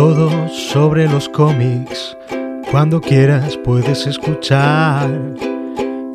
Todo 0.00 0.48
sobre 0.48 1.06
los 1.06 1.28
cómics, 1.28 2.16
cuando 2.70 3.02
quieras 3.02 3.58
puedes 3.58 4.06
escuchar 4.06 5.10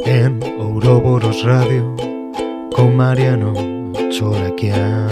en 0.04 0.40
Ouroboros 0.58 1.44
Radio 1.44 1.96
con 2.76 2.98
Mariano 2.98 3.54
Choraquian. 4.10 5.08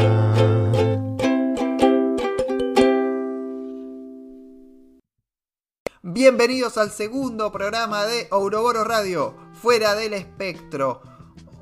Bienvenidos 6.01 6.79
al 6.79 6.89
segundo 6.89 7.51
programa 7.51 8.05
de 8.07 8.27
Ouroboros 8.31 8.87
Radio, 8.87 9.35
fuera 9.53 9.93
del 9.93 10.15
espectro. 10.15 11.03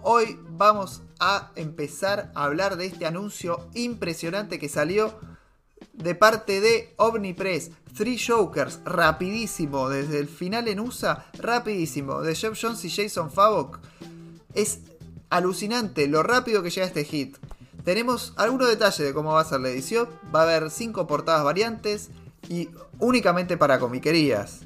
Hoy 0.02 0.40
vamos 0.52 1.04
a 1.20 1.52
empezar 1.58 2.32
a 2.36 2.46
hablar 2.46 2.78
de 2.78 2.86
este 2.86 3.06
anuncio 3.06 3.68
impresionante 3.74 4.60
que 4.60 4.70
salió 4.70 5.20
de 5.94 6.16
parte 6.16 6.62
de 6.62 6.94
Omnipress. 6.98 7.72
Three 7.96 8.18
Jokers, 8.18 8.80
rapidísimo, 8.86 9.90
desde 9.90 10.20
el 10.20 10.30
final 10.30 10.68
en 10.70 10.80
USA, 10.80 11.26
rapidísimo, 11.38 12.22
de 12.22 12.36
Jeff 12.36 12.58
Jones 12.60 12.86
y 12.86 12.90
Jason 12.90 13.30
Favok. 13.30 13.80
Es 14.54 14.80
alucinante 15.30 16.08
lo 16.08 16.24
rápido 16.24 16.64
que 16.64 16.70
llega 16.70 16.88
este 16.88 17.04
hit. 17.04 17.38
Tenemos 17.84 18.34
algunos 18.38 18.70
detalles 18.70 19.00
de 19.00 19.14
cómo 19.14 19.34
va 19.34 19.42
a 19.42 19.46
ser 19.46 19.60
la 19.60 19.70
edición. 19.70 20.08
Va 20.34 20.42
a 20.42 20.44
haber 20.44 20.70
5 20.70 21.08
portadas 21.08 21.44
variantes 21.44 22.12
y 22.48 22.70
únicamente 23.00 23.58
para 23.58 23.80
comiquerías. 23.80 24.62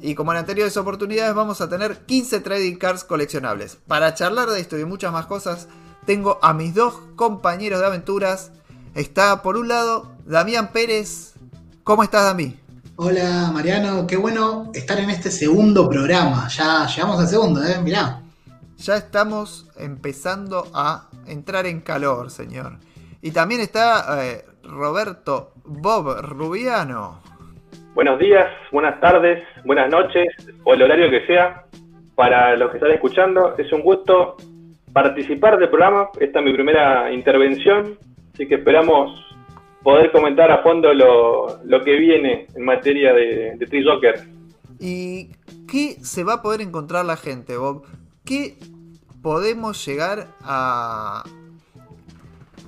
Y 0.00 0.14
como 0.14 0.32
en 0.32 0.38
anteriores 0.38 0.76
oportunidades 0.76 1.34
vamos 1.34 1.60
a 1.60 1.68
tener 1.68 2.06
15 2.06 2.40
trading 2.40 2.76
cards 2.76 3.04
coleccionables. 3.04 3.76
Para 3.86 4.14
charlar 4.14 4.48
de 4.48 4.60
esto 4.60 4.78
y 4.78 4.84
muchas 4.84 5.12
más 5.12 5.26
cosas, 5.26 5.68
tengo 6.06 6.38
a 6.42 6.54
mis 6.54 6.74
dos 6.74 6.94
compañeros 7.16 7.80
de 7.80 7.86
aventuras. 7.86 8.52
Está 8.98 9.42
por 9.42 9.56
un 9.56 9.68
lado 9.68 10.16
Damián 10.26 10.72
Pérez. 10.72 11.36
¿Cómo 11.84 12.02
estás, 12.02 12.24
Dami? 12.24 12.56
Hola, 12.96 13.48
Mariano. 13.54 14.08
Qué 14.08 14.16
bueno 14.16 14.72
estar 14.74 14.98
en 14.98 15.08
este 15.08 15.30
segundo 15.30 15.88
programa. 15.88 16.48
Ya 16.48 16.84
llegamos 16.84 17.20
al 17.20 17.28
segundo, 17.28 17.62
¿eh? 17.62 17.80
Mirá. 17.80 18.22
Ya 18.76 18.96
estamos 18.96 19.70
empezando 19.78 20.66
a 20.74 21.08
entrar 21.28 21.66
en 21.66 21.80
calor, 21.80 22.32
señor. 22.32 22.78
Y 23.22 23.30
también 23.30 23.60
está 23.60 24.26
eh, 24.26 24.44
Roberto 24.64 25.52
Bob 25.64 26.20
Rubiano. 26.22 27.22
Buenos 27.94 28.18
días, 28.18 28.48
buenas 28.72 28.98
tardes, 28.98 29.44
buenas 29.64 29.88
noches, 29.92 30.26
o 30.64 30.74
el 30.74 30.82
horario 30.82 31.08
que 31.08 31.24
sea, 31.24 31.66
para 32.16 32.56
los 32.56 32.72
que 32.72 32.78
están 32.78 32.90
escuchando. 32.90 33.54
Es 33.58 33.72
un 33.72 33.82
gusto 33.82 34.36
participar 34.92 35.56
del 35.56 35.68
programa. 35.68 36.08
Esta 36.18 36.40
es 36.40 36.44
mi 36.44 36.52
primera 36.52 37.12
intervención, 37.12 37.96
así 38.38 38.46
que 38.46 38.54
esperamos 38.54 39.10
poder 39.82 40.12
comentar 40.12 40.48
a 40.52 40.62
fondo 40.62 40.94
lo, 40.94 41.84
que 41.84 41.96
viene 41.96 42.46
en 42.54 42.64
materia 42.64 43.12
de, 43.12 43.56
de 43.56 43.66
Tree 43.66 43.84
Joker. 43.84 44.14
¿Y 44.78 45.30
qué 45.68 45.96
se 46.02 46.22
va 46.22 46.34
a 46.34 46.42
poder 46.42 46.60
encontrar 46.60 47.04
la 47.04 47.16
gente, 47.16 47.56
Bob? 47.56 47.84
¿Qué 48.24 48.54
podemos 49.24 49.84
llegar 49.84 50.28
a, 50.40 51.24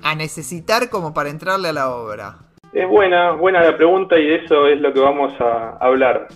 a 0.03 0.15
necesitar 0.15 0.89
como 0.89 1.13
para 1.13 1.29
entrarle 1.29 1.69
a 1.69 1.73
la 1.73 1.95
obra? 1.95 2.35
Es 2.73 2.87
buena, 2.89 3.31
buena 3.31 3.63
la 3.63 3.77
pregunta 3.77 4.19
y 4.19 4.29
eso 4.29 4.67
es 4.67 4.81
lo 4.81 4.91
que 4.91 4.99
vamos 4.99 5.31
a 5.39 5.77
hablar. 5.79 6.27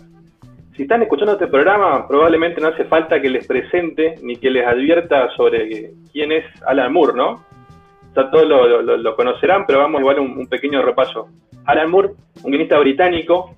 Si 0.77 0.83
están 0.83 1.01
escuchando 1.01 1.33
este 1.33 1.47
programa, 1.47 2.07
probablemente 2.07 2.61
no 2.61 2.69
hace 2.69 2.85
falta 2.85 3.21
que 3.21 3.29
les 3.29 3.45
presente 3.45 4.15
ni 4.21 4.37
que 4.37 4.49
les 4.49 4.65
advierta 4.65 5.29
sobre 5.35 5.91
quién 6.13 6.31
es 6.31 6.45
Alan 6.65 6.93
Moore, 6.93 7.13
¿no? 7.17 7.54
Ya 8.15 8.31
todos 8.31 8.47
lo, 8.47 9.15
conocerán, 9.15 9.65
pero 9.65 9.79
vamos 9.79 9.99
igual 10.01 10.19
un, 10.19 10.37
un 10.37 10.47
pequeño 10.47 10.81
repaso. 10.81 11.27
Alan 11.65 11.89
Moore, 11.89 12.09
un 12.43 12.51
guionista 12.51 12.79
británico 12.79 13.55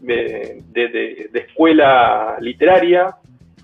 de, 0.00 1.30
escuela 1.34 2.36
literaria, 2.40 3.14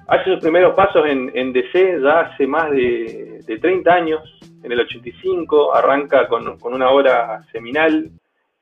hace 0.08 0.24
sus 0.32 0.40
primeros 0.40 0.74
pasos 0.74 1.04
en, 1.06 1.52
DC 1.52 2.00
ya 2.02 2.20
hace 2.20 2.46
más 2.46 2.70
de, 2.70 3.42
30 3.60 3.92
años, 3.92 4.22
en 4.62 4.72
el 4.72 4.80
85, 4.80 5.74
arranca 5.74 6.26
con, 6.28 6.58
con 6.58 6.74
una 6.74 6.90
obra 6.90 7.42
seminal 7.52 8.10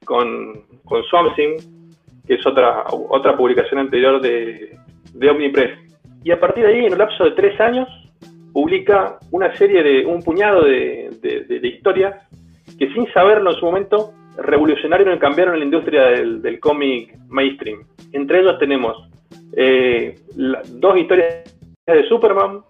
con, 0.04 0.64
con 0.84 1.02
Something, 1.04 1.58
que 2.26 2.34
es 2.34 2.46
otra, 2.46 2.84
otra 2.90 3.36
publicación 3.36 3.80
anterior 3.80 4.20
de, 4.20 4.76
de 5.14 5.30
Omnipress. 5.30 5.78
Y 6.24 6.30
a 6.30 6.40
partir 6.40 6.64
de 6.64 6.72
ahí, 6.72 6.86
en 6.86 6.92
un 6.92 6.98
lapso 6.98 7.24
de 7.24 7.32
tres 7.32 7.58
años, 7.60 7.88
publica 8.52 9.18
una 9.30 9.56
serie 9.56 9.82
de, 9.82 10.06
un 10.06 10.22
puñado 10.22 10.64
de, 10.64 11.10
historias 11.62 12.16
que 12.78 12.92
sin 12.92 13.06
saberlo 13.12 13.50
en 13.50 13.56
su 13.56 13.64
momento 13.64 14.12
revolucionaron 14.36 15.14
y 15.14 15.18
cambiaron 15.18 15.58
la 15.58 15.64
industria 15.64 16.02
del, 16.04 16.58
cómic 16.60 17.16
mainstream. 17.28 17.84
Entre 18.12 18.40
ellos 18.40 18.58
tenemos 18.58 19.08
eh, 19.56 20.14
dos 20.34 20.96
historias 20.96 21.44
de 21.86 22.08
Superman, 22.08 22.60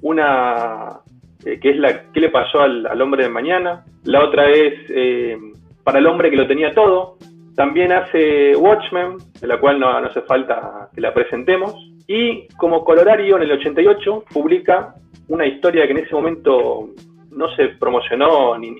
una 0.00 1.00
eh, 1.44 1.58
que 1.60 1.70
es 1.70 1.76
la 1.76 2.10
que 2.12 2.20
le 2.20 2.30
pasó 2.30 2.60
al, 2.60 2.86
al, 2.86 3.00
hombre 3.00 3.24
de 3.24 3.30
mañana, 3.30 3.84
la 4.04 4.24
otra 4.24 4.48
es 4.50 4.74
eh, 4.88 5.36
para 5.84 5.98
el 5.98 6.06
hombre 6.06 6.30
que 6.30 6.36
lo 6.36 6.46
tenía 6.46 6.72
todo. 6.72 7.16
También 7.56 7.92
hace 7.92 8.56
Watchmen, 8.56 9.18
de 9.40 9.46
la 9.46 9.58
cual 9.58 9.78
no, 9.78 9.88
hace 9.88 10.22
falta 10.22 10.88
que 10.94 11.00
la 11.00 11.12
presentemos. 11.12 11.74
Y 12.06 12.48
como 12.56 12.84
colorario, 12.84 13.36
en 13.36 13.42
el 13.42 13.52
88, 13.52 14.24
publica 14.32 14.94
una 15.32 15.46
historia 15.46 15.86
que 15.86 15.92
en 15.92 15.98
ese 15.98 16.14
momento 16.14 16.90
no 17.30 17.48
se 17.56 17.68
promocionó, 17.68 18.58
ni, 18.58 18.72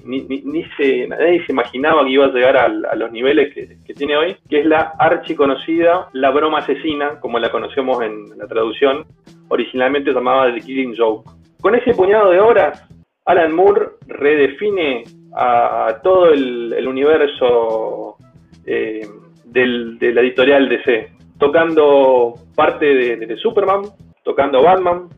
nadie 1.09 1.47
se 1.47 1.53
imaginaba 1.53 2.05
que 2.05 2.11
iba 2.11 2.27
a 2.27 2.29
llegar 2.29 2.57
a, 2.59 2.95
los 2.95 3.11
niveles 3.11 3.55
que, 3.55 3.95
tiene 3.95 4.19
hoy, 4.19 4.37
que 4.51 4.61
es 4.61 4.67
la 4.67 4.93
archiconocida 4.99 6.09
La 6.13 6.31
Broma 6.31 6.59
Asesina, 6.59 7.19
como 7.21 7.39
la 7.39 7.51
conocemos 7.51 8.03
en 8.03 8.37
la 8.37 8.47
traducción, 8.47 9.07
originalmente 9.49 10.13
llamada 10.13 10.53
The 10.53 10.61
Killing 10.61 10.95
Joke. 10.95 11.31
Con 11.63 11.75
ese 11.75 11.95
puñado 11.95 12.31
de 12.31 12.41
obras, 12.41 12.87
Alan 13.25 13.55
Moore 13.55 13.87
redefine 14.07 15.05
a 15.35 16.01
todo 16.03 16.33
el, 16.35 16.87
universo 16.87 18.19
eh, 18.67 19.09
de 19.47 20.13
la 20.13 20.21
editorial 20.21 20.69
DC, 20.69 21.13
tocando 21.39 22.35
parte 22.55 22.85
de, 22.85 23.37
Superman, 23.39 23.85
tocando 24.23 24.63
Batman, 24.63 25.09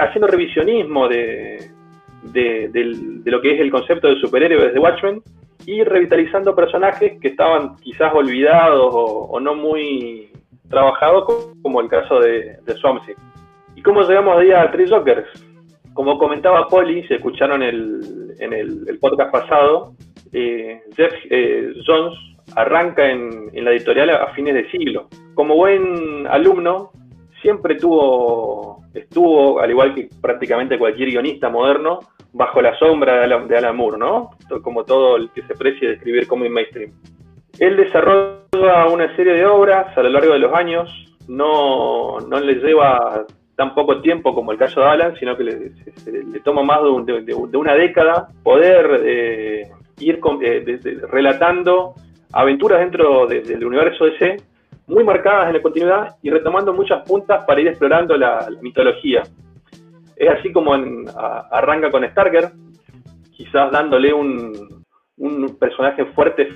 haciendo 0.00 0.26
revisionismo 0.26 1.08
de, 1.08 1.70
lo 3.24 3.40
que 3.40 3.54
es 3.54 3.60
el 3.60 3.70
concepto 3.70 4.08
de 4.08 4.20
superhéroes 4.20 4.72
de 4.72 4.80
Watchmen 4.80 5.22
y 5.66 5.82
revitalizando 5.82 6.54
personajes 6.54 7.20
que 7.20 7.28
estaban 7.28 7.76
quizás 7.76 8.12
olvidados 8.14 8.90
o, 8.92 9.38
no 9.40 9.54
muy 9.54 10.30
trabajados, 10.68 11.52
como 11.62 11.80
el 11.80 11.88
caso 11.88 12.20
de, 12.20 12.58
de 12.64 12.74
¿Y 13.74 13.82
cómo 13.82 14.02
llegamos 14.02 14.40
día 14.40 14.62
a 14.62 14.70
Three 14.70 14.88
Jokers? 14.88 15.28
Como 15.92 16.18
comentaba 16.18 16.68
Polly, 16.68 17.06
se 17.06 17.14
escucharon 17.14 17.62
en 17.62 18.52
el, 18.52 18.98
podcast 19.00 19.32
pasado, 19.32 19.92
eh, 20.32 20.82
Jeff 20.96 21.12
eh, 21.30 21.72
Jones 21.86 22.14
arranca 22.54 23.08
en, 23.08 23.50
la 23.52 23.72
editorial 23.72 24.10
a, 24.10 24.28
fines 24.34 24.54
de 24.54 24.70
siglo. 24.70 25.08
Como 25.34 25.56
buen 25.56 26.26
alumno, 26.26 26.90
siempre 27.42 27.76
tuvo, 27.76 28.82
estuvo, 28.96 29.60
al 29.60 29.70
igual 29.70 29.94
que 29.94 30.08
prácticamente 30.20 30.78
cualquier 30.78 31.10
guionista 31.10 31.48
moderno, 31.48 32.00
bajo 32.32 32.60
la 32.60 32.76
sombra 32.78 33.26
de 33.26 33.56
Alan, 33.56 33.76
Moore, 33.76 33.98
¿no? 33.98 34.30
Como 34.62 34.84
todo 34.84 35.16
el 35.16 35.30
que 35.30 35.42
se 35.42 35.54
precie 35.54 35.88
de 35.88 35.94
escribir 35.94 36.26
como 36.26 36.48
mainstream. 36.48 36.92
Él 37.58 37.76
desarrolla 37.76 38.86
una 38.92 39.14
serie 39.16 39.34
de 39.34 39.46
obras 39.46 39.96
a 39.96 40.02
lo 40.02 40.10
largo 40.10 40.32
de 40.32 40.38
los 40.38 40.52
años, 40.54 40.90
no, 41.28 42.18
no 42.20 42.40
le 42.40 42.54
lleva 42.54 43.24
tan 43.56 43.74
poco 43.74 44.00
tiempo 44.02 44.34
como 44.34 44.52
el 44.52 44.58
caso 44.58 44.80
de 44.80 44.86
Alan, 44.86 45.14
sino 45.18 45.36
que 45.36 45.44
le, 45.44 46.40
toma 46.44 46.62
más 46.62 46.80
de, 47.06 47.56
una 47.56 47.74
década 47.74 48.28
poder 48.42 49.00
eh, 49.04 49.62
ir 49.98 50.20
eh, 50.42 50.80
relatando 51.10 51.94
aventuras 52.32 52.80
dentro 52.80 53.26
del 53.26 53.64
universo 53.64 54.04
DC 54.04 54.36
muy 54.86 55.04
marcadas 55.04 55.48
en 55.48 55.54
la 55.54 55.62
continuidad 55.62 56.16
y 56.22 56.30
retomando 56.30 56.72
muchas 56.72 57.06
puntas 57.08 57.44
para 57.44 57.60
ir 57.60 57.68
explorando 57.68 58.16
la, 58.16 58.48
mitología. 58.60 59.22
Es 60.16 60.30
así 60.30 60.52
como 60.52 60.72
arranca 61.50 61.90
con 61.90 62.04
Starker, 62.04 62.50
quizás 63.32 63.70
dándole 63.70 64.12
un, 64.12 64.86
personaje 65.58 66.04
fuerte 66.06 66.48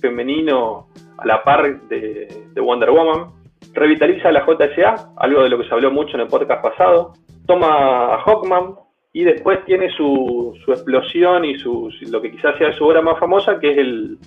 femenino 0.00 0.88
a 1.18 1.26
la 1.26 1.42
par 1.42 1.80
de 1.88 2.60
Wonder 2.60 2.90
Woman, 2.90 3.36
revitaliza 3.76 4.32
la 4.32 4.44
JSA, 4.44 5.12
algo 5.16 5.42
de 5.42 5.50
lo 5.50 5.58
que 5.58 5.68
se 5.68 5.74
habló 5.74 5.90
mucho 5.90 6.16
en 6.16 6.22
el 6.22 6.28
podcast 6.28 6.62
pasado, 6.62 7.12
toma 7.46 8.14
a 8.14 8.22
Hawkman 8.22 8.74
y 9.12 9.24
después 9.24 9.64
tiene 9.64 9.90
su, 9.90 10.58
explosión 10.66 11.44
y 11.44 11.58
su, 11.58 11.90
lo 12.10 12.20
que 12.20 12.32
quizás 12.32 12.56
sea 12.58 12.72
su 12.72 12.84
obra 12.84 13.02
más 13.02 13.18
famosa, 13.18 13.58
que 13.58 13.72
es 13.72 13.78
el, 13.78 14.18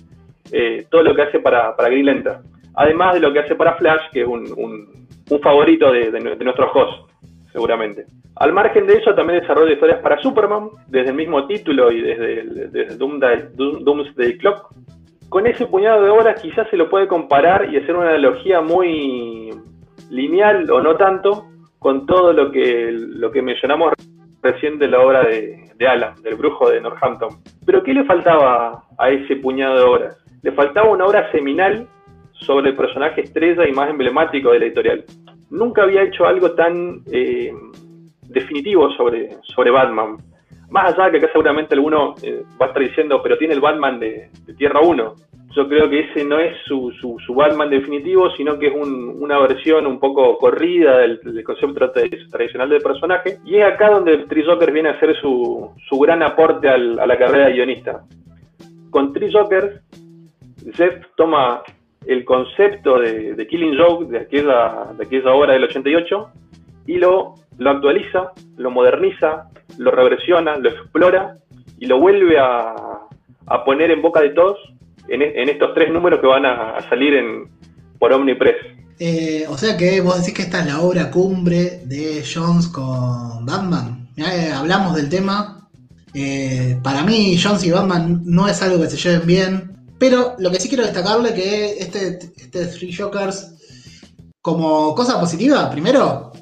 eh, 0.52 0.86
todo 0.90 1.02
lo 1.02 1.14
que 1.14 1.22
hace 1.22 1.40
para, 1.40 1.76
para 1.76 1.88
Green 1.88 2.06
Lantern. 2.06 2.42
Además 2.74 3.14
de 3.14 3.20
lo 3.20 3.32
que 3.32 3.40
hace 3.40 3.54
para 3.54 3.74
Flash, 3.74 4.02
que 4.12 4.22
es 4.22 4.26
un, 4.26 4.46
un, 4.56 5.08
de, 5.28 6.10
de, 6.10 6.44
nuestro 6.44 6.70
host, 6.72 7.10
seguramente. 7.52 8.06
Al 8.36 8.52
margen 8.52 8.86
de 8.86 8.94
eso, 8.94 9.14
también 9.14 9.40
desarrolla 9.40 9.72
historias 9.72 10.00
para 10.00 10.20
Superman, 10.20 10.70
desde 10.88 11.10
el 11.10 11.16
mismo 11.16 11.46
título 11.46 11.90
y 11.92 12.00
desde, 12.00 12.68
desde 12.68 12.96
Doomsday, 12.96 14.38
Clock, 14.38 14.72
con 15.28 15.46
ese 15.46 15.66
puñado 15.66 16.02
de 16.02 16.10
obras 16.10 16.40
quizás 16.40 16.68
se 16.70 16.76
lo 16.76 16.90
puede 16.90 17.06
comparar 17.06 17.72
y 17.72 17.76
hacer 17.76 17.94
una 17.94 18.10
analogía 18.10 18.60
muy 18.60 19.50
lineal 20.10 20.68
o 20.70 20.80
no 20.80 20.96
tanto 20.96 21.46
con 21.78 22.04
todo 22.04 22.32
lo 22.32 22.50
que, 22.50 22.90
lo 22.92 23.30
que 23.30 23.40
mencionamos 23.40 23.92
recién 24.42 24.78
de 24.78 24.88
la 24.88 25.00
obra 25.00 25.22
de, 25.22 25.70
de 25.76 25.88
Alan, 25.88 26.14
del 26.22 26.34
brujo 26.34 26.68
de 26.68 26.80
Northampton. 26.80 27.30
Pero 27.64 27.82
¿qué 27.82 27.94
le 27.94 28.04
faltaba 28.04 28.82
a 28.98 29.10
ese 29.10 29.36
puñado 29.36 29.76
de 29.76 29.82
obras? 29.82 30.24
Le 30.42 30.52
faltaba 30.52 30.90
una 30.90 31.06
obra 31.06 31.30
seminal 31.32 31.86
sobre 32.40 32.70
el 32.70 32.76
personaje 32.76 33.22
estrella 33.22 33.68
y 33.68 33.72
más 33.72 33.90
emblemático 33.90 34.52
de 34.52 34.58
la 34.58 34.64
editorial. 34.66 35.04
Nunca 35.50 35.82
había 35.82 36.02
hecho 36.02 36.26
algo 36.26 36.52
tan 36.52 37.02
eh, 37.10 37.52
definitivo 38.22 38.90
sobre, 38.92 39.36
sobre 39.54 39.70
Batman. 39.70 40.16
Más 40.70 40.94
allá 40.94 41.10
que 41.10 41.18
acá 41.18 41.28
seguramente 41.32 41.74
alguno 41.74 42.14
eh, 42.22 42.44
va 42.60 42.66
a 42.66 42.68
estar 42.68 42.82
diciendo, 42.82 43.20
pero 43.22 43.36
tiene 43.36 43.54
el 43.54 43.60
Batman 43.60 43.98
de, 43.98 44.30
Tierra 44.56 44.80
1. 44.80 45.14
Yo 45.56 45.68
creo 45.68 45.90
que 45.90 46.00
ese 46.00 46.24
no 46.24 46.38
es 46.38 46.56
su, 46.64 46.92
su, 46.92 47.34
Batman 47.34 47.70
definitivo, 47.70 48.30
sino 48.36 48.56
que 48.56 48.68
es 48.68 48.72
una 48.72 49.40
versión 49.40 49.84
un 49.84 49.98
poco 49.98 50.38
corrida 50.38 50.98
del, 50.98 51.20
concepto 51.42 51.90
tradicional 52.30 52.68
del 52.68 52.80
personaje. 52.80 53.38
Y 53.44 53.56
es 53.56 53.64
acá 53.64 53.90
donde 53.90 54.18
Tree 54.28 54.44
Joker 54.44 54.70
viene 54.70 54.90
a 54.90 54.92
hacer 54.92 55.16
su, 55.20 55.72
su 55.88 55.98
gran 55.98 56.22
aporte 56.22 56.68
a 56.68 56.78
la 56.78 57.18
carrera 57.18 57.46
de 57.46 57.54
guionista. 57.54 58.04
Con 58.90 59.12
Tree 59.12 59.32
Jokers, 59.32 59.80
Jeff 60.72 61.04
toma 61.16 61.62
el 62.06 62.24
concepto 62.24 62.98
de, 62.98 63.46
Killing 63.48 63.76
Joke 63.76 64.10
de 64.10 64.18
aquella, 64.18 64.88
de 64.96 65.04
aquella 65.04 65.32
obra 65.32 65.52
del 65.52 65.64
88 65.64 66.30
y 66.86 66.96
lo, 66.96 67.34
lo 67.58 67.70
actualiza, 67.70 68.32
lo 68.56 68.70
moderniza, 68.70 69.48
lo 69.78 69.90
reversiona, 69.90 70.56
lo 70.56 70.70
explora 70.70 71.36
y 71.78 71.86
lo 71.86 72.00
vuelve 72.00 72.38
a, 72.38 72.74
poner 73.64 73.90
en 73.90 74.00
boca 74.00 74.20
de 74.20 74.30
todos 74.30 74.58
en, 75.08 75.48
estos 75.48 75.74
tres 75.74 75.92
números 75.92 76.20
que 76.20 76.26
van 76.26 76.46
a, 76.46 76.80
salir 76.88 77.14
en, 77.14 77.48
por 77.98 78.12
Omnipress. 78.12 78.56
Eh, 78.98 79.44
o 79.48 79.56
sea 79.56 79.76
que 79.76 80.00
vos 80.00 80.18
decís 80.18 80.34
que 80.34 80.42
esta 80.42 80.60
es 80.60 80.66
la 80.66 80.80
obra 80.80 81.10
cumbre 81.10 81.80
de 81.84 82.22
Jones 82.22 82.68
con 82.68 83.44
Batman. 83.44 84.08
Eh, 84.16 84.52
hablamos 84.54 84.94
del 84.94 85.08
tema. 85.08 85.68
Eh, 86.14 86.78
para 86.82 87.02
mí, 87.02 87.36
Jones 87.42 87.64
y 87.64 87.70
Batman 87.70 88.20
no 88.24 88.46
es 88.46 88.62
algo 88.62 88.80
que 88.80 88.90
se 88.90 88.96
lleven 88.96 89.26
bien. 89.26 89.79
Pero 90.00 90.34
lo 90.38 90.50
que 90.50 90.58
sí 90.58 90.68
quiero 90.68 90.82
destacarle 90.84 91.34
que 91.34 91.78
este, 91.78 92.18
este 92.34 92.66
Three 92.68 92.96
Jokers, 92.96 93.52
como 94.40 94.94
cosa 94.94 95.20
positiva, 95.20 95.70
primero, 95.70 96.32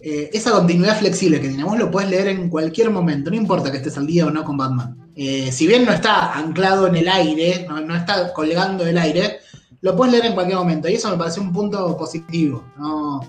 eh, 0.00 0.30
esa 0.32 0.50
continuidad 0.50 0.98
flexible 0.98 1.40
que 1.40 1.48
tenemos 1.48 1.78
lo 1.78 1.92
puedes 1.92 2.10
leer 2.10 2.26
en 2.26 2.50
cualquier 2.50 2.90
momento, 2.90 3.30
no 3.30 3.36
importa 3.36 3.70
que 3.70 3.76
estés 3.76 3.96
al 3.96 4.08
día 4.08 4.26
o 4.26 4.32
no 4.32 4.42
con 4.42 4.56
Batman. 4.56 4.98
Eh, 5.14 5.52
si 5.52 5.68
bien 5.68 5.84
no 5.84 5.92
está 5.92 6.34
anclado 6.34 6.88
en 6.88 6.96
el 6.96 7.08
aire, 7.08 7.64
no, 7.68 7.94
está 7.94 8.32
colgando 8.32 8.84
el 8.84 8.98
aire, 8.98 9.38
lo 9.80 9.94
puedes 9.94 10.10
leer 10.10 10.26
en 10.26 10.34
cualquier 10.34 10.58
momento. 10.58 10.88
Y 10.88 10.94
eso 10.94 11.08
me 11.08 11.16
parece 11.16 11.38
un 11.38 11.52
punto 11.52 11.96
positivo. 11.96 12.64
No, 12.76 13.20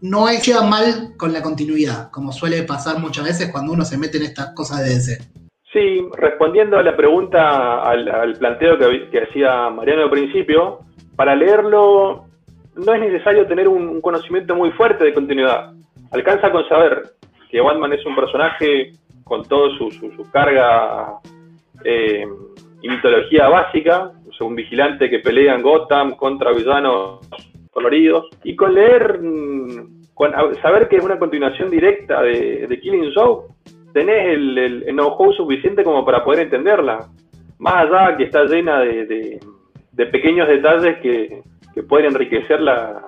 no, 0.00 0.28
lleva 0.32 0.62
mal 0.64 1.14
con 1.16 1.32
la 1.32 1.40
continuidad, 1.40 2.10
como 2.10 2.32
suele 2.32 2.64
pasar 2.64 2.98
muchas 2.98 3.24
veces 3.24 3.52
cuando 3.52 3.72
uno 3.72 3.84
se 3.84 3.96
mete 3.96 4.16
en 4.16 4.24
estas 4.24 4.54
cosas 4.54 4.80
de 4.80 4.94
DC. 4.96 5.18
Sí, 5.78 6.04
respondiendo 6.16 6.76
a 6.76 6.82
la 6.82 6.96
pregunta, 6.96 7.82
al, 7.88 8.34
planteo 8.36 8.76
que, 8.76 9.20
hacía 9.20 9.70
Mariano 9.70 10.02
al 10.02 10.10
principio, 10.10 10.80
para 11.14 11.36
leerlo 11.36 12.24
no 12.74 12.94
es 12.94 13.00
necesario 13.00 13.46
tener 13.46 13.68
un 13.68 14.00
conocimiento 14.00 14.56
muy 14.56 14.72
fuerte 14.72 15.04
de 15.04 15.14
continuidad. 15.14 15.72
Alcanza 16.10 16.50
con 16.50 16.68
saber 16.68 17.02
que 17.48 17.60
Batman 17.60 17.92
es 17.92 18.04
un 18.04 18.16
personaje 18.16 18.90
con 19.22 19.44
toda 19.44 19.68
su, 19.78 20.28
carga 20.32 21.18
eh, 21.84 22.26
y 22.82 22.88
mitología 22.88 23.48
básica, 23.48 24.10
un 24.40 24.56
vigilante 24.56 25.08
que 25.08 25.20
pelea 25.20 25.54
en 25.54 25.62
Gotham 25.62 26.16
contra 26.16 26.52
villanos 26.52 27.20
coloridos, 27.70 28.26
y 28.42 28.56
con 28.56 28.74
leer, 28.74 29.20
mm, 29.22 30.14
con 30.14 30.32
saber 30.60 30.88
que 30.88 30.96
es 30.96 31.04
una 31.04 31.20
continuación 31.20 31.70
directa 31.70 32.20
de, 32.22 32.80
Killing 32.82 33.12
Joke, 33.14 33.52
tenés 33.92 34.34
el, 34.34 34.84
know-how 34.94 35.32
suficiente 35.32 35.84
como 35.84 36.04
para 36.04 36.24
poder 36.24 36.44
entenderla. 36.44 37.08
Más 37.58 37.74
allá 37.74 38.16
que 38.16 38.24
está 38.24 38.44
llena 38.44 38.80
de, 38.80 39.40
pequeños 40.12 40.48
detalles 40.48 40.98
que, 41.02 41.42
que 41.74 41.82
pueden 41.82 42.12
enriquecer 42.12 42.60
la, 42.60 43.04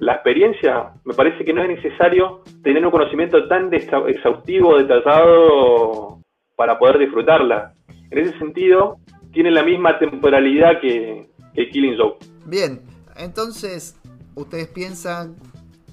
experiencia, 0.00 0.92
me 1.04 1.14
parece 1.14 1.44
que 1.44 1.52
no 1.52 1.62
es 1.62 1.68
necesario 1.68 2.42
tener 2.62 2.84
un 2.84 2.90
conocimiento 2.90 3.48
tan 3.48 3.72
exhaustivo, 3.72 4.78
detallado 4.78 6.20
para 6.56 6.78
poder 6.78 6.98
disfrutarla. 6.98 7.72
En 8.10 8.18
ese 8.18 8.38
sentido, 8.38 8.98
tiene 9.32 9.50
la 9.50 9.62
misma 9.62 9.98
temporalidad 9.98 10.80
que, 10.80 11.26
Killing 11.54 11.96
Joke. 11.96 12.24
Bien, 12.46 12.80
entonces, 13.16 14.00
ustedes 14.34 14.68
piensan, 14.68 15.36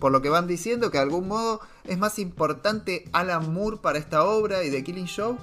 por 0.01 0.11
lo 0.11 0.21
que 0.21 0.29
van 0.29 0.47
diciendo, 0.47 0.89
que 0.89 0.97
de 0.97 1.03
algún 1.03 1.27
modo 1.27 1.61
es 1.85 1.97
más 1.97 2.17
importante 2.17 3.05
Alan 3.13 3.53
Moore 3.53 3.77
para 3.77 3.99
esta 3.99 4.25
obra 4.25 4.63
y 4.63 4.71
de 4.71 4.83
Killing 4.83 5.07
Joke 5.07 5.39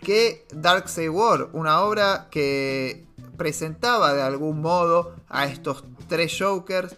que 0.00 0.46
Darkseid 0.52 1.10
War, 1.10 1.48
una 1.52 1.80
obra 1.80 2.28
que 2.30 3.04
presentaba 3.36 4.14
de 4.14 4.22
algún 4.22 4.60
modo 4.60 5.16
a 5.28 5.46
estos 5.46 5.82
tres 6.08 6.36
Jokers 6.38 6.94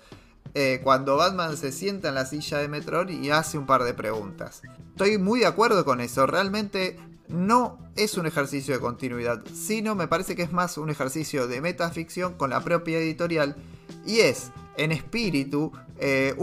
eh, 0.53 0.81
cuando 0.85 1.17
Batman 1.17 1.57
se 1.57 1.73
sienta 1.73 2.11
en 2.11 2.17
la 2.17 2.27
silla 2.27 2.59
de 2.59 2.69
Metron 2.69 3.09
y 3.09 3.31
hace 3.31 3.57
un 3.57 3.65
par 3.65 3.85
de 3.85 3.95
preguntas. 3.95 4.61
Estoy 4.91 5.17
muy 5.17 5.41
de 5.41 5.47
acuerdo 5.47 5.87
con 5.87 6.03
eso, 6.03 6.27
realmente 6.27 6.99
no 7.29 7.79
es 7.97 8.19
un 8.19 8.27
ejercicio 8.27 8.75
de 8.75 8.81
continuidad, 8.81 9.43
sino 9.55 9.95
me 9.95 10.07
parece 10.07 10.37
que 10.37 10.43
es 10.43 10.53
más 10.53 10.77
un 10.77 10.91
ejercicio 10.91 11.47
de 11.47 11.63
metaficción 11.63 12.35
con 12.35 12.51
la 12.51 12.61
propia 12.61 12.99
editorial 12.99 13.57
y 14.05 14.19
es, 14.21 14.51
en 14.77 14.93
espíritu, 14.93 15.73
eh, 15.99 16.35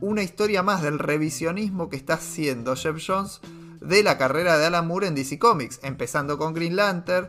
una 0.00 0.22
historia 0.22 0.62
más 0.62 0.82
del 0.82 0.98
revisionismo 0.98 1.88
que 1.88 1.96
está 1.96 2.14
haciendo 2.14 2.76
Jeff 2.76 2.96
Jones 3.04 3.40
de 3.80 4.02
la 4.02 4.18
carrera 4.18 4.58
de 4.58 4.66
Alan 4.66 4.86
Moore 4.86 5.06
en 5.06 5.14
DC 5.14 5.38
Comics, 5.38 5.80
empezando 5.82 6.38
con 6.38 6.54
Green 6.54 6.76
Lantern, 6.76 7.28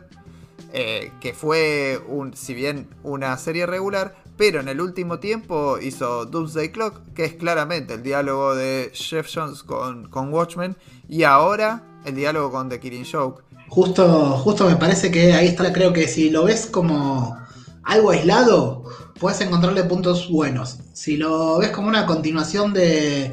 eh, 0.72 1.12
que 1.20 1.34
fue, 1.34 2.00
si 2.34 2.54
bien 2.54 2.88
una 3.02 3.36
serie 3.36 3.66
regular, 3.66 4.16
pero 4.36 4.60
en 4.60 4.68
el 4.68 4.80
último 4.80 5.18
tiempo 5.18 5.78
hizo 5.80 6.26
Doomsday 6.26 6.70
Clock, 6.70 7.12
que 7.14 7.24
es 7.24 7.34
claramente 7.34 7.94
el 7.94 8.02
diálogo 8.02 8.54
de 8.54 8.90
Jeff 8.94 9.28
Jones 9.32 9.62
con, 9.62 10.08
con 10.08 10.32
Watchmen, 10.32 10.76
y 11.08 11.24
ahora 11.24 11.82
el 12.04 12.14
diálogo 12.14 12.50
con 12.50 12.68
The 12.68 12.80
Killing 12.80 13.04
Joke. 13.10 13.42
Justo, 13.68 14.06
justo 14.38 14.66
me 14.66 14.76
parece 14.76 15.10
que 15.10 15.32
ahí 15.32 15.48
está, 15.48 15.72
creo 15.72 15.92
que 15.92 16.08
si 16.08 16.30
lo 16.30 16.44
ves 16.44 16.66
como 16.66 17.38
algo 17.82 18.10
aislado, 18.10 18.84
puedes 19.20 19.40
encontrarle 19.42 19.84
puntos 19.84 20.28
buenos. 20.30 20.78
Si 20.94 21.16
lo 21.16 21.58
ves 21.58 21.70
como 21.70 21.88
una 21.88 22.06
continuación 22.06 22.72
de 22.72 23.30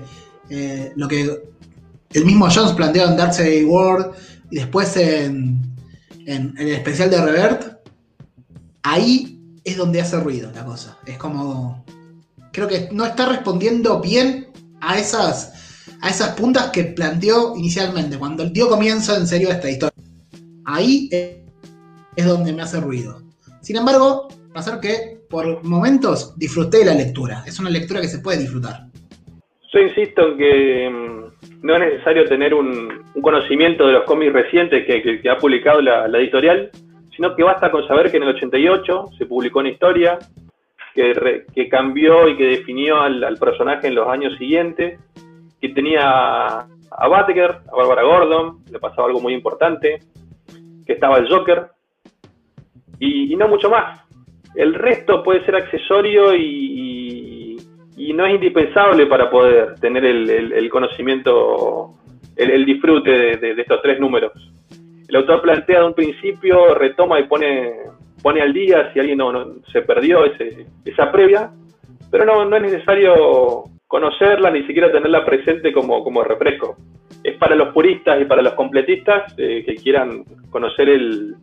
eh, 0.50 0.92
lo 0.96 1.08
que 1.08 1.44
el 2.12 2.26
mismo 2.26 2.48
Jones 2.54 2.74
planteó 2.74 3.08
en 3.08 3.16
Darkseid 3.16 3.66
World 3.66 4.14
y 4.52 4.58
después 4.58 4.96
en, 4.98 5.62
el 6.26 6.68
especial 6.68 7.10
de 7.10 7.22
Revert, 7.22 7.88
ahí 8.84 9.42
es 9.64 9.78
donde 9.78 10.02
hace 10.02 10.20
ruido 10.20 10.52
la 10.52 10.66
cosa. 10.66 10.98
Es 11.06 11.18
como. 11.18 11.86
Creo 12.52 12.68
que 12.68 12.90
no 12.92 13.06
está 13.06 13.28
respondiendo 13.28 14.02
bien 14.02 14.48
a 14.82 14.98
esas, 14.98 15.54
a 16.02 16.10
esas 16.10 16.30
puntas 16.32 16.72
que 16.72 16.84
planteó 16.84 17.56
inicialmente, 17.56 18.18
cuando 18.18 18.44
el 18.44 18.52
tío 18.52 18.68
comienza 18.68 19.16
en 19.16 19.28
serio 19.28 19.50
esta 19.50 19.70
historia. 19.70 20.04
Ahí 20.66 21.10
es 22.16 22.26
donde 22.26 22.52
me 22.52 22.64
hace 22.64 22.82
ruido. 22.82 23.22
Sin 23.62 23.78
embargo, 23.78 24.28
pasar 24.54 24.82
que 24.82 25.17
por 25.30 25.64
momentos 25.64 26.38
disfruté 26.38 26.86
la 26.86 26.94
lectura. 26.94 27.44
Es 27.46 27.60
una 27.60 27.70
lectura 27.70 28.02
que 28.02 28.08
se 28.08 28.20
puede 28.20 28.40
disfrutar. 28.40 28.88
Yo 29.74 29.80
insisto 29.80 30.30
en 30.30 30.38
que 30.38 30.90
mm, 30.90 31.66
no 31.66 31.76
es 31.76 31.80
necesario 31.80 32.26
tener 32.26 32.54
un, 32.54 33.06
conocimiento 33.22 33.88
de 33.88 33.94
los 33.94 34.04
cómics 34.04 34.32
recientes 34.32 34.86
que, 34.86 35.30
ha 35.30 35.38
publicado 35.38 35.82
la 35.82 36.06
editorial 36.20 36.70
sino 37.18 37.36
que 37.36 37.44
basta 37.44 37.72
con 37.72 37.86
saber 37.88 38.12
que 38.12 38.18
en 38.18 38.24
el 38.24 38.36
88 38.36 39.06
se 39.18 39.26
publicó 39.26 39.60
una 39.60 39.70
historia 39.70 40.20
que, 40.94 41.46
que 41.54 41.68
cambió 41.68 42.30
y 42.30 42.38
que 42.38 42.46
definió 42.46 43.02
al, 43.02 43.38
personaje 43.40 43.88
en 43.88 43.96
los 43.96 44.08
años 44.08 44.38
siguientes, 44.38 45.00
que 45.60 45.70
tenía 45.70 46.60
a 46.60 47.08
Batgirl, 47.08 47.64
a 47.72 47.76
Barbara 47.76 48.04
Gordon, 48.04 48.64
le 48.72 48.80
pasaba 48.80 49.08
algo 49.08 49.20
muy 49.20 49.34
importante, 49.34 50.00
que 50.86 50.94
estaba 50.94 51.18
el 51.18 51.28
Joker, 51.28 51.72
y, 53.00 53.36
no 53.36 53.48
mucho 53.48 53.70
más. 53.70 54.07
El 54.58 54.74
resto 54.74 55.24
puede 55.24 55.46
ser 55.46 55.56
accesorio 55.56 56.36
y, 56.36 57.58
y 57.96 58.14
no 58.14 58.26
es 58.26 58.36
indispensable 58.36 59.06
para 59.06 59.30
poder 59.30 59.76
tener 59.80 60.04
el, 60.04 60.70
conocimiento, 60.70 61.94
el, 62.36 62.66
disfrute 62.66 63.38
de 63.38 63.62
estos 63.62 63.82
tres 63.82 64.00
números 64.00 64.34
el 65.08 65.16
autor 65.16 65.42
plantea 65.42 65.80
de 65.80 65.86
un 65.86 65.94
principio, 65.94 66.76
retoma 66.76 67.20
y 67.20 67.24
pone, 67.24 67.74
pone 68.22 68.42
al 68.42 68.54
día 68.54 68.92
si 68.92 69.00
alguien 69.00 69.20
no, 69.20 69.56
se 69.72 69.82
perdió 69.82 70.26
ese, 70.26 70.66
esa 70.84 71.12
previa, 71.12 71.52
pero 72.12 72.26
no, 72.26 72.46
no 72.46 72.56
es 72.58 72.64
necesario 72.64 73.64
conocerla 73.88 74.52
ni 74.52 74.64
siquiera 74.64 74.92
tenerla 74.92 75.26
presente 75.26 75.72
como, 75.72 76.24
refresco. 76.24 76.76
Es 77.24 77.38
para 77.38 77.56
los 77.56 77.74
puristas 77.74 78.22
y 78.22 78.26
para 78.26 78.42
los 78.42 78.54
completistas 78.54 79.34
eh, 79.38 79.64
que 79.66 79.76
quieran 79.76 80.24
conocer 80.50 80.90
el, 80.90 81.36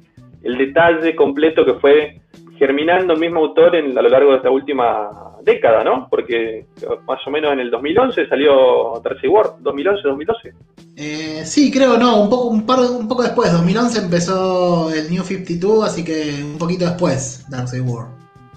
detalle 0.42 1.16
completo 1.16 1.64
que 1.64 1.75
fue 1.75 2.21
germinando 2.58 3.14
el 3.14 3.20
mismo 3.20 3.40
autor 3.40 3.76
a 3.76 3.80
lo 3.80 4.08
largo 4.08 4.30
de 4.30 4.37
esta 4.37 4.50
última 4.50 5.34
década, 5.42 5.84
¿no? 5.84 6.08
Porque 6.08 6.66
más 7.06 7.20
o 7.26 7.30
menos 7.30 7.52
en 7.52 7.61
el 7.61 7.70
2011 7.70 8.28
salió 8.28 9.00
Darcy 9.02 9.28
Ward, 9.28 9.56
2011, 9.61 10.02
2012. 10.08 10.52
Eh, 10.96 11.42
sí, 11.44 11.70
creo, 11.70 11.99
no, 11.99 12.23
un 12.23 12.30
poco, 12.30 12.46
un, 12.46 12.64
par, 12.64 12.78
poco 13.08 13.23
después, 13.23 13.52
2011 13.52 13.99
empezó 13.99 14.92
el 14.92 15.11
New 15.11 15.23
52, 15.23 15.84
así 15.84 16.04
que 16.04 16.42
un 16.42 16.58
poquito 16.58 16.84
después 16.84 17.44
Darcy 17.50 17.80
Ward. 17.80 18.08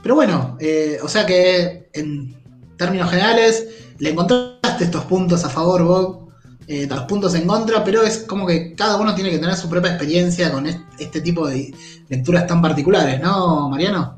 Pero 0.01 0.15
bueno, 0.15 0.57
eh, 0.59 0.97
o 1.03 1.07
sea 1.07 1.25
que 1.25 1.89
en 1.93 2.35
términos 2.77 3.09
generales 3.09 3.93
le 3.99 4.11
encontraste 4.11 4.85
estos 4.85 5.03
puntos 5.05 5.43
a 5.43 5.49
favor, 5.49 5.83
Bob, 5.83 6.26
eh, 6.67 6.85
los 6.89 7.01
puntos 7.03 7.33
en 7.35 7.47
contra, 7.47 7.83
pero 7.83 8.03
es 8.03 8.19
como 8.19 8.45
que 8.45 8.73
cada 8.75 8.97
uno 8.97 9.15
tiene 9.15 9.31
que 9.31 9.39
tener 9.39 9.55
su 9.55 9.69
propia 9.69 9.91
experiencia 9.91 10.51
con 10.51 10.67
este 10.67 11.21
tipo 11.21 11.47
de 11.47 11.73
lecturas 12.09 12.45
tan 12.45 12.61
particulares, 12.61 13.21
¿no, 13.21 13.69
Mariano? 13.69 14.17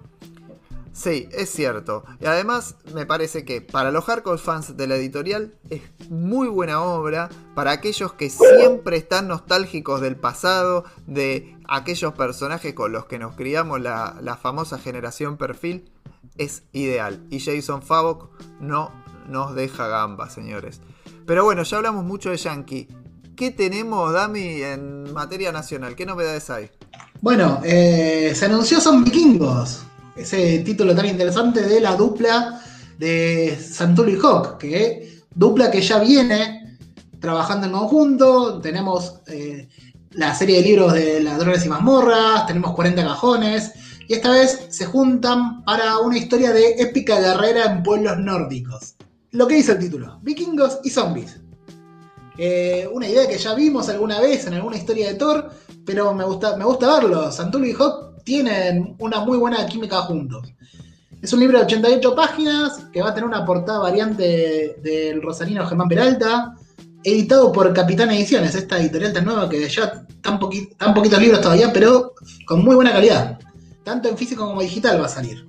Sí, 1.00 1.30
es 1.32 1.50
cierto. 1.50 2.04
Y 2.20 2.26
además 2.26 2.76
me 2.94 3.06
parece 3.06 3.46
que 3.46 3.62
para 3.62 3.90
los 3.90 4.04
hardcore 4.04 4.38
fans 4.38 4.76
de 4.76 4.86
la 4.86 4.96
editorial 4.96 5.54
es 5.70 5.82
muy 6.10 6.50
buena 6.50 6.82
obra. 6.82 7.30
Para 7.56 7.72
aquellos 7.72 8.12
que 8.14 8.30
siempre 8.30 8.98
están 8.98 9.30
nostálgicos 9.30 10.02
del 10.02 10.18
pasado, 10.18 10.84
de 11.08 11.56
aquellos 11.70 12.14
personajes 12.16 12.74
con 12.74 12.92
los 12.92 13.06
que 13.06 13.18
nos 13.18 13.36
criamos 13.36 13.80
la, 13.80 14.18
la 14.22 14.36
famosa 14.36 14.78
generación 14.78 15.38
perfil, 15.38 15.90
es 16.38 16.64
ideal. 16.74 17.26
Y 17.30 17.40
Jason 17.40 17.82
Favok 17.82 18.30
no 18.60 18.92
nos 19.30 19.56
deja 19.56 19.88
gamba, 19.88 20.30
señores. 20.30 20.82
Pero 21.30 21.44
bueno, 21.44 21.62
ya 21.62 21.78
hablamos 21.78 22.04
mucho 22.04 22.32
de 22.32 22.38
Yankee. 22.38 22.88
¿Qué 23.36 23.52
tenemos, 23.52 24.12
Dami, 24.12 24.64
en 24.64 25.14
materia 25.14 25.52
nacional? 25.52 25.96
¿Qué 25.96 26.04
novedades 26.04 26.50
hay? 26.50 26.72
Bueno, 27.22 27.62
eh, 27.64 28.34
se 28.34 28.46
anunció 28.46 28.82
Son 28.82 29.04
Vikingos, 29.04 29.84
ese 30.16 30.58
título 30.66 30.96
tan 30.96 31.06
interesante 31.06 31.62
de 31.62 31.82
la 31.82 31.96
dupla 31.96 32.60
de 32.98 33.56
Santulo 33.62 34.10
y 34.10 34.18
Hawk, 34.20 34.58
que 34.58 35.22
dupla 35.36 35.70
que 35.70 35.82
ya 35.82 36.00
viene 36.00 36.80
trabajando 37.20 37.68
en 37.68 37.74
conjunto. 37.74 38.60
Tenemos 38.60 39.22
eh, 39.28 39.70
la 40.14 40.34
serie 40.34 40.56
de 40.56 40.64
libros 40.64 40.94
de 40.94 41.20
Ladrones 41.20 41.64
y 41.64 41.70
Mazmorras, 41.70 42.48
tenemos 42.48 42.74
40 42.74 43.04
cajones, 43.04 43.72
y 44.08 44.16
esta 44.16 44.32
vez 44.32 44.66
se 44.70 44.86
juntan 44.88 45.64
para 45.64 46.00
una 46.00 46.18
historia 46.18 46.52
de 46.52 46.72
épica 46.80 47.20
guerrera 47.20 47.66
en 47.66 47.84
pueblos 47.84 48.18
nórdicos 48.18 48.96
lo 49.32 49.48
que 49.48 49.56
dice 49.56 49.74
el 49.74 49.80
título, 49.80 50.20
vikingos 50.22 50.80
y 50.84 50.90
zombies. 50.90 51.40
Eh, 52.38 52.90
una 52.92 53.08
idea 53.08 53.28
que 53.28 53.38
ya 53.38 53.54
vimos 53.54 53.90
alguna 53.90 54.20
vez 54.22 54.48
en 54.48 54.54
alguna 54.54 54.78
historia 54.78 55.08
de 55.10 55.16
Thor, 55.16 55.52
pero 55.86 56.14
me 56.14 56.24
gusta, 56.24 56.56
me 56.56 56.64
gusta 56.64 57.00
verlo. 57.00 57.32
Santulo 57.32 57.66
y 57.66 57.74
Hawk 57.74 58.24
tienen 58.24 58.96
una 59.00 59.20
muy 59.20 59.38
buena 59.38 59.66
química 59.66 59.98
juntos. 60.04 60.48
Es 61.22 61.34
un 61.34 61.42
libro 61.42 61.58
de 61.58 61.66
88 61.66 62.16
páginas 62.16 62.86
que 62.94 63.02
va 63.02 63.10
a 63.10 63.14
tener 63.14 63.28
una 63.28 63.46
portada 63.46 63.80
variante 63.80 64.78
del 64.82 65.22
Rosalino 65.22 65.68
Germán 65.68 65.90
Peralta, 65.90 66.56
editado 67.04 67.52
por 67.52 67.74
Capitán 67.74 68.10
Ediciones, 68.12 68.56
esta 68.56 68.80
editorial 68.80 69.12
tan 69.12 69.26
nueva 69.26 69.50
que 69.50 69.68
ya 69.68 70.06
tan, 70.22 70.40
tan 70.78 70.94
poquitos 70.94 71.20
libros 71.20 71.42
todavía, 71.42 71.74
pero 71.74 72.14
con 72.46 72.64
muy 72.64 72.76
buena 72.76 72.94
calidad. 72.94 73.38
Tanto 73.84 74.08
en 74.08 74.18
físico 74.18 74.46
como 74.46 74.62
digital 74.62 75.02
va 75.02 75.08
a 75.08 75.10
salir. 75.10 75.46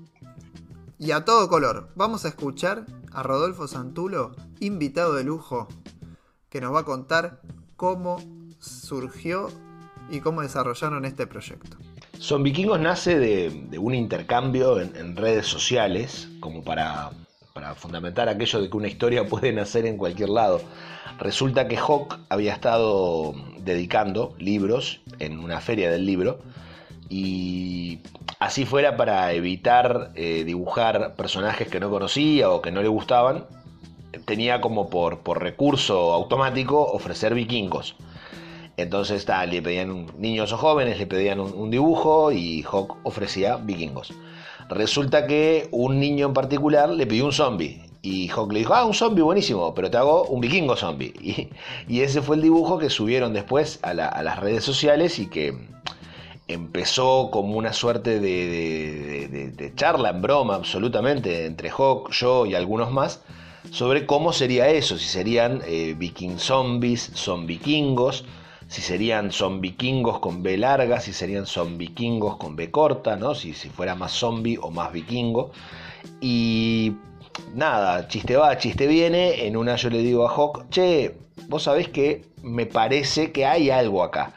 Y 0.98 1.12
a 1.12 1.24
todo 1.24 1.48
color, 1.48 1.90
vamos 1.94 2.24
a 2.24 2.28
escuchar 2.28 2.84
a 3.12 3.22
Rodolfo 3.22 3.66
Santulo, 3.66 4.32
invitado 4.60 5.14
de 5.14 5.24
lujo, 5.24 5.68
que 6.48 6.60
nos 6.60 6.74
va 6.74 6.80
a 6.80 6.84
contar 6.84 7.40
cómo 7.76 8.18
surgió 8.58 9.48
y 10.10 10.20
cómo 10.20 10.42
desarrollaron 10.42 11.04
este 11.04 11.26
proyecto. 11.26 11.76
Son 12.18 12.42
Vikingos 12.42 12.80
nace 12.80 13.18
de, 13.18 13.78
un 13.78 13.94
intercambio 13.94 14.80
en, 14.80 15.16
redes 15.16 15.46
sociales, 15.46 16.28
como 16.40 16.62
para, 16.62 17.10
para, 17.54 17.74
fundamentar 17.74 18.28
aquello 18.28 18.60
de 18.60 18.68
que 18.68 18.76
una 18.76 18.88
historia 18.88 19.26
puede 19.28 19.52
nacer 19.52 19.86
en 19.86 19.96
cualquier 19.96 20.28
lado. 20.28 20.60
Resulta 21.18 21.68
que 21.68 21.76
Hawk 21.76 22.18
había 22.28 22.52
estado 22.52 23.34
dedicando 23.58 24.34
libros 24.38 25.00
en 25.18 25.38
una 25.38 25.60
feria 25.60 25.90
del 25.90 26.06
libro 26.06 26.40
y 27.10 27.98
así 28.38 28.64
fuera 28.64 28.96
para 28.96 29.32
evitar 29.32 30.12
eh, 30.14 30.44
dibujar 30.44 31.16
personajes 31.16 31.68
que 31.68 31.80
no 31.80 31.90
conocía 31.90 32.50
o 32.50 32.62
que 32.62 32.70
no 32.70 32.80
le 32.80 32.88
gustaban, 32.88 33.46
tenía 34.24 34.60
como 34.60 34.88
por, 34.88 35.18
por 35.18 35.42
recurso 35.42 36.14
automático 36.14 36.80
ofrecer 36.80 37.34
vikingos. 37.34 37.96
Entonces 38.76 39.24
tal, 39.26 39.50
le 39.50 39.60
pedían 39.60 40.06
niños 40.18 40.52
o 40.52 40.56
jóvenes, 40.56 40.98
le 40.98 41.06
pedían 41.06 41.40
un, 41.40 41.70
dibujo 41.70 42.30
y 42.30 42.62
Hawk 42.62 42.96
ofrecía 43.02 43.56
vikingos. 43.56 44.14
Resulta 44.68 45.26
que 45.26 45.68
un 45.72 45.98
niño 45.98 46.28
en 46.28 46.32
particular 46.32 46.88
le 46.90 47.06
pidió 47.06 47.26
un 47.26 47.32
zombie. 47.32 47.82
Y 48.02 48.28
Hawk 48.30 48.52
le 48.52 48.60
dijo, 48.60 48.72
ah, 48.72 48.86
un 48.86 48.94
zombie 48.94 49.22
buenísimo, 49.22 49.74
pero 49.74 49.90
te 49.90 49.98
hago 49.98 50.24
un 50.24 50.40
vikingo 50.40 50.76
zombie. 50.76 51.12
Y, 51.88 52.00
ese 52.00 52.22
fue 52.22 52.36
el 52.36 52.42
dibujo 52.42 52.78
que 52.78 52.88
subieron 52.88 53.34
después 53.34 53.80
a 53.82 53.92
las 53.92 54.38
redes 54.38 54.64
sociales 54.64 55.18
y 55.18 55.26
que 55.26 55.52
empezó 56.52 57.30
como 57.30 57.56
una 57.56 57.72
suerte 57.72 58.20
de, 58.20 59.72
charla 59.76 60.10
en 60.10 60.22
broma 60.22 60.54
absolutamente 60.56 61.46
entre 61.46 61.70
Hawk, 61.70 62.10
yo 62.10 62.46
y 62.46 62.54
algunos 62.54 62.90
más 62.90 63.22
sobre 63.70 64.06
cómo 64.06 64.32
sería 64.32 64.68
eso, 64.68 64.98
si 64.98 65.04
serían 65.06 65.62
eh, 65.66 65.94
viking 65.96 66.38
zombies, 66.38 67.10
son 67.14 67.46
vikingos, 67.46 68.24
si 68.68 68.80
serían 68.80 69.32
son 69.32 69.60
vikingos 69.60 70.18
con 70.18 70.42
B 70.42 70.56
larga, 70.56 71.00
si 71.00 71.12
serían 71.12 71.46
son 71.46 71.76
vikingos 71.76 72.36
con 72.36 72.56
B 72.56 72.70
corta, 72.70 73.16
¿no? 73.16 73.34
si, 73.34 73.52
si 73.52 73.68
fuera 73.68 73.94
más 73.94 74.12
zombie 74.12 74.58
o 74.60 74.70
más 74.70 74.92
vikingo. 74.92 75.52
Y 76.20 76.94
nada, 77.54 78.08
chiste 78.08 78.36
va, 78.36 78.56
chiste 78.58 78.86
viene, 78.86 79.46
en 79.46 79.56
una 79.56 79.76
yo 79.76 79.90
le 79.90 79.98
digo 79.98 80.26
a 80.26 80.34
Hawk, 80.34 80.68
che, 80.70 81.16
vos 81.48 81.64
sabés 81.64 81.88
que 81.88 82.24
me 82.42 82.66
parece 82.66 83.30
que 83.32 83.44
hay 83.44 83.70
algo 83.70 84.02
acá 84.02 84.34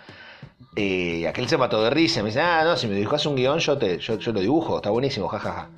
eh, 0.75 1.27
aquel 1.27 1.47
se 1.47 1.57
mató 1.57 1.83
de 1.83 1.89
risa, 1.89 2.21
me 2.21 2.29
dice, 2.29 2.41
ah, 2.41 2.63
no, 2.63 2.77
si 2.77 2.87
me 2.87 2.95
dibujas 2.95 3.25
un 3.25 3.35
guion, 3.35 3.59
yo, 3.59 3.77
te, 3.77 3.99
yo, 3.99 4.17
lo 4.31 4.39
dibujo, 4.39 4.77
está 4.77 4.89
buenísimo, 4.89 5.27
jajaja. 5.27 5.69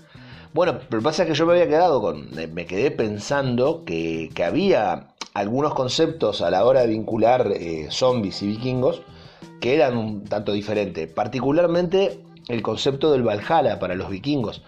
Bueno, 0.54 0.78
pero 0.78 0.90
lo 0.92 1.00
que 1.00 1.04
pasa 1.04 1.24
es 1.24 1.30
que 1.30 1.36
yo 1.36 1.46
me 1.46 1.54
había 1.54 1.68
quedado 1.68 2.02
con, 2.02 2.30
me 2.32 2.66
quedé 2.66 2.92
pensando 2.92 3.84
que, 3.86 4.32
había 4.46 5.08
algunos 5.34 5.74
conceptos 5.74 6.42
a 6.42 6.50
la 6.50 6.64
hora 6.64 6.82
de 6.82 6.88
vincular 6.88 7.52
eh, 7.52 7.88
zombies 7.90 8.42
y 8.42 8.48
vikingos 8.48 9.02
que 9.60 9.76
eran 9.76 9.98
un 9.98 10.24
tanto 10.24 10.54
diferentes, 10.54 11.10
particularmente 11.10 12.22
el 12.48 12.62
concepto 12.62 13.12
del 13.12 13.24
Valhalla 13.24 13.80
para 13.80 13.96
los 13.96 14.10
vikingos. 14.10 14.62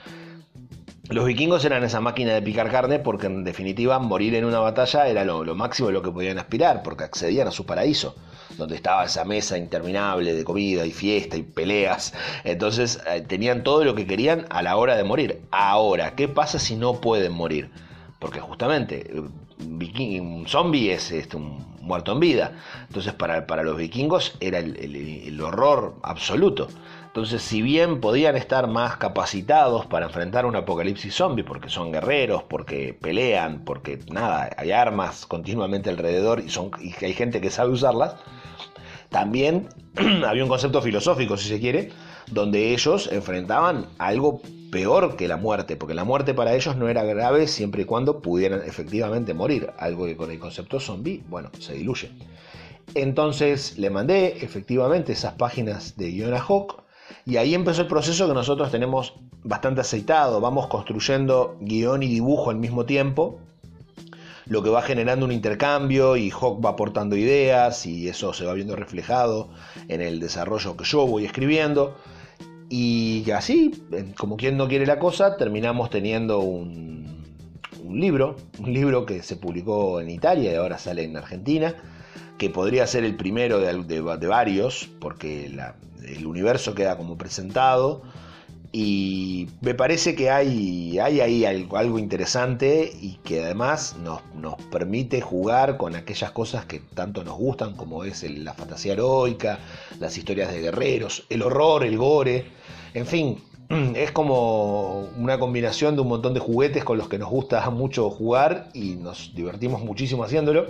Los 1.09 1.25
vikingos 1.25 1.63
eran 1.63 1.85
esa 1.85 2.01
máquina 2.01 2.33
de 2.33 2.41
picar 2.41 2.69
carne 2.69 2.99
porque 2.99 3.27
en 3.27 3.45
definitiva 3.45 3.97
morir 3.97 4.35
en 4.35 4.43
una 4.43 4.59
batalla 4.59 5.07
era 5.07 5.23
lo, 5.23 5.55
máximo 5.55 5.87
de 5.87 5.93
lo 5.93 6.01
que 6.01 6.11
podían 6.11 6.37
aspirar, 6.37 6.83
porque 6.83 7.05
accedían 7.05 7.47
a 7.47 7.51
su 7.51 7.65
paraíso 7.65 8.15
donde 8.57 8.75
estaba 8.75 9.05
esa 9.05 9.23
mesa 9.23 9.57
interminable 9.57 10.33
de 10.33 10.43
comida 10.43 10.85
y 10.85 10.91
fiesta 10.91 11.37
y 11.37 11.43
peleas. 11.43 12.13
Entonces 12.43 12.99
eh, 13.07 13.21
tenían 13.21 13.63
todo 13.63 13.85
lo 13.85 13.95
que 13.95 14.05
querían 14.05 14.47
a 14.49 14.61
la 14.61 14.75
hora 14.75 14.97
de 14.97 15.03
morir. 15.03 15.41
Ahora, 15.51 16.15
¿qué 16.15 16.27
pasa 16.27 16.59
si 16.59 16.75
no 16.75 16.99
pueden 16.99 17.31
morir? 17.31 17.69
Porque 18.19 18.39
justamente 18.39 19.09
un 19.59 20.45
zombie 20.47 20.91
es 20.91 21.11
este, 21.11 21.37
un 21.37 21.65
muerto 21.81 22.11
en 22.11 22.19
vida. 22.19 22.51
Entonces 22.87 23.13
para, 23.13 23.47
para 23.47 23.63
los 23.63 23.77
vikingos 23.77 24.35
era 24.39 24.59
el, 24.59 25.41
horror 25.41 25.95
absoluto. 26.03 26.67
Entonces, 27.17 27.41
si 27.41 27.63
bien 27.63 27.99
podían 27.99 28.35
estar 28.35 28.67
más 28.67 28.97
capacitados 28.97 29.87
para 29.87 30.05
enfrentar 30.05 30.45
un 30.45 30.55
apocalipsis 30.55 31.15
zombie, 31.15 31.43
porque 31.43 31.67
son 31.67 31.91
guerreros, 31.91 32.43
porque 32.43 32.93
pelean, 32.93 33.63
porque 33.65 33.97
nada, 34.11 34.51
hay 34.55 34.71
armas 34.71 35.25
continuamente 35.25 35.89
alrededor 35.89 36.41
y, 36.41 36.93
hay 37.03 37.13
gente 37.13 37.41
que 37.41 37.49
sabe 37.49 37.71
usarlas, 37.71 38.17
también 39.09 39.67
había 40.27 40.43
un 40.43 40.47
concepto 40.47 40.79
filosófico, 40.79 41.37
si 41.37 41.49
se 41.49 41.59
quiere, 41.59 41.89
donde 42.29 42.71
ellos 42.71 43.09
enfrentaban 43.11 43.87
algo 43.97 44.39
peor 44.71 45.15
que 45.15 45.27
la 45.27 45.37
muerte, 45.37 45.75
porque 45.75 45.95
la 45.95 46.03
muerte 46.03 46.35
para 46.35 46.53
ellos 46.53 46.75
no 46.75 46.87
era 46.87 47.03
grave 47.03 47.47
siempre 47.47 47.81
y 47.81 47.85
cuando 47.85 48.21
pudieran 48.21 48.61
efectivamente 48.61 49.33
morir, 49.33 49.71
algo 49.79 50.05
que 50.05 50.15
con 50.15 50.29
el 50.29 50.37
concepto 50.37 50.79
zombie, 50.79 51.23
bueno, 51.29 51.49
se 51.57 51.73
diluye. 51.73 52.11
Entonces 52.93 53.79
le 53.79 53.89
mandé 53.89 54.37
efectivamente 54.45 55.13
esas 55.13 55.33
páginas 55.33 55.97
de 55.97 56.23
a 56.31 56.39
Hawk 56.39 56.85
y 57.25 57.37
ahí 57.37 57.53
empezó 57.53 57.81
el 57.81 57.87
proceso 57.87 58.27
que 58.27 58.33
nosotros 58.33 58.71
tenemos 58.71 59.13
bastante 59.43 59.81
aceitado, 59.81 60.41
vamos 60.41 60.67
construyendo 60.67 61.57
guion 61.61 62.03
y 62.03 62.07
dibujo 62.07 62.49
al 62.49 62.57
mismo 62.57 62.85
tiempo 62.85 63.39
lo 64.49 64.63
que 64.63 64.69
va 64.69 64.81
generando 64.81 65.25
un 65.25 65.31
intercambio 65.31 66.15
y 66.15 66.31
Hawk 66.31 66.63
va 66.63 66.71
aportando 66.71 67.15
ideas 67.15 67.85
y 67.85 68.07
eso 68.07 68.33
se 68.33 68.45
va 68.45 68.53
viendo 68.53 68.75
reflejado 68.75 69.49
en 69.87 70.01
el 70.01 70.19
desarrollo 70.19 70.77
que 70.77 70.85
yo 70.85 71.05
voy 71.05 71.25
escribiendo. 71.25 71.95
Y 72.69 73.29
así, 73.31 73.71
como 74.17 74.37
quien 74.37 74.57
no 74.57 74.67
quiere 74.67 74.85
la 74.85 74.99
cosa, 74.99 75.37
terminamos 75.37 75.89
teniendo 75.89 76.39
un, 76.39 77.23
libro, 77.89 78.35
un 78.59 78.73
libro 78.73 79.05
que 79.05 79.21
se 79.21 79.37
publicó 79.37 80.01
en 80.01 80.09
Italia 80.09 80.51
y 80.51 80.55
ahora 80.55 80.77
sale 80.77 81.03
en 81.03 81.15
Argentina, 81.15 81.75
que 82.37 82.49
podría 82.49 82.85
ser 82.87 83.03
el 83.03 83.15
primero 83.15 83.59
de, 83.59 84.27
varios, 84.27 84.89
porque 84.99 85.51
el 86.05 86.25
universo 86.25 86.75
queda 86.75 86.95
como 86.95 87.17
presentado 87.17 88.03
Y 88.71 89.49
me 89.61 89.73
parece 89.73 90.13
que 90.15 90.29
hay, 90.29 90.99
hay 90.99 91.21
ahí 91.21 91.45
algo, 91.45 91.77
algo 91.77 91.99
interesante 91.99 92.91
y 93.01 93.19
que 93.23 93.43
además 93.43 93.95
nos, 94.03 94.21
nos, 94.35 94.55
permite 94.71 95.21
jugar 95.21 95.77
con 95.77 95.95
aquellas 95.95 96.31
cosas 96.31 96.65
que 96.65 96.79
tanto 96.79 97.23
nos 97.23 97.37
gustan, 97.37 97.75
como 97.75 98.03
es 98.03 98.23
la 98.23 98.53
fantasía 98.53 98.93
heroica, 98.93 99.59
las 99.99 100.17
historias 100.17 100.51
de 100.51 100.61
guerreros, 100.61 101.25
el 101.29 101.41
horror, 101.41 101.83
el 101.83 101.97
gore, 101.97 102.45
en 102.93 103.05
fin, 103.07 103.37
es 103.69 104.11
como 104.11 105.09
una 105.17 105.39
combinación 105.39 105.95
de 105.95 106.01
un 106.01 106.07
montón 106.07 106.33
de 106.33 106.39
juguetes 106.39 106.83
con 106.83 106.97
los 106.97 107.09
que 107.09 107.17
nos 107.17 107.29
gusta 107.29 107.69
mucho 107.69 108.09
jugar 108.09 108.69
y 108.73 108.95
nos 108.95 109.33
divertimos 109.35 109.81
muchísimo 109.81 110.23
haciéndolo 110.23 110.67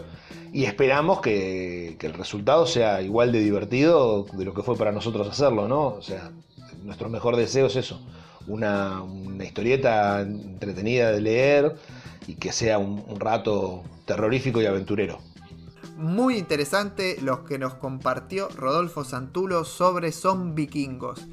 y 0.52 0.64
esperamos 0.64 1.22
que, 1.22 1.96
que 2.00 2.08
el 2.08 2.14
resultado 2.14 2.66
sea 2.66 3.02
igual 3.02 3.32
de 3.32 3.40
divertido 3.40 4.26
de 4.34 4.46
lo 4.46 4.54
que 4.54 4.64
fue 4.64 4.76
para 4.76 4.92
nosotros 4.92 5.28
hacerlo, 5.28 5.68
¿no? 5.68 5.88
O 5.88 6.02
sea, 6.02 6.32
nuestro 6.84 7.10
mejor 7.10 7.36
deseo 7.36 7.68
es 7.68 7.76
eso, 7.76 8.02
una, 8.48 9.04
historieta 9.44 10.22
entretenida 10.22 11.12
de 11.12 11.22
leer 11.22 11.76
y 12.28 12.36
que 12.36 12.52
sea 12.52 12.80
un, 12.80 13.04
un 13.08 13.20
rato 13.20 13.84
terrorífico 14.06 14.62
y 14.62 14.66
aventurero. 14.66 15.20
Muy 15.98 16.38
interesante 16.38 17.18
lo 17.22 17.44
que 17.44 17.58
nos 17.58 17.76
compartió 17.76 18.50
Rodolfo 18.50 19.04
Santulo 19.04 19.64
sobre 19.64 20.12
Son 20.12 20.56
Vikingos. 20.56 21.28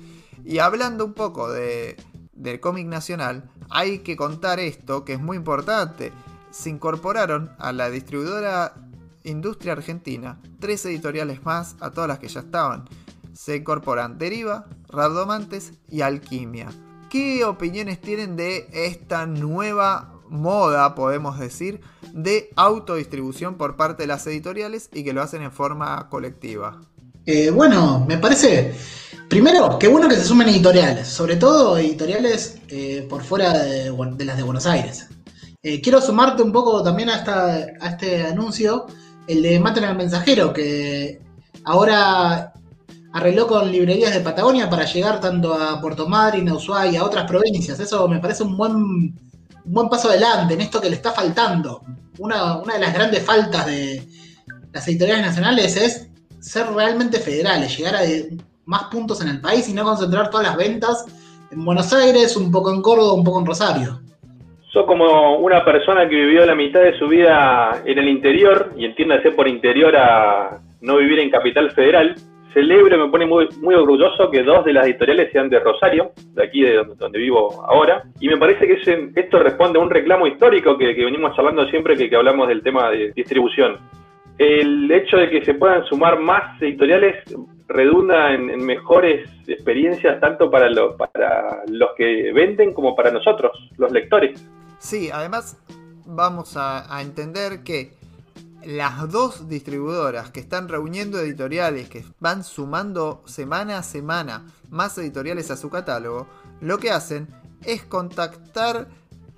Y 0.45 0.59
hablando 0.59 1.05
un 1.05 1.15
poco 1.15 1.51
de, 1.51 1.97
del 2.33 2.61
cómic 2.61 2.87
nacional, 2.87 3.51
hay 3.71 4.01
que 4.01 4.17
contar 4.17 4.61
esto 4.61 5.05
que 5.05 5.15
es 5.15 5.21
muy 5.21 5.37
importante. 5.37 6.13
Se 6.51 6.71
incorporaron 6.71 7.51
a 7.59 7.73
la 7.73 7.91
distribuidora 7.91 8.75
Industria 9.25 9.73
Argentina 9.73 10.39
tres 10.61 10.85
editoriales 10.85 11.45
más 11.45 11.77
a 11.81 11.91
todas 11.91 12.09
las 12.09 12.19
que 12.19 12.29
ya 12.29 12.41
estaban 12.41 12.85
se 13.35 13.57
incorporan 13.57 14.17
Deriva, 14.17 14.67
Rabdomantes 14.89 15.73
y 15.91 16.01
Alquimia. 16.01 16.69
¿Qué 17.11 17.45
opiniones 17.45 18.01
tienen 18.01 18.37
de 18.37 18.69
esta 18.73 19.27
nueva 19.27 20.13
moda, 20.29 20.95
podemos 20.95 21.39
decir, 21.39 21.81
de 22.13 22.51
autodistribución 22.57 23.57
por 23.57 23.77
parte 23.77 24.05
de 24.05 24.07
las 24.07 24.27
editoriales 24.27 24.89
y 24.93 25.05
que 25.05 25.13
lo 25.13 25.23
hacen 25.23 25.43
en 25.43 25.53
forma 25.53 26.09
colectiva? 26.09 26.81
Eh, 27.27 27.51
bueno, 27.51 28.05
me 28.07 28.19
parece, 28.19 28.75
primero, 29.29 29.79
qué 29.79 29.89
bueno 29.89 30.09
que 30.09 30.17
se 30.17 30.25
sumen 30.25 30.49
editoriales, 30.49 31.09
sobre 31.09 31.37
todo 31.37 31.79
editoriales 31.79 32.59
eh, 32.69 33.07
por 33.09 33.23
fuera 33.23 33.53
de, 33.53 33.93
las 34.25 34.37
de 34.37 34.43
Buenos 34.43 34.67
Aires. 34.67 35.09
Eh, 35.63 35.81
quiero 35.81 36.01
sumarte 36.01 36.43
un 36.43 36.53
poco 36.53 36.83
también 36.83 37.11
a, 37.11 37.25
a 37.25 37.89
este 37.89 38.23
anuncio, 38.23 38.87
el 39.27 39.43
de 39.43 39.59
Maten 39.59 39.85
al 39.85 39.97
Mensajero, 39.97 40.53
que 40.53 41.21
ahora 41.65 42.53
arregló 43.15 43.47
con 43.47 43.71
librerías 43.71 44.13
de 44.13 44.21
Patagonia 44.21 44.69
para 44.69 44.85
llegar 44.85 45.21
tanto 45.21 45.55
a 45.55 45.81
Puerto 45.81 46.09
Madryn, 46.09 46.49
a 46.49 46.55
Ushuaia, 46.55 47.01
a 47.01 47.05
otras 47.05 47.27
provincias. 47.27 47.79
Eso 47.79 48.09
me 48.09 48.19
parece 48.19 48.43
un 48.43 48.57
buen, 48.57 49.15
buen 49.65 49.89
paso 49.89 50.09
adelante 50.09 50.55
en 50.55 50.61
esto 50.61 50.81
que 50.81 50.91
le 50.91 50.97
está 50.97 51.13
faltando. 51.13 51.83
Una, 52.19 52.59
de 52.59 52.79
las 52.81 52.93
grandes 52.93 53.23
faltas 53.23 53.67
de 53.67 54.07
las 54.73 54.87
editoriales 54.89 55.27
nacionales 55.27 55.77
es 55.77 56.09
ser 56.41 56.67
realmente 56.73 57.21
federales, 57.21 57.77
llegar 57.77 57.95
a 57.97 58.03
más 58.67 58.85
puntos 58.85 59.21
en 59.23 59.29
el 59.29 59.41
país 59.41 59.69
y 59.69 59.75
no 59.75 59.85
concentrar 59.85 60.31
todas 60.31 60.47
las 60.47 60.57
ventas 60.57 61.05
en 61.51 61.65
Buenos 61.65 61.93
Aires, 61.93 62.37
un 62.37 62.51
poco 62.51 62.73
en 62.73 62.83
Córdoba, 62.83 63.15
un 63.15 63.25
poco 63.25 63.41
en 63.41 63.47
Rosario. 63.47 64.01
Soy 64.73 64.87
como 64.87 65.37
una 65.39 65.65
persona 65.65 66.09
que 66.09 66.17
vivió 66.17 66.45
la 66.45 66.55
mitad 66.55 66.81
de 66.81 66.99
su 66.99 67.07
vida 67.07 67.83
en 67.85 67.99
el 67.99 68.09
interior, 68.09 68.73
y 68.77 68.85
entiéndase 68.85 69.31
por 69.31 69.47
interior 69.47 69.97
a 69.97 70.59
no 70.81 70.97
vivir 70.97 71.21
en 71.21 71.31
Capital 71.31 71.71
Federal, 71.71 72.17
celebro, 72.55 72.97
me 73.05 73.11
pone 73.11 73.27
muy, 73.27 73.75
orgulloso 73.75 74.31
que 74.31 74.43
dos 74.43 74.65
de 74.65 74.73
las 74.73 74.87
editoriales 74.87 75.31
sean 75.33 75.51
de 75.51 75.59
Rosario, 75.59 76.13
de 76.33 76.45
aquí 76.45 76.63
de 76.63 76.83
donde, 76.97 77.19
vivo 77.19 77.65
ahora, 77.69 78.05
y 78.21 78.29
me 78.29 78.37
parece 78.37 78.67
que 78.67 79.11
esto 79.17 79.39
responde 79.41 79.79
a 79.79 79.83
un 79.83 79.91
reclamo 79.91 80.27
histórico 80.27 80.79
que, 80.79 80.95
venimos 80.95 81.37
charlando 81.37 81.67
siempre 81.67 81.97
que, 81.97 82.15
hablamos 82.17 82.49
del 82.49 82.63
tema 82.63 82.91
de 82.91 83.13
distribución. 83.13 83.79
El 84.39 84.91
hecho 84.91 85.17
de 85.17 85.31
que 85.31 85.45
se 85.45 85.55
puedan 85.55 85.85
sumar 85.87 86.19
más 86.19 86.61
editoriales 86.61 87.25
redunda 87.69 88.33
en, 88.33 88.65
mejores 88.65 89.29
experiencias 89.47 90.21
tanto 90.21 90.51
para, 90.51 90.69
para 90.97 91.63
los 91.69 91.91
que 91.97 92.33
venden 92.33 92.75
como 92.75 92.95
para 92.95 93.11
nosotros, 93.11 93.53
los 93.77 93.91
lectores. 93.93 94.45
Sí, 94.79 95.11
además 95.13 95.59
vamos 96.07 96.57
a 96.57 97.01
entender 97.01 97.63
que 97.63 97.93
las 98.67 99.11
dos 99.11 99.49
distribuidoras 99.49 100.31
que 100.31 100.41
están 100.41 100.69
reuniendo 100.69 101.19
editoriales, 101.19 101.89
que 101.89 102.05
van 102.21 102.45
sumando 102.45 103.23
semana 103.27 103.79
a 103.79 103.83
semana 103.83 104.47
más 104.71 104.97
editoriales 104.99 105.51
a 105.51 105.57
su 105.57 105.71
catálogo, 105.71 106.27
lo 106.61 106.79
que 106.79 106.91
hacen 106.91 107.29
es 107.65 107.83
contactar 107.83 108.89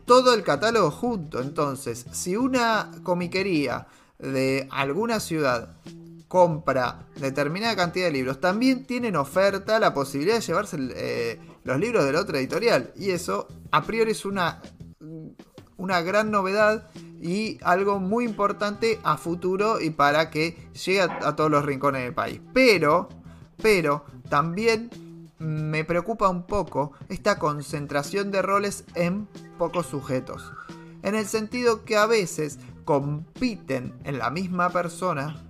todo 0.04 0.34
el 0.34 0.42
catálogo 0.42 0.90
junto. 0.90 1.40
Entonces, 1.40 2.06
si 2.12 2.36
una 2.36 2.90
comiquería 3.02 3.86
de 4.18 4.68
alguna 4.70 5.20
ciudad 5.20 5.76
compra 6.28 7.06
determinada 7.16 7.76
cantidad 7.76 8.06
de 8.06 8.12
libros, 8.12 8.40
también 8.40 8.84
tienen 8.84 9.16
oferta 9.16 9.78
la 9.78 9.94
posibilidad 9.94 10.36
de 10.36 10.40
llevarse 10.40 10.76
eh, 10.80 11.40
los 11.64 11.78
libros 11.78 12.04
de 12.04 12.12
la 12.12 12.20
otra 12.20 12.38
editorial. 12.38 12.92
Y 12.96 13.10
eso, 13.10 13.48
a 13.70 13.84
priori, 13.84 14.10
es 14.10 14.24
una, 14.24 14.60
una 15.76 16.00
gran 16.00 16.30
novedad 16.30 16.88
y 17.20 17.58
algo 17.62 17.98
muy 17.98 18.24
importante 18.24 18.98
a 19.02 19.16
futuro 19.16 19.80
y 19.80 19.90
para 19.90 20.30
que 20.30 20.68
llegue 20.84 21.02
a, 21.02 21.36
todos 21.36 21.50
los 21.50 21.64
rincones 21.64 22.02
del 22.02 22.14
país. 22.14 22.40
Pero, 22.52 23.08
pero 23.62 24.04
también 24.28 24.90
me 25.38 25.84
preocupa 25.84 26.28
un 26.28 26.46
poco 26.46 26.92
esta 27.08 27.38
concentración 27.38 28.30
de 28.30 28.42
roles 28.42 28.84
en 28.94 29.28
pocos 29.58 29.86
sujetos. 29.86 30.52
En 31.02 31.14
el 31.14 31.26
sentido 31.26 31.84
que 31.84 31.96
a 31.96 32.06
veces 32.06 32.58
compiten 32.86 33.92
en 34.04 34.16
la 34.16 34.30
misma 34.30 34.70
persona 34.70 35.44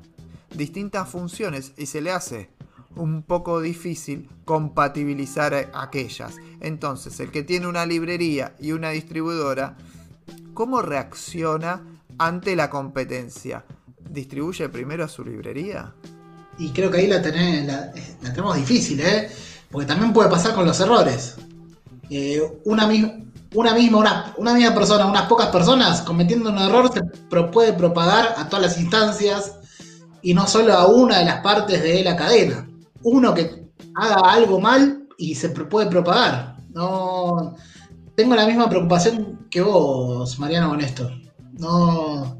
distintas 0.56 1.08
funciones 1.08 1.72
y 1.76 1.86
se 1.86 2.00
le 2.00 2.10
hace 2.10 2.50
un 2.96 3.22
poco 3.22 3.60
difícil 3.60 4.28
compatibilizar 4.44 5.70
aquellas. 5.72 6.34
Entonces, 6.60 7.20
el 7.20 7.30
que 7.30 7.44
tiene 7.44 7.68
una 7.68 7.86
librería 7.86 8.56
y 8.58 8.72
una 8.72 8.90
distribuidora 8.90 9.76
¿Cómo 10.56 10.80
reacciona 10.80 11.82
ante 12.16 12.56
la 12.56 12.70
competencia? 12.70 13.66
¿Distribuye 14.08 14.70
primero 14.70 15.04
a 15.04 15.08
su 15.08 15.22
librería? 15.22 15.92
Y 16.58 16.70
creo 16.70 16.90
que 16.90 16.96
ahí 16.96 17.06
la, 17.06 17.20
tenemos 17.20 18.56
difícil, 18.56 19.00
¿eh? 19.00 19.28
Porque 19.70 19.86
también 19.86 20.14
puede 20.14 20.30
pasar 20.30 20.54
con 20.54 20.64
los 20.64 20.80
errores. 20.80 21.34
Eh, 22.08 22.40
una, 22.64 22.86
una, 23.56 23.72
misma, 23.72 24.34
una, 24.36 24.54
misma 24.54 24.74
persona, 24.74 25.06
unas 25.06 25.26
pocas 25.26 25.46
personas 25.46 26.02
cometiendo 26.02 26.50
un 26.50 26.58
error 26.58 26.90
se 26.92 27.02
puede 27.50 27.72
propagar 27.72 28.34
a 28.36 28.48
todas 28.48 28.66
las 28.66 28.78
instancias 28.80 29.58
y 30.22 30.34
no 30.34 30.46
solo 30.46 30.74
a 30.74 30.86
una 30.86 31.20
de 31.20 31.24
las 31.24 31.40
partes 31.40 31.82
de 31.82 32.04
la 32.04 32.16
cadena. 32.16 32.68
Uno 33.02 33.32
que 33.32 33.50
haga 33.94 34.30
algo 34.30 34.60
mal 34.60 35.06
y 35.16 35.34
se 35.34 35.48
puede 35.48 35.88
propagar. 35.88 36.56
No, 36.74 37.56
tengo 38.14 38.34
la 38.34 38.46
misma 38.46 38.68
preocupación 38.68 39.46
que 39.50 39.62
vos, 39.62 40.38
Mariano, 40.38 40.68
con 40.68 40.82
esto. 40.82 41.10
No, 41.58 42.38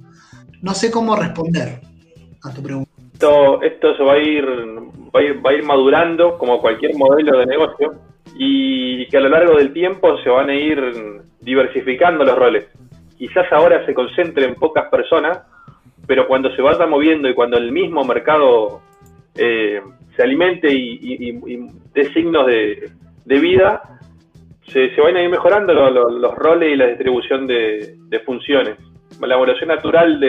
no 0.61 0.75
sé 0.75 0.91
cómo 0.91 1.17
responder 1.17 1.81
a 2.43 2.53
tu 2.53 2.63
pregunta. 2.63 2.91
Esto, 3.15 3.63
esto 3.63 3.97
se 3.97 4.03
va 4.03 4.13
a, 4.13 4.19
ir, 4.19 4.45
va 4.45 5.21
a 5.21 5.23
ir, 5.23 5.45
va 5.45 5.51
a 5.51 5.55
ir 5.55 5.65
madurando 5.65 6.37
como 6.37 6.61
cualquier 6.61 6.95
modelo 6.95 7.39
de 7.39 7.47
negocio 7.47 8.07
y 8.35 9.07
que 9.09 9.17
a 9.17 9.21
lo 9.21 9.29
largo 9.29 9.57
del 9.57 9.73
tiempo 9.73 10.19
se 10.23 10.29
van 10.29 10.51
a 10.51 10.55
ir 10.55 11.23
diversificando 11.41 12.25
los 12.25 12.37
roles. 12.37 12.67
Quizás 13.17 13.51
ahora 13.53 13.85
se 13.87 13.95
concentre 13.95 14.45
en 14.45 14.55
pocas 14.55 14.89
personas, 14.91 15.41
pero 16.07 16.27
cuando 16.27 16.55
se 16.55 16.63
vaya 16.63 16.87
moviendo 16.87 17.29
y 17.29 17.35
cuando 17.35 17.57
el 17.57 17.73
mismo 17.73 18.05
mercado 18.05 18.83
eh, 19.35 19.81
se 20.15 20.23
alimente 20.23 20.69
y, 20.73 21.73
dé 21.95 22.13
signos 22.13 22.47
de, 22.47 22.91
vida, 23.27 24.01
se, 24.73 24.89
van 25.01 25.17
a 25.17 25.23
ir 25.23 25.31
mejorando 25.31 25.73
los 25.73 26.35
roles 26.35 26.73
y 26.73 26.77
la 26.77 26.87
distribución 26.87 27.47
de, 27.47 28.23
funciones. 28.25 28.77
La 29.21 29.35
evolución 29.35 29.69
natural 29.69 30.21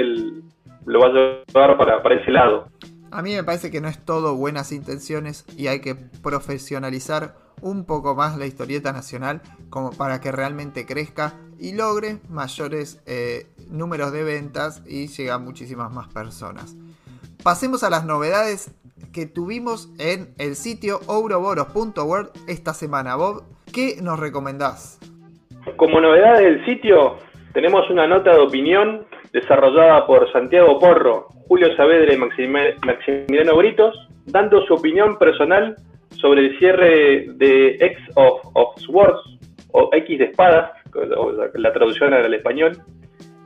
lo 0.86 1.00
va 1.00 1.08
a 1.08 1.44
llevar 1.48 2.02
para 2.04 2.16
ese 2.16 2.32
lado. 2.32 2.70
A 3.12 3.22
mí 3.22 3.34
me 3.34 3.44
parece 3.44 3.72
que 3.72 3.80
no 3.80 3.88
es 3.88 4.04
todo 4.04 4.36
buenas 4.36 4.72
intenciones 4.72 5.46
y 5.58 5.68
hay 5.68 5.80
que 5.82 5.96
profesionalizar 6.22 7.47
un 7.62 7.86
poco 7.86 8.16
más 8.16 8.38
la 8.38 8.46
historieta 8.46 8.92
nacional 8.92 9.42
como 9.70 9.92
para 9.92 10.22
que 10.22 10.32
realmente 10.32 10.86
crezca 10.86 11.34
y 11.60 11.74
logre 11.74 12.20
mayores 12.30 13.02
eh, 13.06 13.48
números 13.70 14.12
de 14.12 14.24
ventas 14.24 14.84
y 14.88 15.08
llegue 15.08 15.38
muchísimas 15.38 15.92
más 15.92 16.08
personas. 16.08 16.76
Pasemos 17.44 17.84
a 17.84 17.90
las 17.90 18.06
novedades 18.06 18.76
que 19.14 19.26
tuvimos 19.26 19.90
en 20.00 20.34
el 20.38 20.56
sitio 20.56 21.00
ouroboros.world 21.08 22.30
esta 22.48 22.74
semana. 22.74 23.16
Bob, 23.16 23.44
¿Qué 23.74 23.98
nos 24.02 24.20
recomendás? 24.20 25.00
Como 25.76 26.00
novedad 26.00 26.40
del 26.40 26.66
sitio, 26.66 27.18
tenemos 27.54 27.90
una 27.90 28.08
nota 28.08 28.34
de 28.34 28.40
opinión 28.40 29.06
desarrollada 29.34 30.08
por 30.08 30.32
Santiago 30.32 30.80
Porro, 30.80 31.28
Julio 31.48 31.76
Saavedra 31.76 32.14
y 32.14 32.18
Maximiliano 32.18 33.56
Britos, 33.56 33.96
dando 34.26 34.66
su 34.66 34.74
opinión 34.74 35.18
personal 35.18 35.76
sobre 36.20 36.48
el 36.48 36.60
cierre 36.60 37.26
de 37.36 37.78
X 37.80 37.98
of, 38.16 38.42
of 38.54 38.78
Swords, 38.80 39.22
o 39.72 39.90
X 39.94 40.20
de 40.20 40.26
espadas, 40.26 40.72
la 41.54 41.74
traducción 41.74 42.14
al 42.14 42.34
español, 42.34 42.78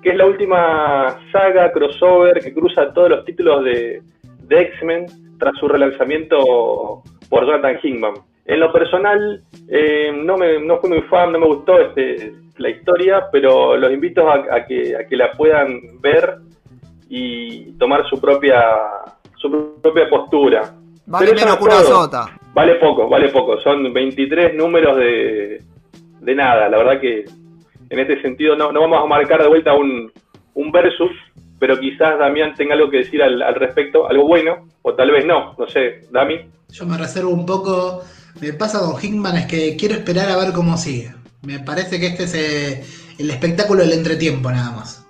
que 0.02 0.10
es 0.10 0.16
la 0.16 0.26
última 0.26 1.20
saga 1.32 1.72
crossover 1.72 2.40
que 2.42 2.54
cruza 2.54 2.94
todos 2.94 3.10
los 3.10 3.26
títulos 3.26 3.64
de, 3.64 4.02
de 4.44 4.62
X-Men 4.62 5.06
tras 5.38 5.56
su 5.60 5.68
relanzamiento 5.68 7.04
por 7.30 7.46
Jonathan 7.46 7.80
Hickman. 7.84 8.14
En 8.46 8.60
lo 8.60 8.72
personal, 8.72 9.44
eh, 9.68 10.12
no, 10.14 10.38
me, 10.38 10.60
no 10.60 10.80
fui 10.80 10.90
muy 10.90 11.02
fan, 11.04 11.32
no 11.32 11.40
me 11.40 11.48
gustó 11.48 11.80
este, 11.80 12.34
la 12.58 12.70
historia, 12.70 13.26
pero 13.32 13.78
los 13.78 13.92
invito 13.92 14.30
a, 14.30 14.66
que, 14.66 14.96
a 14.96 15.08
que 15.08 15.16
la 15.16 15.32
puedan 15.34 15.80
ver 16.00 16.38
y 17.10 17.74
tomar 17.78 18.08
su 18.10 18.20
propia, 18.20 18.64
su 19.36 19.80
propia 19.82 20.10
postura. 20.10 20.74
Vale 21.06 21.34
menos 21.34 21.58
que 21.58 21.64
una 21.64 21.82
sota. 21.82 22.38
Vale 22.54 22.76
poco, 22.76 23.08
vale 23.08 23.30
poco. 23.30 23.60
Son 23.62 23.94
23 23.94 24.56
números 24.56 24.98
de, 24.98 25.64
de 26.20 26.36
nada. 26.36 26.70
La 26.70 26.78
verdad 26.78 27.00
que 27.00 27.26
en 27.90 28.00
este 28.00 28.22
sentido 28.22 28.56
no, 28.56 28.72
no 28.72 28.82
vamos 28.82 29.04
a 29.04 29.06
marcar 29.06 29.42
de 29.42 29.50
vuelta 29.50 29.74
un, 29.74 30.12
un 30.54 30.72
versus, 30.72 31.12
pero 31.60 31.80
quizás 31.80 32.18
Damián 32.20 32.56
tenga 32.56 32.74
algo 32.74 32.90
que 32.90 32.98
decir 32.98 33.22
al, 33.22 33.42
al, 33.42 33.56
respecto, 33.56 34.08
algo 34.08 34.28
bueno, 34.28 34.68
o 34.82 34.94
tal 34.94 35.12
vez 35.12 35.26
no, 35.26 35.56
no 35.58 35.68
sé, 35.68 36.02
Dami. 36.12 36.40
Yo 36.70 36.86
me 36.86 36.98
reservo 36.98 37.32
un 37.32 37.46
poco, 37.46 38.02
me 38.40 38.54
pasa 38.54 38.80
con 38.80 39.02
Hickman 39.02 39.38
es 39.38 39.46
que 39.46 39.76
quiero 39.76 39.96
esperar 39.96 40.30
a 40.30 40.38
ver 40.38 40.54
cómo 40.54 40.78
sigue. 40.78 41.14
Me 41.44 41.60
parece 41.60 42.00
que 42.00 42.08
este 42.08 42.24
es 42.24 42.34
eh, 42.36 42.84
el 43.18 43.30
espectáculo 43.30 43.82
del 43.82 43.94
entretiempo 43.94 44.52
nada 44.52 44.72
más. 44.72 45.06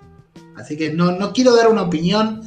Así 0.58 0.78
que 0.78 0.92
no, 0.92 1.12
no 1.12 1.34
quiero 1.34 1.56
dar 1.56 1.68
una 1.68 1.84
opinión. 1.84 2.42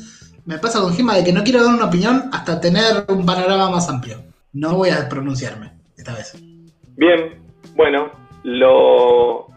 Me 0.46 0.58
pasa 0.58 0.80
con 0.80 0.92
Hickman 0.92 1.16
de 1.16 1.24
que 1.24 1.32
no 1.32 1.44
quiero 1.44 1.62
dar 1.62 1.74
una 1.74 1.86
opinión 1.86 2.28
hasta 2.32 2.60
tener 2.60 3.04
un 3.08 3.24
panorama 3.24 3.70
más 3.70 3.88
amplio. 3.88 4.33
No 4.54 4.76
voy 4.76 4.90
a 4.90 5.08
pronunciarme 5.08 5.72
esta 5.96 6.14
vez. 6.14 6.40
Bien, 6.96 7.42
bueno, 7.74 8.12
lo, 8.44 9.48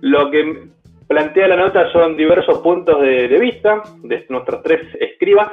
lo 0.00 0.30
que 0.30 0.68
plantea 1.06 1.48
la 1.48 1.56
nota 1.56 1.92
son 1.92 2.16
diversos 2.16 2.58
puntos 2.60 3.00
de, 3.02 3.38
vista 3.38 3.82
de 4.02 4.24
nuestros 4.30 4.62
tres 4.62 4.80
escribas 4.98 5.52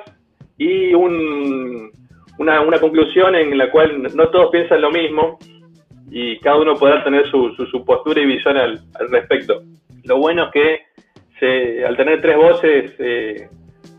y 0.58 0.94
una, 0.94 2.80
conclusión 2.80 3.36
en 3.36 3.58
la 3.58 3.70
cual 3.72 4.04
no 4.16 4.30
todos 4.30 4.52
piensan 4.52 4.82
lo 4.82 4.92
mismo 4.92 5.38
y 6.10 6.40
cada 6.40 6.58
uno 6.58 6.76
podrá 6.76 7.04
tener 7.04 7.30
su, 7.30 7.84
postura 7.86 8.22
y 8.22 8.26
visión 8.26 8.56
al, 8.56 8.80
respecto. 9.10 9.64
Lo 10.04 10.18
bueno 10.18 10.46
es 10.46 10.52
que 10.52 10.80
se, 11.40 11.86
al 11.86 11.98
tener 11.98 12.22
tres 12.22 12.38
voces 12.38 12.94
eh, 13.00 13.50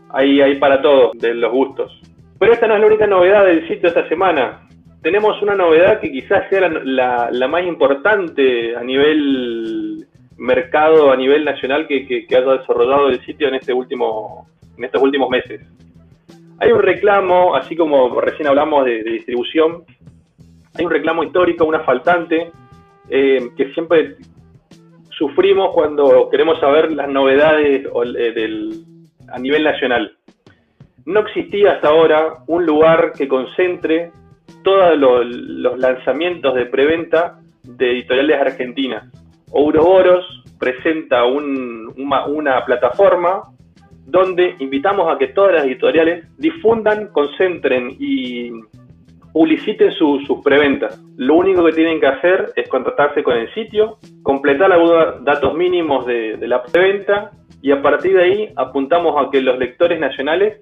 hay, 0.09 0.41
hay 0.41 0.55
para 0.55 0.81
todos 0.81 1.11
de 1.17 1.35
los 1.35 1.51
gustos. 1.51 2.01
Pero 2.39 2.53
esta 2.53 2.67
no 2.67 2.75
es 2.75 2.81
la 2.81 2.87
única 2.87 3.07
novedad 3.07 3.45
del 3.45 3.67
sitio 3.67 3.89
esta 3.89 4.07
semana 4.07 4.67
tenemos 5.07 5.41
una 5.41 5.55
novedad 5.55 6.01
que 6.01 6.11
quizás 6.11 6.49
sea 6.49 6.67
la, 6.67 7.47
más 7.47 7.63
importante 7.63 8.75
a 8.75 8.83
nivel 8.83 10.05
mercado, 10.37 11.11
a 11.11 11.15
nivel 11.15 11.45
nacional 11.45 11.87
que, 11.87 12.05
que, 12.05 12.35
haya 12.35 12.57
desarrollado 12.57 13.07
el 13.07 13.23
sitio 13.25 13.47
en, 13.47 13.55
este 13.55 13.73
último, 13.73 14.49
en 14.77 14.83
estos 14.83 15.01
últimos 15.01 15.29
meses. 15.29 15.61
Hay 16.59 16.71
un 16.71 16.81
reclamo, 16.81 17.55
así 17.55 17.75
como 17.75 18.19
recién 18.19 18.49
hablamos 18.49 18.83
de, 18.83 19.01
distribución, 19.03 19.83
hay 20.73 20.83
un 20.83 20.91
reclamo 20.91 21.23
histórico, 21.23 21.63
una 21.63 21.85
faltante, 21.85 22.51
eh, 23.09 23.49
que 23.55 23.73
siempre 23.73 24.17
sufrimos 25.11 25.73
cuando 25.73 26.27
queremos 26.29 26.59
saber 26.59 26.91
las 26.91 27.07
novedades 27.07 27.85
eh, 27.85 28.31
del, 28.33 28.83
a 29.29 29.39
nivel 29.39 29.63
nacional. 29.63 30.16
No 31.07 31.21
existía 31.21 31.71
hasta 31.71 31.87
ahora 31.87 32.33
un 32.47 32.65
lugar 32.65 33.13
que 33.17 33.29
concentre 33.29 34.11
todos 34.61 34.97
los 34.97 35.79
lanzamientos 35.79 36.53
de 36.53 36.65
preventa 36.65 37.39
de 37.63 37.91
editoriales 37.91 38.41
argentinas. 38.41 39.09
Ouroboros 39.51 40.25
presenta 40.59 41.23
una, 41.23 42.65
plataforma 42.65 43.43
donde 44.05 44.55
invitamos 44.59 45.09
a 45.09 45.17
que 45.17 45.29
todas 45.29 45.53
las 45.53 45.63
editoriales 45.63 46.27
difundan, 46.37 47.07
concentren 47.13 47.95
y 47.97 48.51
publiciten 49.31 49.93
sus 49.93 50.41
preventas. 50.43 51.01
Lo 51.15 51.35
único 51.35 51.63
que 51.63 51.71
tienen 51.71 52.01
que 52.01 52.07
hacer 52.07 52.51
es 52.57 52.67
contratarse 52.67 53.23
con 53.23 53.37
el 53.37 53.53
sitio, 53.53 53.97
completar 54.23 54.69
los 54.71 55.23
datos 55.23 55.55
mínimos 55.55 56.05
de 56.05 56.47
la 56.47 56.61
preventa 56.63 57.31
y 57.61 57.71
a 57.71 57.81
partir 57.81 58.13
de 58.13 58.23
ahí 58.23 58.49
apuntamos 58.57 59.15
a 59.17 59.31
que 59.31 59.39
los 59.39 59.57
lectores 59.57 60.01
nacionales 60.01 60.59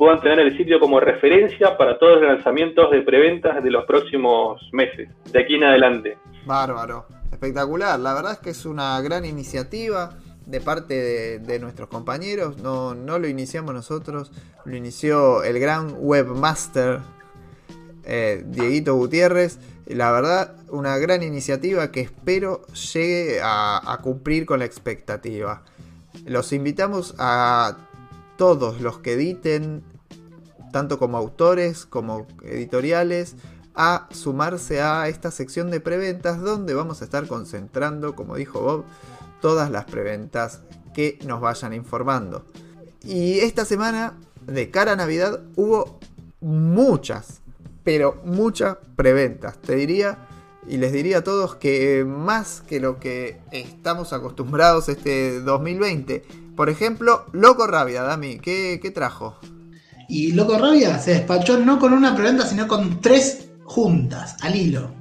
puedan 0.00 0.18
tener 0.22 0.38
el 0.38 0.56
sitio 0.56 0.80
como 0.80 0.98
referencia 0.98 1.76
para 1.76 1.98
todos 1.98 2.22
los 2.22 2.32
lanzamientos 2.32 2.90
de 2.90 3.02
preventas 3.02 3.62
de 3.62 3.70
los 3.70 3.84
próximos 3.84 4.58
meses, 4.72 5.10
de 5.30 5.38
aquí 5.38 5.56
en 5.56 5.64
adelante. 5.64 6.16
Bárbaro, 6.46 7.04
espectacular. 7.30 8.00
La 8.00 8.14
verdad 8.14 8.32
es 8.32 8.38
que 8.38 8.48
es 8.48 8.64
una 8.64 8.98
gran 9.02 9.26
iniciativa 9.26 10.16
de 10.46 10.60
parte 10.62 11.38
de, 11.38 11.58
nuestros 11.58 11.90
compañeros. 11.90 12.56
No, 12.62 12.94
no, 12.94 13.18
lo 13.18 13.28
iniciamos 13.28 13.74
nosotros, 13.74 14.32
lo 14.64 14.74
inició 14.74 15.44
el 15.44 15.60
gran 15.60 15.94
webmaster 15.98 17.00
eh, 18.04 18.42
Dieguito 18.46 18.94
Gutiérrez. 18.94 19.58
La 19.86 20.12
verdad, 20.12 20.54
una 20.70 20.96
gran 20.96 21.22
iniciativa 21.22 21.92
que 21.92 22.00
espero 22.00 22.62
llegue 22.94 23.40
a 23.42 23.98
cumplir 24.02 24.46
con 24.46 24.60
la 24.60 24.64
expectativa. 24.64 25.62
Los 26.24 26.54
invitamos 26.54 27.14
a 27.18 27.76
todos 28.38 28.80
los 28.80 29.00
que 29.00 29.12
editen 29.12 29.84
tanto 30.72 30.98
como 30.98 31.18
autores 31.18 31.86
como 31.86 32.26
editoriales, 32.42 33.36
a 33.74 34.08
sumarse 34.12 34.82
a 34.82 35.08
esta 35.08 35.30
sección 35.30 35.70
de 35.70 35.80
preventas 35.80 36.40
donde 36.40 36.74
vamos 36.74 37.00
a 37.00 37.04
estar 37.04 37.26
concentrando, 37.26 38.14
como 38.14 38.36
dijo 38.36 38.60
Bob, 38.60 38.84
todas 39.40 39.70
las 39.70 39.84
preventas 39.84 40.60
que 40.94 41.18
nos 41.24 41.40
vayan 41.40 41.72
informando. 41.72 42.44
Y 43.02 43.38
esta 43.40 43.64
semana, 43.64 44.18
de 44.46 44.70
cara 44.70 44.92
a 44.92 44.96
Navidad, 44.96 45.40
hubo 45.56 45.98
muchas, 46.40 47.40
pero 47.84 48.20
muchas 48.24 48.76
preventas. 48.96 49.56
Te 49.58 49.76
diría 49.76 50.18
y 50.66 50.76
les 50.76 50.92
diría 50.92 51.18
a 51.18 51.24
todos 51.24 51.56
que 51.56 52.04
más 52.06 52.60
que 52.60 52.80
lo 52.80 53.00
que 53.00 53.40
estamos 53.50 54.12
acostumbrados 54.12 54.88
este 54.88 55.40
2020. 55.40 56.22
Por 56.54 56.68
ejemplo, 56.68 57.24
Loco 57.32 57.66
Rabia, 57.66 58.02
Dami, 58.02 58.38
¿qué, 58.38 58.78
qué 58.82 58.90
trajo? 58.90 59.36
Y 60.10 60.32
Loco 60.32 60.58
Rabia 60.58 60.98
se 60.98 61.12
despachó 61.12 61.56
no 61.56 61.78
con 61.78 61.92
una 61.92 62.16
preventa, 62.16 62.44
sino 62.44 62.66
con 62.66 63.00
tres 63.00 63.50
juntas, 63.62 64.34
al 64.40 64.56
hilo. 64.56 64.92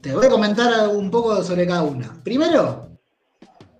Te 0.00 0.14
voy 0.14 0.24
a 0.24 0.30
comentar 0.30 0.88
un 0.88 1.10
poco 1.10 1.44
sobre 1.44 1.66
cada 1.66 1.82
una. 1.82 2.14
Primero, 2.24 2.88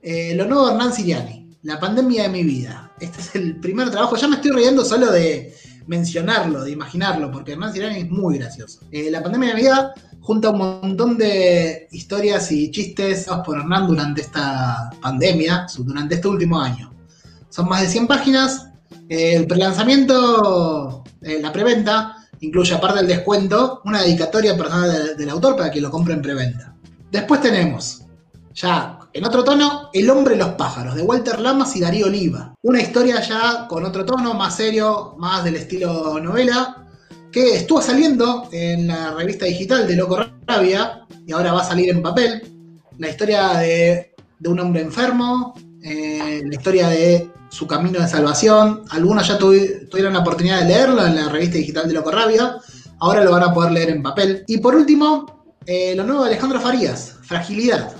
eh, 0.02 0.34
lo 0.34 0.44
nuevo 0.44 0.66
de 0.66 0.72
Hernán 0.74 0.92
Siriani, 0.92 1.56
La 1.62 1.80
pandemia 1.80 2.24
de 2.24 2.28
mi 2.28 2.42
vida. 2.42 2.92
Este 3.00 3.22
es 3.22 3.34
el 3.36 3.58
primer 3.58 3.90
trabajo. 3.90 4.16
Ya 4.16 4.28
me 4.28 4.36
estoy 4.36 4.50
riendo 4.50 4.84
solo 4.84 5.10
de 5.10 5.54
mencionarlo, 5.86 6.62
de 6.62 6.72
imaginarlo, 6.72 7.30
porque 7.32 7.52
Hernán 7.52 7.72
Siriani 7.72 8.00
es 8.00 8.10
muy 8.10 8.36
gracioso. 8.36 8.80
Eh, 8.90 9.10
la 9.10 9.22
pandemia 9.22 9.48
de 9.48 9.54
mi 9.54 9.60
vida 9.62 9.94
junta 10.20 10.50
un 10.50 10.58
montón 10.58 11.16
de 11.16 11.88
historias 11.90 12.52
y 12.52 12.70
chistes 12.70 13.26
por 13.46 13.60
Hernán 13.60 13.86
durante 13.86 14.20
esta 14.20 14.90
pandemia, 15.00 15.68
durante 15.78 16.16
este 16.16 16.28
último 16.28 16.60
año. 16.60 16.92
Son 17.48 17.66
más 17.66 17.80
de 17.80 17.88
100 17.88 18.06
páginas 18.06 18.65
el 19.08 19.46
prelanzamiento, 19.46 21.04
eh, 21.22 21.38
la 21.40 21.52
preventa, 21.52 22.16
incluye 22.40 22.74
aparte 22.74 22.98
del 22.98 23.08
descuento, 23.08 23.80
una 23.84 24.02
dedicatoria 24.02 24.56
personal 24.56 25.16
del, 25.16 25.30
autor 25.30 25.56
para 25.56 25.70
que 25.70 25.80
lo 25.80 25.90
compre 25.90 26.14
en 26.14 26.22
preventa. 26.22 26.74
Después 27.10 27.40
tenemos, 27.40 28.02
ya 28.54 28.98
en 29.12 29.24
otro 29.24 29.44
tono, 29.44 29.88
El 29.92 30.10
hombre 30.10 30.34
y 30.34 30.38
los 30.38 30.50
pájaros, 30.50 30.94
de 30.94 31.02
Walter 31.02 31.40
Lamas 31.40 31.74
y 31.76 31.80
Darío 31.80 32.06
Oliva. 32.06 32.54
Una 32.62 32.82
historia 32.82 33.20
ya 33.20 33.66
con 33.68 33.84
otro 33.84 34.04
tono, 34.04 34.34
más 34.34 34.56
serio, 34.56 35.14
más 35.18 35.44
del 35.44 35.56
estilo 35.56 36.20
novela, 36.20 36.86
que 37.32 37.56
estuvo 37.56 37.80
saliendo 37.80 38.48
en 38.52 38.88
la 38.88 39.14
revista 39.14 39.46
digital 39.46 39.86
de 39.86 39.96
Loco 39.96 40.18
Rabia 40.46 41.06
y 41.26 41.32
ahora 41.32 41.52
va 41.52 41.60
a 41.62 41.64
salir 41.64 41.90
en 41.90 42.02
papel. 42.02 42.42
La 42.98 43.08
historia 43.08 43.54
de, 43.58 44.14
un 44.44 44.60
hombre 44.60 44.82
enfermo, 44.82 45.54
eh, 45.82 46.42
la 46.44 46.54
historia 46.54 46.88
de 46.88 47.30
su 47.56 47.66
camino 47.66 47.98
de 48.00 48.06
salvación. 48.06 48.82
Algunos 48.90 49.26
ya 49.26 49.38
tuvieron 49.38 50.12
la 50.12 50.18
oportunidad 50.18 50.60
de 50.60 50.66
leerlo 50.66 51.06
en 51.06 51.16
la 51.16 51.30
revista 51.30 51.56
digital 51.56 51.88
de 51.88 51.94
Loco 51.94 52.10
Rabia. 52.10 52.56
Ahora 52.98 53.24
lo 53.24 53.30
van 53.32 53.44
a 53.44 53.54
poder 53.54 53.72
leer 53.72 53.90
en 53.90 54.02
papel. 54.02 54.44
Y 54.46 54.58
por 54.58 54.74
último, 54.74 55.46
eh, 55.64 55.94
lo 55.96 56.04
nuevo 56.04 56.24
de 56.24 56.30
Alejandro 56.30 56.60
Farías, 56.60 57.14
Fragilidad. 57.22 57.92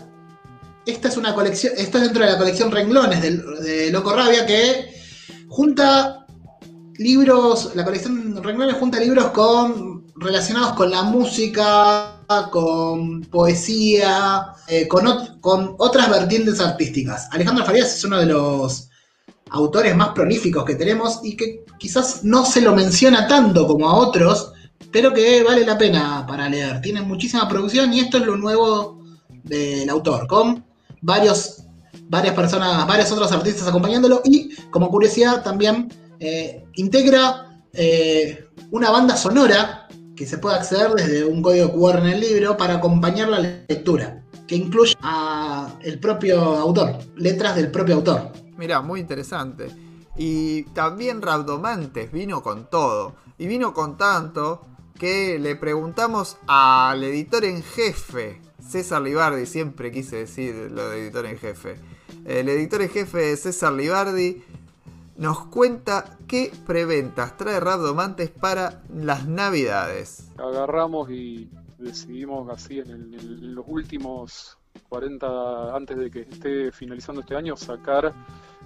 Esta 0.84 1.08
es 1.08 1.16
una 1.16 1.34
colección, 1.34 1.72
esto 1.76 1.96
es 1.96 2.04
dentro 2.04 2.24
de 2.24 2.32
la 2.32 2.38
colección 2.38 2.70
Renglones 2.70 3.22
de, 3.22 3.30
de 3.62 3.90
Loco 3.90 4.14
Rabia 4.14 4.44
que 4.44 4.94
junta 5.48 6.26
libros, 6.98 7.72
la 7.74 7.84
colección 7.84 8.42
Renglones 8.42 8.76
junta 8.76 9.00
libros 9.00 9.30
con 9.30 10.06
relacionados 10.16 10.74
con 10.74 10.90
la 10.90 11.02
música, 11.02 12.20
con 12.50 13.22
poesía, 13.22 14.48
eh, 14.68 14.86
con, 14.86 15.38
con, 15.40 15.74
otras 15.78 16.10
vertientes 16.10 16.60
artísticas. 16.60 17.28
Alejandro 17.32 17.64
Farías 17.64 17.94
es 17.94 18.04
uno 18.04 18.18
de 18.18 18.26
los 18.26 18.90
autores 19.50 19.94
más 19.96 20.08
prolíficos 20.10 20.64
que 20.64 20.74
tenemos 20.74 21.20
y 21.22 21.36
que 21.36 21.64
quizás 21.78 22.24
no 22.24 22.44
se 22.44 22.60
lo 22.60 22.74
menciona 22.74 23.26
tanto 23.26 23.66
como 23.66 23.88
a 23.88 23.96
otros, 23.96 24.52
pero 24.90 25.12
que 25.12 25.42
vale 25.42 25.64
la 25.64 25.78
pena 25.78 26.24
para 26.26 26.48
leer. 26.48 26.80
Tiene 26.80 27.02
muchísima 27.02 27.48
producción 27.48 27.92
y 27.92 28.00
esto 28.00 28.18
es 28.18 28.26
lo 28.26 28.36
nuevo 28.36 29.02
del 29.44 29.88
autor, 29.90 30.26
con 30.26 30.64
varios, 31.02 31.64
varias 32.08 32.34
personas, 32.34 32.86
varios 32.86 33.10
otros 33.12 33.30
artistas 33.32 33.68
acompañándolo 33.68 34.22
y 34.24 34.54
como 34.70 34.90
curiosidad 34.90 35.42
también 35.42 35.92
eh, 36.18 36.64
integra 36.74 37.60
eh, 37.72 38.48
una 38.70 38.90
banda 38.90 39.16
sonora 39.16 39.86
que 40.16 40.26
se 40.26 40.38
puede 40.38 40.56
acceder 40.56 40.90
desde 40.92 41.24
un 41.24 41.42
código 41.42 41.72
QR 41.72 41.98
en 41.98 42.06
el 42.06 42.20
libro 42.20 42.56
para 42.56 42.74
acompañar 42.74 43.28
la 43.28 43.40
lectura, 43.40 44.22
que 44.46 44.56
incluye 44.56 44.94
a 45.02 45.68
el 45.82 46.00
propio 46.00 46.40
autor, 46.40 46.98
letras 47.16 47.54
del 47.54 47.70
propio 47.70 47.96
autor. 47.96 48.32
Mira, 48.56 48.80
muy 48.80 49.00
interesante. 49.00 49.68
Y 50.16 50.62
también 50.64 51.22
Rabdomantes 51.22 52.10
vino 52.10 52.42
con 52.42 52.68
todo. 52.70 53.16
Y 53.38 53.46
vino 53.46 53.74
con 53.74 53.96
tanto 53.96 54.62
que 54.98 55.38
le 55.38 55.56
preguntamos 55.56 56.38
al 56.46 57.04
editor 57.04 57.44
en 57.44 57.62
jefe, 57.62 58.40
César 58.66 59.02
Libardi, 59.02 59.46
siempre 59.46 59.92
quise 59.92 60.16
decir 60.16 60.70
lo 60.70 60.88
de 60.88 61.02
editor 61.02 61.26
en 61.26 61.38
jefe. 61.38 61.76
El 62.24 62.48
editor 62.48 62.82
en 62.82 62.88
jefe 62.88 63.36
César 63.36 63.72
Libardi 63.72 64.42
nos 65.16 65.46
cuenta 65.46 66.18
qué 66.26 66.52
preventas 66.66 67.36
trae 67.36 67.60
Rabdomantes 67.60 68.30
para 68.30 68.82
las 68.94 69.26
navidades. 69.26 70.28
Agarramos 70.38 71.10
y 71.10 71.50
decidimos 71.78 72.48
así 72.50 72.78
en, 72.80 73.54
los 73.54 73.64
últimos 73.68 74.58
40, 74.88 75.76
antes 75.76 75.96
de 75.96 76.10
que 76.10 76.20
esté 76.20 76.72
finalizando 76.72 77.20
este 77.20 77.36
año, 77.36 77.56
sacar 77.56 78.14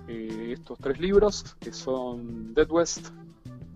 eh, 0.09 0.53
estos 0.53 0.79
tres 0.79 1.01
libros 1.01 1.57
que 1.59 1.73
son 1.73 2.55
Dead 2.55 2.71
West, 2.71 3.09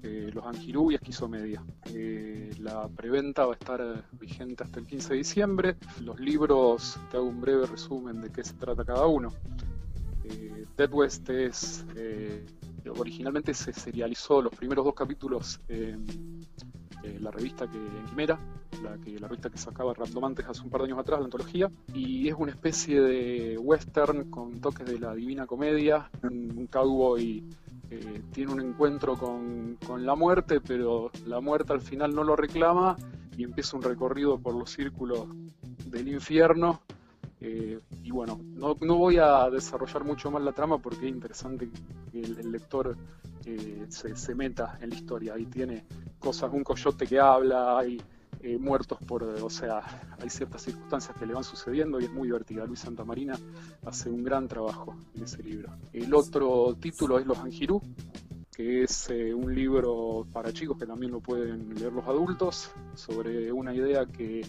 eh, 0.03 0.31
Los 0.33 0.45
Angirú 0.45 0.91
y 0.91 0.97
Esquizomedia. 0.97 1.63
Eh, 1.93 2.51
la 2.61 2.89
preventa 2.89 3.47
va 3.47 3.53
a 3.53 3.57
estar 3.57 4.05
vigente 4.13 4.65
hasta 4.65 4.81
el 4.81 4.87
15 4.87 5.09
de 5.11 5.17
diciembre. 5.17 5.77
Los 6.03 6.21
libros, 6.21 6.99
te 7.11 7.17
hago 7.17 7.27
un 7.27 7.41
breve 7.41 7.67
resumen 7.67 8.21
de 8.21 8.31
qué 8.31 8.45
se 8.45 8.55
trata 8.55 8.85
cada 8.85 9.07
uno. 9.07 9.33
Dead 10.77 10.93
West 10.93 11.29
es 11.29 11.85
originalmente 12.99 13.55
se 13.55 13.73
serializó 13.73 14.41
los 14.41 14.55
primeros 14.55 14.85
dos 14.85 14.95
capítulos 14.95 15.61
la 17.21 17.31
revista 17.31 17.69
que 17.69 17.77
en 17.79 18.05
Quimera, 18.07 18.39
la, 18.83 18.97
que, 18.99 19.19
la 19.19 19.29
revista 19.29 19.51
que 19.51 19.59
sacaba 19.59 19.95
Randomantes 19.95 20.47
hace 20.47 20.63
un 20.63 20.71
par 20.71 20.81
de 20.81 20.87
años 20.87 20.99
atrás, 20.99 21.19
la 21.21 21.27
antología, 21.27 21.71
y 21.93 22.29
es 22.29 22.35
una 22.37 22.53
especie 22.53 23.01
de 23.01 23.59
western 23.59 24.31
con 24.31 24.61
toques 24.61 24.87
de 24.87 24.99
la 24.99 25.15
divina 25.15 25.47
comedia, 25.47 26.11
un, 26.23 26.69
cowboy 26.71 27.45
eh, 27.91 28.23
tiene 28.33 28.53
un 28.53 28.61
encuentro 28.61 29.17
con, 29.17 29.79
con, 29.87 30.05
la 30.05 30.15
muerte, 30.15 30.61
pero 30.61 31.11
la 31.27 31.41
muerte 31.41 31.73
al 31.73 31.83
final 31.83 32.15
no 32.15 32.25
lo 32.25 32.37
reclama 32.37 32.97
y 33.37 33.45
empieza 33.45 33.77
un 33.77 33.83
recorrido 33.83 34.39
por 34.39 34.55
los 34.55 34.71
círculos 34.71 35.27
del 35.87 36.09
infierno 36.09 36.81
eh, 37.41 37.81
y 38.03 38.11
bueno, 38.11 38.41
no, 38.43 38.77
no, 38.81 38.97
voy 38.97 39.19
a 39.19 39.51
desarrollar 39.51 40.05
mucho 40.05 40.31
más 40.31 40.43
la 40.43 40.53
trama 40.53 40.79
porque 40.79 41.07
es 41.07 41.13
interesante 41.13 41.69
que 42.11 42.21
el, 42.21 42.51
lector 42.51 42.97
eh, 43.45 43.87
se, 43.89 44.17
se, 44.17 44.35
meta 44.35 44.79
en 44.81 44.91
la 44.91 44.97
historia. 44.97 45.35
Ahí 45.35 45.47
tiene 45.47 45.85
cosas, 46.19 46.51
un 46.53 46.65
coyote 46.65 47.07
que 47.07 47.19
habla, 47.19 47.79
hay 47.79 48.01
eh, 48.41 48.59
muertos 48.59 48.99
por, 49.07 49.23
o 49.25 49.51
sea, 49.51 49.83
hay 50.21 50.31
ciertas 50.31 50.63
circunstancias 50.63 51.17
que 51.19 51.27
le 51.27 51.35
van 51.35 51.45
sucediendo 51.45 52.01
y 52.01 52.05
es 52.05 52.13
muy 52.13 52.29
divertida. 52.29 52.65
Luis 52.67 52.81
Santamarina 52.81 53.39
hace 53.85 54.11
un 54.11 54.23
gran 54.23 54.49
trabajo 54.49 54.97
en 55.15 55.25
ese 55.25 55.43
libro. 55.43 55.73
El 55.93 56.15
otro 56.15 56.77
título 56.81 57.19
es 57.19 57.27
Los 57.27 57.39
Angirú, 57.39 57.83
que 58.55 58.85
es 58.85 59.11
un 59.35 59.55
libro 59.55 60.27
para 60.33 60.53
chicos 60.53 60.79
que 60.79 60.87
también 60.87 61.13
lo 61.13 61.21
pueden 61.21 61.75
leer 61.75 61.93
los 61.93 62.07
adultos, 62.07 62.71
sobre 62.95 63.51
una 63.51 63.75
idea 63.75 64.07
que 64.07 64.43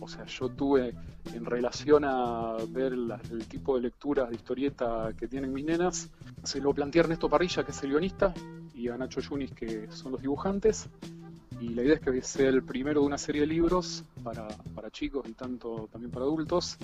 o 0.00 0.08
sea, 0.08 0.24
yo 0.24 0.48
tuve 0.48 0.94
en 1.34 1.44
relación 1.44 2.04
a 2.04 2.56
ver 2.68 2.92
el 2.92 3.46
tipo 3.46 3.76
de 3.76 3.82
lecturas 3.82 4.30
de 4.30 4.36
historieta 4.36 5.10
que 5.18 5.28
tienen 5.28 5.52
mis 5.52 5.64
nenas, 5.64 6.10
se 6.42 6.60
lo 6.60 6.72
planteé 6.72 7.00
a 7.00 7.04
Ernesto 7.04 7.28
Parrilla, 7.28 7.64
que 7.64 7.70
es 7.70 7.82
el 7.82 7.90
guionista, 7.90 8.32
y 8.74 8.88
a 8.88 8.96
Nacho 8.96 9.20
Yunis, 9.20 9.52
que 9.52 9.90
son 9.90 10.12
los 10.12 10.22
dibujantes, 10.22 10.88
y 11.60 11.68
la 11.70 11.82
idea 11.82 11.94
es 11.96 12.00
que 12.00 12.22
sea 12.22 12.48
el 12.48 12.62
primero 12.62 13.02
de 13.02 13.06
una 13.06 13.18
serie 13.18 13.42
de 13.42 13.46
libros 13.46 14.02
para, 14.24 14.48
chicos 14.90 15.28
y 15.28 15.34
tanto 15.34 15.88
también 15.92 16.10
para 16.10 16.24
adultos, 16.24 16.78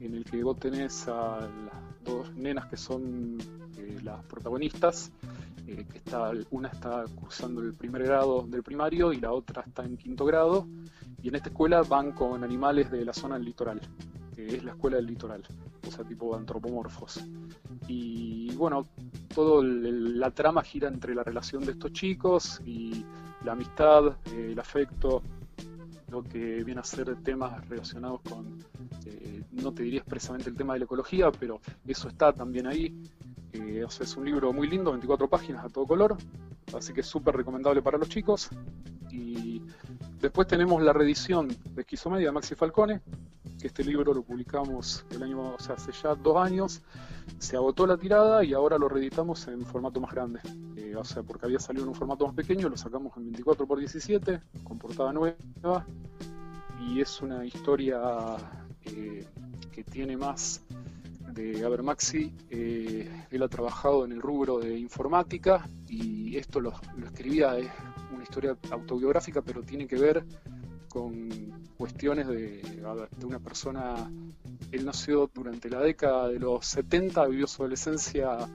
en 0.00 0.14
el 0.14 0.24
que 0.24 0.42
vos 0.44 0.58
tenés 0.58 1.08
a 1.08 1.40
las 1.40 2.04
dos 2.04 2.32
nenas 2.34 2.66
que 2.66 2.76
son 2.76 3.38
eh, 3.76 3.98
las 4.04 4.24
protagonistas, 4.24 5.10
eh, 5.66 5.84
que 5.90 5.98
está, 5.98 6.30
una 6.50 6.68
está 6.68 7.04
cursando 7.16 7.62
el 7.62 7.74
primer 7.74 8.04
grado 8.04 8.42
del 8.42 8.62
primario 8.62 9.12
y 9.12 9.20
la 9.20 9.32
otra 9.32 9.64
está 9.66 9.84
en 9.84 9.96
quinto 9.96 10.24
grado, 10.24 10.68
y 11.22 11.28
en 11.28 11.36
esta 11.36 11.48
escuela 11.48 11.82
van 11.82 12.12
con 12.12 12.42
animales 12.42 12.90
de 12.90 13.04
la 13.04 13.12
zona 13.12 13.36
del 13.36 13.44
litoral, 13.44 13.80
que 14.34 14.56
es 14.56 14.64
la 14.64 14.72
escuela 14.72 14.96
del 14.96 15.06
litoral, 15.06 15.42
o 15.86 15.90
sea, 15.90 16.04
tipo 16.04 16.34
antropomorfos. 16.34 17.24
Y 17.86 18.54
bueno, 18.54 18.88
toda 19.34 19.62
la 19.64 20.30
trama 20.30 20.62
gira 20.62 20.88
entre 20.88 21.14
la 21.14 21.22
relación 21.22 21.64
de 21.64 21.72
estos 21.72 21.92
chicos 21.92 22.60
y 22.64 23.04
la 23.44 23.52
amistad, 23.52 24.16
eh, 24.32 24.50
el 24.52 24.58
afecto, 24.58 25.22
lo 26.10 26.22
que 26.22 26.62
viene 26.62 26.80
a 26.80 26.84
ser 26.84 27.16
temas 27.22 27.66
relacionados 27.68 28.20
con, 28.20 28.58
eh, 29.06 29.42
no 29.52 29.72
te 29.72 29.82
diría 29.82 30.00
expresamente 30.00 30.50
el 30.50 30.56
tema 30.56 30.74
de 30.74 30.80
la 30.80 30.84
ecología, 30.84 31.30
pero 31.32 31.60
eso 31.86 32.08
está 32.08 32.32
también 32.32 32.66
ahí. 32.66 32.94
Es 33.52 34.16
un 34.16 34.24
libro 34.24 34.52
muy 34.52 34.68
lindo, 34.68 34.90
24 34.92 35.28
páginas 35.28 35.64
a 35.64 35.68
todo 35.68 35.86
color, 35.86 36.16
así 36.74 36.92
que 36.92 37.00
es 37.02 37.06
súper 37.06 37.36
recomendable 37.36 37.82
para 37.82 37.98
los 37.98 38.08
chicos. 38.08 38.48
Y 39.10 39.62
Después 40.22 40.46
tenemos 40.46 40.80
la 40.80 40.92
reedición 40.92 41.48
de 41.48 41.80
Esquizomedia 41.80 42.26
de 42.28 42.32
Maxi 42.32 42.54
Falcone, 42.54 43.00
que 43.60 43.66
este 43.66 43.82
libro 43.82 44.14
lo 44.14 44.22
publicamos 44.22 45.04
el 45.10 45.20
año, 45.24 45.54
o 45.54 45.58
sea, 45.58 45.74
hace 45.74 45.90
ya 45.90 46.14
dos 46.14 46.36
años. 46.36 46.80
Se 47.40 47.56
agotó 47.56 47.88
la 47.88 47.96
tirada 47.96 48.44
y 48.44 48.54
ahora 48.54 48.78
lo 48.78 48.88
reeditamos 48.88 49.48
en 49.48 49.66
formato 49.66 50.00
más 50.00 50.12
grande. 50.12 50.38
Eh, 50.76 50.94
o 50.94 51.02
sea, 51.04 51.24
porque 51.24 51.46
había 51.46 51.58
salido 51.58 51.82
en 51.82 51.88
un 51.88 51.96
formato 51.96 52.24
más 52.24 52.36
pequeño, 52.36 52.68
lo 52.68 52.76
sacamos 52.76 53.16
en 53.16 53.24
24 53.24 53.64
x 53.64 53.78
17, 53.92 54.40
con 54.62 54.78
portada 54.78 55.12
nueva. 55.12 55.84
Y 56.86 57.00
es 57.00 57.20
una 57.20 57.44
historia 57.44 58.00
eh, 58.84 59.26
que 59.72 59.82
tiene 59.82 60.16
más 60.16 60.62
de, 61.32 61.64
a 61.64 61.68
ver, 61.68 61.82
Maxi, 61.82 62.32
eh, 62.50 63.26
él 63.30 63.42
ha 63.42 63.48
trabajado 63.48 64.04
en 64.04 64.12
el 64.12 64.20
rubro 64.20 64.58
de 64.58 64.78
informática 64.78 65.68
y 65.88 66.36
esto 66.36 66.60
lo, 66.60 66.72
escribía 67.04 67.54
una 68.12 68.22
historia 68.22 68.56
autobiográfica, 68.70 69.42
pero 69.42 69.62
tiene 69.62 69.86
que 69.86 69.96
ver 69.96 70.24
con 70.88 71.28
cuestiones 71.76 72.28
de, 72.28 72.62
de 73.18 73.26
una 73.26 73.38
persona. 73.38 74.10
Él 74.70 74.84
nació 74.84 75.30
durante 75.32 75.68
la 75.68 75.80
década 75.80 76.28
de 76.28 76.38
los 76.38 76.66
70, 76.66 77.26
vivió 77.26 77.46
su 77.46 77.62
adolescencia 77.62 78.48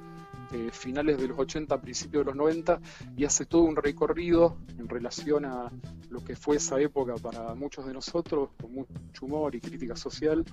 finales 0.72 1.18
de 1.18 1.28
los 1.28 1.40
80, 1.40 1.82
principios 1.82 2.22
de 2.22 2.26
los 2.26 2.36
90, 2.36 2.80
y 3.16 3.26
hace 3.26 3.46
todo 3.46 3.64
un 3.64 3.76
recorrido 3.76 4.58
en 4.78 4.88
relación 4.88 5.46
a 5.46 5.72
lo 6.10 6.24
que 6.24 6.36
fue 6.36 6.58
esa 6.58 6.80
época 6.80 7.16
para 7.16 7.54
muchos 7.56 7.86
de 7.86 7.94
nosotros, 7.94 8.50
con 8.62 8.74
mucho 8.74 9.26
humor 9.26 9.56
y 9.56 9.62
crítica 9.62 9.96
social. 9.96 10.46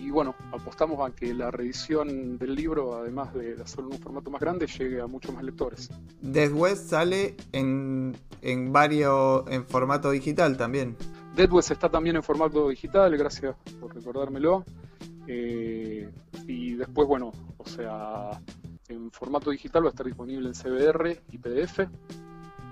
Y 0.00 0.10
bueno, 0.10 0.34
apostamos 0.52 1.08
a 1.08 1.14
que 1.14 1.34
la 1.34 1.50
reedición 1.50 2.38
del 2.38 2.54
libro, 2.54 2.96
además 2.96 3.34
de 3.34 3.60
hacerlo 3.62 3.90
en 3.90 3.96
un 3.96 4.02
formato 4.02 4.30
más 4.30 4.40
grande, 4.40 4.66
llegue 4.66 5.00
a 5.00 5.06
muchos 5.06 5.34
más 5.34 5.44
lectores. 5.44 5.90
Dead 6.20 6.52
West 6.52 6.88
sale 6.90 7.36
en, 7.52 8.16
en 8.42 8.72
varios, 8.72 9.44
en 9.48 9.64
formato 9.66 10.10
digital 10.10 10.56
también. 10.56 10.96
Dead 11.34 11.50
West 11.50 11.72
está 11.72 11.90
también 11.90 12.16
en 12.16 12.22
formato 12.22 12.68
digital, 12.68 13.16
gracias 13.16 13.56
por 13.80 13.94
recordármelo. 13.94 14.64
Eh, 15.26 16.08
y 16.46 16.74
después, 16.74 17.08
bueno, 17.08 17.32
o 17.58 17.66
sea, 17.66 18.40
en 18.94 19.10
formato 19.10 19.50
digital 19.50 19.84
va 19.84 19.88
a 19.88 19.90
estar 19.90 20.06
disponible 20.06 20.48
en 20.48 20.54
CBR 20.54 21.22
y 21.30 21.38
PDF. 21.38 21.80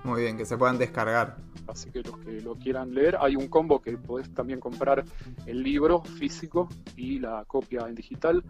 Muy 0.03 0.23
bien, 0.23 0.37
que 0.37 0.45
se 0.45 0.57
puedan 0.57 0.77
descargar. 0.77 1.37
Así 1.67 1.89
que 1.89 2.01
los 2.01 2.17
que 2.17 2.41
lo 2.41 2.55
quieran 2.55 2.93
leer, 2.93 3.17
hay 3.21 3.35
un 3.35 3.47
combo 3.47 3.81
que 3.81 3.97
podés 3.97 4.33
también 4.33 4.59
comprar 4.59 5.05
el 5.45 5.63
libro 5.63 6.03
físico 6.03 6.67
y 6.97 7.19
la 7.19 7.45
copia 7.45 7.87
en 7.87 7.95
digital. 7.95 8.43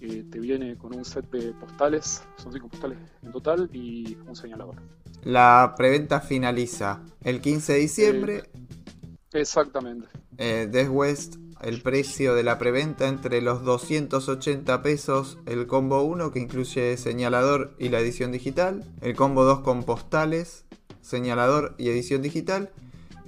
Eh, 0.00 0.24
te 0.30 0.38
viene 0.38 0.76
con 0.76 0.94
un 0.94 1.04
set 1.04 1.28
de 1.30 1.52
postales, 1.54 2.22
son 2.36 2.52
cinco 2.52 2.68
postales 2.68 2.98
en 3.22 3.32
total 3.32 3.70
y 3.72 4.16
un 4.26 4.36
señalador. 4.36 4.76
La 5.24 5.74
preventa 5.76 6.20
finaliza 6.20 7.02
el 7.22 7.40
15 7.40 7.72
de 7.72 7.78
diciembre. 7.78 8.36
Eh, 8.52 9.40
exactamente. 9.40 10.06
Eh, 10.36 10.68
Death 10.70 10.90
West 10.90 11.36
el 11.64 11.80
precio 11.80 12.34
de 12.34 12.42
la 12.42 12.58
preventa 12.58 13.08
entre 13.08 13.40
los 13.40 13.64
280 13.64 14.82
pesos 14.82 15.38
el 15.46 15.66
combo 15.66 16.02
1 16.02 16.30
que 16.30 16.38
incluye 16.38 16.96
señalador 16.98 17.74
y 17.78 17.88
la 17.88 18.00
edición 18.00 18.32
digital, 18.32 18.84
el 19.00 19.16
combo 19.16 19.44
2 19.44 19.60
con 19.60 19.82
postales, 19.82 20.66
señalador 21.00 21.74
y 21.78 21.88
edición 21.88 22.20
digital, 22.20 22.70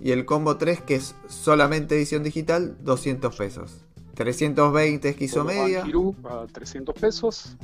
y 0.03 0.11
el 0.11 0.27
combo 0.27 0.59
3 0.59 0.83
que 0.83 0.97
es 0.97 1.15
solamente 1.29 1.97
edición 1.97 2.23
digital, 2.23 2.77
200 2.83 3.35
pesos. 3.35 3.87
320 4.15 5.09
esquizomedia. 5.09 5.85
a 6.25 6.47
300 6.47 6.95
pesos. 6.95 7.57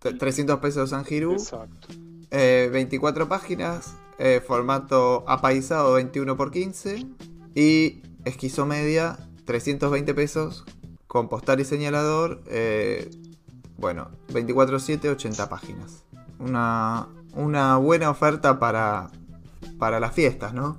300 0.00 0.58
pesos 0.60 0.90
San 0.90 1.04
Exacto. 1.06 1.88
24 2.30 3.28
páginas, 3.28 3.96
eh, 4.18 4.42
formato 4.46 5.24
apaisado 5.28 5.94
21 5.94 6.32
x 6.32 6.50
15 6.52 7.06
y 7.54 8.02
esquizomedia 8.24 9.18
320 9.46 10.12
pesos 10.14 10.64
con 11.06 11.28
postal 11.28 11.60
y 11.60 11.64
señalador. 11.64 12.42
eh, 12.48 13.10
bueno, 13.78 14.08
24-7, 14.28 15.10
80 15.10 15.48
páginas. 15.48 16.04
Una, 16.38 17.08
una 17.34 17.76
buena 17.76 18.10
oferta 18.10 18.58
para, 18.58 19.10
para 19.78 20.00
las 20.00 20.12
fiestas, 20.12 20.54
¿no? 20.54 20.76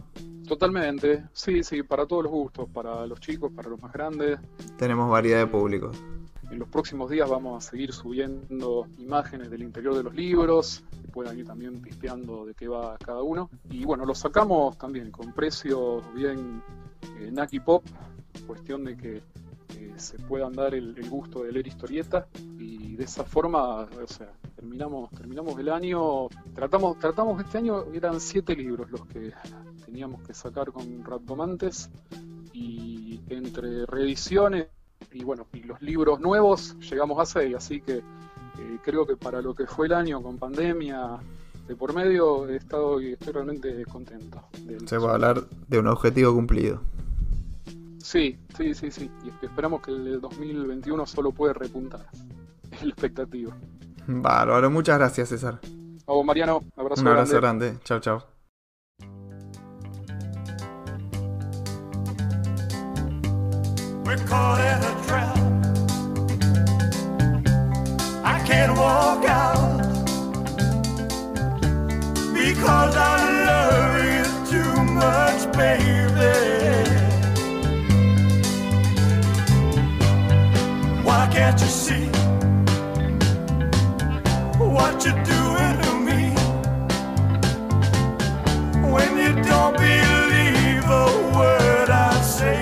Totalmente, 0.47 1.25
sí, 1.33 1.63
sí, 1.63 1.83
para 1.83 2.05
todos 2.05 2.23
los 2.23 2.31
gustos, 2.31 2.69
para 2.69 3.05
los 3.05 3.19
chicos, 3.19 3.51
para 3.53 3.69
los 3.69 3.81
más 3.81 3.91
grandes. 3.91 4.39
Tenemos 4.77 5.09
variedad 5.09 5.39
de 5.39 5.47
públicos. 5.47 5.97
En 6.49 6.59
los 6.59 6.69
próximos 6.69 7.09
días 7.09 7.29
vamos 7.29 7.65
a 7.65 7.69
seguir 7.69 7.91
subiendo 7.91 8.87
imágenes 8.97 9.51
del 9.51 9.61
interior 9.61 9.95
de 9.95 10.03
los 10.03 10.15
libros, 10.15 10.83
que 11.01 11.09
puedan 11.09 11.37
ir 11.37 11.45
también 11.45 11.81
pispeando 11.81 12.45
de 12.45 12.53
qué 12.53 12.69
va 12.69 12.97
cada 12.97 13.21
uno. 13.21 13.49
Y 13.69 13.83
bueno, 13.83 14.05
los 14.05 14.19
sacamos 14.19 14.77
también 14.77 15.11
con 15.11 15.33
precios 15.33 16.01
bien 16.15 16.63
eh, 17.19 17.29
Naki 17.31 17.59
Pop, 17.59 17.83
cuestión 18.45 18.83
de 18.85 18.95
que 18.97 19.17
eh, 19.17 19.93
se 19.97 20.17
puedan 20.19 20.53
dar 20.53 20.73
el, 20.75 20.95
gusto 21.09 21.43
de 21.43 21.51
leer 21.51 21.67
historietas 21.67 22.25
y 22.59 22.95
de 22.95 23.03
esa 23.03 23.23
forma, 23.23 23.81
o 23.81 24.07
sea, 24.07 24.31
terminamos, 24.55 25.09
terminamos 25.11 25.59
el 25.59 25.69
año, 25.69 26.27
tratamos, 26.55 26.97
tratamos 26.99 27.41
este 27.43 27.57
año, 27.59 27.83
eran 27.93 28.19
siete 28.19 28.55
libros 28.55 28.89
los 28.91 29.05
que 29.07 29.31
teníamos 29.85 30.21
que 30.23 30.33
sacar 30.33 30.71
con 30.71 31.03
Raptomantes 31.03 31.89
y 32.53 33.19
entre 33.29 33.85
reediciones 33.85 34.67
y 35.11 35.23
bueno, 35.23 35.47
y 35.53 35.63
los 35.63 35.81
libros 35.81 36.19
nuevos 36.19 36.75
llegamos 36.79 37.19
a 37.19 37.25
seis, 37.25 37.55
así 37.55 37.81
que 37.81 37.97
eh, 37.97 38.77
creo 38.83 39.05
que 39.05 39.15
para 39.15 39.41
lo 39.41 39.53
que 39.53 39.67
fue 39.67 39.85
el 39.87 39.93
año 39.93 40.21
con 40.21 40.37
pandemia 40.37 41.17
de 41.67 41.75
por 41.75 41.93
medio 41.93 42.47
he 42.47 42.55
estado 42.55 42.99
y 43.01 43.13
estoy 43.13 43.33
realmente 43.33 43.85
contento. 43.85 44.41
del- 44.65 44.87
Se 44.87 44.97
va 44.97 45.11
a 45.11 45.13
hablar 45.15 45.43
de 45.67 45.79
un 45.79 45.87
objetivo 45.87 46.33
cumplido. 46.33 46.81
Sí, 48.07 48.39
sí, 48.55 48.73
sí, 48.73 48.89
sí. 48.89 49.11
Y 49.25 49.45
esperamos 49.45 49.81
que 49.81 49.91
el 49.91 50.21
2021 50.21 51.05
solo 51.05 51.33
puede 51.33 51.53
repuntar. 51.53 52.05
Es 52.71 52.81
la 52.83 52.89
expectativa. 52.89 53.53
Bárbaro, 54.07 54.71
muchas 54.71 54.97
gracias 54.97 55.27
César. 55.27 55.59
A 56.07 56.13
vos, 56.13 56.25
Mariano, 56.25 56.61
abrazo, 56.77 57.01
Un 57.01 57.07
abrazo 57.09 57.35
grande. 57.41 57.65
grande. 57.65 57.83
Chao, 57.83 57.99
chao. 57.99 58.23
We're 64.05 64.15
caught 64.25 64.61
in 64.61 64.79
a 64.85 64.93
trap. 65.05 65.37
I 68.23 68.39
can't 68.47 68.77
walk 68.77 69.25
out 69.25 69.81
because 72.33 72.95
I 72.95 73.17
love 73.49 73.95
you 74.15 74.25
too 74.49 74.83
much, 74.93 75.51
baby. 75.57 76.56
Can't 81.37 81.61
you 85.05 85.13
doing 85.23 86.05
me 86.05 86.33
when 88.91 89.17
you 89.17 89.33
don't 89.43 89.77
believe 89.77 90.83
I 91.89 92.21
say? 92.23 92.61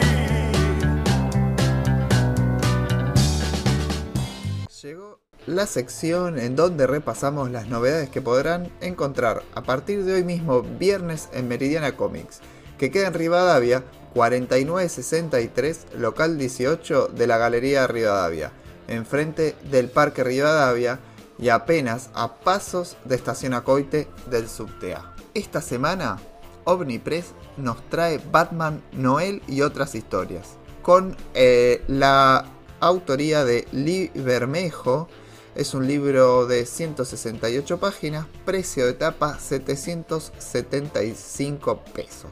Llegó 4.81 5.19
la 5.47 5.65
sección 5.65 6.37
en 6.39 6.55
donde 6.55 6.87
repasamos 6.87 7.51
las 7.51 7.67
novedades 7.67 8.09
que 8.09 8.21
podrán 8.21 8.71
encontrar 8.81 9.43
a 9.53 9.63
partir 9.63 10.03
de 10.03 10.13
hoy 10.13 10.23
mismo, 10.23 10.61
viernes, 10.61 11.29
en 11.33 11.47
Meridiana 11.47 11.95
Comics, 11.95 12.41
que 12.77 12.91
queda 12.91 13.07
en 13.07 13.13
Rivadavia, 13.13 13.83
4963, 14.13 15.87
local 15.97 16.37
18 16.37 17.07
de 17.07 17.27
la 17.27 17.37
Galería 17.37 17.87
Rivadavia, 17.87 18.51
enfrente 18.87 19.55
del 19.69 19.89
Parque 19.89 20.23
Rivadavia 20.23 20.99
y 21.37 21.49
apenas 21.49 22.09
a 22.13 22.35
pasos 22.35 22.95
de 23.05 23.15
Estación 23.15 23.53
Acoite 23.53 24.07
del 24.29 24.47
Subtea. 24.47 25.13
Esta 25.33 25.61
semana, 25.61 26.17
Omnipress 26.63 27.33
nos 27.57 27.83
trae 27.89 28.21
Batman, 28.31 28.81
Noel 28.93 29.41
y 29.47 29.61
otras 29.61 29.95
historias, 29.95 30.51
con 30.81 31.17
eh, 31.33 31.83
la 31.87 32.45
autoría 32.79 33.43
de 33.43 33.67
Lee 33.71 34.11
Bermejo. 34.13 35.09
Es 35.55 35.73
un 35.73 35.87
libro 35.87 36.45
de 36.47 36.65
168 36.65 37.79
páginas, 37.79 38.27
precio 38.45 38.85
de 38.85 38.93
tapa 38.93 39.39
775 39.39 41.83
pesos. 41.93 42.31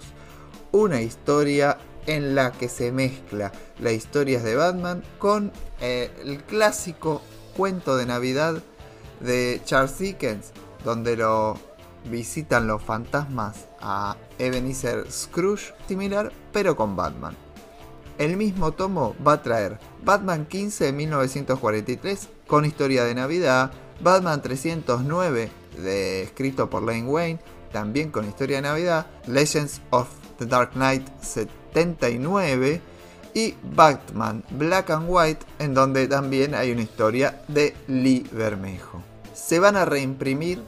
Una 0.71 1.01
historia 1.01 1.77
en 2.07 2.35
la 2.35 2.51
que 2.51 2.69
se 2.69 2.91
mezcla 2.91 3.51
las 3.79 3.93
historias 3.93 4.43
de 4.43 4.55
Batman 4.55 5.03
con 5.19 5.51
eh, 5.81 6.11
el 6.23 6.43
clásico 6.43 7.21
cuento 7.55 7.97
de 7.97 8.05
Navidad 8.05 8.61
de 9.19 9.61
Charles 9.65 9.97
Dickens, 9.99 10.51
donde 10.83 11.15
lo 11.15 11.57
visitan 12.09 12.67
los 12.67 12.81
fantasmas 12.81 13.67
a 13.79 14.17
Ebenezer 14.37 15.09
Scrooge, 15.11 15.73
similar 15.87 16.31
pero 16.51 16.75
con 16.75 16.95
Batman. 16.95 17.35
El 18.17 18.37
mismo 18.37 18.73
tomo 18.73 19.15
va 19.25 19.33
a 19.33 19.41
traer 19.41 19.79
Batman 20.03 20.45
15 20.45 20.85
de 20.85 20.93
1943 20.93 22.29
con 22.45 22.65
historia 22.65 23.05
de 23.05 23.15
Navidad, 23.15 23.71
Batman 24.01 24.41
309 24.41 25.49
de, 25.77 26.23
escrito 26.23 26.69
por 26.69 26.83
Lane 26.83 27.05
Wayne 27.05 27.39
también 27.71 28.11
con 28.11 28.27
historia 28.27 28.57
de 28.57 28.61
Navidad, 28.61 29.07
Legends 29.27 29.81
of 29.89 30.07
the 30.37 30.45
Dark 30.45 30.73
Knight 30.73 31.05
79 31.73 32.81
y 33.33 33.55
Batman 33.63 34.43
Black 34.51 34.91
and 34.91 35.07
White 35.09 35.45
en 35.59 35.73
donde 35.73 36.07
también 36.07 36.53
hay 36.53 36.71
una 36.71 36.83
historia 36.83 37.41
de 37.47 37.75
Lee 37.87 38.27
Bermejo. 38.31 39.01
Se 39.33 39.59
van 39.59 39.75
a 39.75 39.85
reimprimir 39.85 40.61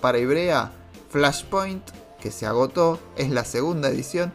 para 0.00 0.18
Ibrea 0.18 0.72
Flashpoint 1.10 1.82
que 2.20 2.30
se 2.30 2.46
agotó, 2.46 2.98
es 3.16 3.30
la 3.30 3.44
segunda 3.44 3.88
edición 3.88 4.32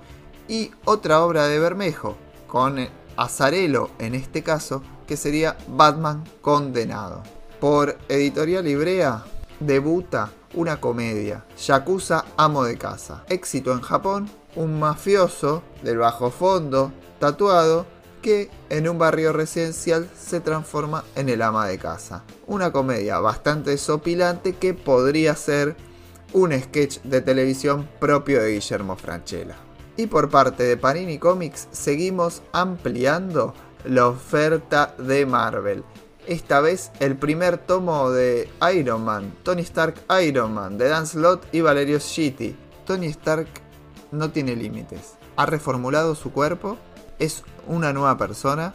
y 0.47 0.71
otra 0.85 1.23
obra 1.23 1.47
de 1.47 1.59
Bermejo 1.59 2.17
con 2.47 2.87
Azarelo 3.15 3.89
en 3.99 4.15
este 4.15 4.43
caso 4.43 4.81
que 5.07 5.17
sería 5.17 5.57
Batman 5.67 6.23
Condenado. 6.41 7.23
Por 7.59 7.97
Editorial 8.07 8.67
Ibrea 8.67 9.23
debuta 9.59 10.31
una 10.53 10.79
comedia, 10.79 11.45
Yakuza 11.57 12.25
Amo 12.35 12.63
de 12.63 12.77
Casa. 12.77 13.23
Éxito 13.29 13.71
en 13.71 13.81
Japón, 13.81 14.29
un 14.57 14.79
mafioso 14.79 15.63
del 15.83 15.99
bajo 15.99 16.31
fondo, 16.31 16.91
tatuado, 17.19 17.85
que 18.21 18.49
en 18.69 18.89
un 18.89 18.97
barrio 18.97 19.31
residencial 19.31 20.09
se 20.19 20.41
transforma 20.41 21.03
en 21.15 21.29
el 21.29 21.41
ama 21.41 21.67
de 21.67 21.77
casa. 21.77 22.23
Una 22.47 22.71
comedia 22.71 23.19
bastante 23.19 23.77
sopilante 23.77 24.53
que 24.53 24.73
podría 24.73 25.35
ser 25.35 25.77
un 26.33 26.51
sketch 26.51 26.99
de 27.03 27.21
televisión 27.21 27.87
propio 27.99 28.41
de 28.41 28.53
Guillermo 28.53 28.95
Franchella. 28.95 29.55
Y 29.95 30.07
por 30.07 30.29
parte 30.29 30.63
de 30.63 30.75
Panini 30.75 31.19
Comics 31.19 31.67
seguimos 31.71 32.41
ampliando 32.51 33.53
la 33.85 34.07
oferta 34.07 34.95
de 34.97 35.25
Marvel. 35.25 35.83
Esta 36.25 36.59
vez 36.59 36.91
el 36.99 37.15
primer 37.15 37.57
tomo 37.57 38.09
de 38.09 38.49
Iron 38.73 39.05
Man, 39.05 39.33
Tony 39.43 39.61
Stark 39.61 39.95
Iron 40.21 40.53
Man, 40.53 40.77
de 40.77 40.89
Dan 40.89 41.07
Slott 41.07 41.45
y 41.53 41.61
Valerio 41.61 41.99
Schiti. 41.99 42.55
Tony 42.85 43.07
Stark 43.07 43.47
no 44.11 44.31
tiene 44.31 44.55
límites. 44.55 45.15
Ha 45.35 45.45
reformulado 45.45 46.15
su 46.15 46.31
cuerpo, 46.31 46.77
es 47.19 47.43
una 47.67 47.93
nueva 47.93 48.17
persona, 48.17 48.73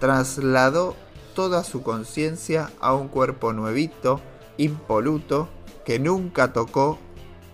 trasladó 0.00 0.94
toda 1.34 1.64
su 1.64 1.82
conciencia 1.82 2.70
a 2.80 2.94
un 2.94 3.08
cuerpo 3.08 3.52
nuevito, 3.52 4.20
impoluto, 4.56 5.48
que 5.84 5.98
nunca 5.98 6.52
tocó 6.52 6.98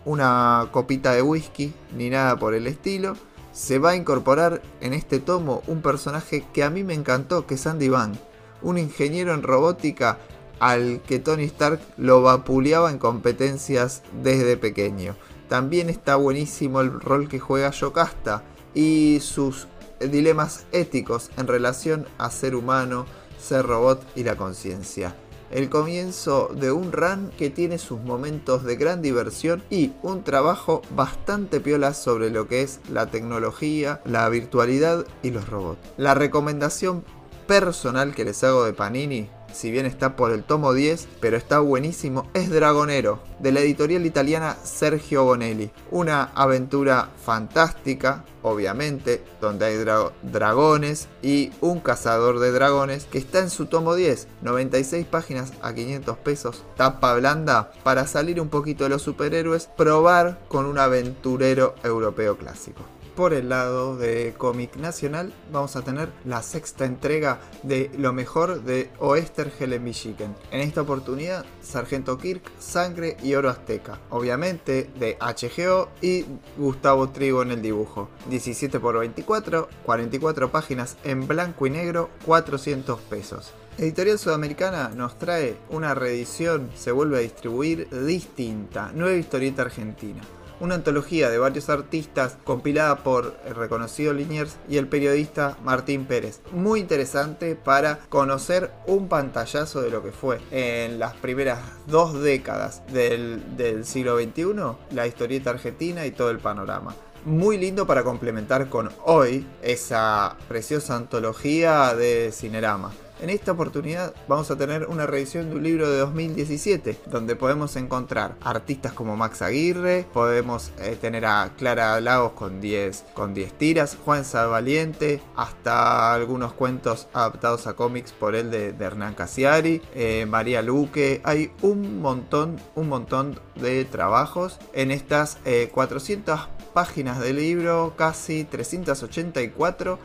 una 0.05 0.69
copita 0.73 1.13
de 1.13 1.23
whisky 1.23 1.75
ni 1.97 2.11
nada 2.11 2.39
por 2.39 2.55
el 2.55 2.67
estilo. 2.67 3.17
Se 3.53 3.79
va 3.79 3.91
a 3.91 3.97
incorporar 3.97 4.63
en 4.81 4.95
este 4.95 5.21
tomo 5.21 5.63
un 5.67 5.83
personaje 5.83 6.45
que 6.53 6.65
a 6.65 6.71
mí 6.71 6.85
me 6.85 6.95
encantó, 6.95 7.47
que 7.47 7.55
es 7.55 7.67
Andy 7.67 7.89
Van, 7.89 8.19
un 8.63 8.79
ingeniero 8.79 9.35
en 9.35 9.43
robótica 9.43 10.19
al 10.59 11.03
que 11.03 11.19
Tony 11.19 11.45
Stark 11.45 11.81
lo 11.97 12.23
vapuleaba 12.23 12.91
en 12.91 12.99
competencias 12.99 14.03
desde 14.23 14.57
pequeño. 14.57 15.17
También 15.53 15.91
está 15.91 16.17
buenísimo 16.17 16.81
el 16.81 16.99
rol 16.99 17.29
que 17.29 17.39
juega 17.39 17.73
Yocasta 17.73 18.43
y 18.75 19.19
sus 19.21 19.67
dilemas 20.01 20.65
éticos 20.73 21.31
en 21.37 21.47
relación 21.47 22.07
a 22.17 22.31
ser 22.31 22.55
humano, 22.55 23.05
ser 23.39 23.67
robot 23.67 24.03
y 24.17 24.25
la 24.25 24.37
conciencia. 24.37 25.15
El 25.51 25.69
comienzo 25.69 26.49
de 26.59 26.73
un 26.73 26.91
run 26.91 27.31
que 27.37 27.51
tiene 27.51 27.77
sus 27.77 28.01
momentos 28.01 28.65
de 28.65 28.77
gran 28.77 29.03
diversión 29.03 29.63
y 29.69 29.93
un 30.03 30.25
trabajo 30.25 30.81
bastante 30.97 31.61
piola 31.61 31.93
sobre 31.93 32.31
lo 32.31 32.49
que 32.49 32.63
es 32.63 32.81
la 32.91 33.11
tecnología, 33.11 34.01
la 34.07 34.27
virtualidad 34.31 35.05
y 35.23 35.33
los 35.33 35.47
robots. 35.51 35.87
La 35.99 36.15
recomendación 36.15 37.05
personal 37.47 38.15
que 38.15 38.25
les 38.25 38.43
hago 38.43 38.65
de 38.65 38.73
Panini 38.73 39.29
si 39.53 39.71
bien 39.71 39.87
está 39.87 40.17
por 40.17 40.33
el 40.33 40.43
tomo 40.45 40.73
10, 40.73 41.09
pero 41.21 41.37
está 41.37 41.61
buenísimo, 41.61 42.29
es 42.35 42.51
Dragonero, 42.51 43.21
de 43.39 43.53
la 43.53 43.61
editorial 43.61 44.07
italiana 44.07 44.57
Sergio 44.65 45.25
Bonelli. 45.25 45.71
Una 45.91 46.25
aventura 46.35 47.09
fantástica, 47.25 48.25
obviamente, 48.43 49.23
donde 49.41 49.67
hay 49.67 49.77
dra- 49.77 50.13
dragones 50.23 51.09
y 51.23 51.51
un 51.61 51.81
cazador 51.81 52.39
de 52.41 52.53
dragones 52.53 53.05
que 53.05 53.19
está 53.19 53.39
en 53.41 53.51
su 53.51 53.67
tomo 53.67 53.95
10, 53.95 54.29
96 54.43 55.07
páginas 55.07 55.53
a 55.63 55.75
500 55.75 56.19
pesos, 56.19 56.65
tapa 56.77 57.15
blanda, 57.15 57.73
para 57.83 58.07
salir 58.07 58.41
un 58.41 58.49
poquito 58.49 58.85
de 58.85 58.91
los 58.91 59.03
superhéroes, 59.03 59.69
probar 59.77 60.39
con 60.49 60.67
un 60.67 60.79
aventurero 60.79 61.75
europeo 61.85 62.37
clásico. 62.37 62.83
Por 63.15 63.35
el 63.35 63.51
lado 63.51 63.99
de 63.99 64.33
cómic 64.39 64.77
nacional 64.77 65.35
vamos 65.53 65.77
a 65.77 65.83
tener 65.83 66.09
la 66.25 66.43
sexta 66.43 66.87
entrega 66.87 67.41
de 67.63 67.91
lo 67.99 68.15
mejor 68.15 68.63
de 68.63 68.91
Oestergel 69.01 69.75
en 69.75 69.85
Michigan. 69.85 70.35
En 70.51 70.63
esta 70.63 70.81
oportunidad, 70.81 71.45
Sargento 71.61 72.17
Kirk, 72.17 72.43
Sangre 72.59 73.19
y 73.23 73.35
Oro 73.35 73.51
Azteca. 73.51 74.01
Obviamente 74.09 74.89
de 74.99 75.19
HGO 75.21 75.91
y 76.01 76.25
Gustavo 76.57 77.11
Trigo 77.11 77.43
en 77.43 77.51
el 77.51 77.61
dibujo. 77.61 78.09
17 78.31 78.81
por 78.81 78.99
24, 78.99 79.69
44 79.85 80.51
páginas 80.51 80.97
en 81.05 81.29
blanco 81.29 81.67
y 81.67 81.71
negro, 81.71 82.09
400 82.25 82.99
pesos. 83.03 83.53
Editorial 83.77 84.19
Sudamericana 84.19 84.89
nos 84.89 85.19
trae 85.19 85.59
una 85.69 85.95
reedición, 85.95 86.71
se 86.75 86.93
vuelve 86.93 87.19
a 87.19 87.21
distribuir 87.21 87.91
distinta, 87.91 88.91
nueva 88.95 89.17
historieta 89.17 89.63
argentina 89.63 90.23
una 90.63 90.77
antología 90.77 91.29
de 91.29 91.39
varios 91.39 91.69
artistas 91.69 92.39
compilada 92.45 93.03
por 93.03 93.37
el 93.45 93.57
reconocido 93.57 94.13
Liniers 94.13 94.57
y 94.69 94.77
el 94.77 94.87
periodista 94.87 95.59
Martín 95.65 96.05
Pérez. 96.05 96.41
Muy 96.53 96.79
interesante 96.79 97.57
para 97.57 97.99
conocer 98.09 98.71
un 98.87 99.09
pantallazo 99.09 99.83
de 99.83 99.91
lo 99.91 100.05
que 100.05 100.13
fue 100.13 100.41
en 100.53 101.01
las 101.01 101.15
primeras 101.15 101.59
dos 101.89 102.23
décadas 102.23 102.83
del, 102.93 103.57
del 103.57 103.85
siglo 103.85 104.17
XXI, 104.19 104.95
la 104.95 105.09
historieta 105.09 105.51
argentina 105.51 106.07
y 106.07 106.13
todo 106.13 106.31
el 106.31 106.39
panorama. 106.39 106.95
Muy 107.25 107.59
lindo 107.59 107.85
para 107.85 108.05
complementar 108.05 108.69
con 108.69 108.89
hoy 109.05 109.45
esa 109.63 110.37
preciosa 110.49 110.95
antología 110.95 111.95
de 111.97 112.31
Cinerama. 112.33 112.93
En 113.23 113.31
esta 113.31 113.53
oportunidad 113.53 114.13
vamos 114.27 114.51
a 114.51 114.57
tener 114.57 114.87
una 114.87 115.07
reedición 115.07 115.49
de 115.49 115.55
un 115.55 115.63
libro 115.63 115.89
de 115.89 115.99
2017, 115.99 116.99
donde 117.07 117.37
podemos 117.37 117.77
encontrar 117.77 118.35
artistas 118.41 118.93
como 118.95 119.17
Max 119.17 119.43
Aguirre, 119.43 120.05
podemos 120.13 120.73
eh, 120.81 120.99
tener 121.01 121.25
a 121.27 121.53
Clara 121.57 122.01
Lagos 122.01 122.33
con 122.33 122.61
10 122.61 123.05
con 123.15 123.33
10 123.33 123.53
tiras, 123.53 123.97
Juan 124.05 124.25
Valiente, 124.33 125.23
hasta 125.37 126.13
algunos 126.13 126.53
cuentos 126.53 127.07
adaptados 127.13 127.69
a 127.69 127.75
cómics 127.75 128.11
por 128.11 128.35
él 128.35 128.51
de, 128.51 128.73
de 128.73 128.85
Hernán 128.85 129.15
Casiari, 129.15 129.81
eh, 129.95 130.27
María 130.27 130.61
Luque, 130.61 131.21
hay 131.23 131.53
un 131.63 132.03
montón, 132.03 132.57
un 132.75 132.89
montón 132.89 133.39
de 133.55 133.85
trabajos. 133.85 134.59
En 134.73 134.91
estas 134.91 135.39
eh, 135.45 135.71
400 135.73 136.49
páginas 136.75 137.21
de 137.21 137.33
libro, 137.35 137.95
casi 137.97 138.43
384 138.43 140.01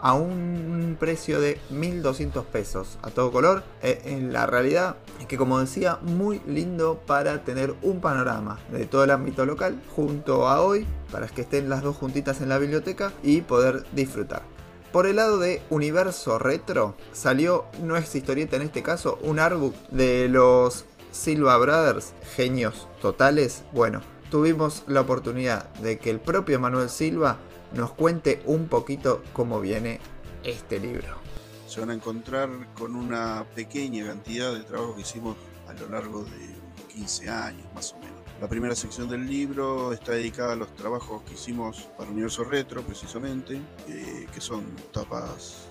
a 0.00 0.14
un 0.14 0.96
precio 0.98 1.40
de 1.40 1.60
1200 1.70 2.44
pesos 2.46 2.98
a 3.02 3.10
todo 3.10 3.32
color. 3.32 3.62
Eh, 3.82 4.00
en 4.04 4.32
la 4.32 4.46
realidad 4.46 4.96
es 5.20 5.26
que 5.26 5.36
como 5.36 5.58
decía, 5.58 5.98
muy 6.02 6.40
lindo 6.46 7.00
para 7.06 7.44
tener 7.44 7.74
un 7.82 8.00
panorama 8.00 8.58
de 8.70 8.86
todo 8.86 9.04
el 9.04 9.10
ámbito 9.10 9.44
local 9.46 9.80
junto 9.94 10.48
a 10.48 10.60
hoy, 10.60 10.86
para 11.10 11.26
que 11.26 11.42
estén 11.42 11.68
las 11.68 11.82
dos 11.82 11.96
juntitas 11.96 12.40
en 12.40 12.48
la 12.48 12.58
biblioteca 12.58 13.12
y 13.22 13.40
poder 13.40 13.84
disfrutar. 13.92 14.42
Por 14.92 15.06
el 15.06 15.16
lado 15.16 15.38
de 15.38 15.62
Universo 15.68 16.38
Retro, 16.38 16.96
salió 17.12 17.66
nuestra 17.82 18.18
historieta 18.18 18.56
en 18.56 18.62
este 18.62 18.82
caso, 18.82 19.18
un 19.22 19.38
artbook 19.38 19.74
de 19.90 20.28
los 20.28 20.86
Silva 21.10 21.58
Brothers, 21.58 22.14
genios 22.36 22.88
totales. 23.02 23.64
Bueno, 23.72 24.00
tuvimos 24.30 24.84
la 24.86 25.02
oportunidad 25.02 25.68
de 25.74 25.98
que 25.98 26.10
el 26.10 26.20
propio 26.20 26.58
Manuel 26.58 26.88
Silva 26.88 27.38
nos 27.74 27.92
cuente 27.92 28.42
un 28.46 28.68
poquito 28.68 29.22
cómo 29.32 29.60
viene 29.60 30.00
este 30.44 30.78
libro. 30.78 31.16
Se 31.66 31.80
van 31.80 31.90
a 31.90 31.94
encontrar 31.94 32.48
con 32.74 32.96
una 32.96 33.44
pequeña 33.54 34.06
cantidad 34.06 34.52
de 34.52 34.60
trabajo 34.60 34.94
que 34.94 35.02
hicimos 35.02 35.36
a 35.68 35.74
lo 35.74 35.88
largo 35.88 36.24
de 36.24 36.56
15 36.94 37.28
años 37.28 37.66
más 37.74 37.92
o 37.92 37.98
menos. 37.98 38.18
La 38.40 38.48
primera 38.48 38.74
sección 38.74 39.08
del 39.08 39.26
libro 39.26 39.92
está 39.92 40.12
dedicada 40.12 40.52
a 40.52 40.56
los 40.56 40.74
trabajos 40.76 41.22
que 41.22 41.34
hicimos 41.34 41.88
para 41.98 42.10
Universo 42.10 42.44
Retro 42.44 42.82
precisamente, 42.82 43.60
eh, 43.88 44.26
que 44.32 44.40
son 44.40 44.64
tapas 44.92 45.66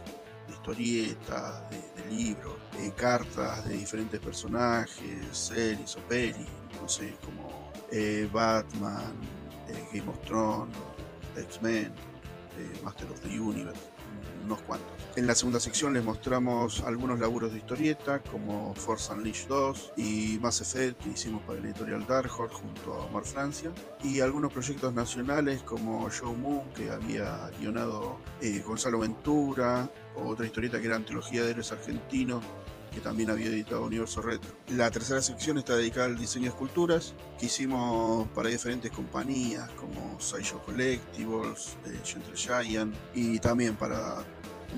de 0.47 0.53
historietas, 0.53 1.69
de, 1.69 1.77
de 2.03 2.09
libros, 2.11 2.55
eh, 2.79 2.91
cartas 2.95 3.67
de 3.67 3.77
diferentes 3.77 4.19
personajes, 4.19 5.25
series 5.31 5.95
o 5.95 5.99
pelis, 6.01 6.47
no 6.81 6.89
sé, 6.89 7.15
como 7.23 7.71
eh, 7.91 8.29
Batman, 8.31 9.13
eh, 9.69 9.87
Game 9.93 10.09
of 10.09 10.19
Thrones, 10.25 10.75
X-Men, 11.37 11.85
eh, 11.85 12.79
Master 12.83 13.09
of 13.11 13.19
the 13.21 13.39
Universe, 13.39 13.81
unos 14.45 14.61
cuantos. 14.61 14.87
En 15.15 15.25
la 15.25 15.35
segunda 15.35 15.59
sección 15.59 15.93
les 15.93 16.03
mostramos 16.03 16.81
algunos 16.81 17.19
laburos 17.19 17.51
de 17.51 17.57
historieta 17.57 18.19
como 18.19 18.73
Force 18.75 19.11
Unleashed 19.11 19.47
2 19.47 19.93
y 19.97 20.37
Mass 20.41 20.61
Effect 20.61 21.01
que 21.03 21.09
hicimos 21.09 21.41
para 21.43 21.59
la 21.59 21.67
editorial 21.67 22.05
Dark 22.05 22.29
Horse 22.37 22.55
junto 22.55 22.93
a 22.93 23.05
Omar 23.05 23.23
Francia 23.23 23.71
y 24.03 24.19
algunos 24.19 24.53
proyectos 24.53 24.93
nacionales 24.93 25.63
como 25.63 26.09
Show 26.11 26.35
Moon 26.35 26.61
que 26.75 26.91
había 26.91 27.49
guionado 27.59 28.19
eh, 28.41 28.61
Gonzalo 28.65 28.99
Ventura 28.99 29.89
o 30.15 30.29
otra 30.29 30.45
historieta 30.45 30.79
que 30.79 30.85
era 30.85 30.95
Antología 30.95 31.43
de 31.43 31.51
Héroes 31.51 31.71
Argentinos 31.71 32.43
que 32.97 33.03
también 33.03 33.29
había 33.29 33.47
editado 33.47 33.85
Universo 33.85 34.23
Retro. 34.23 34.49
La 34.69 34.89
tercera 34.89 35.21
sección 35.21 35.59
está 35.59 35.75
dedicada 35.75 36.07
al 36.07 36.17
diseño 36.17 36.45
de 36.45 36.49
esculturas 36.49 37.13
que 37.39 37.45
hicimos 37.45 38.27
para 38.29 38.49
diferentes 38.49 38.91
compañías 38.91 39.69
como 39.71 40.19
Sideshow 40.19 40.63
Collectibles, 40.65 41.77
eh, 41.85 41.99
Gentle 42.03 42.35
Giant 42.35 42.95
y 43.13 43.37
también 43.37 43.75
para 43.75 44.25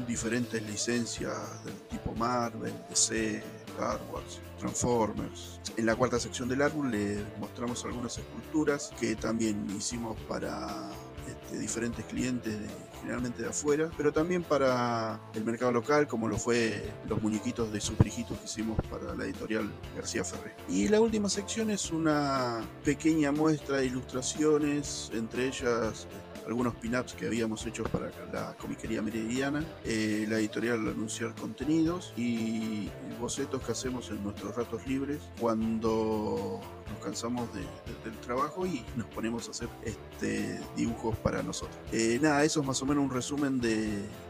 diferentes 0.05 0.61
licencias 0.63 1.63
del 1.63 1.75
tipo 1.89 2.13
Marvel, 2.13 2.73
DC, 2.89 3.41
Star 3.69 4.01
Wars, 4.11 4.41
Transformers. 4.59 5.61
En 5.77 5.85
la 5.85 5.95
cuarta 5.95 6.19
sección 6.19 6.49
del 6.49 6.61
álbum 6.61 6.91
le 6.91 7.23
mostramos 7.39 7.85
algunas 7.85 8.17
esculturas 8.17 8.91
que 8.99 9.15
también 9.15 9.65
hicimos 9.77 10.19
para 10.27 10.89
este, 11.25 11.57
diferentes 11.57 12.03
clientes, 12.03 12.59
de, 12.59 12.67
generalmente 13.01 13.43
de 13.43 13.49
afuera, 13.49 13.89
pero 13.97 14.11
también 14.11 14.43
para 14.43 15.19
el 15.33 15.43
mercado 15.43 15.71
local, 15.71 16.07
como 16.07 16.27
lo 16.27 16.37
fue 16.37 16.91
los 17.07 17.21
muñequitos 17.21 17.71
de 17.71 17.81
Super 17.81 18.07
Hijitos 18.07 18.37
que 18.37 18.45
hicimos 18.45 18.77
para 18.89 19.15
la 19.15 19.25
editorial 19.25 19.69
García 19.95 20.23
Ferré. 20.23 20.55
Y 20.67 20.87
la 20.87 21.01
última 21.01 21.29
sección 21.29 21.69
es 21.69 21.91
una 21.91 22.61
pequeña 22.83 23.31
muestra 23.31 23.77
de 23.77 23.87
ilustraciones, 23.87 25.11
entre 25.13 25.47
ellas 25.47 26.07
algunos 26.49 26.75
pin-ups 26.75 27.13
que 27.13 27.27
habíamos 27.27 27.65
hecho 27.67 27.83
para 27.83 28.11
la 28.33 28.55
comiquería 28.57 29.01
meridiana, 29.03 29.63
eh, 29.85 30.25
la 30.27 30.39
editorial 30.39 30.79
Anunciar 30.87 31.35
Contenidos 31.35 32.11
y 32.17 32.89
bocetos 33.19 33.61
que 33.61 33.71
hacemos 33.71 34.09
en 34.09 34.23
nuestros 34.23 34.55
ratos 34.55 34.85
libres 34.87 35.19
cuando 35.39 36.59
nos 36.93 37.03
cansamos 37.03 37.53
de- 37.53 37.59
de- 37.61 37.99
del 38.09 38.17
trabajo 38.21 38.65
y 38.65 38.83
nos 38.95 39.07
ponemos 39.07 39.47
a 39.47 39.51
hacer 39.51 39.69
este, 39.83 40.59
dibujos 40.75 41.17
para 41.17 41.41
nosotros. 41.43 41.77
Eh, 41.91 42.19
nada, 42.21 42.43
eso 42.43 42.61
es 42.61 42.65
más 42.67 42.81
o 42.81 42.85
menos 42.85 43.03
un 43.03 43.11
resumen 43.11 43.59
de, 43.59 43.89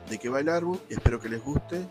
de 0.09 0.17
qué 0.17 0.29
va 0.29 0.39
el 0.39 0.49
árbol. 0.49 0.79
Espero 0.89 1.19
que 1.19 1.29
les 1.29 1.43
guste 1.43 1.77
eh, 1.77 1.87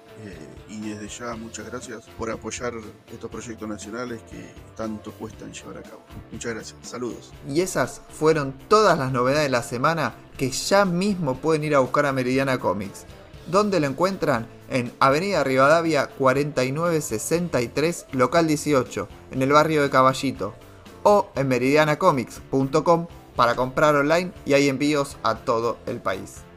y 0.68 0.80
desde 0.90 1.08
ya 1.08 1.36
muchas 1.36 1.66
gracias 1.66 2.04
por 2.18 2.30
apoyar 2.30 2.72
estos 3.12 3.30
proyectos 3.30 3.68
nacionales 3.68 4.20
que 4.30 4.52
tanto 4.76 5.12
cuestan 5.12 5.52
llevar 5.52 5.78
a 5.78 5.82
cabo. 5.82 6.02
Muchas 6.32 6.54
gracias. 6.54 6.78
Saludos. 6.82 7.32
Y 7.48 7.60
esas 7.60 8.00
fueron 8.10 8.52
todas 8.68 8.98
las 8.98 9.12
novedades 9.12 9.44
de 9.44 9.50
la 9.50 9.62
semana 9.62 10.14
que 10.36 10.50
ya 10.50 10.84
mismo 10.84 11.36
pueden 11.36 11.64
ir 11.64 11.74
a 11.74 11.80
buscar 11.80 12.06
a 12.06 12.12
Meridiana 12.12 12.58
Comics. 12.58 13.04
¿Dónde 13.46 13.80
lo 13.80 13.86
encuentran? 13.86 14.46
En 14.68 14.92
Avenida 15.00 15.44
Rivadavia 15.44 16.10
4963, 16.18 18.06
local 18.12 18.46
18, 18.46 19.08
en 19.32 19.42
el 19.42 19.52
barrio 19.52 19.82
de 19.82 19.90
Caballito. 19.90 20.54
O 21.02 21.30
en 21.36 21.48
meridianacomics.com 21.48 23.06
para 23.34 23.54
comprar 23.54 23.94
online 23.94 24.32
y 24.44 24.54
hay 24.54 24.68
envíos 24.68 25.16
a 25.22 25.36
todo 25.36 25.78
el 25.86 26.00
país. 26.00 26.47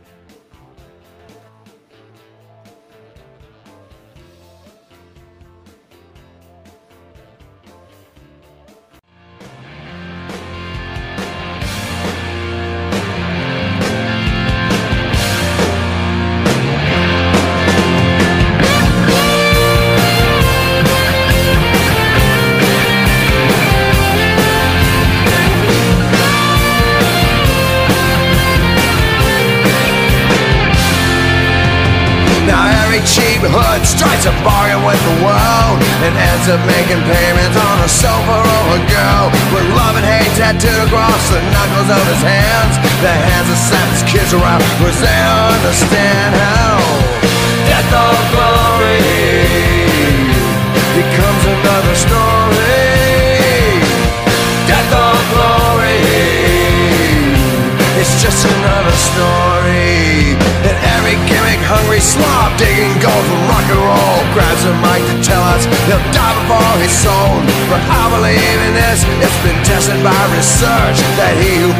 He'll 65.87 66.05
die 66.13 66.35
before 66.41 66.73
he's 66.81 66.93
sold. 66.93 67.43
But 67.71 67.81
I 67.87 68.03
believe 68.13 68.59
in 68.67 68.73
this, 68.77 68.99
it's 69.23 69.39
been 69.45 69.59
tested 69.63 69.99
by 70.03 70.17
research 70.35 70.99
that 71.17 71.33
he 71.41 71.61
who 71.63 71.71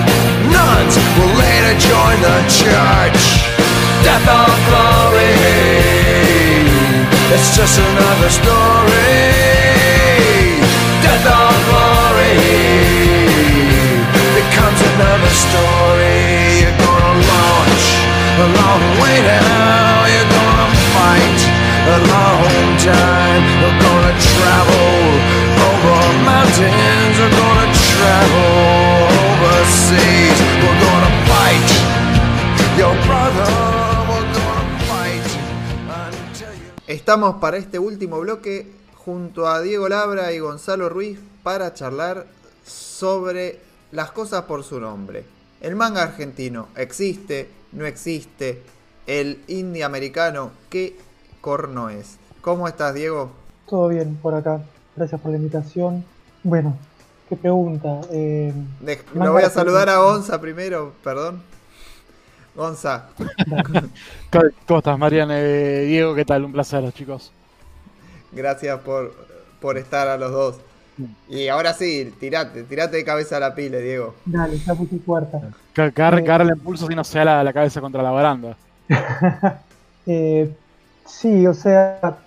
nuns 0.50 0.94
will 1.18 1.34
later 1.38 1.76
join 1.78 2.18
the 2.22 2.38
church. 2.50 3.22
Death 4.02 4.26
or 4.26 4.50
glory, 4.66 5.38
it's 7.30 7.50
just 7.54 7.78
another 7.78 8.32
story. 8.34 9.22
Death 11.06 11.28
or 11.30 11.54
glory 11.70 12.42
becomes 14.42 14.80
another 14.98 15.34
story. 15.46 16.66
You're 16.66 16.80
gonna 16.82 17.30
launch 17.30 17.86
a 18.42 18.48
long 18.58 18.84
way 19.02 19.18
now. 19.22 20.10
You're 20.10 20.32
gonna 20.34 20.70
fight 20.98 21.40
a 21.94 21.98
long 22.10 22.78
time. 22.82 23.21
Travel 24.36 25.02
over 25.68 26.08
mountains. 26.26 27.18
Gonna 27.18 27.68
travel 27.74 28.62
your 32.78 32.96
brother. 33.06 33.82
Estamos 36.88 37.36
para 37.36 37.58
este 37.58 37.80
último 37.80 38.20
bloque 38.20 38.68
junto 38.96 39.48
a 39.48 39.62
Diego 39.62 39.88
Labra 39.88 40.34
y 40.34 40.40
Gonzalo 40.40 40.90
Ruiz 40.90 41.20
para 41.42 41.74
charlar 41.74 42.28
sobre 42.66 43.60
las 43.92 44.12
cosas 44.12 44.44
por 44.44 44.64
su 44.64 44.80
nombre. 44.80 45.24
El 45.62 45.76
manga 45.76 46.04
argentino 46.04 46.68
existe, 46.76 47.50
no 47.72 47.86
existe. 47.86 48.62
El 49.08 49.42
indie 49.48 49.84
americano, 49.84 50.52
¿qué 50.70 50.98
corno 51.40 51.90
es? 51.90 52.18
¿Cómo 52.42 52.68
estás, 52.68 52.94
Diego? 52.94 53.32
Todo 53.72 53.88
bien 53.88 54.18
por 54.18 54.34
acá. 54.36 54.60
Gracias 54.98 55.22
por 55.22 55.32
la 55.32 55.38
invitación. 55.38 56.04
Bueno, 56.44 56.76
qué 57.30 57.38
pregunta. 57.38 58.02
Eh, 58.12 58.54
lo 59.14 59.32
voy 59.32 59.44
a 59.44 59.50
saludar 59.50 59.88
a 59.88 60.00
Gonza 60.00 60.42
primero, 60.42 60.92
perdón. 61.02 61.42
Gonza, 62.54 63.06
¿Cómo 64.68 64.80
estás, 64.80 65.00
Marian? 65.00 65.30
Eh, 65.32 65.86
Diego, 65.88 66.14
¿qué 66.14 66.26
tal? 66.26 66.44
Un 66.44 66.52
placer, 66.52 66.92
chicos. 66.92 67.32
gracias 68.34 68.78
por, 68.82 69.16
por 69.62 69.78
estar 69.78 70.10
a 70.10 70.18
los 70.18 70.32
dos. 70.34 70.56
Y 71.30 71.48
ahora 71.48 71.74
sí, 71.74 72.14
tirate, 72.20 72.64
tirate 72.64 72.98
de 72.98 73.06
cabeza 73.06 73.38
a 73.38 73.40
la 73.40 73.56
pila, 73.56 73.78
Diego. 73.78 74.16
dale, 74.26 74.60
ya 74.60 74.76
puse 74.76 75.00
agarre, 75.78 76.24
que 76.26 76.30
agarre 76.30 76.44
el 76.44 76.58
impulso 76.58 76.88
si 76.88 76.94
no 76.94 77.06
se 77.06 77.20
da 77.20 77.24
la, 77.26 77.44
la 77.46 77.54
cabeza 77.54 77.80
contra 77.80 78.04
la 78.04 78.12
baranda. 78.12 78.58
Eh, 80.08 80.52
sí, 81.06 81.46
o 81.46 81.54
sea, 81.54 82.18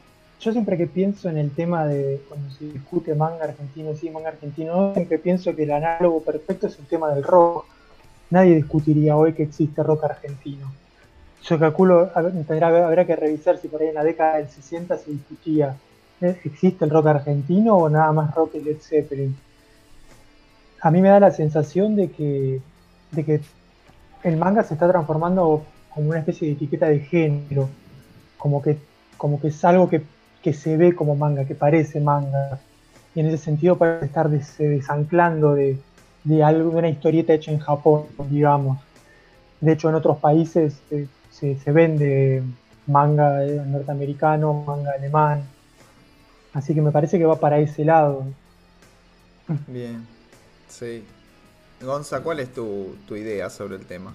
yo 0.45 0.53
siempre 0.53 0.77
que 0.77 0.87
pienso 0.87 1.29
en 1.31 1.39
el 1.39 1.51
tema 1.51 1.87
de 1.87 2.21
cuando 2.29 2.51
se 2.51 2.67
discute 2.67 3.15
manga 3.15 3.45
argentino, 3.45 3.95
sí, 3.95 4.11
manga 4.11 4.29
argentino, 4.29 4.89
no, 4.89 4.95
siempre 4.95 5.19
pienso 5.19 5.55
que 5.57 5.63
el 5.63 5.73
análogo 5.73 6.23
perfecto 6.23 6.67
es 6.67 6.79
el 6.79 6.85
tema 6.87 7.15
del 7.15 7.25
rock. 7.25 7.65
Nadie 8.31 8.57
discutiría 8.57 9.17
hoy 9.17 9.33
que 9.33 9.45
existe 9.45 9.83
rock 9.83 10.05
argentino. 10.05 10.71
Yo 11.45 11.59
calculo, 11.59 12.11
tendrá- 12.47 12.87
habrá 12.87 13.07
que 13.07 13.17
revisar 13.17 13.59
si 13.59 13.69
por 13.69 13.81
ahí 13.83 13.89
en 13.89 13.95
la 13.95 14.05
década 14.05 14.37
del 14.37 14.49
60 14.49 14.97
se 14.99 15.11
discutía, 15.11 15.77
¿eh? 16.21 16.39
¿existe 16.45 16.85
el 16.85 16.91
rock 16.91 17.07
argentino 17.07 17.77
o 17.77 17.89
nada 17.89 18.13
más 18.13 18.35
rock 18.35 18.55
y 18.57 18.61
Led 18.61 18.79
Zeppelin? 18.81 19.37
A 20.81 20.91
mí 20.91 21.01
me 21.01 21.09
da 21.09 21.21
la 21.21 21.31
sensación 21.31 21.97
de 21.97 22.11
que, 22.11 22.61
de 23.13 23.25
que 23.25 23.41
el 24.23 24.37
manga 24.37 24.63
se 24.63 24.75
está 24.75 24.89
transformando 24.91 25.65
como 25.95 26.11
una 26.11 26.19
especie 26.19 26.49
de 26.49 26.55
etiqueta 26.55 26.87
de 26.87 27.01
género, 27.01 27.69
como 28.37 28.61
que, 28.63 28.77
como 29.17 29.41
que 29.41 29.49
es 29.49 29.65
algo 29.65 29.89
que, 29.89 30.03
que 30.45 30.53
se 30.53 30.77
ve 30.77 30.95
como 30.95 31.17
manga, 31.17 31.47
que 31.47 31.55
parece 31.55 32.01
manga. 32.01 32.61
Y 33.15 33.21
en 33.21 33.27
ese 33.27 33.39
sentido 33.39 33.79
parece 33.79 34.07
estar 34.07 34.29
des- 34.29 34.59
desanclando 34.59 35.55
de, 35.55 35.79
de 36.25 36.45
algo, 36.45 36.71
de 36.71 36.77
una 36.77 36.89
historieta 36.91 37.33
hecha 37.33 37.51
en 37.51 37.61
Japón, 37.61 38.05
digamos. 38.31 38.79
De 39.61 39.73
hecho, 39.73 39.89
en 39.89 39.95
otros 39.95 40.19
países 40.19 40.75
eh, 40.91 41.07
se, 41.31 41.57
se 41.59 41.73
vende 41.73 42.43
manga 42.87 43.45
eh, 43.45 43.63
norteamericano, 43.67 44.65
manga 44.67 44.93
alemán. 44.99 45.43
Así 46.53 46.75
que 46.75 46.83
me 46.83 46.93
parece 46.93 47.19
que 47.19 47.25
va 47.25 47.37
para 47.37 47.59
ese 47.59 47.85
lado. 47.85 48.25
Bien, 49.67 50.07
sí. 50.69 51.03
Gonza, 51.81 52.21
¿cuál 52.21 52.41
es 52.41 52.53
tu, 52.53 52.95
tu 53.09 53.17
idea 53.17 53.49
sobre 53.51 53.77
el 53.77 53.87
tema? 53.87 54.13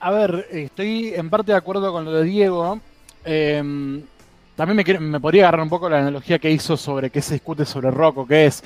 A 0.00 0.10
ver, 0.10 0.46
estoy 0.50 1.14
en 1.14 1.30
parte 1.30 1.52
de 1.52 1.58
acuerdo 1.58 1.92
con 1.92 2.04
lo 2.04 2.12
de 2.12 2.24
Diego. 2.24 2.78
Eh, 3.24 4.02
también 4.56 5.00
me, 5.10 5.20
podría 5.20 5.44
agarrar 5.44 5.62
un 5.62 5.68
poco 5.68 5.88
la 5.88 5.98
analogía 6.00 6.38
que 6.38 6.50
hizo 6.50 6.76
sobre 6.76 7.10
qué 7.10 7.22
se 7.22 7.34
discute 7.34 7.64
sobre 7.66 7.90
rock 7.90 8.18
o 8.18 8.26
qué 8.26 8.46
es. 8.46 8.62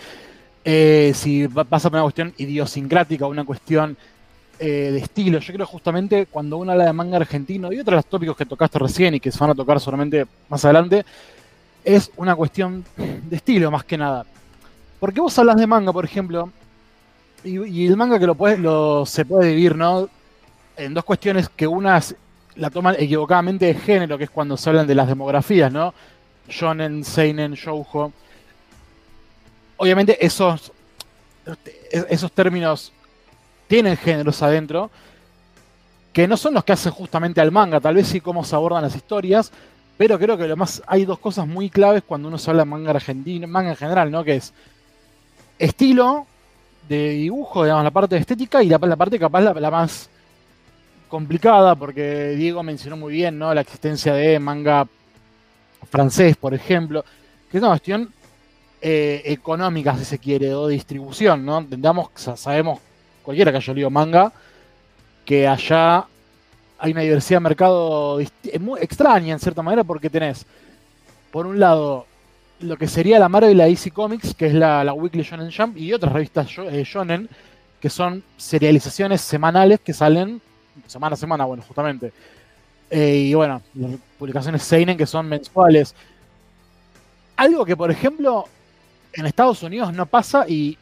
eh, 0.64 1.12
si 1.14 1.48
pasa 1.48 1.90
por 1.90 1.96
una 1.96 2.02
cuestión 2.04 2.34
idiosincrática 2.38 3.26
o 3.26 3.30
una 3.30 3.44
cuestión 3.44 3.96
eh, 4.58 4.90
de 4.92 4.98
estilo. 4.98 5.38
Yo 5.38 5.54
creo 5.54 5.66
justamente 5.66 6.26
cuando 6.26 6.58
uno 6.58 6.72
habla 6.72 6.84
de 6.86 6.92
manga 6.92 7.16
argentino 7.16 7.72
y 7.72 7.76
otros 7.80 7.92
de 7.92 7.96
los 7.96 8.06
tópicos 8.06 8.36
que 8.36 8.44
tocaste 8.46 8.78
recién 8.78 9.14
y 9.14 9.20
que 9.20 9.32
se 9.32 9.38
van 9.38 9.50
a 9.50 9.54
tocar 9.54 9.80
solamente 9.80 10.26
más 10.50 10.64
adelante, 10.64 11.04
es 11.84 12.10
una 12.16 12.34
cuestión 12.36 12.84
de 12.96 13.36
estilo 13.36 13.70
más 13.70 13.84
que 13.84 13.96
nada. 13.98 14.26
Porque 15.00 15.20
vos 15.20 15.38
hablas 15.38 15.56
de 15.56 15.66
manga, 15.66 15.92
por 15.92 16.04
ejemplo, 16.04 16.50
y, 17.42 17.86
el 17.86 17.96
manga 17.96 18.18
que 18.18 18.26
lo, 18.26 18.34
puedes, 18.34 18.58
lo 18.58 19.06
se 19.06 19.24
puede 19.24 19.48
dividir, 19.48 19.76
¿no? 19.76 20.08
En 20.76 20.92
dos 20.94 21.04
cuestiones 21.04 21.48
que 21.48 21.66
una 21.66 21.96
es- 21.98 22.14
la 22.60 22.68
toman 22.68 22.94
equivocadamente 22.98 23.64
de 23.64 23.74
género, 23.74 24.18
que 24.18 24.24
es 24.24 24.30
cuando 24.30 24.56
se 24.56 24.68
hablan 24.68 24.86
de 24.86 24.94
las 24.94 25.08
demografías, 25.08 25.72
¿no? 25.72 25.94
Shonen, 26.46 27.04
Seinen, 27.04 27.54
Shoujo. 27.54 28.12
Obviamente 29.78 30.24
esos, 30.24 30.70
esos 31.90 32.30
términos 32.32 32.92
tienen 33.66 33.96
géneros 33.96 34.42
adentro, 34.42 34.90
que 36.12 36.28
no 36.28 36.36
son 36.36 36.52
los 36.52 36.62
que 36.64 36.72
hacen 36.72 36.92
justamente 36.92 37.40
al 37.40 37.50
manga, 37.50 37.80
tal 37.80 37.94
vez 37.94 38.08
sí 38.08 38.20
cómo 38.20 38.44
se 38.44 38.54
abordan 38.54 38.82
las 38.82 38.94
historias, 38.94 39.50
pero 39.96 40.18
creo 40.18 40.36
que 40.36 40.46
lo 40.46 40.56
más 40.56 40.82
hay 40.86 41.06
dos 41.06 41.18
cosas 41.18 41.46
muy 41.46 41.70
claves 41.70 42.02
cuando 42.06 42.28
uno 42.28 42.36
se 42.36 42.50
habla 42.50 42.64
de 42.64 42.70
manga 42.70 42.90
argentino, 42.90 43.48
manga 43.48 43.70
en 43.70 43.76
general, 43.76 44.10
¿no? 44.10 44.22
Que 44.22 44.36
es 44.36 44.52
estilo 45.58 46.26
de 46.86 47.10
dibujo, 47.10 47.64
digamos, 47.64 47.84
la 47.84 47.90
parte 47.90 48.18
estética 48.18 48.62
y 48.62 48.68
la, 48.68 48.76
la 48.76 48.96
parte 48.96 49.18
capaz 49.18 49.40
la, 49.40 49.54
la 49.54 49.70
más 49.70 50.09
complicada, 51.10 51.74
porque 51.74 52.30
Diego 52.30 52.62
mencionó 52.62 52.96
muy 52.96 53.12
bien, 53.12 53.38
¿no? 53.38 53.52
La 53.52 53.60
existencia 53.60 54.14
de 54.14 54.38
manga 54.38 54.86
francés, 55.90 56.36
por 56.36 56.54
ejemplo, 56.54 57.04
que 57.50 57.56
es 57.58 57.62
una 57.62 57.72
cuestión 57.72 58.12
eh, 58.80 59.22
económica, 59.26 59.96
si 59.98 60.04
se 60.04 60.18
quiere, 60.18 60.54
o 60.54 60.68
distribución, 60.68 61.44
¿no? 61.44 61.58
Entendamos, 61.58 62.08
sa- 62.14 62.36
sabemos, 62.36 62.78
cualquiera 63.22 63.50
que 63.50 63.58
haya 63.58 63.74
leído 63.74 63.90
manga, 63.90 64.32
que 65.24 65.46
allá 65.46 66.06
hay 66.78 66.92
una 66.92 67.02
diversidad 67.02 67.40
de 67.40 67.44
mercado 67.44 68.18
muy 68.60 68.80
extraña 68.80 69.34
en 69.34 69.40
cierta 69.40 69.62
manera, 69.62 69.84
porque 69.84 70.08
tenés, 70.08 70.46
por 71.30 71.46
un 71.46 71.60
lado, 71.60 72.06
lo 72.60 72.76
que 72.76 72.88
sería 72.88 73.18
la 73.18 73.28
Marvel 73.28 73.52
y 73.52 73.54
la 73.54 73.66
DC 73.66 73.90
Comics, 73.90 74.34
que 74.34 74.46
es 74.46 74.54
la, 74.54 74.82
la 74.84 74.92
Weekly 74.94 75.22
Shonen 75.22 75.50
Jump, 75.52 75.76
y 75.76 75.92
otras 75.92 76.12
revistas 76.12 76.46
eh, 76.58 76.84
shonen, 76.86 77.28
que 77.80 77.90
son 77.90 78.22
serializaciones 78.36 79.20
semanales 79.22 79.80
que 79.80 79.92
salen 79.94 80.40
semana 80.86 81.14
a 81.14 81.16
semana, 81.16 81.44
bueno, 81.44 81.62
justamente. 81.66 82.12
Eh, 82.90 83.16
y 83.28 83.34
bueno, 83.34 83.62
las 83.74 83.92
publicaciones 84.18 84.62
Seinen 84.62 84.96
que 84.96 85.06
son 85.06 85.28
mensuales. 85.28 85.94
Algo 87.36 87.64
que, 87.64 87.76
por 87.76 87.90
ejemplo, 87.90 88.44
en 89.12 89.26
Estados 89.26 89.62
Unidos 89.62 89.92
no 89.92 90.06
pasa 90.06 90.46
y 90.48 90.76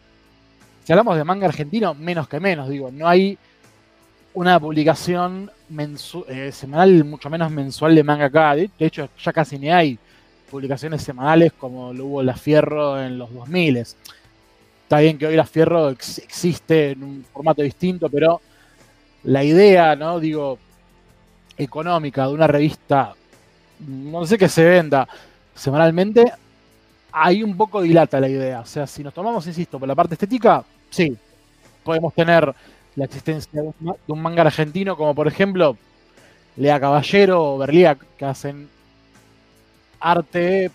si 0.84 0.93
hablamos 0.93 1.16
de 1.16 1.24
manga 1.24 1.47
argentino, 1.47 1.95
menos 1.95 2.28
que 2.28 2.41
menos, 2.41 2.68
digo, 2.68 2.91
no 2.91 3.07
hay 3.07 3.36
una 4.34 4.59
publicación 4.59 5.51
eh, 6.28 6.51
semanal, 6.53 7.05
mucho 7.05 7.28
menos 7.28 7.51
mensual 7.51 7.95
de 7.95 8.03
manga 8.03 8.26
acá. 8.26 8.55
De, 8.55 8.70
hecho, 8.78 9.09
ya 9.22 9.32
casi 9.32 9.59
ni 9.59 9.70
hay 9.70 9.99
publicaciones 10.51 11.03
semanales 11.03 11.53
como 11.53 11.93
lo 11.93 12.07
hubo 12.07 12.22
La 12.22 12.34
Fierro 12.34 13.01
en 13.03 13.18
los 13.18 13.32
2000. 13.34 13.76
Está 13.76 15.01
bien 15.01 15.18
que 15.18 15.26
hoy 15.26 15.36
La 15.36 15.45
Fierro 15.45 15.91
ex- 15.91 16.18
existe 16.18 16.93
en 16.93 17.03
un 17.03 17.24
formato 17.32 17.61
distinto, 17.62 18.09
pero 18.09 18.41
la 19.29 19.45
idea, 19.45 19.95
¿no? 19.95 20.20
Digo, 20.20 20.59
económica 21.59 22.26
de 22.26 22.33
una 22.33 22.47
revista 22.47 23.14
no 23.87 24.24
sé 24.24 24.39
que 24.39 24.49
se 24.49 24.64
venda 24.64 25.07
semanalmente, 25.55 26.33
ahí 27.12 27.43
un 27.43 27.55
poco 27.55 27.83
dilata 27.83 28.20
la 28.20 28.29
idea. 28.29 28.61
O 28.61 28.66
sea, 28.66 28.87
si 28.87 29.05
nos 29.05 29.12
tomamos, 29.12 29.47
insisto, 29.47 29.79
por 29.79 29.87
la 29.87 29.95
parte 29.95 30.14
estética, 30.14 30.64
sí, 30.89 31.14
podemos 31.85 32.14
tener 32.14 32.55
la 32.97 33.05
existencia 33.05 33.62
de 33.62 33.72
un, 34.07 34.22
manga 34.22 34.43
argentino, 34.43 34.97
como 34.97 35.14
por 35.14 35.29
ejemplo 35.29 35.76
Lea 36.57 36.81
Caballero 36.81 37.55
o 37.55 37.59
Berliak, 37.59 37.99
que 38.16 38.24
hacen 38.24 38.68
arte, 40.01 40.70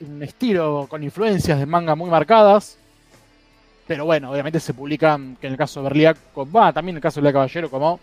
un 0.00 0.22
estilo 0.22 0.86
con 0.88 1.04
influencias 1.04 1.58
de 1.58 1.66
manga 1.66 1.94
muy 1.94 2.08
marcadas. 2.08 2.78
Pero 3.86 4.04
bueno, 4.04 4.30
obviamente 4.30 4.60
se 4.60 4.74
publican, 4.74 5.36
que 5.40 5.46
en 5.48 5.52
el 5.54 5.58
caso 5.58 5.80
de 5.80 5.84
Berliak, 5.84 6.16
con- 6.32 6.50
bah, 6.52 6.72
también 6.72 6.94
en 6.94 6.98
el 6.98 7.02
caso 7.02 7.20
de 7.20 7.24
Lea 7.24 7.32
Caballero, 7.32 7.68
como 7.70 7.98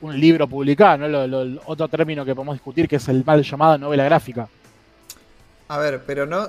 un 0.00 0.18
libro 0.18 0.48
publicado, 0.48 0.98
¿no? 0.98 1.08
Lo- 1.08 1.26
lo- 1.26 1.42
el 1.42 1.60
otro 1.66 1.86
término 1.88 2.24
que 2.24 2.34
podemos 2.34 2.54
discutir, 2.54 2.88
que 2.88 2.96
es 2.96 3.08
el 3.08 3.22
mal 3.24 3.42
llamado 3.42 3.76
novela 3.78 4.04
gráfica. 4.04 4.48
A 5.68 5.78
ver, 5.78 6.02
pero 6.06 6.26
no 6.26 6.48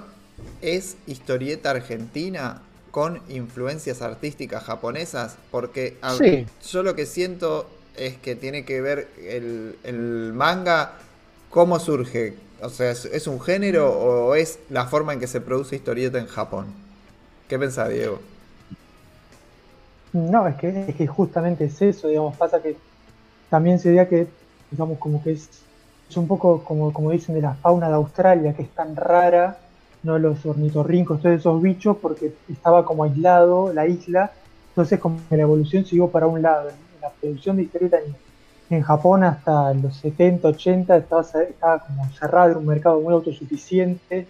es 0.62 0.96
historieta 1.08 1.72
argentina 1.72 2.62
con 2.92 3.22
influencias 3.30 4.02
artísticas 4.02 4.64
japonesas, 4.64 5.38
porque 5.52 5.98
a- 6.02 6.16
Sí. 6.16 6.46
yo 6.72 6.84
lo 6.84 6.96
que 6.96 7.06
siento 7.06 7.70
es 7.98 8.18
que 8.18 8.36
tiene 8.36 8.64
que 8.66 8.82
ver 8.82 9.10
el, 9.20 9.76
el 9.84 10.32
manga, 10.34 10.94
cómo 11.50 11.78
surge. 11.80 12.36
O 12.62 12.70
sea, 12.70 12.92
¿es, 12.92 13.06
es 13.06 13.28
un 13.28 13.42
género 13.42 13.92
o 13.92 14.34
es 14.36 14.60
la 14.70 14.86
forma 14.86 15.14
en 15.14 15.20
que 15.20 15.28
se 15.28 15.42
produce 15.42 15.76
historieta 15.76 16.18
en 16.20 16.28
Japón? 16.28 16.68
¿Qué 17.52 17.60
pensás, 17.60 17.89
Diego? 17.89 18.18
No, 20.14 20.47
es 20.47 20.56
que, 20.56 21.06
justamente 21.06 21.66
es 21.66 21.82
eso, 21.82 22.08
digamos, 22.08 22.38
pasa 22.38 22.62
que 22.62 22.78
también 23.49 23.78
se 23.78 23.89
veía 23.89 24.08
que, 24.08 24.26
digamos, 24.72 24.97
como 24.99 25.22
que 25.22 25.34
es, 25.34 25.49
un 26.16 26.30
poco 26.30 26.64
como, 26.64 26.93
como 26.93 27.12
dicen 27.12 27.36
de 27.36 27.41
la 27.41 27.56
fauna 27.56 27.89
de 27.89 27.95
Australia, 27.95 28.54
que 28.54 28.62
es 28.62 28.70
tan 28.70 28.95
rara, 28.95 29.58
¿no? 30.02 30.18
Los 30.18 30.45
ornitorrincos, 30.45 31.22
todos 31.22 31.36
esos 31.41 31.62
bichos, 31.62 31.97
porque 31.97 32.34
estaba 32.49 32.86
como 32.86 33.04
aislado 33.04 33.74
la 33.74 33.86
isla, 33.86 34.32
entonces 34.70 34.97
como 34.97 35.20
que 35.28 35.36
la 35.36 35.43
evolución 35.43 35.84
siguió 35.84 36.08
para 36.08 36.28
un 36.28 36.41
lado. 36.41 36.70
La 37.02 37.10
producción 37.10 37.58
de 37.58 37.64
en, 37.74 38.16
en 38.78 38.82
Japón 38.82 39.26
hasta 39.26 39.74
los 39.74 39.97
70, 39.97 40.47
80 40.47 40.95
estaba, 40.95 41.22
estaba 41.22 41.80
como 41.80 42.10
cerrada, 42.14 42.52
era 42.52 42.60
un 42.60 42.66
mercado 42.66 43.02
muy 43.02 43.14
autosuficiente, 43.14 44.26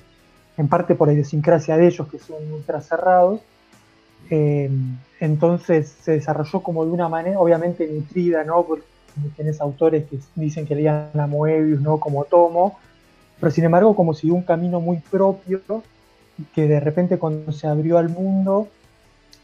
en 0.57 0.67
parte 0.67 0.95
por 0.95 1.07
la 1.07 1.13
idiosincrasia 1.13 1.77
de 1.77 1.87
ellos, 1.87 2.07
que 2.09 2.19
son 2.19 2.51
ultra 2.51 2.81
cerrados. 2.81 3.41
Eh, 4.29 4.69
entonces 5.19 5.95
se 6.01 6.13
desarrolló 6.13 6.61
como 6.61 6.85
de 6.85 6.91
una 6.91 7.09
manera, 7.09 7.39
obviamente 7.39 7.87
nutrida, 7.87 8.43
¿no? 8.43 8.63
Porque 8.63 8.85
tenés 9.35 9.59
autores 9.61 10.05
que 10.09 10.19
dicen 10.35 10.65
que 10.65 10.75
leían 10.75 11.11
a 11.19 11.27
Moebius, 11.27 11.81
¿no? 11.81 11.99
Como 11.99 12.23
Tomo, 12.25 12.79
pero 13.39 13.51
sin 13.51 13.65
embargo 13.65 13.95
como 13.95 14.13
siguió 14.13 14.35
un 14.35 14.43
camino 14.43 14.79
muy 14.79 14.97
propio 14.97 15.61
que 16.55 16.67
de 16.67 16.79
repente 16.79 17.17
cuando 17.17 17.51
se 17.51 17.67
abrió 17.67 17.97
al 17.97 18.09
mundo 18.09 18.67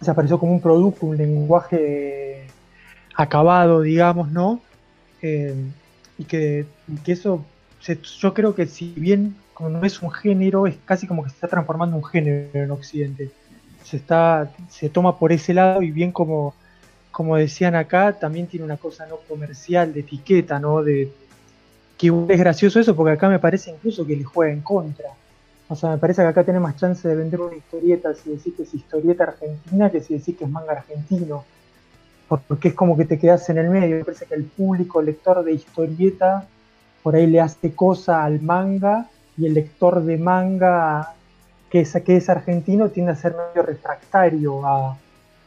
se 0.01 0.11
apareció 0.11 0.39
como 0.39 0.53
un 0.53 0.61
producto, 0.61 1.07
un 1.07 1.17
lenguaje 1.17 2.47
acabado, 3.15 3.81
digamos, 3.81 4.31
¿no? 4.31 4.61
Eh, 5.21 5.55
y 6.19 6.25
que, 6.25 6.65
que 7.03 7.11
eso, 7.11 7.43
yo 8.19 8.33
creo 8.33 8.53
que 8.53 8.67
si 8.67 8.93
bien 8.95 9.35
como 9.57 9.69
no 9.69 9.83
es 9.83 10.03
un 10.03 10.11
género, 10.11 10.67
es 10.67 10.75
casi 10.85 11.07
como 11.07 11.23
que 11.23 11.31
se 11.31 11.35
está 11.37 11.47
transformando 11.47 11.97
un 11.97 12.03
género 12.03 12.47
en 12.53 12.69
Occidente. 12.69 13.31
Se 13.83 13.97
está 13.97 14.51
se 14.69 14.87
toma 14.87 15.17
por 15.17 15.31
ese 15.31 15.51
lado 15.51 15.81
y 15.81 15.89
bien 15.89 16.11
como 16.11 16.53
como 17.11 17.35
decían 17.37 17.73
acá 17.73 18.13
también 18.13 18.45
tiene 18.45 18.63
una 18.63 18.77
cosa 18.77 19.07
no 19.07 19.15
comercial 19.27 19.95
de 19.95 20.01
etiqueta 20.01 20.59
no 20.59 20.83
de 20.83 21.11
que 21.97 22.13
es 22.29 22.39
gracioso 22.39 22.79
eso 22.79 22.95
porque 22.95 23.13
acá 23.13 23.29
me 23.29 23.39
parece 23.39 23.71
incluso 23.71 24.05
que 24.05 24.15
le 24.15 24.23
juega 24.23 24.53
en 24.53 24.61
contra. 24.61 25.09
O 25.69 25.75
sea 25.75 25.89
me 25.89 25.97
parece 25.97 26.21
que 26.21 26.27
acá 26.27 26.43
tiene 26.43 26.59
más 26.59 26.75
chance 26.75 27.07
de 27.07 27.15
vender 27.15 27.41
una 27.41 27.55
historieta 27.55 28.13
si 28.13 28.29
decís 28.29 28.53
que 28.55 28.61
es 28.61 28.73
historieta 28.75 29.23
argentina 29.23 29.89
que 29.89 30.01
si 30.01 30.19
decís 30.19 30.37
que 30.37 30.43
es 30.43 30.51
manga 30.51 30.73
argentino. 30.73 31.45
Porque 32.27 32.67
es 32.67 32.73
como 32.75 32.95
que 32.95 33.05
te 33.05 33.17
quedas 33.17 33.49
en 33.49 33.57
el 33.57 33.71
medio. 33.71 33.95
Me 33.95 34.05
parece 34.05 34.27
que 34.27 34.35
el 34.35 34.43
público 34.43 35.01
lector 35.01 35.43
de 35.43 35.53
historieta 35.53 36.47
por 37.01 37.15
ahí 37.15 37.25
le 37.25 37.41
hace 37.41 37.73
cosa 37.73 38.23
al 38.23 38.39
manga 38.39 39.09
y 39.37 39.45
el 39.45 39.53
lector 39.53 40.03
de 40.03 40.17
manga 40.17 41.13
que 41.69 41.81
es, 41.81 41.93
que 42.05 42.17
es 42.17 42.29
argentino 42.29 42.89
tiende 42.89 43.11
a 43.11 43.15
ser 43.15 43.35
medio 43.35 43.65
refractario 43.65 44.65
a, 44.65 44.97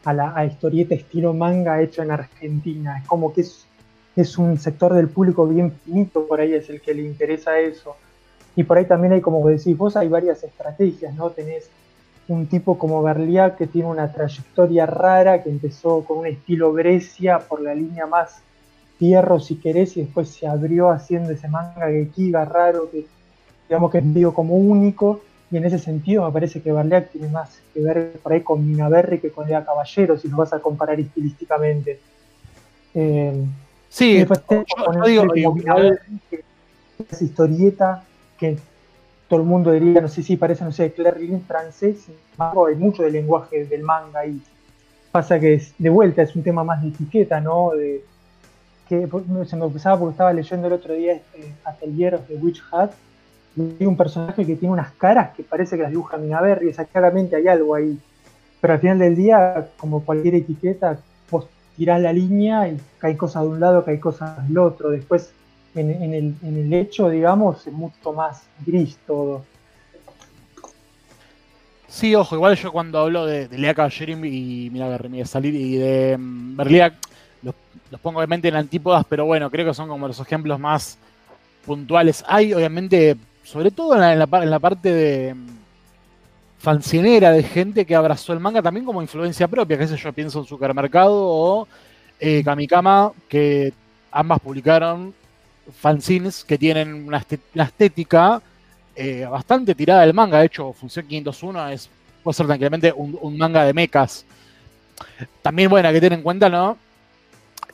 la 0.05 0.45
historieta 0.47 0.95
estilo 0.95 1.35
manga 1.35 1.81
hecho 1.81 2.03
en 2.03 2.11
Argentina. 2.11 2.99
Es 2.99 3.07
como 3.07 3.33
que 3.33 3.43
es, 3.43 4.39
un 4.39 4.59
sector 4.59 4.95
del 4.95 5.09
público 5.09 5.47
bien 5.47 5.73
finito, 5.85 6.27
por 6.27 6.41
ahí 6.41 6.55
es 6.55 6.69
el 6.71 6.81
que 6.81 6.95
le 6.95 7.03
interesa 7.03 7.59
eso. 7.59 7.97
Y 8.57 8.65
por 8.65 8.79
ahí 8.79 8.87
también 8.87 9.13
hay, 9.15 9.21
como 9.21 9.47
decís 9.49 9.77
vos, 9.77 9.97
hay 9.97 10.09
varias 10.09 10.43
estrategias, 10.43 11.15
¿no? 11.15 11.31
Tenés 11.31 11.71
un 12.29 12.47
tipo 12.47 12.79
como 12.79 13.03
Garliak 13.03 13.57
que 13.57 13.67
tiene 13.67 13.89
una 13.89 14.13
trayectoria 14.13 14.87
rara, 14.87 15.43
que 15.43 15.51
empezó 15.51 16.05
con 16.05 16.19
un 16.19 16.27
estilo 16.27 16.73
Grecia 16.73 17.39
por 17.39 17.61
la 17.61 17.75
línea 17.75 18.07
más 18.07 18.43
tierro, 18.99 19.39
si 19.41 19.57
querés, 19.57 19.97
y 19.97 20.03
después 20.03 20.29
se 20.29 20.47
abrió 20.47 20.91
haciendo 20.91 21.31
ese 21.31 21.49
manga 21.49 21.89
gekiga 21.89 22.45
raro 22.45 22.91
que 22.91 23.07
digamos 23.71 23.93
que 23.93 23.99
es 23.99 24.05
medio 24.05 24.35
como 24.35 24.57
único 24.57 25.21
y 25.49 25.57
en 25.57 25.65
ese 25.65 25.79
sentido 25.79 26.25
me 26.27 26.33
parece 26.33 26.61
que 26.61 26.73
Barleak 26.73 27.13
tiene 27.13 27.29
más 27.29 27.61
que 27.73 27.81
ver 27.81 28.13
por 28.21 28.33
ahí 28.33 28.41
con 28.41 28.67
Mina 28.69 28.89
Berry 28.89 29.21
que 29.21 29.31
con 29.31 29.47
Lea 29.47 29.65
Caballero, 29.65 30.19
si 30.19 30.27
lo 30.29 30.37
vas 30.39 30.53
a 30.53 30.59
comparar 30.59 30.99
estilísticamente. 30.99 32.01
Eh, 32.95 33.45
Sí, 33.89 34.19
después 34.19 34.41
yo- 34.49 34.93
yo 35.05 35.33
digo, 35.35 35.55
Berry, 35.55 35.99
que 36.29 36.45
es 37.11 37.23
historieta 37.23 38.05
que 38.39 38.57
todo 39.29 39.41
el 39.41 39.47
mundo 39.47 39.71
diría, 39.73 40.01
no 40.01 40.09
sé 40.09 40.23
si 40.25 40.37
parece, 40.37 40.65
no 40.65 40.73
sé, 40.73 40.93
Claire 40.93 41.21
Lynn 41.21 41.43
francés, 41.43 42.03
sin 42.07 42.15
embargo 42.33 42.67
hay 42.67 42.75
mucho 42.77 43.03
del 43.05 43.13
lenguaje 43.13 43.65
del 43.67 43.83
manga 43.83 44.21
ahí. 44.21 44.41
Pasa 45.13 45.39
que 45.41 45.55
es, 45.55 45.75
de 45.79 45.91
vuelta 45.91 46.23
es 46.23 46.35
un 46.37 46.43
tema 46.43 46.63
más 46.65 46.83
de 46.83 46.89
etiqueta, 46.89 47.41
¿no? 47.41 47.71
De, 47.71 48.05
que 48.89 49.09
se 49.47 49.57
me 49.57 49.69
pasaba 49.69 49.99
porque 49.99 50.13
estaba 50.13 50.33
leyendo 50.33 50.67
el 50.67 50.73
otro 50.73 50.95
día 50.95 51.13
este 51.15 51.53
Atelier 51.65 52.21
de 52.27 52.35
Witch 52.37 52.63
Hat 52.73 52.91
hay 53.57 53.87
un 53.87 53.97
personaje 53.97 54.47
que 54.47 54.57
tiene 54.57 54.73
unas 54.73 54.93
caras 54.93 55.35
que 55.37 55.43
parece 55.43 55.77
que 55.77 55.83
las 55.83 55.91
dibuja 55.91 56.17
Mina 56.17 56.41
Berry, 56.41 56.69
o 56.69 56.75
sea, 56.75 56.85
claramente 56.85 57.37
hay 57.37 57.49
algo 57.49 57.75
ahí. 57.75 57.99
Pero 58.61 58.75
al 58.75 58.81
final 58.81 58.99
del 58.99 59.17
día, 59.17 59.71
como 59.77 60.05
cualquier 60.05 60.37
etiqueta, 60.37 60.99
vos 61.31 61.47
tirás 61.77 62.01
la 62.01 62.13
línea 62.13 62.69
y 62.69 62.79
cae 62.99 63.17
cosas 63.17 63.43
de 63.43 63.49
un 63.49 63.61
lado, 63.61 63.85
cae 63.85 63.99
cosas 63.99 64.47
del 64.47 64.59
otro. 64.59 64.91
Después, 64.91 65.33
en, 65.75 65.91
el, 65.91 66.35
en 66.43 66.57
el 66.57 66.73
hecho, 66.73 67.09
digamos, 67.09 67.67
es 67.67 67.73
mucho 67.73 68.13
más 68.13 68.43
gris 68.67 68.99
todo. 69.07 69.45
Sí, 71.89 72.15
ojo, 72.15 72.37
igual 72.37 72.55
yo 72.55 72.71
cuando 72.71 73.01
hablo 73.01 73.27
de, 73.27 73.49
de 73.49 73.59
Lea 73.59 73.75
Caballero 73.75 74.25
y 74.25 74.71
mira, 74.71 74.97
de 74.97 75.25
salir 75.25 75.55
y 75.57 75.77
de 75.77 76.17
mm, 76.17 76.57
Berliak, 76.57 76.95
los, 77.43 77.55
los 77.91 78.01
pongo 78.01 78.19
obviamente 78.19 78.47
en 78.47 78.55
antípodas, 78.55 79.05
pero 79.09 79.25
bueno, 79.25 79.51
creo 79.51 79.67
que 79.67 79.75
son 79.75 79.89
como 79.89 80.07
los 80.07 80.21
ejemplos 80.21 80.61
más 80.61 80.99
puntuales. 81.67 82.25
Hay, 82.29 82.55
obviamente, 82.55 83.17
sobre 83.51 83.73
todo 83.73 83.95
en 83.95 84.01
la, 84.01 84.29
en 84.43 84.51
la 84.51 84.59
parte 84.61 84.93
de 84.93 85.35
mm, 85.35 85.49
fancinera 86.61 87.33
de 87.33 87.43
gente 87.43 87.85
que 87.85 87.97
abrazó 87.97 88.33
el 88.33 88.39
manga 88.39 88.63
también 88.63 88.87
como 88.87 89.03
influencia 89.03 89.49
propia, 89.49 89.77
que 89.77 89.89
sé 89.89 89.97
yo, 89.97 90.13
pienso 90.13 90.39
en 90.39 90.47
Supermercado 90.47 91.15
o 91.17 91.69
eh, 92.21 92.43
Kamikama, 92.45 93.11
que 93.29 93.73
ambas 94.13 94.39
publicaron 94.39 95.13
fanzines 95.81 96.45
que 96.45 96.59
tienen 96.59 97.09
una, 97.09 97.25
estética 97.55 98.41
eh, 98.95 99.27
bastante 99.29 99.75
tirada 99.75 100.03
del 100.03 100.15
manga. 100.15 100.39
De 100.39 100.47
hecho, 100.47 100.73
Función 100.73 101.07
501 101.07 101.69
es, 101.71 101.91
puede 102.23 102.35
ser 102.35 102.47
tranquilamente 102.47 102.93
un, 102.93 103.37
manga 103.37 103.65
de 103.65 103.73
mechas. 103.73 104.25
También, 105.43 105.69
bueno, 105.69 105.89
hay 105.89 105.95
que 105.95 106.01
tener 106.01 106.19
en 106.19 106.23
cuenta, 106.23 106.49
¿no? 106.49 106.79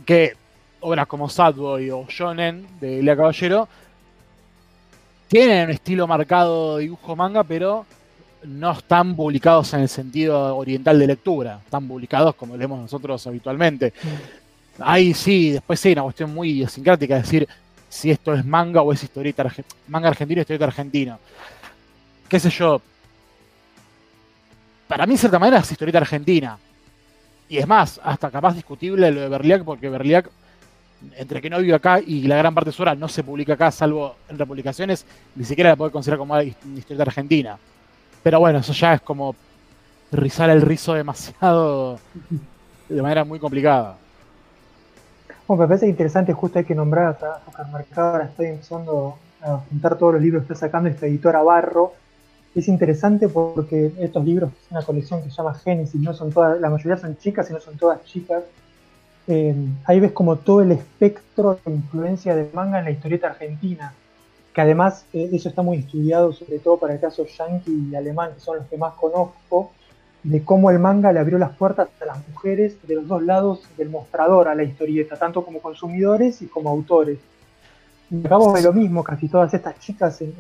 Que 0.07 0.37
obras 0.81 1.07
como 1.07 1.29
Sadboy 1.29 1.91
o 1.91 2.07
Shonen 2.09 2.67
de 2.81 3.03
Lea 3.03 3.17
Caballero 3.17 3.69
tienen 5.29 5.67
un 5.67 5.71
estilo 5.73 6.07
marcado 6.07 6.77
de 6.77 6.85
dibujo 6.85 7.17
manga, 7.17 7.43
pero 7.45 7.85
no 8.45 8.73
están 8.73 9.17
publicados 9.17 9.73
en 9.75 9.81
el 9.81 9.89
sentido 9.89 10.57
oriental 10.57 10.99
de 10.99 11.07
lectura. 11.07 11.61
Están 11.65 11.89
publicados 11.89 12.35
como 12.35 12.57
leemos 12.57 12.79
nosotros 12.79 13.27
habitualmente. 13.27 13.93
Ahí 14.79 15.15
sí, 15.15 15.51
después 15.53 15.81
sí, 15.81 15.93
una 15.93 16.03
cuestión 16.03 16.33
muy 16.33 16.51
idiosincrática, 16.51 17.17
es 17.17 17.23
decir, 17.25 17.49
si 17.89 18.11
esto 18.11 18.35
es 18.35 18.45
manga 18.45 18.83
o 18.83 18.93
es 18.93 19.03
historieta 19.03 19.45
arge- 19.45 19.65
manga 19.89 20.09
argentino 20.09 20.41
o 20.41 20.43
historieta 20.43 20.67
argentino. 20.67 21.19
Qué 22.29 22.39
sé 22.39 22.51
yo. 22.51 22.81
Para 24.87 25.07
mí, 25.07 25.15
de 25.15 25.19
cierta 25.19 25.39
manera, 25.39 25.59
es 25.61 25.71
historieta 25.71 25.99
argentina. 25.99 26.59
Y 27.49 27.59
es 27.59 27.67
más, 27.67 28.01
hasta 28.05 28.31
capaz 28.31 28.55
discutible 28.55 29.11
lo 29.11 29.21
de 29.23 29.29
Berliak, 29.29 29.65
porque 29.65 29.89
Berliak, 29.89 30.29
entre 31.17 31.41
que 31.41 31.51
no 31.51 31.59
vive 31.59 31.75
acá 31.75 32.01
y 32.01 32.23
la 32.23 32.37
gran 32.37 32.55
parte 32.55 32.71
de 32.71 32.77
su 32.77 32.83
obra 32.83 32.95
no 32.95 33.09
se 33.09 33.23
publica 33.23 33.55
acá, 33.55 33.71
salvo 33.71 34.17
en 34.29 34.39
republicaciones, 34.39 35.07
ni 35.35 35.45
siquiera 35.45 35.71
la 35.71 35.77
puede 35.77 35.91
considerar 35.91 36.19
como 36.19 36.35
una 36.35 36.43
historieta 36.43 37.03
argentina. 37.03 37.59
Pero 38.23 38.41
bueno, 38.41 38.59
eso 38.59 38.73
ya 38.73 38.95
es 38.95 39.01
como 39.01 39.35
rizar 40.13 40.51
el 40.51 40.63
rizo 40.63 40.95
demasiado 40.95 41.99
de 42.89 43.03
manera 43.03 43.25
muy 43.25 43.39
complicada. 43.39 43.97
Bueno, 45.47 45.63
me 45.63 45.69
parece 45.69 45.87
interesante, 45.87 46.33
justo 46.33 46.59
hay 46.59 46.65
que 46.65 46.75
nombrar 46.75 47.17
a 47.23 47.41
Supermercado, 47.45 48.13
ahora 48.13 48.25
estoy 48.25 48.47
empezando 48.47 49.17
a 49.43 49.59
juntar 49.59 49.97
todos 49.97 50.15
los 50.15 50.23
libros 50.23 50.45
que 50.45 50.53
está 50.53 50.67
sacando 50.67 50.89
esta 50.89 51.07
editora 51.07 51.43
Barro. 51.43 51.93
Es 52.55 52.69
interesante 52.69 53.29
porque 53.29 53.93
estos 54.01 54.25
libros, 54.25 54.51
es 54.65 54.71
una 54.71 54.83
colección 54.83 55.23
que 55.23 55.31
se 55.31 55.37
llama 55.37 55.55
Génesis, 55.55 56.01
no 56.01 56.15
son 56.15 56.33
todas, 56.33 56.61
la 56.61 56.71
mayoría 56.71 56.97
son 56.97 57.17
chicas 57.19 57.49
y 57.51 57.53
no 57.53 57.61
son 57.61 57.77
todas 57.77 58.03
chicas. 58.05 58.43
Eh, 59.29 59.55
ahí 59.85 59.99
ves 59.99 60.13
como 60.13 60.37
todo 60.37 60.63
el 60.63 60.73
espectro 60.73 61.59
de 61.65 61.73
influencia 61.73 62.37
del 62.37 62.51
manga 62.53 62.79
en 62.79 62.85
la 62.85 62.91
historieta 62.93 63.29
argentina, 63.29 63.93
que 64.55 64.61
además 64.61 65.05
eh, 65.13 65.31
eso 65.33 65.49
está 65.49 65.63
muy 65.63 65.79
estudiado, 65.79 66.33
sobre 66.33 66.59
todo 66.61 66.79
para 66.79 66.95
el 66.95 67.01
caso 67.01 67.27
yankee 67.27 67.89
y 67.91 67.95
alemán, 67.95 68.31
que 68.35 68.41
son 68.41 68.59
los 68.59 68.67
que 68.67 68.77
más 68.77 68.95
conozco, 68.95 69.73
de 70.23 70.45
cómo 70.45 70.71
el 70.71 70.79
manga 70.79 71.13
le 71.13 71.21
abrió 71.21 71.39
las 71.39 71.57
puertas 71.57 71.89
a 72.01 72.05
las 72.05 72.29
mujeres 72.29 72.77
de 72.87 72.95
los 72.97 73.07
dos 73.07 73.23
lados 73.23 73.63
del 73.77 73.91
mostrador 73.91 74.49
a 74.49 74.55
la 74.55 74.63
historieta, 74.63 75.17
tanto 75.17 75.45
como 75.45 75.61
consumidores 75.61 76.43
y 76.43 76.47
como 76.47 76.71
autores. 76.71 77.19
Y 78.11 78.25
acabo 78.25 78.53
de 78.53 78.63
lo 78.63 78.73
mismo, 78.73 79.03
casi 79.03 79.29
todas 79.29 79.53
estas 79.55 79.79
chicas 79.81 80.21
en, 80.21 80.33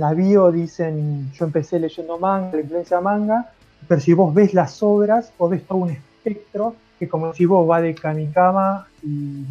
la, 0.00 0.12
bio 0.14 0.50
dicen, 0.50 1.30
yo 1.32 1.44
empecé 1.44 1.78
leyendo 1.78 2.18
manga, 2.18 2.50
la 2.52 2.60
influencia 2.60 3.00
manga, 3.00 3.50
pero 3.86 4.00
si 4.00 4.12
vos 4.12 4.34
ves 4.34 4.54
las 4.54 4.82
obras, 4.82 5.32
vos 5.38 5.50
ves 5.50 5.64
todo 5.64 5.78
un 5.78 5.90
espectro 5.90 6.74
que 6.98 7.08
como 7.08 7.32
si 7.34 7.46
vos 7.46 7.68
va 7.68 7.80
de 7.80 7.94
Kamikama 7.94 8.86
y, 9.02 9.44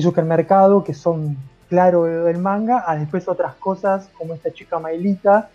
Supermercado, 0.00 0.84
que 0.84 0.92
son 0.92 1.36
claro 1.68 2.04
del 2.04 2.38
manga, 2.38 2.84
a 2.86 2.96
después 2.96 3.26
otras 3.28 3.54
cosas 3.54 4.08
como 4.16 4.34
esta 4.34 4.52
chica 4.52 4.78
Mailita, 4.78 5.48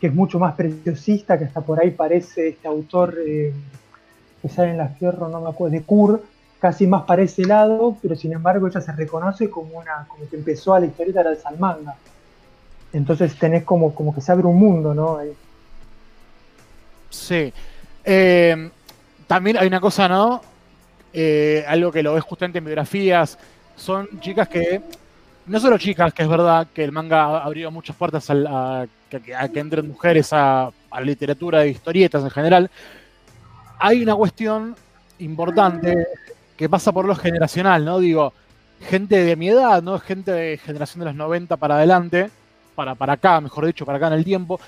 que 0.00 0.06
es 0.08 0.14
mucho 0.14 0.38
más 0.38 0.54
preciosista, 0.54 1.38
que 1.38 1.44
hasta 1.44 1.60
por 1.60 1.80
ahí 1.80 1.90
parece 1.90 2.48
este 2.48 2.66
autor 2.66 3.14
eh, 3.26 3.52
que 4.40 4.48
sale 4.48 4.70
en 4.70 4.78
la 4.78 4.88
fierro, 4.88 5.28
no 5.28 5.40
me 5.40 5.50
acuerdo, 5.50 5.72
de 5.72 5.82
Kur, 5.82 6.22
casi 6.58 6.86
más 6.86 7.02
para 7.02 7.22
ese 7.22 7.44
lado, 7.44 7.96
pero 8.00 8.16
sin 8.16 8.32
embargo 8.32 8.66
ella 8.66 8.80
se 8.80 8.92
reconoce 8.92 9.50
como 9.50 9.78
una, 9.78 10.06
como 10.08 10.28
que 10.28 10.36
empezó 10.36 10.74
a 10.74 10.80
la 10.80 10.86
historieta 10.86 11.22
gracias 11.22 11.44
al 11.46 11.58
manga. 11.58 11.94
Entonces 12.94 13.38
tenés 13.38 13.64
como, 13.64 13.94
como 13.94 14.14
que 14.14 14.20
se 14.20 14.32
abre 14.32 14.46
un 14.46 14.58
mundo, 14.58 14.94
¿no? 14.94 15.18
Sí. 17.10 17.52
Eh, 18.04 18.70
también 19.26 19.56
hay 19.56 19.66
una 19.66 19.80
cosa, 19.80 20.08
¿no? 20.08 20.40
Eh, 21.12 21.64
algo 21.66 21.92
que 21.92 22.02
lo 22.02 22.14
ves 22.14 22.24
justamente 22.24 22.58
en 22.58 22.64
biografías. 22.64 23.38
Son 23.76 24.08
chicas 24.20 24.48
que 24.48 24.82
no 25.46 25.60
solo 25.60 25.78
chicas, 25.78 26.12
que 26.14 26.22
es 26.22 26.28
verdad 26.28 26.68
que 26.72 26.84
el 26.84 26.92
manga 26.92 27.24
ha 27.24 27.44
abrió 27.44 27.70
muchas 27.70 27.96
puertas 27.96 28.30
a, 28.30 28.34
a, 28.34 28.86
a 29.38 29.48
que 29.48 29.60
entren 29.60 29.88
mujeres 29.88 30.32
a, 30.32 30.66
a, 30.66 31.00
la 31.00 31.02
literatura 31.02 31.60
de 31.60 31.68
historietas 31.68 32.22
en 32.22 32.30
general, 32.30 32.70
hay 33.78 34.02
una 34.02 34.14
cuestión 34.14 34.74
importante 35.18 36.06
que 36.56 36.68
pasa 36.68 36.92
por 36.92 37.04
lo 37.04 37.14
generacional, 37.14 37.84
¿no? 37.84 37.98
Digo, 37.98 38.32
gente 38.88 39.22
de 39.22 39.36
mi 39.36 39.50
edad, 39.50 39.82
¿no? 39.82 39.98
Gente 39.98 40.32
de 40.32 40.58
generación 40.58 41.00
de 41.00 41.06
los 41.06 41.14
90 41.14 41.56
para 41.56 41.76
adelante, 41.76 42.30
para, 42.74 42.94
para 42.94 43.14
acá, 43.14 43.40
mejor 43.40 43.66
dicho, 43.66 43.84
para 43.84 43.98
acá 43.98 44.06
en 44.08 44.14
el 44.14 44.24
tiempo, 44.24 44.58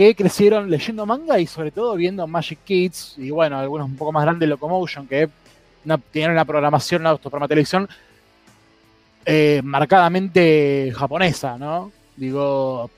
que 0.00 0.14
crecieron 0.14 0.70
leyendo 0.70 1.04
manga 1.04 1.38
y 1.38 1.46
sobre 1.46 1.70
todo 1.72 1.94
viendo 1.94 2.26
Magic 2.26 2.60
Kids 2.64 3.16
y 3.18 3.28
bueno, 3.28 3.58
algunos 3.58 3.86
un 3.86 3.96
poco 3.96 4.12
más 4.12 4.24
grandes 4.24 4.48
Locomotion, 4.48 5.06
que 5.06 5.28
no, 5.84 5.98
tienen 5.98 6.30
una 6.30 6.46
programación, 6.46 7.02
una 7.02 7.18
programa 7.18 7.44
de 7.44 7.48
televisión 7.48 7.86
eh, 9.26 9.60
marcadamente 9.62 10.90
japonesa, 10.96 11.58
¿no? 11.58 11.92
Digo, 12.16 12.90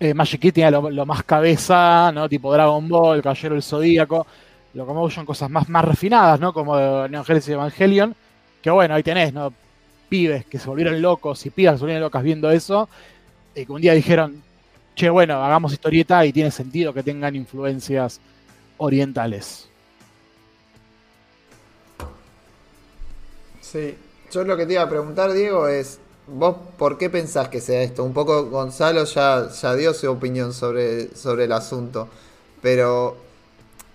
eh, 0.00 0.14
Magic 0.14 0.40
Kid 0.40 0.54
tiene 0.54 0.70
lo, 0.70 0.88
lo, 0.88 1.04
más 1.04 1.22
cabeza, 1.24 2.10
¿no? 2.14 2.30
Tipo 2.30 2.50
Dragon 2.50 2.88
Ball, 2.88 3.20
Caballero 3.20 3.54
del 3.54 3.62
Zodíaco, 3.62 4.26
Locomotion, 4.72 5.26
cosas 5.26 5.50
más, 5.50 5.68
más 5.68 5.84
refinadas, 5.84 6.40
¿no? 6.40 6.54
Como 6.54 6.78
Neon 7.08 7.26
Genesis 7.26 7.50
Evangelion, 7.50 8.16
que 8.62 8.70
bueno, 8.70 8.94
ahí 8.94 9.02
tenés, 9.02 9.34
¿no? 9.34 9.52
Pibes 10.08 10.46
que 10.46 10.58
se 10.58 10.66
volvieron 10.66 11.02
locos 11.02 11.44
y 11.44 11.50
pibas 11.50 11.74
que 11.74 11.78
se 11.78 11.82
volvieron 11.82 12.04
locas 12.04 12.22
viendo 12.22 12.50
eso, 12.50 12.88
y 13.54 13.66
que 13.66 13.72
un 13.72 13.82
día 13.82 13.92
dijeron, 13.92 14.42
che, 14.94 15.08
bueno, 15.10 15.42
hagamos 15.44 15.72
historieta 15.72 16.24
y 16.24 16.32
tiene 16.32 16.50
sentido 16.50 16.92
que 16.94 17.02
tengan 17.02 17.34
influencias 17.34 18.20
orientales. 18.76 19.68
Sí, 23.60 23.96
yo 24.30 24.44
lo 24.44 24.56
que 24.56 24.66
te 24.66 24.74
iba 24.74 24.82
a 24.82 24.88
preguntar, 24.88 25.32
Diego, 25.32 25.66
es, 25.66 25.98
¿vos 26.28 26.56
por 26.78 26.96
qué 26.96 27.10
pensás 27.10 27.48
que 27.48 27.60
sea 27.60 27.82
esto? 27.82 28.04
Un 28.04 28.12
poco 28.12 28.46
Gonzalo 28.46 29.04
ya, 29.04 29.48
ya 29.50 29.74
dio 29.74 29.92
su 29.94 30.10
opinión 30.10 30.52
sobre, 30.52 31.14
sobre 31.16 31.44
el 31.44 31.52
asunto, 31.52 32.08
pero 32.62 33.16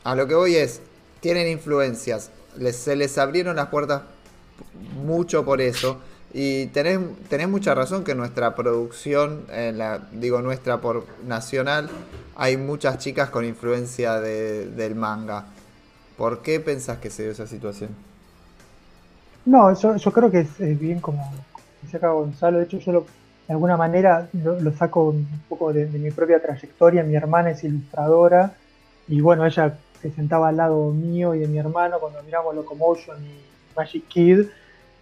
a 0.03 0.15
lo 0.15 0.27
que 0.27 0.35
voy 0.35 0.55
es, 0.55 0.81
tienen 1.21 1.47
influencias, 1.47 2.31
se 2.71 2.95
les 2.95 3.17
abrieron 3.17 3.55
las 3.55 3.67
puertas 3.67 4.01
mucho 5.03 5.45
por 5.45 5.61
eso, 5.61 5.99
y 6.33 6.67
tenés, 6.67 6.99
tenés 7.27 7.49
mucha 7.49 7.73
razón 7.73 8.03
que 8.03 8.13
nuestra 8.13 8.53
producción, 8.53 9.45
en 9.51 9.79
la, 9.79 9.99
digo 10.11 10.41
nuestra 10.41 10.79
por 10.79 11.05
nacional, 11.25 11.89
hay 12.35 12.55
muchas 12.57 12.99
chicas 12.99 13.29
con 13.29 13.45
influencia 13.45 14.19
de, 14.19 14.67
del 14.67 14.95
manga. 14.95 15.45
¿Por 16.17 16.41
qué 16.41 16.59
pensás 16.59 16.99
que 16.99 17.09
se 17.09 17.23
dio 17.23 17.31
esa 17.31 17.47
situación? 17.47 17.89
No, 19.45 19.73
yo, 19.73 20.11
creo 20.11 20.29
que 20.29 20.41
es, 20.41 20.79
bien 20.79 20.99
como 20.99 21.33
dice 21.81 21.97
acá 21.97 22.09
Gonzalo. 22.09 22.59
De 22.59 22.65
hecho, 22.65 22.77
yo 22.77 22.91
lo, 22.91 23.05
de 23.47 23.53
alguna 23.53 23.77
manera 23.77 24.29
lo, 24.33 24.59
lo 24.59 24.71
saco 24.73 25.09
un 25.09 25.27
poco 25.49 25.73
de, 25.73 25.87
de, 25.87 25.97
mi 25.97 26.11
propia 26.11 26.39
trayectoria. 26.39 27.03
Mi 27.03 27.15
hermana 27.15 27.51
es 27.51 27.63
ilustradora 27.63 28.53
y 29.07 29.21
bueno, 29.21 29.45
ella 29.45 29.79
se 29.99 30.11
sentaba 30.11 30.49
al 30.49 30.57
lado 30.57 30.91
mío 30.91 31.33
y 31.33 31.39
de 31.39 31.47
mi 31.47 31.57
hermano 31.57 31.97
cuando 31.99 32.21
miramos 32.21 32.53
Locomotion 32.53 33.17
y 33.25 33.39
Magic 33.75 34.07
Kid. 34.07 34.41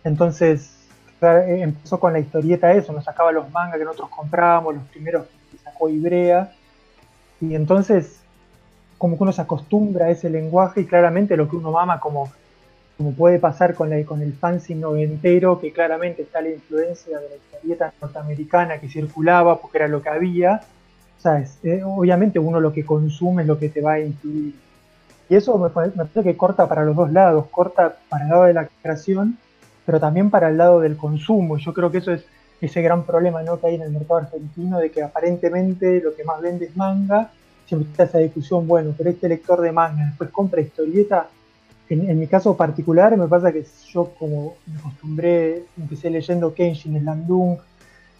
Entonces 0.05 0.76
empezó 1.21 1.99
con 1.99 2.13
la 2.13 2.19
historieta 2.19 2.71
eso, 2.73 2.93
nos 2.93 3.03
sacaba 3.03 3.31
los 3.31 3.49
mangas 3.51 3.77
que 3.77 3.85
nosotros 3.85 4.09
comprábamos, 4.09 4.75
los 4.75 4.83
primeros 4.85 5.25
que 5.51 5.57
sacó 5.57 5.89
Ibrea. 5.89 6.51
Y 7.41 7.55
entonces, 7.55 8.19
como 8.97 9.17
que 9.17 9.23
uno 9.23 9.31
se 9.31 9.41
acostumbra 9.41 10.07
a 10.07 10.09
ese 10.09 10.29
lenguaje 10.29 10.81
y 10.81 10.85
claramente 10.85 11.37
lo 11.37 11.49
que 11.49 11.55
uno 11.55 11.71
mama 11.71 11.99
como 11.99 12.31
como 12.97 13.13
puede 13.13 13.37
pasar 13.37 13.75
con, 13.75 13.91
la, 13.91 14.03
con 14.05 14.23
el 14.23 14.33
fanzine 14.33 14.81
noventero, 14.81 15.59
que 15.59 15.71
claramente 15.71 16.23
está 16.23 16.41
la 16.41 16.49
influencia 16.49 17.19
de 17.19 17.29
la 17.29 17.35
historieta 17.35 17.93
norteamericana 18.01 18.79
que 18.79 18.89
circulaba 18.89 19.61
porque 19.61 19.77
era 19.77 19.87
lo 19.87 20.01
que 20.01 20.09
había. 20.09 20.61
¿sabes? 21.19 21.57
Eh, 21.63 21.81
obviamente 21.83 22.39
uno 22.39 22.59
lo 22.59 22.73
que 22.73 22.85
consume 22.85 23.43
es 23.43 23.47
lo 23.47 23.59
que 23.59 23.69
te 23.69 23.81
va 23.81 23.93
a 23.93 23.99
influir. 23.99 24.55
Y 25.29 25.35
eso 25.35 25.57
me, 25.57 25.67
me 25.67 25.91
parece 25.91 26.23
que 26.23 26.37
corta 26.37 26.67
para 26.67 26.83
los 26.83 26.95
dos 26.95 27.11
lados, 27.11 27.45
corta 27.51 27.97
para 28.09 28.23
el 28.23 28.29
lado 28.29 28.43
de 28.45 28.53
la 28.53 28.67
creación, 28.81 29.37
pero 29.87 30.01
también 30.01 30.29
para 30.29 30.49
el 30.49 30.57
lado 30.57 30.81
del 30.81 30.97
consumo. 30.97 31.57
Yo 31.57 31.73
creo 31.73 31.89
que 31.89 31.99
eso 31.99 32.11
es 32.11 32.25
ese 32.59 32.81
gran 32.81 33.05
problema 33.05 33.41
¿no? 33.41 33.57
que 33.57 33.67
hay 33.67 33.75
en 33.75 33.83
el 33.83 33.91
mercado 33.91 34.17
argentino, 34.17 34.79
de 34.79 34.91
que 34.91 35.01
aparentemente 35.01 36.01
lo 36.01 36.13
que 36.13 36.25
más 36.25 36.41
vende 36.41 36.65
es 36.65 36.75
manga, 36.75 37.31
siempre 37.65 37.89
está 37.89 38.03
esa 38.03 38.17
discusión, 38.17 38.67
bueno, 38.67 38.93
pero 38.97 39.11
este 39.11 39.29
lector 39.29 39.61
de 39.61 39.71
manga 39.71 40.07
después 40.07 40.29
compra 40.29 40.59
historieta, 40.59 41.29
en, 41.87 42.09
en, 42.09 42.19
mi 42.19 42.27
caso 42.27 42.57
particular 42.57 43.15
me 43.15 43.27
pasa 43.29 43.53
que 43.53 43.65
yo 43.87 44.11
como 44.19 44.55
me 44.65 44.77
acostumbré, 44.77 45.63
empecé 45.77 46.09
leyendo 46.09 46.53
Kenshin, 46.53 46.99
Slandung, 46.99 47.57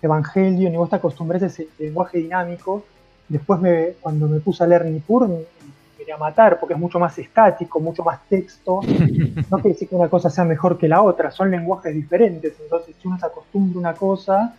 Evangelion, 0.02 0.74
y 0.74 0.78
vos 0.78 0.90
te 0.90 0.96
acostumbras 0.96 1.44
a 1.44 1.48
ese 1.48 1.68
lenguaje 1.80 2.20
dinámico, 2.20 2.86
después 3.28 3.60
me, 3.60 3.88
cuando 4.00 4.30
me 4.30 4.40
puse 4.40 4.64
a 4.64 4.68
leer 4.68 4.86
Nippur 4.86 5.28
quería 6.08 6.18
matar 6.18 6.58
porque 6.58 6.74
es 6.74 6.80
mucho 6.80 7.00
más 7.00 7.18
estático, 7.20 7.82
mucho 7.82 8.02
más 8.02 8.22
texto, 8.30 8.80
no 9.52 9.58
quiere 9.58 9.74
decir 9.74 9.90
que 9.90 9.96
una 9.96 10.08
cosa 10.08 10.30
sea 10.30 10.46
mejor 10.46 10.78
que 10.78 10.88
la 10.88 11.02
otra, 11.02 11.32
son 11.32 11.52
lenguajes 11.52 11.94
diferentes, 11.94 12.54
entonces 12.62 12.96
si 12.98 13.08
uno 13.10 13.20
se 13.20 13.26
acostumbra 13.26 13.76
a 13.76 13.80
una 13.80 13.94
cosa, 13.94 14.56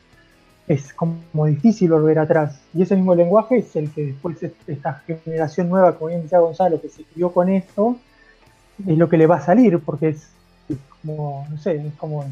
es 0.66 0.92
como 0.92 1.46
difícil 1.46 1.90
volver 1.90 2.18
atrás. 2.18 2.60
Y 2.74 2.82
ese 2.82 2.94
mismo 2.94 3.14
lenguaje 3.14 3.56
es 3.56 3.74
el 3.76 3.90
que 3.90 4.04
después 4.04 4.36
esta 4.66 5.02
generación 5.24 5.70
nueva, 5.70 5.94
como 5.94 6.08
bien 6.08 6.22
decía 6.22 6.40
Gonzalo, 6.40 6.78
que 6.82 6.90
se 6.90 7.04
crió 7.04 7.32
con 7.32 7.48
esto, 7.48 7.96
es 8.86 8.98
lo 8.98 9.08
que 9.08 9.16
le 9.16 9.26
va 9.26 9.36
a 9.36 9.40
salir, 9.40 9.78
porque 9.78 10.08
es, 10.10 10.28
como, 11.00 11.46
no 11.48 11.56
sé, 11.56 11.76
es 11.76 11.94
como 11.94 12.26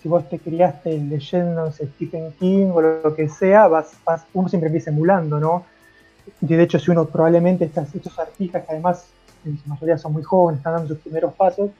si 0.00 0.08
vos 0.08 0.28
te 0.28 0.38
criaste 0.38 0.96
leyendo 0.96 1.66
no 1.66 1.72
sé, 1.72 1.88
Stephen 1.88 2.32
King 2.38 2.70
o 2.72 2.80
lo 2.80 3.16
que 3.16 3.28
sea, 3.28 3.66
vas, 3.66 3.94
vas, 4.04 4.24
uno 4.32 4.48
siempre 4.48 4.68
empieza 4.68 4.90
emulando, 4.90 5.40
¿no? 5.40 5.64
De 6.40 6.62
hecho, 6.62 6.78
si 6.78 6.90
uno 6.90 7.06
probablemente 7.06 7.64
estas, 7.64 7.94
estos 7.94 8.18
artistas, 8.18 8.64
que 8.64 8.72
además 8.72 9.06
en 9.44 9.58
su 9.58 9.68
mayoría 9.68 9.98
son 9.98 10.12
muy 10.12 10.22
jóvenes, 10.22 10.58
están 10.58 10.74
dando 10.74 10.88
sus 10.88 10.98
primeros 10.98 11.34
pasos, 11.34 11.70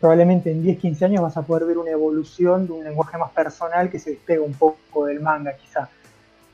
probablemente 0.00 0.50
en 0.50 0.62
10, 0.62 0.78
15 0.78 1.04
años 1.04 1.22
vas 1.22 1.36
a 1.36 1.42
poder 1.42 1.64
ver 1.64 1.78
una 1.78 1.90
evolución 1.90 2.66
de 2.66 2.72
un 2.72 2.84
lenguaje 2.84 3.16
más 3.16 3.30
personal 3.30 3.90
que 3.90 3.98
se 3.98 4.10
despega 4.10 4.42
un 4.42 4.52
poco 4.52 5.06
del 5.06 5.20
manga, 5.20 5.54
quizá. 5.56 5.88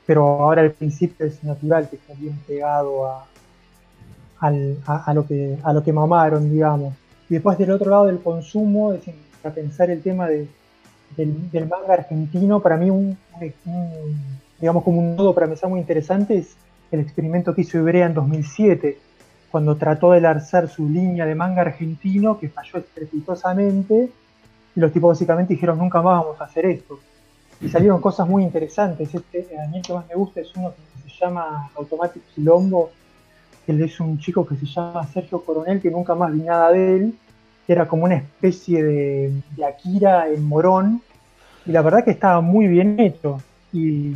Pero 0.05 0.23
ahora 0.23 0.61
al 0.61 0.71
principio 0.71 1.25
es 1.25 1.43
natural 1.43 1.89
que 1.89 1.97
esté 1.97 2.13
bien 2.15 2.37
pegado 2.47 3.07
a, 3.07 3.25
al, 4.39 4.77
a, 4.85 5.13
lo 5.13 5.25
que, 5.25 5.57
a 5.63 5.73
lo 5.73 5.83
que 5.83 5.93
mamaron, 5.93 6.51
digamos. 6.51 6.93
Y 7.29 7.35
después 7.35 7.57
del 7.57 7.71
otro 7.71 7.89
lado 7.89 8.05
del 8.05 8.21
consumo, 8.21 8.93
es 8.93 9.01
para 9.41 9.55
pensar 9.55 9.89
el 9.89 10.01
tema 10.01 10.27
de, 10.27 10.47
del, 11.15 11.67
manga 11.67 11.93
argentino, 11.93 12.59
para 12.61 12.77
mí 12.77 12.89
un, 12.89 13.17
un, 13.65 14.15
digamos 14.59 14.83
como 14.83 14.99
un 14.99 15.15
nodo 15.15 15.33
para 15.33 15.47
pensar 15.47 15.69
muy 15.69 15.79
interesante 15.79 16.37
es 16.37 16.55
el 16.95 17.01
experimento 17.01 17.53
que 17.53 17.61
hizo 17.61 17.77
Ibrea 17.77 18.05
en 18.05 18.13
2007, 18.13 18.97
cuando 19.51 19.75
trató 19.75 20.11
de 20.11 20.21
lanzar 20.21 20.69
su 20.69 20.87
línea 20.87 21.25
de 21.25 21.35
manga 21.35 21.61
argentino, 21.61 22.39
que 22.39 22.49
falló 22.49 22.79
estrepitosamente, 22.79 24.09
y 24.75 24.79
los 24.79 24.91
tipos 24.91 25.09
básicamente 25.09 25.53
dijeron, 25.53 25.77
nunca 25.77 26.01
más 26.01 26.23
vamos 26.23 26.41
a 26.41 26.45
hacer 26.45 26.65
esto. 26.65 26.99
Y 27.61 27.69
salieron 27.69 28.01
cosas 28.01 28.27
muy 28.27 28.43
interesantes. 28.43 29.13
Este, 29.13 29.47
a 29.59 29.67
mí 29.67 29.77
el 29.77 29.83
que 29.83 29.93
más 29.93 30.07
me 30.07 30.15
gusta 30.15 30.41
es 30.41 30.55
uno 30.55 30.73
que 31.03 31.09
se 31.09 31.19
llama 31.19 31.71
Automatic 31.75 32.23
Quilombo, 32.33 32.91
que 33.65 33.83
es 33.83 33.99
un 33.99 34.19
chico 34.19 34.45
que 34.45 34.55
se 34.55 34.65
llama 34.65 35.05
Sergio 35.07 35.43
Coronel, 35.43 35.81
que 35.81 35.91
nunca 35.91 36.15
más 36.15 36.33
vi 36.33 36.41
nada 36.41 36.71
de 36.71 36.97
él, 36.97 37.15
era 37.67 37.87
como 37.87 38.03
una 38.03 38.15
especie 38.15 38.83
de, 38.83 39.33
de 39.55 39.65
Akira 39.65 40.27
en 40.27 40.43
Morón, 40.43 41.01
y 41.65 41.71
la 41.71 41.81
verdad 41.81 42.03
que 42.03 42.11
estaba 42.11 42.41
muy 42.41 42.67
bien 42.67 42.99
hecho. 42.99 43.41
Y, 43.71 44.13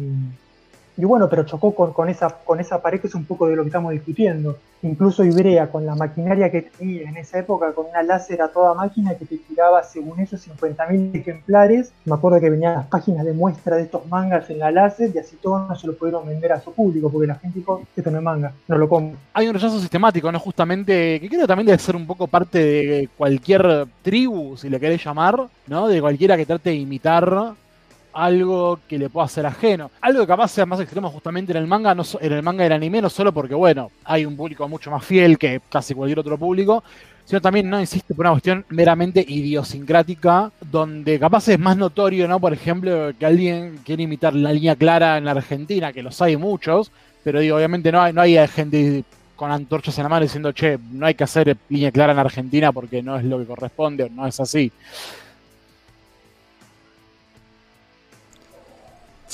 y 0.98 1.06
bueno, 1.06 1.30
pero 1.30 1.44
chocó 1.44 1.76
con, 1.76 2.10
esa, 2.10 2.28
con 2.30 2.60
esa 2.60 2.82
pared 2.82 3.00
que 3.00 3.06
es 3.06 3.14
un 3.14 3.26
poco 3.26 3.48
de 3.48 3.56
lo 3.56 3.62
que 3.62 3.70
estamos 3.70 3.92
discutiendo. 3.92 4.58
Incluso 4.82 5.24
Ibrea, 5.24 5.70
con 5.70 5.86
la 5.86 5.96
maquinaria 5.96 6.52
que 6.52 6.64
tenía 6.64 7.08
en 7.08 7.18
esa 7.18 7.40
época, 7.40 7.72
con 7.74 7.86
una 7.86 8.02
láser 8.02 8.42
a 8.42 8.48
toda 8.48 8.74
máquina 8.74 9.16
que 9.16 9.26
te 9.26 9.38
tiraba, 9.38 9.84
según 9.84 10.20
ellos, 10.20 10.48
50.000 10.48 11.16
ejemplares. 11.16 11.92
Me 12.06 12.16
acuerdo 12.16 12.40
que 12.40 12.50
venían 12.50 12.74
las 12.74 12.88
páginas 12.88 13.26
de 13.26 13.34
muestra 13.34 13.76
de 13.76 13.84
estos 13.84 14.08
mangas 14.08 14.50
en 14.50 14.58
la 14.58 14.72
láser 14.72 15.12
y 15.14 15.20
así 15.20 15.36
todos 15.36 15.70
no 15.70 15.76
se 15.76 15.86
lo 15.86 15.96
pudieron 15.96 16.28
vender 16.28 16.52
a 16.54 16.62
su 16.62 16.74
público, 16.74 17.12
porque 17.12 17.28
la 17.28 17.36
gente 17.36 17.60
dijo, 17.60 17.84
esto 17.96 18.10
no 18.10 18.18
es 18.18 18.24
manga, 18.24 18.52
no 18.68 18.78
lo 18.78 18.90
compro. 18.90 19.20
Hay 19.34 19.48
un 19.48 19.54
rechazo 19.54 19.80
sistemático, 19.80 20.32
¿no? 20.32 20.40
Justamente, 20.40 21.20
que 21.20 21.30
creo 21.30 21.46
también 21.46 21.68
debe 21.68 21.78
ser 21.78 21.96
un 21.96 22.08
poco 22.08 22.28
parte 22.28 22.58
de 22.58 23.10
cualquier 23.16 23.88
tribu, 24.02 24.58
si 24.58 24.68
le 24.68 24.80
querés 24.80 25.04
llamar, 25.04 25.48
¿no? 25.68 25.88
De 25.88 26.02
cualquiera 26.02 26.36
que 26.38 26.46
trate 26.48 26.72
de 26.72 26.76
imitar 26.76 27.56
algo 28.14 28.80
que 28.88 28.98
le 28.98 29.10
pueda 29.10 29.28
ser 29.28 29.46
ajeno. 29.46 29.92
Algo 30.02 30.22
que 30.22 30.28
capaz 30.28 30.50
sea 30.50 30.66
más 30.66 30.80
extremo 30.80 31.10
justamente 31.10 31.52
en 31.52 31.58
el 31.58 31.68
manga, 31.68 31.94
no, 31.94 32.04
en 32.20 32.34
el 32.34 32.44
manga 32.44 32.64
del 32.64 32.74
anime, 32.74 33.02
no 33.02 33.10
solo 33.10 33.32
porque, 33.32 33.56
bueno, 33.56 33.92
hay 34.04 34.26
un 34.26 34.36
público 34.36 34.68
mucho 34.68 34.92
más 34.92 35.06
fiel 35.06 35.38
que 35.38 35.62
casi 35.70 35.94
cualquier 35.94 36.20
otro 36.20 36.38
público, 36.38 36.84
sino 37.26 37.42
también, 37.42 37.70
no 37.70 37.80
insiste, 37.80 38.14
por 38.14 38.26
una 38.26 38.32
cuestión 38.32 38.66
meramente 38.70 39.24
idiosincrática, 39.28 40.50
donde 40.72 41.20
capaz 41.20 41.48
es 41.50 41.60
más 41.60 41.76
notorio, 41.76 42.28
¿no? 42.28 42.40
Por 42.40 42.54
ejemplo, 42.54 43.12
que 43.20 43.26
alguien 43.26 43.80
quiere 43.84 44.04
imitar 44.04 44.34
la 44.34 44.54
línea 44.54 44.78
clara 44.78 45.18
en 45.18 45.26
la 45.26 45.32
Argentina, 45.32 45.92
que 45.92 46.02
los 46.02 46.22
hay 46.22 46.38
muchos, 46.38 46.92
pero 47.24 47.42
digo, 47.42 47.58
obviamente 47.58 47.92
no 47.92 48.02
hay, 48.02 48.14
no 48.14 48.22
hay 48.22 48.48
gente 48.48 49.04
con 49.36 49.52
antorchas 49.52 49.98
en 49.98 50.04
la 50.04 50.10
mano 50.10 50.24
diciendo, 50.24 50.54
che, 50.54 50.80
no 50.92 51.06
hay 51.06 51.16
que 51.16 51.26
hacer 51.26 51.58
línea 51.70 51.92
clara 51.92 52.14
en 52.14 52.20
Argentina 52.20 52.72
porque 52.72 53.04
no 53.04 53.18
es 53.18 53.26
lo 53.26 53.40
que 53.40 53.46
corresponde 53.46 54.06
o 54.06 54.10
no 54.10 54.26
es 54.26 54.40
así. 54.40 54.72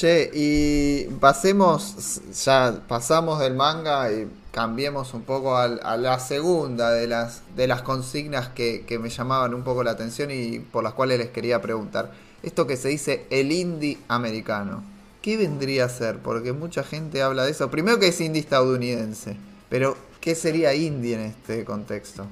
Y 0.03 1.05
pasemos, 1.19 2.21
ya 2.43 2.81
pasamos 2.87 3.39
del 3.39 3.53
manga 3.53 4.11
y 4.11 4.27
cambiemos 4.51 5.13
un 5.13 5.21
poco 5.21 5.57
a, 5.57 5.67
la 5.67 6.19
segunda 6.19 6.91
de 6.91 7.07
las, 7.07 7.41
de 7.55 7.67
las 7.67 7.81
consignas 7.81 8.49
que, 8.49 8.83
que, 8.85 8.99
me 8.99 9.09
llamaban 9.09 9.53
un 9.53 9.63
poco 9.63 9.83
la 9.83 9.91
atención 9.91 10.29
y 10.31 10.59
por 10.59 10.83
las 10.83 10.93
cuales 10.93 11.19
les 11.19 11.29
quería 11.29 11.61
preguntar. 11.61 12.11
Esto 12.43 12.67
que 12.67 12.75
se 12.75 12.89
dice 12.89 13.25
el 13.29 13.51
indie 13.51 13.97
americano. 14.09 14.83
¿Qué 15.21 15.37
vendría 15.37 15.85
a 15.85 15.89
ser? 15.89 16.19
Porque 16.19 16.51
mucha 16.51 16.83
gente 16.83 17.21
habla 17.21 17.45
de 17.45 17.51
eso. 17.51 17.71
Primero 17.71 17.97
que 17.97 18.07
es 18.07 18.19
indie 18.19 18.41
estadounidense, 18.41 19.37
pero 19.69 19.95
¿qué 20.19 20.35
sería 20.35 20.73
indie 20.73 21.15
en 21.15 21.21
este 21.21 21.63
contexto? 21.63 22.25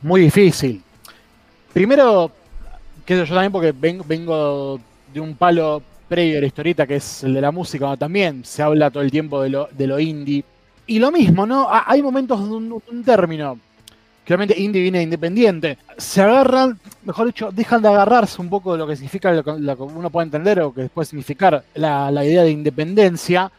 Muy 0.00 0.20
difícil. 0.20 0.82
Primero, 1.72 2.30
que 3.04 3.16
yo 3.16 3.26
también 3.26 3.50
porque 3.50 3.72
vengo 3.72 4.78
de 5.12 5.20
un 5.20 5.36
palo 5.36 5.82
previo 6.08 6.38
a 6.38 6.40
la 6.40 6.46
historieta, 6.46 6.86
que 6.86 6.96
es 6.96 7.24
el 7.24 7.34
de 7.34 7.40
la 7.40 7.50
música, 7.50 7.96
también 7.96 8.44
se 8.44 8.62
habla 8.62 8.90
todo 8.90 9.02
el 9.02 9.10
tiempo 9.10 9.42
de 9.42 9.50
lo, 9.50 9.68
de 9.70 9.86
lo 9.86 9.98
indie. 9.98 10.44
Y 10.86 10.98
lo 10.98 11.10
mismo, 11.10 11.46
¿no? 11.46 11.68
Hay 11.70 12.00
momentos 12.00 12.48
de 12.48 12.54
un, 12.54 12.82
un 12.86 13.04
término. 13.04 13.58
Claramente 14.24 14.60
indie 14.60 14.82
viene 14.82 14.98
de 14.98 15.04
independiente. 15.04 15.78
Se 15.96 16.20
agarran, 16.20 16.78
mejor 17.04 17.26
dicho, 17.26 17.50
dejan 17.52 17.82
de 17.82 17.88
agarrarse 17.88 18.40
un 18.40 18.48
poco 18.48 18.72
de 18.72 18.78
lo 18.78 18.86
que 18.86 18.96
significa 18.96 19.32
lo 19.32 19.44
que 19.44 19.82
uno 19.82 20.10
puede 20.10 20.24
entender 20.24 20.60
o 20.60 20.74
que 20.74 20.88
puede 20.88 21.06
significar 21.06 21.62
la, 21.74 22.10
la, 22.10 22.24
idea 22.24 22.42
de 22.42 22.50
independencia. 22.50 23.50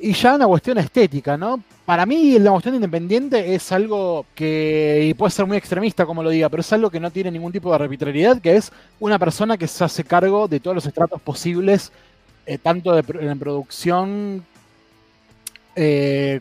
Y 0.00 0.12
ya 0.12 0.36
una 0.36 0.46
cuestión 0.46 0.78
estética, 0.78 1.36
¿no? 1.36 1.62
Para 1.88 2.04
mí 2.04 2.38
la 2.38 2.50
cuestión 2.50 2.72
de 2.72 2.76
independiente 2.76 3.54
es 3.54 3.72
algo 3.72 4.26
que, 4.34 5.06
y 5.08 5.14
puede 5.14 5.30
ser 5.30 5.46
muy 5.46 5.56
extremista 5.56 6.04
como 6.04 6.22
lo 6.22 6.28
diga, 6.28 6.50
pero 6.50 6.60
es 6.60 6.70
algo 6.74 6.90
que 6.90 7.00
no 7.00 7.10
tiene 7.10 7.30
ningún 7.30 7.50
tipo 7.50 7.70
de 7.70 7.76
arbitrariedad, 7.76 8.42
que 8.42 8.56
es 8.56 8.70
una 9.00 9.18
persona 9.18 9.56
que 9.56 9.66
se 9.66 9.82
hace 9.82 10.04
cargo 10.04 10.48
de 10.48 10.60
todos 10.60 10.74
los 10.74 10.84
estratos 10.84 11.18
posibles, 11.22 11.90
eh, 12.44 12.58
tanto 12.58 12.94
de, 12.94 13.02
en 13.26 13.38
producción, 13.38 14.44
eh, 15.76 16.40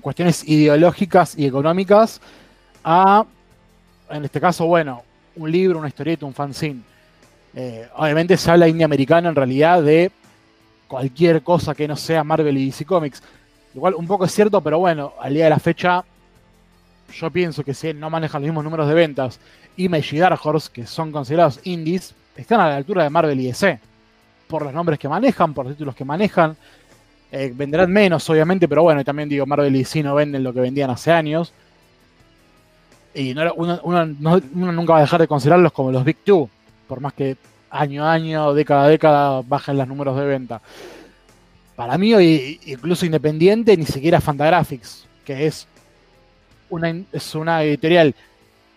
cuestiones 0.00 0.48
ideológicas 0.48 1.36
y 1.36 1.44
económicas, 1.44 2.22
a, 2.82 3.26
en 4.08 4.24
este 4.24 4.40
caso, 4.40 4.64
bueno, 4.64 5.02
un 5.36 5.52
libro, 5.52 5.80
una 5.80 5.88
historieta, 5.88 6.24
un 6.24 6.32
fanzine. 6.32 6.80
Eh, 7.54 7.90
obviamente 7.94 8.38
se 8.38 8.50
habla 8.50 8.68
indie 8.68 8.86
americano 8.86 9.28
en 9.28 9.34
realidad 9.34 9.82
de 9.82 10.10
cualquier 10.88 11.42
cosa 11.42 11.74
que 11.74 11.86
no 11.86 11.94
sea 11.94 12.24
Marvel 12.24 12.56
y 12.56 12.64
DC 12.64 12.86
Comics. 12.86 13.22
Igual 13.74 13.94
un 13.94 14.06
poco 14.06 14.24
es 14.24 14.32
cierto, 14.32 14.60
pero 14.60 14.78
bueno, 14.78 15.14
al 15.20 15.34
día 15.34 15.44
de 15.44 15.50
la 15.50 15.58
fecha, 15.58 16.04
yo 17.12 17.30
pienso 17.30 17.64
que 17.64 17.74
si 17.74 17.92
no 17.94 18.10
manejan 18.10 18.42
los 18.42 18.48
mismos 18.48 18.64
números 18.64 18.88
de 18.88 18.94
ventas, 18.94 19.40
Image 19.76 20.16
y 20.16 20.18
Dark 20.18 20.38
Horse, 20.42 20.70
que 20.72 20.86
son 20.86 21.12
considerados 21.12 21.60
indies, 21.64 22.14
están 22.36 22.60
a 22.60 22.68
la 22.68 22.76
altura 22.76 23.04
de 23.04 23.10
Marvel 23.10 23.40
y 23.40 23.46
DC. 23.46 23.80
Por 24.48 24.64
los 24.64 24.74
nombres 24.74 24.98
que 24.98 25.08
manejan, 25.08 25.54
por 25.54 25.64
los 25.64 25.74
títulos 25.74 25.94
que 25.94 26.04
manejan. 26.04 26.56
Eh, 27.30 27.52
venderán 27.54 27.90
menos, 27.90 28.28
obviamente, 28.28 28.68
pero 28.68 28.82
bueno, 28.82 29.02
también 29.04 29.28
digo, 29.28 29.46
Marvel 29.46 29.74
y 29.74 29.78
DC 29.78 30.02
no 30.02 30.14
venden 30.14 30.42
lo 30.42 30.52
que 30.52 30.60
vendían 30.60 30.90
hace 30.90 31.10
años. 31.10 31.52
Y 33.14 33.34
no, 33.34 33.52
uno, 33.54 33.80
uno, 33.84 34.06
no, 34.06 34.40
uno, 34.54 34.72
nunca 34.72 34.94
va 34.94 34.98
a 34.98 35.02
dejar 35.02 35.20
de 35.20 35.28
considerarlos 35.28 35.72
como 35.72 35.92
los 35.92 36.04
Big 36.04 36.18
Two, 36.24 36.48
por 36.88 37.00
más 37.00 37.12
que 37.14 37.36
año 37.70 38.04
a 38.04 38.12
año, 38.12 38.52
década 38.52 38.84
a 38.84 38.88
década, 38.88 39.42
bajen 39.46 39.78
los 39.78 39.88
números 39.88 40.16
de 40.16 40.26
venta. 40.26 40.60
Para 41.76 41.96
mí, 41.98 42.14
hoy, 42.14 42.60
incluso 42.66 43.06
independiente, 43.06 43.76
ni 43.76 43.86
siquiera 43.86 44.20
Fantagraphics, 44.20 45.06
que 45.24 45.46
es 45.46 45.66
una, 46.68 46.94
es 47.12 47.34
una 47.34 47.62
editorial 47.62 48.14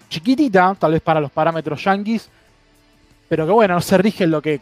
chiquitita, 0.10 0.76
tal 0.80 0.93
vez 0.93 1.02
para 1.02 1.20
los 1.20 1.32
parámetros 1.32 1.84
yankees, 1.84 2.30
pero 3.28 3.46
que 3.46 3.52
bueno, 3.52 3.74
no 3.74 3.82
se 3.82 3.98
rige 3.98 4.24
en 4.24 4.32
lo 4.32 4.41
que 4.41 4.62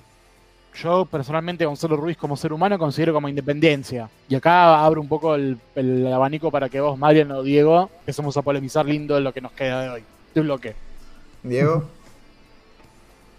yo 0.76 1.06
personalmente, 1.06 1.66
Gonzalo 1.66 1.96
Ruiz, 1.96 2.18
como 2.18 2.36
ser 2.36 2.52
humano, 2.52 2.80
considero 2.80 3.14
como 3.14 3.30
independencia. 3.30 4.10
Y 4.28 4.36
acá 4.36 4.84
abro 4.84 5.02
un 5.02 5.08
poco 5.08 5.36
el, 5.36 5.58
el 5.76 6.12
abanico 6.12 6.50
para 6.50 6.70
que 6.70 6.82
vos, 6.82 6.98
Mariano 6.98 7.38
o 7.38 7.44
Diego, 7.44 7.90
empecemos 8.00 8.36
a 8.38 8.42
polemizar 8.42 8.86
lindo 8.86 9.18
en 9.18 9.24
lo 9.24 9.34
que 9.34 9.42
nos 9.42 9.52
queda 9.52 9.82
de 9.82 9.90
hoy. 9.90 10.04
De 10.34 10.42
bloque. 10.42 10.76
Diego. 11.44 11.84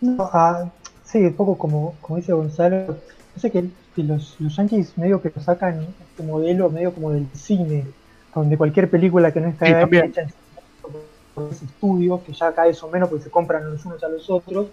No, 0.01 0.31
ah, 0.33 0.71
sí, 1.05 1.19
un 1.19 1.35
poco 1.35 1.59
como, 1.59 1.95
como 2.01 2.19
dice 2.19 2.33
Gonzalo, 2.33 2.99
sé 3.37 3.51
que, 3.51 3.65
que 3.95 4.03
los, 4.03 4.37
los, 4.41 4.57
yankees 4.57 4.97
medio 4.97 5.21
que 5.23 5.33
lo 5.35 5.43
sacan 5.43 5.87
este 6.11 6.23
modelo 6.23 6.71
medio 6.71 6.93
como 6.93 7.11
del 7.11 7.27
cine, 7.33 7.85
donde 8.35 8.57
cualquier 8.57 8.91
película 8.91 9.33
que 9.33 9.41
no 9.41 9.49
está 9.49 9.67
sí, 9.67 9.73
hecha 9.97 10.23
en 10.23 10.29
por 11.35 11.51
ese 11.51 11.65
estudio, 11.65 12.23
que 12.25 12.33
ya 12.33 12.53
cada 12.53 12.69
vez 12.69 12.79
son 12.79 12.93
menos 12.93 13.09
porque 13.09 13.25
se 13.25 13.31
compran 13.31 13.69
los 13.69 13.85
unos 13.85 14.03
a 14.05 14.09
los 14.09 14.31
otros, 14.31 14.69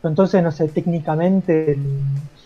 pero 0.00 0.10
entonces, 0.10 0.42
no 0.42 0.52
sé, 0.52 0.68
técnicamente, 0.68 1.72
el, 1.72 1.80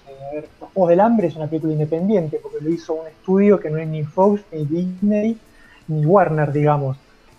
a 0.06 0.34
ver, 0.34 0.48
Los 0.58 0.70
Juegos 0.70 0.88
del 0.88 1.00
Hambre 1.00 1.26
es 1.26 1.36
una 1.36 1.46
película 1.46 1.74
independiente, 1.74 2.40
porque 2.42 2.64
lo 2.64 2.70
hizo 2.70 2.94
un 2.94 3.06
estudio 3.06 3.60
que 3.60 3.68
no 3.68 3.76
es 3.76 3.86
ni 3.86 4.04
Fox, 4.04 4.42
ni 4.52 4.64
Disney, 4.64 5.38
ni 5.88 6.06
Warner, 6.06 6.50
digamos, 6.50 6.96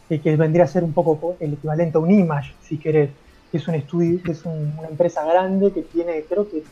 y 0.07 0.19
que 0.19 0.35
vendría 0.35 0.65
a 0.65 0.67
ser 0.67 0.83
un 0.83 0.93
poco 0.93 1.35
el 1.39 1.53
equivalente 1.53 1.97
a 1.97 2.01
un 2.01 2.11
Image, 2.11 2.53
si 2.61 2.77
querés 2.77 3.09
es 3.51 3.67
un 3.67 3.75
estudio, 3.75 4.19
es 4.27 4.45
un, 4.45 4.73
una 4.77 4.87
empresa 4.87 5.23
grande 5.25 5.71
que 5.71 5.83
tiene 5.83 6.23
creo 6.23 6.49
que 6.49 6.63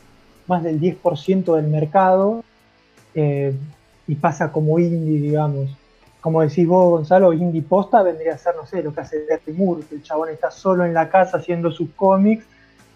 más 0.46 0.62
del 0.62 0.80
10% 0.80 1.56
del 1.56 1.68
mercado 1.68 2.44
eh, 3.14 3.54
y 4.06 4.14
pasa 4.16 4.52
como 4.52 4.78
indie, 4.78 5.20
digamos. 5.20 5.70
Como 6.20 6.42
decís 6.42 6.66
vos, 6.66 6.90
Gonzalo, 6.90 7.32
indie 7.32 7.62
posta 7.62 8.02
vendría 8.02 8.34
a 8.34 8.38
ser, 8.38 8.54
no 8.56 8.66
sé, 8.66 8.82
lo 8.82 8.94
que 8.94 9.00
hace 9.00 9.20
Terry 9.20 9.52
Moore, 9.52 9.82
que 9.88 9.96
el 9.96 10.02
chabón 10.02 10.28
está 10.30 10.50
solo 10.50 10.84
en 10.84 10.94
la 10.94 11.08
casa 11.08 11.38
haciendo 11.38 11.70
sus 11.70 11.90
cómics, 11.96 12.44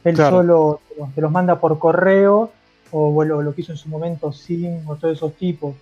él 0.04 0.14
claro. 0.14 0.36
solo 0.36 0.80
te 0.88 1.00
los, 1.00 1.14
te 1.14 1.20
los, 1.20 1.32
manda 1.32 1.58
por 1.58 1.78
correo, 1.78 2.52
o 2.92 3.10
bueno, 3.10 3.42
lo 3.42 3.54
que 3.54 3.62
hizo 3.62 3.72
en 3.72 3.78
su 3.78 3.88
momento 3.88 4.32
Sim 4.32 4.88
o 4.88 4.94
todos 4.94 5.16
esos 5.16 5.34
tipos. 5.34 5.74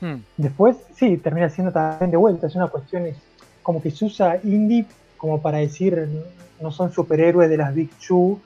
Hmm. 0.00 0.16
Después, 0.36 0.76
sí, 0.94 1.16
termina 1.18 1.48
siendo 1.48 1.72
también 1.72 2.10
de 2.10 2.16
vuelta, 2.16 2.48
es 2.48 2.56
una 2.56 2.66
cuestión, 2.66 3.06
es 3.06 3.16
como 3.62 3.80
que 3.80 3.90
se 3.90 4.04
usa 4.04 4.40
indie 4.42 4.86
como 5.18 5.42
para 5.42 5.58
decir, 5.58 6.08
no 6.60 6.70
son 6.70 6.92
superhéroes 6.92 7.50
de 7.50 7.56
las 7.58 7.74
Big 7.74 7.90
Two, 7.98 8.40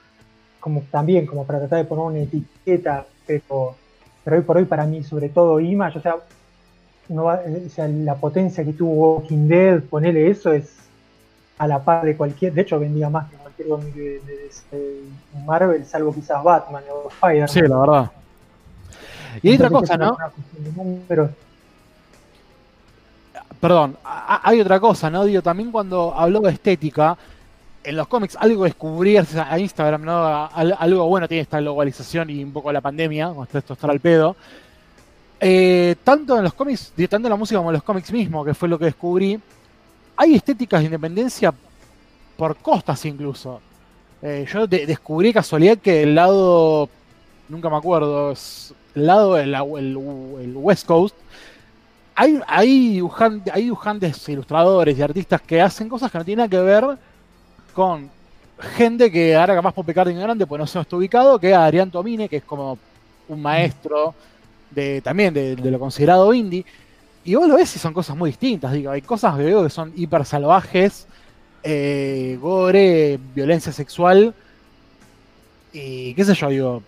como 0.62 0.84
también 0.92 1.26
como 1.26 1.44
para 1.44 1.58
tratar 1.58 1.80
de 1.80 1.84
poner 1.86 2.04
una 2.04 2.18
etiqueta, 2.20 3.04
pero, 3.26 3.74
pero 4.22 4.36
hoy 4.36 4.42
por 4.42 4.56
hoy 4.58 4.64
para 4.64 4.86
mí, 4.86 5.02
sobre 5.02 5.28
todo 5.28 5.58
Image, 5.58 5.98
o 5.98 6.00
sea, 6.00 6.16
no 7.08 7.24
va, 7.24 7.42
o 7.66 7.68
sea, 7.68 7.88
la 7.88 8.14
potencia 8.14 8.64
que 8.64 8.72
tuvo 8.72 9.16
Walking 9.16 9.48
Dead, 9.48 9.82
ponerle 9.82 10.30
eso 10.30 10.52
es 10.52 10.76
a 11.58 11.66
la 11.66 11.80
par 11.84 12.04
de 12.04 12.16
cualquier, 12.16 12.52
de 12.52 12.62
hecho 12.62 12.78
vendía 12.78 13.10
más 13.10 13.28
que 13.28 13.36
cualquier 13.38 13.68
cómic 13.68 13.92
de, 13.92 14.02
de, 14.20 14.50
de, 14.70 15.00
Marvel, 15.44 15.84
salvo 15.84 16.14
quizás 16.14 16.40
Batman 16.44 16.84
o 16.94 17.08
Spider-Man. 17.08 17.48
Sí, 17.48 17.60
la 17.62 17.80
verdad. 17.80 18.10
Y 19.42 19.48
hay 19.48 19.54
otra 19.56 19.70
cosa, 19.70 19.96
¿no? 19.96 20.16
Pero 21.08 21.28
perdón, 23.58 23.96
hay 24.04 24.60
otra 24.60 24.78
cosa, 24.78 25.10
¿no? 25.10 25.24
Digo, 25.24 25.42
también 25.42 25.72
cuando 25.72 26.14
habló 26.16 26.40
de 26.40 26.52
estética, 26.52 27.16
en 27.84 27.96
los 27.96 28.06
cómics 28.08 28.36
algo 28.38 28.64
descubrí 28.64 29.14
gracias 29.14 29.46
a 29.48 29.58
Instagram, 29.58 30.02
¿no? 30.04 30.24
Algo 30.54 31.06
bueno 31.08 31.26
tiene 31.28 31.42
esta 31.42 31.60
globalización 31.60 32.30
y 32.30 32.42
un 32.44 32.52
poco 32.52 32.70
la 32.72 32.80
pandemia, 32.80 33.32
esto 33.52 33.72
estar 33.74 33.90
al 33.90 34.00
pedo. 34.00 34.36
Eh, 35.40 35.96
tanto 36.04 36.36
en 36.38 36.44
los 36.44 36.54
cómics, 36.54 36.92
tanto 37.10 37.26
en 37.26 37.30
la 37.30 37.36
música 37.36 37.58
como 37.58 37.70
en 37.70 37.74
los 37.74 37.82
cómics 37.82 38.12
mismos, 38.12 38.46
que 38.46 38.54
fue 38.54 38.68
lo 38.68 38.78
que 38.78 38.84
descubrí, 38.84 39.40
hay 40.16 40.34
estéticas 40.34 40.80
de 40.80 40.86
independencia 40.86 41.52
por 42.36 42.56
costas 42.56 43.04
incluso. 43.04 43.60
Eh, 44.22 44.46
yo 44.52 44.66
de- 44.68 44.86
descubrí 44.86 45.32
casualidad 45.32 45.78
que 45.78 46.04
el 46.04 46.14
lado, 46.14 46.88
nunca 47.48 47.68
me 47.68 47.76
acuerdo, 47.76 48.30
es 48.30 48.72
el 48.94 49.06
lado 49.06 49.34
del 49.34 49.52
el, 49.54 49.98
el 50.42 50.52
West 50.56 50.86
Coast, 50.86 51.16
hay, 52.14 52.38
hay, 52.46 53.00
dibujan- 53.00 53.42
hay 53.52 53.64
dibujantes, 53.64 54.28
ilustradores 54.28 54.96
y 54.96 55.02
artistas 55.02 55.40
que 55.40 55.60
hacen 55.60 55.88
cosas 55.88 56.12
que 56.12 56.18
no 56.18 56.24
tienen 56.24 56.38
nada 56.44 56.50
que 56.50 56.60
ver 56.64 56.98
con 57.72 58.10
gente 58.62 59.10
que 59.10 59.34
ahora 59.34 59.54
capaz 59.54 59.72
por 59.72 59.84
pecar 59.84 60.06
de 60.06 60.12
ignorante, 60.12 60.46
pues 60.46 60.58
no 60.58 60.66
se 60.66 60.80
está 60.80 60.96
ubicado, 60.96 61.38
que 61.38 61.50
es 61.50 61.56
Adrián 61.56 61.90
Tomine, 61.90 62.28
que 62.28 62.36
es 62.36 62.44
como 62.44 62.78
un 63.28 63.42
maestro 63.42 64.14
de 64.70 65.00
también 65.00 65.34
de, 65.34 65.56
lo 65.56 65.78
considerado 65.78 66.32
indie. 66.32 66.64
Y 67.24 67.34
vos 67.34 67.48
lo 67.48 67.56
ves 67.56 67.74
y 67.76 67.78
son 67.78 67.92
cosas 67.92 68.16
muy 68.16 68.30
distintas, 68.30 68.72
digo, 68.72 68.90
hay 68.90 69.02
cosas 69.02 69.36
que 69.36 69.44
veo 69.44 69.62
que 69.62 69.70
son 69.70 69.92
hiper 69.96 70.24
salvajes, 70.24 71.06
eh, 71.62 72.36
gore, 72.40 73.18
violencia 73.34 73.72
sexual, 73.72 74.34
y 75.72 76.14
qué 76.14 76.24
sé 76.24 76.34
yo, 76.34 76.48
digo, 76.48 76.82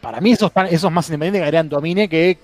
para 0.00 0.20
mí 0.20 0.32
esos, 0.32 0.52
esos 0.70 0.92
más 0.92 1.08
independientes 1.08 1.40
que 1.40 1.46
Adrián 1.46 1.68
Tomine, 1.68 2.08
que, 2.08 2.38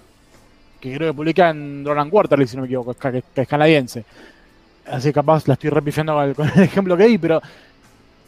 que 0.81 0.95
creo 0.95 1.11
que 1.11 1.16
publica 1.16 1.51
en 1.51 1.85
Roland 1.85 2.11
Quarterly, 2.11 2.47
si 2.47 2.57
no 2.57 2.62
me 2.62 2.66
equivoco, 2.66 2.95
que 2.95 3.23
es 3.35 3.49
canadiense. 3.49 4.05
Así 4.87 5.09
que 5.09 5.12
capaz 5.12 5.47
la 5.47 5.55
estoy 5.55 5.70
repitiendo 5.70 6.14
con 6.37 6.49
el, 6.49 6.62
ejemplo 6.62 6.97
que 6.97 7.07
di, 7.07 7.18
pero 7.18 7.41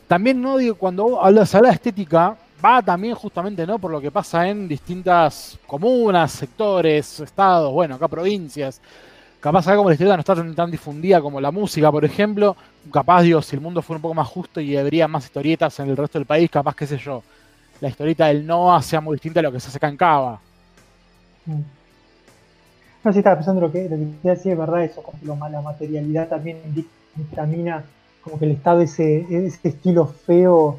también 0.06 0.40
no 0.40 0.58
digo, 0.58 0.74
cuando 0.74 1.22
habla, 1.22 1.46
se 1.46 1.56
habla 1.56 1.70
de 1.70 1.76
estética, 1.76 2.36
va 2.64 2.82
también 2.82 3.14
justamente 3.14 3.66
no 3.66 3.78
por 3.78 3.90
lo 3.90 4.00
que 4.00 4.10
pasa 4.10 4.48
en 4.48 4.68
distintas 4.68 5.58
comunas, 5.66 6.32
sectores, 6.32 7.20
estados, 7.20 7.72
bueno, 7.72 7.94
acá 7.94 8.08
provincias. 8.08 8.80
Capaz 9.40 9.66
acá 9.66 9.76
como 9.76 9.88
la 9.88 9.94
historieta 9.94 10.16
no 10.16 10.20
está 10.20 10.36
tan, 10.36 10.54
tan 10.54 10.70
difundida 10.70 11.20
como 11.20 11.40
la 11.40 11.50
música, 11.50 11.90
por 11.90 12.04
ejemplo. 12.04 12.56
Capaz, 12.92 13.22
digo, 13.22 13.42
si 13.42 13.56
el 13.56 13.62
mundo 13.62 13.82
fuera 13.82 13.98
un 13.98 14.02
poco 14.02 14.14
más 14.14 14.28
justo 14.28 14.60
y 14.60 14.76
habría 14.76 15.08
más 15.08 15.24
historietas 15.24 15.80
en 15.80 15.90
el 15.90 15.96
resto 15.96 16.18
del 16.18 16.26
país, 16.26 16.48
capaz, 16.48 16.76
qué 16.76 16.86
sé 16.86 16.96
yo, 16.98 17.22
la 17.80 17.88
historieta 17.88 18.26
del 18.26 18.46
Noah 18.46 18.80
sea 18.82 19.00
muy 19.00 19.16
distinta 19.16 19.40
a 19.40 19.42
lo 19.42 19.50
que 19.50 19.58
se 19.58 19.68
hace 19.68 19.78
acá 19.78 19.88
en 19.88 19.96
Cava. 19.96 20.40
Mm. 21.46 21.81
No, 23.04 23.12
sí, 23.12 23.18
estaba 23.18 23.36
pensando 23.36 23.60
lo 23.60 23.72
que, 23.72 23.82
lo 23.88 23.96
que 23.96 24.28
decía, 24.28 24.52
es 24.52 24.58
verdad, 24.58 24.84
eso, 24.84 25.02
como 25.02 25.18
que 25.18 25.26
lo- 25.26 25.36
la 25.36 25.60
materialidad 25.60 26.28
también 26.28 26.58
dictamina 27.16 27.84
como 28.22 28.38
que 28.38 28.44
el 28.44 28.52
estado 28.52 28.78
de 28.78 28.84
ese, 28.84 29.26
ese 29.46 29.68
estilo 29.68 30.06
feo 30.06 30.78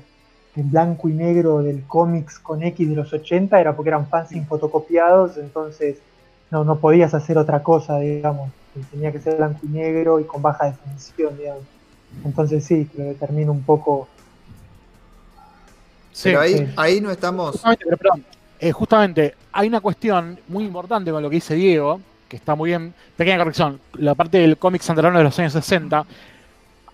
en 0.56 0.72
blanco 0.72 1.10
y 1.10 1.14
negro 1.14 1.62
del 1.62 1.84
cómics 1.88 2.40
con 2.40 2.64
X 2.64 2.90
de 2.90 2.96
los 2.96 3.12
80 3.12 3.60
era 3.60 3.76
porque 3.76 3.90
eran 3.90 4.08
fanzines 4.08 4.48
fotocopiados, 4.48 5.38
entonces 5.38 5.98
no, 6.52 6.64
no 6.64 6.78
podías 6.80 7.14
hacer 7.14 7.38
otra 7.38 7.62
cosa, 7.62 8.00
digamos, 8.00 8.50
tenía 8.92 9.12
que 9.12 9.20
ser 9.20 9.36
blanco 9.38 9.60
y 9.66 9.70
negro 9.70 10.20
y 10.20 10.24
con 10.24 10.42
baja 10.42 10.68
definición, 10.68 11.38
digamos. 11.38 11.64
Entonces 12.24 12.64
sí, 12.64 12.88
lo 12.98 13.04
determina 13.06 13.52
un 13.52 13.64
poco. 13.64 14.08
Pero 16.24 16.40
ahí, 16.40 16.54
sí. 16.56 16.66
ahí 16.78 17.02
no 17.02 17.12
estamos. 17.12 17.52
Justamente, 17.52 17.86
pero 17.86 17.98
perdón, 17.98 18.26
eh, 18.60 18.72
justamente 18.72 19.34
hay 19.52 19.68
una 19.68 19.82
cuestión 19.82 20.40
muy 20.48 20.64
importante 20.66 21.12
con 21.12 21.22
lo 21.22 21.30
que 21.30 21.36
dice 21.36 21.56
Diego, 21.56 22.00
que 22.34 22.38
está 22.38 22.56
muy 22.56 22.72
bien. 22.72 22.96
Pequeña 23.16 23.38
corrección, 23.38 23.80
la 24.00 24.16
parte 24.16 24.40
del 24.40 24.58
cómic 24.58 24.82
sandrano 24.82 25.20
de 25.20 25.24
los 25.24 25.38
años 25.38 25.54
60. 25.54 26.04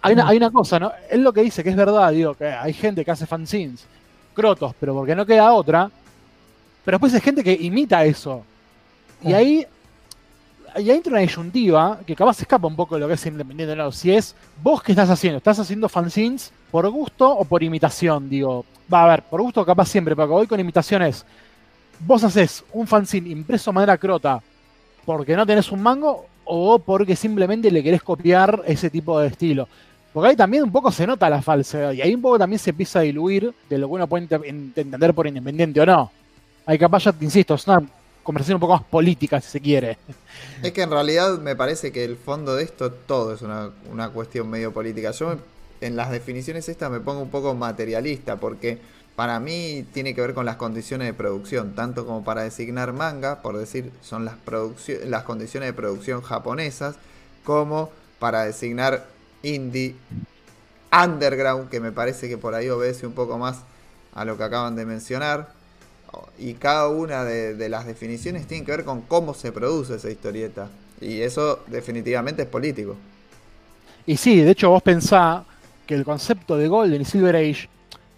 Hay 0.01 0.13
una, 0.13 0.27
hay 0.27 0.35
una 0.35 0.51
cosa, 0.51 0.77
¿no? 0.79 0.91
Él 1.09 1.23
lo 1.23 1.31
que 1.31 1.41
dice 1.41 1.63
que 1.63 1.69
es 1.69 1.77
verdad, 1.77 2.11
digo, 2.11 2.33
que 2.33 2.45
hay 2.45 2.73
gente 2.73 3.05
que 3.05 3.11
hace 3.11 3.25
fanzines, 3.25 3.85
crotos, 4.33 4.73
pero 4.77 4.93
porque 4.93 5.15
no 5.15 5.25
queda 5.25 5.53
otra. 5.53 5.89
Pero 6.83 6.97
después 6.97 7.13
hay 7.13 7.21
gente 7.21 7.41
que 7.41 7.53
imita 7.53 8.03
eso. 8.03 8.43
Y 9.23 9.31
ahí, 9.31 9.65
ahí 10.75 10.91
entra 10.91 11.13
una 11.13 11.21
disyuntiva 11.21 12.01
que 12.05 12.17
capaz 12.17 12.33
se 12.33 12.43
escapa 12.43 12.67
un 12.67 12.75
poco 12.75 12.95
de 12.95 13.01
lo 13.01 13.07
que 13.07 13.13
es 13.13 13.25
independiente. 13.25 13.77
¿no? 13.77 13.93
Si 13.93 14.13
es 14.13 14.35
vos 14.61 14.83
qué 14.83 14.91
estás 14.91 15.09
haciendo, 15.09 15.37
¿estás 15.37 15.59
haciendo 15.59 15.87
fanzines 15.87 16.51
por 16.69 16.89
gusto 16.89 17.29
o 17.31 17.45
por 17.45 17.63
imitación? 17.63 18.29
Digo, 18.29 18.65
va 18.93 19.05
a 19.05 19.07
ver, 19.07 19.23
por 19.23 19.41
gusto 19.41 19.65
capaz 19.65 19.87
siempre, 19.87 20.17
pero 20.17 20.35
hoy 20.35 20.47
con 20.47 20.59
imitaciones, 20.59 21.25
vos 22.01 22.25
haces 22.25 22.61
un 22.73 22.85
fanzine 22.85 23.29
impreso 23.29 23.71
de 23.71 23.75
manera 23.75 23.97
crota 23.97 24.41
porque 25.05 25.35
no 25.35 25.45
tenés 25.45 25.71
un 25.71 25.81
mango 25.81 26.25
o 26.45 26.79
porque 26.79 27.15
simplemente 27.15 27.69
le 27.71 27.83
querés 27.83 28.01
copiar 28.03 28.63
ese 28.65 28.89
tipo 28.89 29.19
de 29.19 29.27
estilo. 29.27 29.67
Porque 30.13 30.29
ahí 30.29 30.35
también 30.35 30.63
un 30.63 30.71
poco 30.71 30.91
se 30.91 31.05
nota 31.05 31.29
la 31.29 31.41
falsedad 31.41 31.91
y 31.91 32.01
ahí 32.01 32.15
un 32.15 32.21
poco 32.21 32.39
también 32.39 32.59
se 32.59 32.71
empieza 32.71 32.99
a 32.99 33.01
diluir 33.03 33.53
de 33.69 33.77
lo 33.77 33.87
que 33.87 33.93
uno 33.93 34.07
puede 34.07 34.23
ente- 34.27 34.39
ent- 34.39 34.71
entender 34.75 35.13
por 35.13 35.27
independiente 35.27 35.79
o 35.81 35.85
no. 35.85 36.11
Ahí 36.65 36.77
capaz 36.79 37.03
ya 37.05 37.13
te 37.13 37.23
insisto, 37.25 37.53
es 37.53 37.67
una 37.67 37.81
conversación 38.23 38.55
un 38.55 38.59
poco 38.61 38.73
más 38.73 38.83
política 38.83 39.39
si 39.41 39.49
se 39.51 39.61
quiere. 39.61 39.97
Es 40.63 40.71
que 40.71 40.81
en 40.81 40.89
realidad 40.91 41.37
me 41.39 41.55
parece 41.55 41.91
que 41.91 42.03
el 42.03 42.15
fondo 42.17 42.55
de 42.55 42.63
esto 42.63 42.91
todo 42.91 43.33
es 43.33 43.41
una, 43.41 43.69
una 43.91 44.09
cuestión 44.09 44.49
medio 44.49 44.71
política. 44.73 45.11
Yo 45.11 45.35
en 45.81 45.95
las 45.95 46.09
definiciones 46.11 46.67
estas 46.69 46.89
me 46.91 46.99
pongo 46.99 47.21
un 47.21 47.29
poco 47.29 47.53
materialista 47.53 48.35
porque 48.37 48.77
para 49.19 49.41
mí 49.41 49.85
tiene 49.91 50.15
que 50.15 50.21
ver 50.21 50.33
con 50.33 50.45
las 50.45 50.55
condiciones 50.55 51.05
de 51.05 51.13
producción, 51.13 51.75
tanto 51.75 52.05
como 52.05 52.23
para 52.23 52.43
designar 52.43 52.93
manga, 52.93 53.41
por 53.41 53.57
decir, 53.57 53.91
son 54.01 54.23
las, 54.23 54.35
las 55.05 55.23
condiciones 55.23 55.67
de 55.67 55.73
producción 55.73 56.21
japonesas, 56.21 56.95
como 57.43 57.89
para 58.17 58.45
designar 58.45 59.07
indie, 59.43 59.97
underground, 60.89 61.69
que 61.69 61.81
me 61.81 61.91
parece 61.91 62.29
que 62.29 62.37
por 62.37 62.55
ahí 62.55 62.69
obedece 62.69 63.05
un 63.05 63.11
poco 63.11 63.37
más 63.37 63.57
a 64.13 64.23
lo 64.23 64.37
que 64.37 64.43
acaban 64.43 64.77
de 64.77 64.85
mencionar. 64.85 65.49
Y 66.37 66.53
cada 66.53 66.87
una 66.87 67.25
de, 67.25 67.55
de 67.55 67.67
las 67.67 67.85
definiciones 67.85 68.47
tiene 68.47 68.65
que 68.65 68.71
ver 68.71 68.85
con 68.85 69.01
cómo 69.01 69.33
se 69.33 69.51
produce 69.51 69.95
esa 69.95 70.09
historieta. 70.09 70.69
Y 71.01 71.19
eso 71.19 71.59
definitivamente 71.67 72.43
es 72.43 72.47
político. 72.47 72.95
Y 74.05 74.15
sí, 74.15 74.39
de 74.39 74.51
hecho 74.51 74.69
vos 74.69 74.81
pensá 74.81 75.43
que 75.85 75.93
el 75.93 76.05
concepto 76.05 76.55
de 76.55 76.69
Golden 76.69 77.01
y 77.01 77.05
Silver 77.05 77.35
Age 77.35 77.67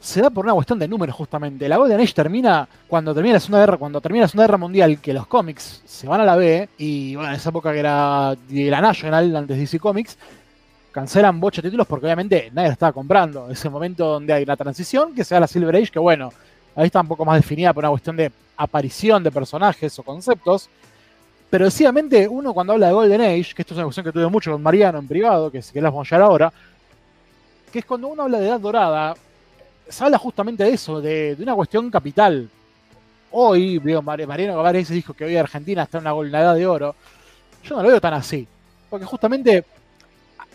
se 0.01 0.19
da 0.19 0.31
por 0.31 0.45
una 0.45 0.55
cuestión 0.55 0.79
de 0.79 0.87
números 0.87 1.15
justamente. 1.15 1.69
La 1.69 1.77
Golden 1.77 1.99
Age 1.99 2.13
termina 2.13 2.67
cuando 2.87 3.13
termina 3.13 3.33
la 3.33 3.39
Segunda 3.39 3.59
Guerra, 3.59 3.77
cuando 3.77 4.01
termina 4.01 4.23
la 4.23 4.27
Segunda 4.27 4.45
Guerra 4.45 4.57
Mundial, 4.57 4.99
que 4.99 5.13
los 5.13 5.27
cómics 5.27 5.83
se 5.85 6.07
van 6.07 6.19
a 6.19 6.25
la 6.25 6.35
B, 6.35 6.67
y 6.79 7.15
bueno, 7.15 7.29
en 7.29 7.35
esa 7.35 7.49
época 7.49 7.71
que 7.71 7.79
era 7.79 8.35
de 8.49 8.71
la 8.71 8.81
National, 8.81 9.35
antes 9.35 9.55
de 9.55 9.61
DC 9.61 9.79
Comics, 9.79 10.17
cancelan 10.91 11.39
bocha 11.39 11.61
títulos 11.61 11.85
porque 11.85 12.07
obviamente 12.07 12.49
nadie 12.51 12.69
la 12.69 12.73
estaba 12.73 12.91
comprando. 12.91 13.49
Ese 13.51 13.69
momento 13.69 14.07
donde 14.07 14.33
hay 14.33 14.43
una 14.43 14.57
transición, 14.57 15.13
que 15.13 15.23
sea 15.23 15.39
la 15.39 15.47
Silver 15.47 15.75
Age, 15.75 15.91
que 15.91 15.99
bueno, 15.99 16.33
ahí 16.75 16.87
está 16.87 16.99
un 16.99 17.07
poco 17.07 17.23
más 17.23 17.37
definida 17.37 17.71
por 17.71 17.83
una 17.83 17.91
cuestión 17.91 18.17
de 18.17 18.31
aparición 18.57 19.23
de 19.23 19.31
personajes 19.31 19.97
o 19.99 20.03
conceptos. 20.03 20.67
Pero 21.51 21.65
decididamente 21.65 22.27
uno 22.27 22.55
cuando 22.55 22.73
habla 22.73 22.87
de 22.87 22.93
Golden 22.93 23.21
Age, 23.21 23.53
que 23.53 23.61
esto 23.61 23.75
es 23.75 23.77
una 23.77 23.83
cuestión 23.83 24.05
que 24.05 24.11
tuve 24.11 24.27
mucho 24.27 24.51
con 24.51 24.63
Mariano 24.63 24.97
en 24.97 25.07
privado, 25.07 25.51
que 25.51 25.61
si 25.61 25.71
querés 25.71 25.91
vamos 25.91 26.11
a 26.11 26.15
ahora, 26.15 26.51
que 27.71 27.79
es 27.79 27.85
cuando 27.85 28.07
uno 28.07 28.23
habla 28.23 28.39
de 28.39 28.47
edad 28.47 28.59
dorada, 28.59 29.13
se 29.91 30.03
habla 30.03 30.17
justamente 30.17 30.63
de 30.63 30.71
eso, 30.73 31.01
de, 31.01 31.35
una 31.39 31.55
cuestión 31.55 31.89
capital. 31.89 32.49
Hoy, 33.31 33.79
Mar- 34.03 34.27
Mariano 34.27 34.61
veces 34.63 34.95
dijo 34.95 35.13
que 35.13 35.25
hoy 35.25 35.37
Argentina 35.37 35.83
está 35.83 35.97
en 35.97 36.03
una 36.03 36.11
golden 36.11 36.41
edad 36.41 36.55
de 36.55 36.67
oro. 36.67 36.95
Yo 37.63 37.75
no 37.75 37.83
lo 37.83 37.89
veo 37.89 38.01
tan 38.01 38.13
así. 38.13 38.47
Porque 38.89 39.05
justamente 39.05 39.63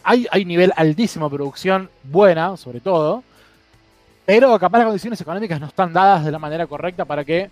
hay, 0.02 0.26
hay 0.30 0.44
nivel 0.44 0.72
altísimo 0.76 1.28
de 1.28 1.36
producción, 1.36 1.90
buena, 2.04 2.56
sobre 2.56 2.80
todo, 2.80 3.22
pero 4.26 4.58
capaz 4.58 4.78
las 4.78 4.86
condiciones 4.86 5.20
económicas 5.20 5.60
no 5.60 5.66
están 5.66 5.92
dadas 5.92 6.24
de 6.24 6.32
la 6.32 6.38
manera 6.38 6.66
correcta 6.66 7.04
para 7.04 7.24
que 7.24 7.50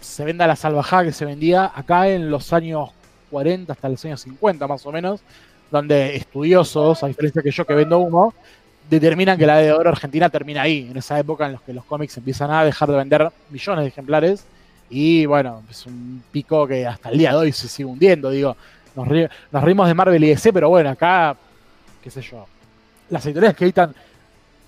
se 0.00 0.24
venda 0.24 0.46
la 0.46 0.56
salvajada 0.56 1.04
que 1.04 1.12
se 1.12 1.24
vendía 1.24 1.72
acá 1.74 2.08
en 2.08 2.30
los 2.30 2.52
años 2.52 2.90
40 3.30 3.72
hasta 3.72 3.88
los 3.88 4.04
años 4.04 4.20
50 4.22 4.66
más 4.68 4.86
o 4.86 4.92
menos, 4.92 5.20
donde 5.70 6.16
estudiosos, 6.16 7.02
a 7.02 7.08
diferencia 7.08 7.42
que 7.42 7.50
yo 7.50 7.66
que 7.66 7.74
vendo 7.74 7.98
humo, 7.98 8.32
determinan 8.88 9.36
que 9.38 9.46
la 9.46 9.60
edad 9.60 9.66
de 9.66 9.72
oro 9.72 9.90
argentina 9.90 10.28
termina 10.30 10.62
ahí, 10.62 10.88
en 10.90 10.96
esa 10.96 11.18
época 11.18 11.46
en 11.46 11.52
la 11.52 11.58
que 11.64 11.72
los 11.72 11.84
cómics 11.84 12.16
empiezan 12.16 12.50
a 12.50 12.64
dejar 12.64 12.88
de 12.90 12.96
vender 12.96 13.30
millones 13.50 13.84
de 13.84 13.88
ejemplares 13.88 14.44
y 14.90 15.26
bueno, 15.26 15.62
es 15.70 15.84
un 15.86 16.22
pico 16.32 16.66
que 16.66 16.86
hasta 16.86 17.10
el 17.10 17.18
día 17.18 17.30
de 17.30 17.36
hoy 17.36 17.52
se 17.52 17.68
sigue 17.68 17.84
hundiendo, 17.88 18.30
digo, 18.30 18.56
nos, 18.96 19.06
ri- 19.06 19.28
nos 19.52 19.62
rimos 19.64 19.86
de 19.88 19.94
Marvel 19.94 20.24
y 20.24 20.28
DC, 20.28 20.52
pero 20.52 20.68
bueno, 20.70 20.90
acá, 20.90 21.36
qué 22.02 22.10
sé 22.10 22.22
yo, 22.22 22.46
las 23.10 23.24
editoriales 23.26 23.56
que 23.56 23.64
editan 23.66 23.94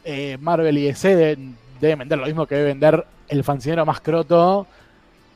eh, 0.04 0.36
Marvel 0.40 0.76
y 0.78 0.84
DC 0.86 1.16
deben, 1.16 1.56
deben 1.80 1.98
vender 2.00 2.18
lo 2.18 2.26
mismo 2.26 2.46
que 2.46 2.54
debe 2.56 2.68
vender 2.68 3.04
el 3.28 3.42
fancinero 3.44 3.86
más 3.86 4.00
croto 4.00 4.66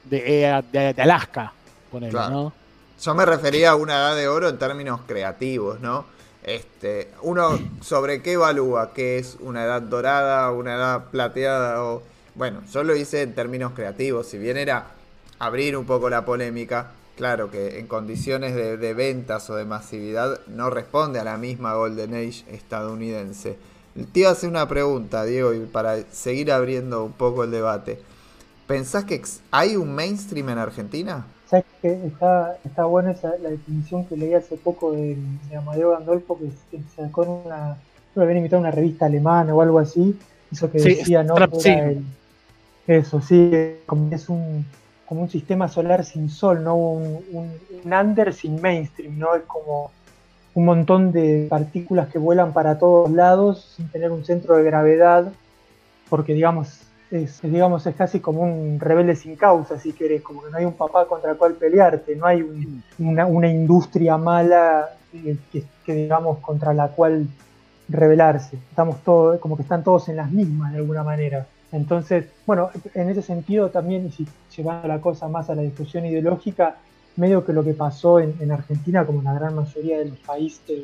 de, 0.05 0.45
eh, 0.45 0.63
de- 0.71 0.93
de 0.93 1.03
Alaska, 1.03 1.53
ponele, 1.91 2.13
Claro. 2.13 2.31
¿no? 2.31 2.53
Yo 3.03 3.15
me 3.15 3.25
refería 3.27 3.71
a 3.71 3.75
una 3.77 3.95
edad 3.95 4.17
de 4.17 4.29
oro 4.29 4.49
en 4.49 4.59
términos 4.59 5.01
creativos, 5.07 5.81
¿no? 5.81 6.05
Este, 6.45 7.11
uno 7.23 7.59
sobre 7.81 8.21
qué 8.21 8.33
evalúa, 8.33 8.93
qué 8.93 9.19
es 9.19 9.39
una 9.41 9.65
edad 9.65 9.81
dorada, 9.81 10.51
una 10.53 10.75
edad 10.75 11.05
plateada 11.11 11.83
o 11.83 12.03
bueno, 12.35 12.63
yo 12.71 12.83
lo 12.83 12.95
hice 12.97 13.23
en 13.23 13.35
términos 13.35 13.73
creativos, 13.75 14.27
si 14.27 14.39
bien 14.39 14.57
era 14.57 14.89
abrir 15.39 15.77
un 15.77 15.87
poco 15.87 16.11
la 16.11 16.25
polémica, 16.25 16.91
claro 17.17 17.51
que 17.51 17.79
en 17.79 17.87
condiciones 17.87 18.55
de, 18.55 18.77
de 18.77 18.93
ventas 18.93 19.49
o 19.51 19.55
de 19.55 19.65
masividad 19.65 20.41
no 20.49 20.69
responde 20.69 21.21
a 21.21 21.25
la 21.25 21.37
misma 21.37 21.75
Golden 21.75 22.15
Age 22.15 22.45
estadounidense. 22.51 23.57
Te 24.13 24.21
iba 24.21 24.31
a 24.31 24.33
hacer 24.33 24.51
una 24.51 24.69
pregunta, 24.69 25.25
Diego, 25.25 25.55
y 25.55 25.61
para 25.61 26.03
seguir 26.11 26.51
abriendo 26.51 27.05
un 27.05 27.13
poco 27.13 27.45
el 27.45 27.53
debate. 27.53 28.01
¿Pensás 28.67 29.05
que 29.05 29.23
hay 29.53 29.77
un 29.77 29.95
mainstream 29.95 30.49
en 30.49 30.59
Argentina? 30.59 31.25
¿Sabes 31.47 31.67
que 31.83 31.93
está, 32.07 32.57
está 32.65 32.85
buena 32.87 33.13
esa, 33.13 33.37
la 33.39 33.51
definición 33.51 34.07
que 34.07 34.17
leí 34.17 34.35
hace 34.35 34.57
poco 34.57 34.93
de, 34.93 35.17
de 35.49 35.57
Amadeo 35.57 35.91
Gandolfo 35.93 36.39
que, 36.39 36.49
que 36.71 36.83
sacó 36.97 37.25
en 37.25 37.31
una, 37.31 37.77
creo 38.15 38.27
que 38.27 38.33
habían 38.39 38.55
una 38.61 38.71
revista 38.71 39.07
alemana 39.07 39.55
o 39.55 39.61
algo 39.61 39.79
así, 39.79 40.19
eso 40.51 40.71
que 40.71 40.81
Sí, 40.81 40.89
decía, 40.97 41.23
¿no? 41.23 41.37
Sim. 41.61 41.73
era 41.73 41.91
el- 41.91 42.05
eso, 42.87 43.21
sí, 43.21 43.51
como 43.87 44.15
es 44.15 44.29
un, 44.29 44.67
como 45.07 45.23
un 45.23 45.31
sistema 45.31 45.69
solar 45.69 46.05
sin 46.05 46.29
sol, 46.29 46.63
¿no? 46.65 46.77
Un, 46.77 47.25
un, 47.33 47.59
un 47.85 47.93
under 47.95 48.33
sin 48.35 48.61
mainstream, 48.61 49.19
¿no? 49.19 49.35
Es 49.35 49.43
como 49.45 49.91
un 50.55 50.65
montón 50.67 51.13
de 51.13 51.47
partículas 51.51 52.09
que 52.11 52.19
vuelan 52.19 52.53
para 52.53 52.79
todos 52.79 53.11
lados 53.11 53.75
sin 53.77 53.91
tener 53.91 54.11
un 54.13 54.25
centro 54.25 54.57
de 54.57 54.65
gravedad, 54.65 55.33
porque 56.09 56.35
digamos, 56.35 56.84
es, 57.11 57.41
digamos, 57.43 57.87
es 57.87 57.95
casi 57.95 58.21
como 58.21 58.43
un 58.43 58.81
rebelde 58.81 59.15
sin 59.17 59.37
causa, 59.37 59.79
si 59.79 59.93
querés, 59.93 60.23
como 60.23 60.43
que 60.43 60.51
no 60.51 60.57
hay 60.59 60.65
un 60.65 60.73
papá 60.75 61.07
contra 61.07 61.33
el 61.33 61.37
cual 61.37 61.55
pelearte, 61.55 62.17
no 62.17 62.27
hay 62.27 62.43
un- 62.43 62.83
una, 62.99 63.49
industria 63.49 64.17
mala 64.17 64.89
eh, 65.13 65.37
que, 65.53 65.95
digamos 65.95 66.39
contra 66.39 66.73
la 66.75 66.89
cual 66.89 67.27
rebelarse. 67.89 68.57
Estamos 68.71 69.03
todos, 69.05 69.39
como 69.41 69.57
que 69.57 69.63
están 69.63 69.85
todos 69.85 70.09
en 70.09 70.17
las 70.17 70.31
mismas 70.31 70.73
de 70.73 70.79
alguna 70.79 71.03
manera. 71.03 71.47
Entonces, 71.73 72.27
bueno, 72.47 72.71
en 72.95 73.11
ese 73.11 73.23
sentido 73.23 73.71
también, 73.71 74.07
y 74.07 74.11
si 74.11 74.27
llevando 74.57 74.89
la 74.89 75.01
cosa 75.01 75.29
más 75.29 75.51
a 75.51 75.55
la 75.55 75.63
discusión 75.63 76.07
ideológica, 76.07 76.77
medio 77.17 77.45
que 77.45 77.53
lo 77.53 77.63
que 77.63 77.75
pasó 77.75 78.19
en, 78.21 78.35
en 78.41 78.51
Argentina, 78.51 79.05
como 79.05 79.19
en 79.21 79.27
la 79.27 79.35
gran 79.35 79.55
mayoría 79.55 79.99
de 79.99 80.07
los 80.07 80.19
países 80.19 80.81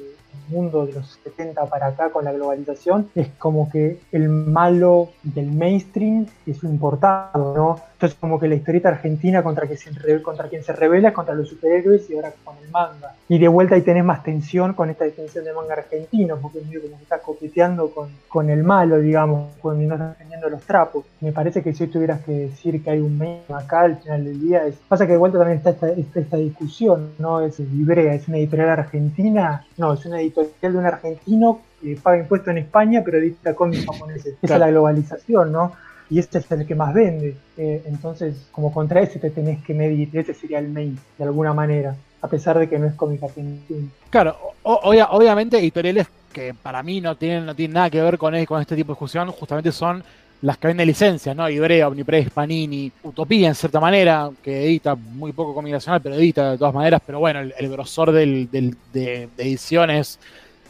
mundo 0.49 0.87
de 0.87 0.95
los 0.95 1.19
70 1.25 1.67
para 1.67 1.87
acá 1.87 2.11
con 2.11 2.25
la 2.25 2.33
globalización, 2.33 3.09
es 3.15 3.29
como 3.39 3.71
que 3.71 4.01
el 4.13 4.29
malo 4.29 5.11
del 5.23 5.51
mainstream 5.51 6.27
es 6.47 6.63
lo 6.63 6.71
importado, 6.71 7.55
¿no? 7.55 7.81
Entonces 8.01 8.19
como 8.19 8.41
que 8.41 8.49
la 8.49 8.55
historieta 8.55 8.89
argentina 8.89 9.43
contra, 9.43 9.67
que 9.67 9.77
se, 9.77 9.91
contra 10.23 10.49
quien 10.49 10.63
se 10.63 10.73
revela 10.73 11.09
es 11.09 11.15
contra 11.15 11.35
los 11.35 11.49
superhéroes 11.49 12.09
y 12.09 12.17
ahora 12.17 12.33
con 12.43 12.57
el 12.57 12.71
manga. 12.71 13.15
Y 13.29 13.39
de 13.39 13.47
vuelta 13.47 13.75
ahí 13.75 13.83
tenés 13.83 14.05
más 14.05 14.23
tensión 14.23 14.73
con 14.73 14.89
esta 14.89 15.05
definición 15.05 15.45
de 15.45 15.53
manga 15.53 15.75
argentino, 15.75 16.39
porque 16.41 16.63
medio 16.63 16.81
como 16.81 16.97
que 16.97 17.03
está 17.03 17.19
coqueteando 17.19 17.91
con, 17.91 18.09
con 18.29 18.49
el 18.49 18.63
malo, 18.63 18.99
digamos, 18.99 19.53
cuando 19.61 19.87
no 19.87 19.95
está 19.95 20.15
teniendo 20.15 20.49
los 20.49 20.63
trapos. 20.63 21.05
Me 21.21 21.33
parece 21.33 21.63
que 21.63 21.75
si 21.75 21.87
tuvieras 21.89 22.23
que 22.23 22.33
decir 22.33 22.83
que 22.83 22.91
hay 22.91 23.01
un 23.01 23.19
mainstream 23.19 23.59
acá 23.59 23.83
al 23.83 23.99
final 23.99 24.25
del 24.25 24.41
día, 24.41 24.67
es... 24.67 24.77
pasa 24.89 25.07
que 25.07 25.13
de 25.13 25.19
vuelta 25.19 25.39
también 25.39 25.59
está 25.59 25.71
esta, 25.71 25.91
esta, 25.91 26.21
esta 26.21 26.37
discusión, 26.39 27.11
¿no? 27.19 27.43
Es 27.43 27.61
Librea, 27.61 28.15
es 28.15 28.27
una 28.29 28.39
editorial 28.39 28.71
argentina, 28.71 29.67
no, 29.81 29.93
es 29.95 30.05
una 30.07 30.21
editorial 30.21 30.53
de 30.61 30.79
un 30.79 30.87
argentino 30.87 31.61
que 31.83 31.97
paga 31.97 32.19
impuestos 32.19 32.49
en 32.49 32.59
España, 32.59 33.03
pero 33.05 33.19
edita 33.19 33.55
cómics 33.55 33.85
japoneses. 33.87 34.35
Esa 34.43 34.55
es 34.55 34.61
la 34.61 34.69
globalización, 34.71 35.51
¿no? 35.51 35.73
Y 36.11 36.19
este 36.19 36.39
es 36.39 36.51
el 36.53 36.67
que 36.67 36.75
más 36.75 36.93
vende. 36.93 37.37
Eh, 37.57 37.83
entonces, 37.87 38.47
como 38.53 38.73
contra 38.73 39.01
ese 39.01 39.19
te 39.19 39.31
tenés 39.31 39.63
que 39.65 39.75
medir, 39.75 40.11
ese 40.13 40.35
sería 40.35 40.59
el 40.59 40.69
main, 40.69 40.99
de 41.19 41.25
alguna 41.25 41.55
manera, 41.55 41.95
a 42.23 42.29
pesar 42.29 42.59
de 42.59 42.69
que 42.69 42.79
no 42.79 42.87
es 42.87 42.95
cómic 42.95 43.23
argentino. 43.23 43.89
Claro, 44.11 44.37
obvia- 44.63 45.09
obviamente 45.11 45.59
editoriales 45.59 46.07
que 46.33 46.55
para 46.55 46.83
mí 46.83 47.01
no 47.01 47.17
tienen, 47.17 47.47
no 47.47 47.55
tienen 47.55 47.75
nada 47.75 47.91
que 47.91 48.01
ver 48.03 48.19
con, 48.19 48.33
con 48.45 48.61
este 48.61 48.77
tipo 48.77 48.89
de 48.89 48.95
discusión, 48.95 49.31
justamente 49.33 49.73
son 49.73 50.03
las 50.43 50.57
que 50.57 50.69
venden 50.69 50.87
licencias, 50.87 51.37
¿no? 51.37 51.49
Ibrea, 51.49 51.89
Omnipress, 51.89 52.31
Panini, 52.31 52.91
Utopía 53.03 53.49
en 53.49 53.55
cierta 53.55 53.79
manera, 53.79 54.31
que 54.43 54.65
edita 54.65 54.95
muy 54.95 55.33
poco 55.33 55.55
cómic 55.55 55.73
nacional, 55.73 56.01
pero 56.01 56.15
edita 56.15 56.53
de 56.53 56.59
todas 56.59 56.75
maneras, 56.75 57.03
pero 57.05 57.19
bueno, 57.19 57.41
el, 57.41 57.69
grosor 57.69 58.11
del, 58.13 58.49
de, 58.51 59.29
ediciones 59.37 60.19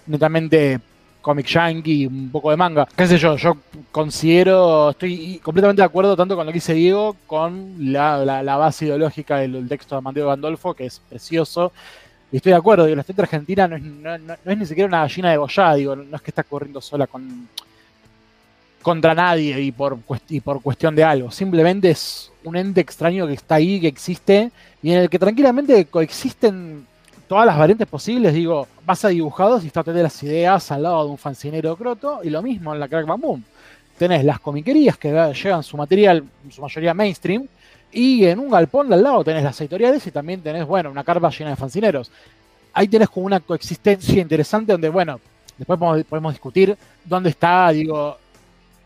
netamente 0.07 0.81
cómic 1.21 1.47
yankee, 1.47 2.07
un 2.07 2.31
poco 2.31 2.51
de 2.51 2.57
manga. 2.57 2.89
Qué 2.97 3.07
sé 3.07 3.19
yo, 3.19 3.37
yo 3.37 3.59
considero, 3.93 4.91
estoy 4.91 5.39
completamente 5.43 5.83
de 5.83 5.87
acuerdo 5.87 6.17
tanto 6.17 6.35
con 6.35 6.47
lo 6.47 6.53
que 6.53 6.57
dice 6.57 6.75
Diego, 6.75 7.15
con 7.27 7.93
la, 7.93 8.25
la- 8.25 8.57
base 8.57 8.87
ideológica 8.87 9.37
del, 9.37 9.69
texto 9.69 9.95
de 9.95 10.03
Mateo 10.03 10.29
Gandolfo, 10.29 10.75
que 10.75 10.87
es 10.87 11.01
precioso. 11.09 11.73
Y 12.33 12.37
estoy 12.37 12.51
de 12.53 12.59
acuerdo, 12.59 12.87
digo, 12.87 12.97
la 12.97 13.03
estética 13.03 13.23
argentina 13.25 13.69
no 13.69 13.77
es, 13.77 14.59
ni 14.59 14.67
siquiera 14.67 14.89
una 14.89 15.03
gallina 15.03 15.31
de 15.31 15.37
bollada, 15.37 15.75
digo, 15.75 15.95
no 15.95 16.17
es 16.17 16.23
que 16.23 16.31
está 16.31 16.43
corriendo 16.43 16.81
sola 16.81 17.07
con 17.07 17.49
contra 18.83 19.15
nadie 19.15 19.61
y 19.61 19.73
por, 19.73 19.99
y 20.29 20.41
por 20.41 20.63
cuestión 20.63 20.95
de 20.95 21.05
algo. 21.05 21.31
Simplemente 21.31 21.91
es 21.91 22.31
un 22.45 22.57
ente 22.57 22.81
extraño 22.81 23.27
que 23.27 23.35
está 23.35 23.57
ahí, 23.57 23.81
que 23.81 23.89
existe, 23.89 24.51
y 24.83 24.93
en 24.93 24.99
el 24.99 25.11
que 25.11 25.19
tranquilamente 25.19 25.85
coexisten 25.87 26.87
todas 27.29 27.47
las 27.47 27.59
variantes 27.59 27.87
posibles. 27.87 28.35
Digo, 28.35 28.67
vas 28.85 29.05
a 29.05 29.09
dibujados 29.09 29.65
y 29.65 29.67
está 29.67 29.85
tenés 29.85 30.03
las 30.03 30.23
ideas 30.23 30.71
al 30.73 30.83
lado 30.83 31.05
de 31.05 31.11
un 31.11 31.19
fancinero 31.19 31.77
croto, 31.77 32.21
y 32.23 32.31
lo 32.31 32.43
mismo 32.43 32.73
en 32.75 32.81
la 32.81 32.89
Crack 32.89 33.07
Bam 33.07 33.21
Boom. 33.21 33.45
Tenés 33.99 34.25
las 34.25 34.41
comiquerías 34.41 34.97
que 34.97 35.11
llevan 35.11 35.63
su 35.63 35.77
material, 35.77 36.25
su 36.51 36.63
mayoría 36.63 36.95
mainstream, 36.95 37.47
y 37.93 38.25
en 38.25 38.39
un 38.39 38.51
galpón 38.51 38.93
al 38.93 39.03
lado 39.03 39.25
tenés 39.25 39.43
las 39.43 39.61
editoriales 39.61 40.07
y 40.07 40.11
también 40.11 40.41
tenés, 40.41 40.65
bueno, 40.65 40.91
una 40.91 41.05
carpa 41.05 41.29
llena 41.31 41.51
de 41.51 41.57
fancineros. 41.57 42.11
Ahí 42.73 42.89
tenés 42.89 43.11
como 43.11 43.27
una 43.27 43.41
coexistencia 43.41 44.23
interesante 44.23 44.73
donde, 44.73 44.89
bueno, 44.89 45.21
después 45.59 45.79
podemos, 45.79 46.07
podemos 46.07 46.33
discutir 46.33 46.77
dónde 47.05 47.31
está, 47.31 47.69
digo, 47.71 48.17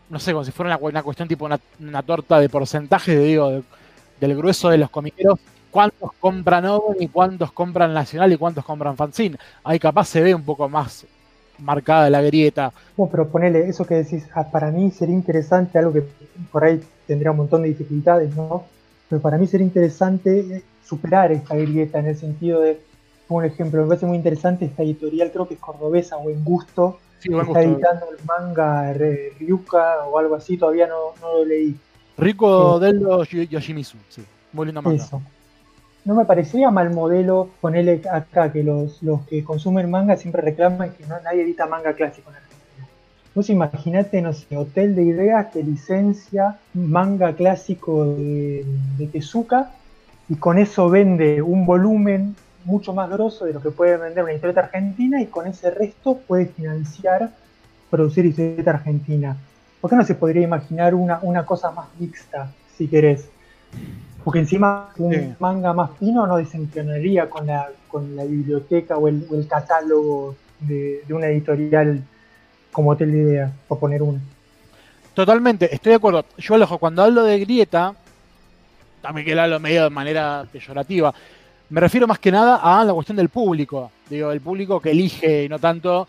no 0.09 0.19
sé, 0.19 0.31
como 0.33 0.43
si 0.45 0.51
fuera 0.51 0.69
una, 0.71 0.77
cu- 0.77 0.87
una 0.89 1.03
cuestión 1.03 1.27
tipo 1.27 1.45
una, 1.45 1.59
una 1.79 2.03
torta 2.03 2.39
de 2.39 2.49
porcentaje, 2.49 3.17
digo, 3.17 3.49
de- 3.51 3.63
del 4.19 4.35
grueso 4.37 4.69
de 4.69 4.77
los 4.77 4.89
comiqueros, 4.89 5.39
cuántos 5.71 6.11
compran 6.19 6.65
Oven 6.65 6.97
y 7.01 7.07
cuántos 7.09 7.51
compran 7.51 7.93
Nacional 7.93 8.31
y 8.31 8.37
cuántos 8.37 8.63
compran 8.65 8.95
Fanzine. 8.95 9.37
Ahí 9.63 9.79
capaz 9.79 10.05
se 10.07 10.21
ve 10.21 10.33
un 10.33 10.43
poco 10.43 10.69
más 10.69 11.05
marcada 11.57 12.09
la 12.09 12.21
grieta. 12.21 12.71
Bueno, 12.95 13.11
pero 13.11 13.27
ponele 13.29 13.67
eso 13.67 13.85
que 13.85 13.95
decís, 13.95 14.25
ah, 14.33 14.49
para 14.51 14.71
mí 14.71 14.91
sería 14.91 15.15
interesante, 15.15 15.77
algo 15.79 15.93
que 15.93 16.03
por 16.51 16.63
ahí 16.63 16.81
tendría 17.07 17.31
un 17.31 17.37
montón 17.37 17.61
de 17.63 17.69
dificultades, 17.69 18.35
¿no? 18.35 18.63
Pero 19.09 19.21
para 19.21 19.37
mí 19.37 19.47
sería 19.47 19.65
interesante 19.67 20.39
eh, 20.39 20.63
superar 20.83 21.31
esta 21.31 21.55
grieta 21.55 21.99
en 21.99 22.07
el 22.07 22.17
sentido 22.17 22.61
de, 22.61 22.79
como 23.27 23.39
un 23.39 23.45
ejemplo, 23.45 23.81
me 23.81 23.87
parece 23.87 24.05
muy 24.05 24.17
interesante 24.17 24.65
esta 24.65 24.83
editorial, 24.83 25.31
creo 25.31 25.47
que 25.47 25.53
es 25.55 25.59
cordobesa 25.59 26.17
o 26.17 26.29
en 26.29 26.43
gusto, 26.43 26.99
Sí, 27.19 27.29
está 27.33 27.61
editando 27.63 28.05
el 28.11 28.17
manga 28.25 28.93
Ryuka 28.93 30.05
o 30.05 30.19
algo 30.19 30.35
así, 30.35 30.57
todavía 30.57 30.87
no, 30.87 31.13
no 31.21 31.39
lo 31.39 31.45
leí. 31.45 31.75
Rico 32.17 32.79
Deldo 32.79 33.23
Yo- 33.23 33.43
Yoshimitsu, 33.43 33.97
sí. 34.09 34.23
Muy 34.53 34.67
lindo 34.67 34.81
manga. 34.81 35.03
Eso. 35.03 35.21
No 36.05 36.13
me 36.13 36.25
parecería 36.25 36.69
mal 36.69 36.91
modelo 36.91 37.49
ponerle 37.61 38.01
acá 38.11 38.51
que 38.51 38.63
los, 38.63 39.01
los 39.01 39.21
que 39.23 39.43
consumen 39.43 39.89
manga 39.89 40.15
siempre 40.17 40.41
reclaman 40.41 40.91
que 40.91 41.05
no, 41.07 41.15
nadie 41.23 41.41
edita 41.41 41.65
manga 41.65 41.93
clásico 41.93 42.29
en 42.29 42.35
Argentina. 42.35 42.87
Vos 43.33 43.49
imaginate, 43.49 44.21
no 44.21 44.31
sé, 44.31 44.55
hotel 44.55 44.95
de 44.95 45.03
ideas 45.03 45.47
que 45.47 45.63
licencia 45.63 46.57
manga 46.75 47.33
clásico 47.33 48.05
de, 48.05 48.63
de 48.97 49.07
Tezuka 49.07 49.71
y 50.29 50.35
con 50.35 50.57
eso 50.59 50.89
vende 50.89 51.41
un 51.41 51.65
volumen 51.65 52.35
mucho 52.65 52.93
más 52.93 53.09
grosso 53.09 53.45
de 53.45 53.53
lo 53.53 53.61
que 53.61 53.71
puede 53.71 53.97
vender 53.97 54.23
una 54.23 54.33
historieta 54.33 54.61
argentina 54.61 55.21
y 55.21 55.27
con 55.27 55.47
ese 55.47 55.71
resto 55.71 56.17
puede 56.27 56.47
financiar 56.47 57.29
producir 57.89 58.25
historieta 58.25 58.71
argentina. 58.71 59.37
¿Por 59.79 59.89
qué 59.89 59.95
no 59.95 60.03
se 60.03 60.15
podría 60.15 60.41
imaginar 60.41 60.93
una, 60.95 61.19
una 61.21 61.45
cosa 61.45 61.71
más 61.71 61.87
mixta, 61.99 62.51
si 62.75 62.87
querés? 62.87 63.29
Porque 64.23 64.39
encima 64.39 64.89
un 64.97 65.13
Sí. 65.13 65.33
manga 65.39 65.73
más 65.73 65.91
fino 65.99 66.25
no 66.25 66.37
desencadenaría 66.37 67.29
con 67.29 67.45
la, 67.45 67.69
con 67.87 68.15
la 68.15 68.23
biblioteca 68.25 68.97
o 68.97 69.07
el, 69.07 69.25
o 69.29 69.35
el 69.35 69.47
catálogo 69.47 70.35
de, 70.59 71.03
de 71.07 71.13
una 71.13 71.27
editorial 71.27 72.01
como 72.71 72.89
Hotel 72.91 73.11
de 73.11 73.17
Ideas, 73.19 73.51
por 73.67 73.79
poner 73.79 74.01
uno. 74.01 74.19
Totalmente, 75.13 75.73
estoy 75.73 75.91
de 75.91 75.95
acuerdo. 75.97 76.25
Yo 76.37 76.55
Alejo, 76.55 76.77
cuando 76.77 77.03
hablo 77.03 77.23
de 77.23 77.39
grieta, 77.39 77.93
también 79.01 79.25
que 79.25 79.35
lo 79.35 79.43
hablo 79.43 79.59
medio 79.59 79.83
de 79.83 79.89
manera 79.91 80.45
peyorativa, 80.51 81.13
me 81.69 81.81
refiero 81.81 82.07
más 82.07 82.19
que 82.19 82.31
nada 82.31 82.57
a 82.57 82.83
la 82.83 82.93
cuestión 82.93 83.17
del 83.17 83.29
público. 83.29 83.91
Digo, 84.09 84.31
el 84.31 84.41
público 84.41 84.79
que 84.79 84.91
elige 84.91 85.43
y 85.43 85.49
no 85.49 85.59
tanto 85.59 86.07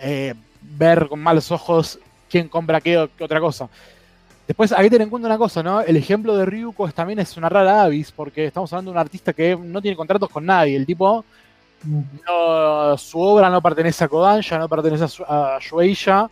eh, 0.00 0.34
ver 0.60 1.08
con 1.08 1.20
malos 1.20 1.50
ojos 1.50 1.98
quién 2.30 2.48
compra 2.48 2.80
qué, 2.80 3.08
qué 3.16 3.24
otra 3.24 3.40
cosa. 3.40 3.68
Después 4.46 4.72
hay 4.72 4.84
que 4.84 4.90
tener 4.90 5.04
en 5.04 5.10
cuenta 5.10 5.26
una 5.26 5.38
cosa, 5.38 5.62
¿no? 5.62 5.80
El 5.80 5.96
ejemplo 5.96 6.36
de 6.36 6.44
Ryuko 6.44 6.90
también 6.92 7.18
es 7.18 7.36
una 7.36 7.48
rara 7.48 7.82
avis, 7.82 8.12
porque 8.12 8.46
estamos 8.46 8.70
hablando 8.72 8.90
de 8.90 8.96
un 8.96 9.00
artista 9.00 9.32
que 9.32 9.56
no 9.56 9.80
tiene 9.80 9.96
contratos 9.96 10.28
con 10.28 10.44
nadie. 10.44 10.76
El 10.76 10.84
tipo, 10.84 11.24
su 12.98 13.20
obra 13.20 13.48
no 13.48 13.62
pertenece 13.62 14.04
a 14.04 14.08
Kodansha, 14.08 14.58
no 14.58 14.68
pertenece 14.68 15.22
a, 15.26 15.56
a 15.56 15.58
Shueisha. 15.60 16.28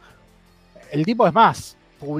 El 0.90 1.06
tipo 1.06 1.26
es 1.26 1.32
más. 1.32 1.76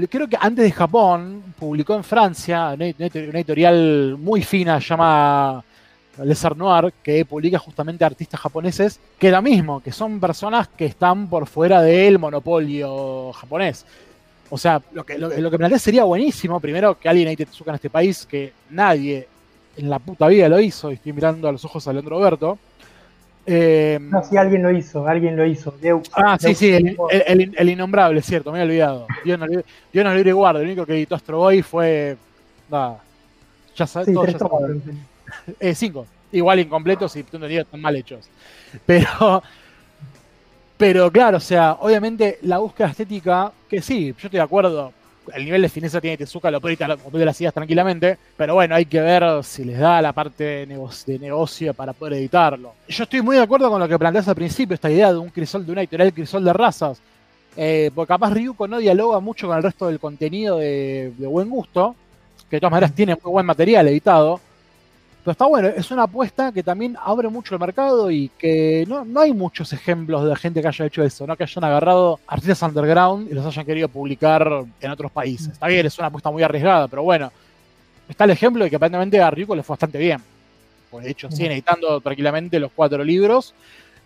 Creo 0.08 0.28
que 0.28 0.38
antes 0.40 0.64
de 0.64 0.70
Japón 0.70 1.42
publicó 1.58 1.94
en 1.94 2.04
Francia 2.04 2.70
una 2.74 2.86
una 2.86 3.38
editorial 3.38 4.16
muy 4.18 4.42
fina, 4.42 4.80
se 4.80 4.94
llama 6.18 6.24
Les 6.26 6.56
Noir, 6.56 6.92
que 7.02 7.24
publica 7.24 7.58
justamente 7.58 8.04
artistas 8.04 8.40
japoneses, 8.40 9.00
que 9.18 9.30
lo 9.30 9.40
mismo, 9.42 9.80
que 9.82 9.92
son 9.92 10.20
personas 10.20 10.68
que 10.68 10.86
están 10.86 11.28
por 11.28 11.46
fuera 11.46 11.80
del 11.82 12.18
monopolio 12.18 13.32
japonés. 13.32 13.84
O 14.50 14.58
sea, 14.58 14.82
lo 14.92 15.04
que, 15.04 15.16
lo, 15.18 15.28
lo 15.30 15.50
que 15.50 15.56
plantea 15.58 15.78
sería 15.78 16.04
buenísimo, 16.04 16.60
primero, 16.60 16.98
que 16.98 17.08
alguien 17.08 17.28
edite 17.28 17.46
Tezuka 17.46 17.70
en 17.70 17.74
este 17.76 17.88
país, 17.90 18.26
que 18.26 18.52
nadie 18.70 19.26
en 19.78 19.88
la 19.88 19.98
puta 19.98 20.26
vida 20.28 20.48
lo 20.48 20.60
hizo, 20.60 20.90
y 20.90 20.94
estoy 20.94 21.14
mirando 21.14 21.48
a 21.48 21.52
los 21.52 21.64
ojos 21.64 21.88
a 21.88 21.92
Leandro 21.92 22.20
Berto. 22.20 22.58
Eh, 23.46 23.98
No, 24.00 24.22
sí, 24.22 24.36
alguien 24.36 24.62
lo 24.62 24.70
hizo, 24.70 25.06
alguien 25.08 25.36
lo 25.36 25.44
hizo. 25.46 25.72
Deux- 25.80 26.08
ah, 26.12 26.36
sí, 26.38 26.48
Deux- 26.48 26.54
sí, 26.58 26.70
el, 26.72 26.96
el- 27.10 27.40
el- 27.40 27.54
el 27.58 27.68
innombrable, 27.70 28.20
cierto, 28.22 28.52
me 28.52 28.60
había 28.60 28.70
olvidado. 28.70 29.06
Dios 29.24 29.38
nos 29.38 29.48
libre, 29.48 29.64
Dios 29.92 30.04
nos 30.04 30.14
libre 30.14 30.30
y 30.30 30.32
guarde, 30.34 30.60
el 30.60 30.66
único 30.66 30.84
que 30.86 30.92
editó 30.92 31.14
Astro 31.14 31.38
Boy 31.38 31.62
fue. 31.62 32.16
Nada. 32.70 32.98
Ya 33.74 33.86
sabes, 33.86 34.06
Sí, 34.08 34.14
todos 34.14 34.30
ya 34.32 34.38
tomos. 34.38 34.60
Eh, 35.60 35.74
cinco. 35.74 36.06
Igual 36.30 36.60
incompletos 36.60 37.14
y 37.16 37.22
tengo 37.22 37.44
entendido 37.44 37.62
están 37.62 37.80
mal 37.80 37.96
hechos. 37.96 38.28
Pero. 38.86 39.42
Pero 40.82 41.12
claro, 41.12 41.36
o 41.36 41.40
sea, 41.40 41.76
obviamente 41.78 42.40
la 42.42 42.58
búsqueda 42.58 42.88
estética, 42.88 43.52
que 43.68 43.80
sí, 43.80 44.06
yo 44.06 44.26
estoy 44.26 44.30
de 44.30 44.40
acuerdo. 44.40 44.92
El 45.32 45.44
nivel 45.44 45.62
de 45.62 45.68
fineza 45.68 46.00
tiene 46.00 46.16
Tezuka, 46.16 46.50
lo 46.50 46.60
puede 46.60 46.76
lo 46.88 46.98
puede 46.98 47.20
de 47.20 47.24
las 47.24 47.40
ideas 47.40 47.54
tranquilamente, 47.54 48.18
pero 48.36 48.54
bueno, 48.54 48.74
hay 48.74 48.86
que 48.86 49.00
ver 49.00 49.22
si 49.44 49.62
les 49.62 49.78
da 49.78 50.02
la 50.02 50.12
parte 50.12 50.66
de 50.66 51.18
negocio 51.20 51.72
para 51.72 51.92
poder 51.92 52.14
editarlo. 52.14 52.74
Yo 52.88 53.04
estoy 53.04 53.22
muy 53.22 53.36
de 53.36 53.42
acuerdo 53.42 53.70
con 53.70 53.78
lo 53.78 53.86
que 53.86 53.96
planteas 53.96 54.26
al 54.26 54.34
principio, 54.34 54.74
esta 54.74 54.90
idea 54.90 55.12
de 55.12 55.18
un 55.20 55.30
crisol, 55.30 55.64
de 55.64 55.70
una 55.70 55.82
editorial 55.82 56.12
crisol 56.12 56.42
de 56.42 56.52
razas. 56.52 57.00
Eh, 57.56 57.92
porque 57.94 58.08
capaz 58.08 58.32
Ryuko 58.32 58.66
no 58.66 58.78
dialoga 58.78 59.20
mucho 59.20 59.46
con 59.46 59.56
el 59.56 59.62
resto 59.62 59.86
del 59.86 60.00
contenido 60.00 60.58
de, 60.58 61.12
de 61.16 61.26
buen 61.28 61.48
gusto, 61.48 61.94
que 62.50 62.56
de 62.56 62.60
todas 62.60 62.72
maneras 62.72 62.92
tiene 62.92 63.14
muy 63.22 63.30
buen 63.30 63.46
material 63.46 63.86
editado. 63.86 64.40
Pero 65.24 65.32
está 65.32 65.46
bueno, 65.46 65.68
es 65.68 65.88
una 65.92 66.02
apuesta 66.02 66.50
que 66.50 66.64
también 66.64 66.96
abre 67.00 67.28
mucho 67.28 67.54
el 67.54 67.60
mercado 67.60 68.10
y 68.10 68.28
que 68.36 68.84
no, 68.88 69.04
no 69.04 69.20
hay 69.20 69.32
muchos 69.32 69.72
ejemplos 69.72 70.28
de 70.28 70.34
gente 70.34 70.60
que 70.60 70.66
haya 70.68 70.84
hecho 70.86 71.04
eso, 71.04 71.26
¿no? 71.28 71.36
Que 71.36 71.44
hayan 71.44 71.62
agarrado 71.62 72.18
artistas 72.26 72.62
underground 72.62 73.30
y 73.30 73.34
los 73.34 73.46
hayan 73.46 73.64
querido 73.64 73.86
publicar 73.88 74.64
en 74.80 74.90
otros 74.90 75.12
países. 75.12 75.48
Está 75.52 75.68
bien, 75.68 75.86
es 75.86 75.96
una 75.98 76.08
apuesta 76.08 76.30
muy 76.30 76.42
arriesgada, 76.42 76.88
pero 76.88 77.04
bueno. 77.04 77.30
Está 78.08 78.24
el 78.24 78.30
ejemplo 78.30 78.64
de 78.64 78.70
que 78.70 78.76
aparentemente 78.76 79.20
a 79.22 79.30
Ryuko 79.30 79.54
le 79.54 79.62
fue 79.62 79.74
bastante 79.74 79.96
bien. 79.98 80.20
Pues 80.90 81.04
de 81.04 81.12
hecho, 81.12 81.30
siguen 81.30 81.52
editando 81.52 82.00
tranquilamente 82.00 82.58
los 82.58 82.72
cuatro 82.74 83.02
libros 83.04 83.54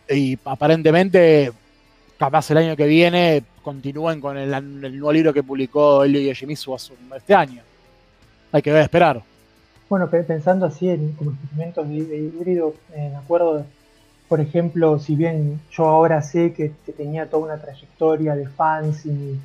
y 0.09 0.39
aparentemente, 0.45 1.51
capaz 2.19 2.51
el 2.51 2.59
año 2.59 2.77
que 2.77 2.87
viene, 2.87 3.43
continúen 3.63 4.21
con 4.21 4.37
el, 4.37 4.53
el 4.53 4.93
nuevo 4.99 5.13
libro 5.13 5.33
que 5.33 5.43
publicó 5.43 6.05
Elio 6.05 6.21
Yoshimitsu 6.21 6.75
hace 6.75 6.93
un- 6.93 7.17
este 7.17 7.35
año. 7.35 7.63
Hay 8.53 8.61
que 8.63 8.71
ver, 8.71 8.83
esperar. 8.83 9.23
Bueno, 9.89 10.11
pe- 10.11 10.25
pensando 10.25 10.67
así 10.67 10.89
en 10.91 11.15
como 11.15 11.33
experimentos 11.33 11.89
de, 11.89 12.05
de 12.05 12.19
híbrido, 12.19 12.83
eh, 12.93 13.09
me 13.11 13.17
acuerdo, 13.17 13.73
por 14.29 14.41
ejemplo, 14.41 14.99
si 14.99 15.15
bien 15.17 15.67
yo 15.71 15.87
ahora 15.87 16.23
sé 16.23 16.53
que, 16.55 16.71
tenía 16.97 17.31
toda 17.31 17.45
una 17.45 17.61
trayectoria 17.61 18.35
de 18.35 18.49
fans 18.49 19.07
y 19.07 19.41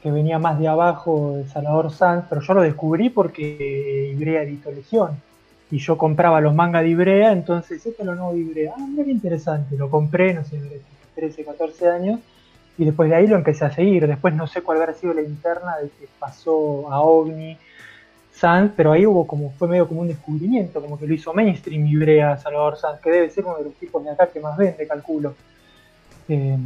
que 0.00 0.10
venía 0.12 0.38
más 0.38 0.58
de 0.58 0.68
abajo 0.68 1.36
de 1.38 1.48
Salvador 1.48 1.90
Sanz, 1.92 2.26
pero 2.28 2.42
yo 2.42 2.54
lo 2.54 2.62
descubrí 2.62 3.10
porque 3.10 4.12
Ibrea 4.14 4.42
editó 4.42 4.70
Legión. 4.70 5.22
Y 5.70 5.78
yo 5.78 5.98
compraba 5.98 6.40
los 6.40 6.54
mangas 6.54 6.82
de 6.82 6.90
Ibrea, 6.90 7.32
entonces 7.32 7.84
esto 7.84 8.02
es 8.02 8.06
lo 8.06 8.14
nuevo 8.14 8.32
de 8.34 8.40
Ibrea. 8.40 8.74
Ah, 8.76 9.02
interesante. 9.06 9.76
Lo 9.76 9.90
compré, 9.90 10.32
no 10.34 10.44
sé, 10.44 10.60
de 10.60 10.82
13, 11.14 11.44
14 11.44 11.88
años. 11.88 12.20
Y 12.76 12.84
después 12.84 13.08
de 13.10 13.16
ahí 13.16 13.26
lo 13.26 13.36
empecé 13.36 13.64
a 13.64 13.70
seguir. 13.72 14.06
Después 14.06 14.34
no 14.34 14.46
sé 14.46 14.62
cuál 14.62 14.78
habrá 14.78 14.94
sido 14.94 15.14
la 15.14 15.22
interna 15.22 15.76
de 15.78 15.90
que 15.90 16.08
pasó 16.18 16.90
a 16.92 17.00
OVNI, 17.00 17.58
Sanz, 18.38 18.72
pero 18.76 18.92
ahí 18.92 19.06
hubo 19.06 19.26
como, 19.26 19.50
fue 19.52 19.66
medio 19.68 19.88
como 19.88 20.02
un 20.02 20.08
descubrimiento, 20.08 20.80
como 20.80 20.98
que 20.98 21.06
lo 21.06 21.14
hizo 21.14 21.32
mainstream 21.32 21.86
Ibrea 21.86 22.36
Salvador 22.36 22.76
Sanz, 22.76 23.00
que 23.00 23.10
debe 23.10 23.30
ser 23.30 23.44
uno 23.46 23.56
de 23.58 23.64
los 23.64 23.74
tipos 23.74 24.04
de 24.04 24.10
acá 24.10 24.26
que 24.28 24.40
más 24.40 24.56
vende, 24.56 24.86
calculo. 24.86 25.34
Eh, 26.28 26.58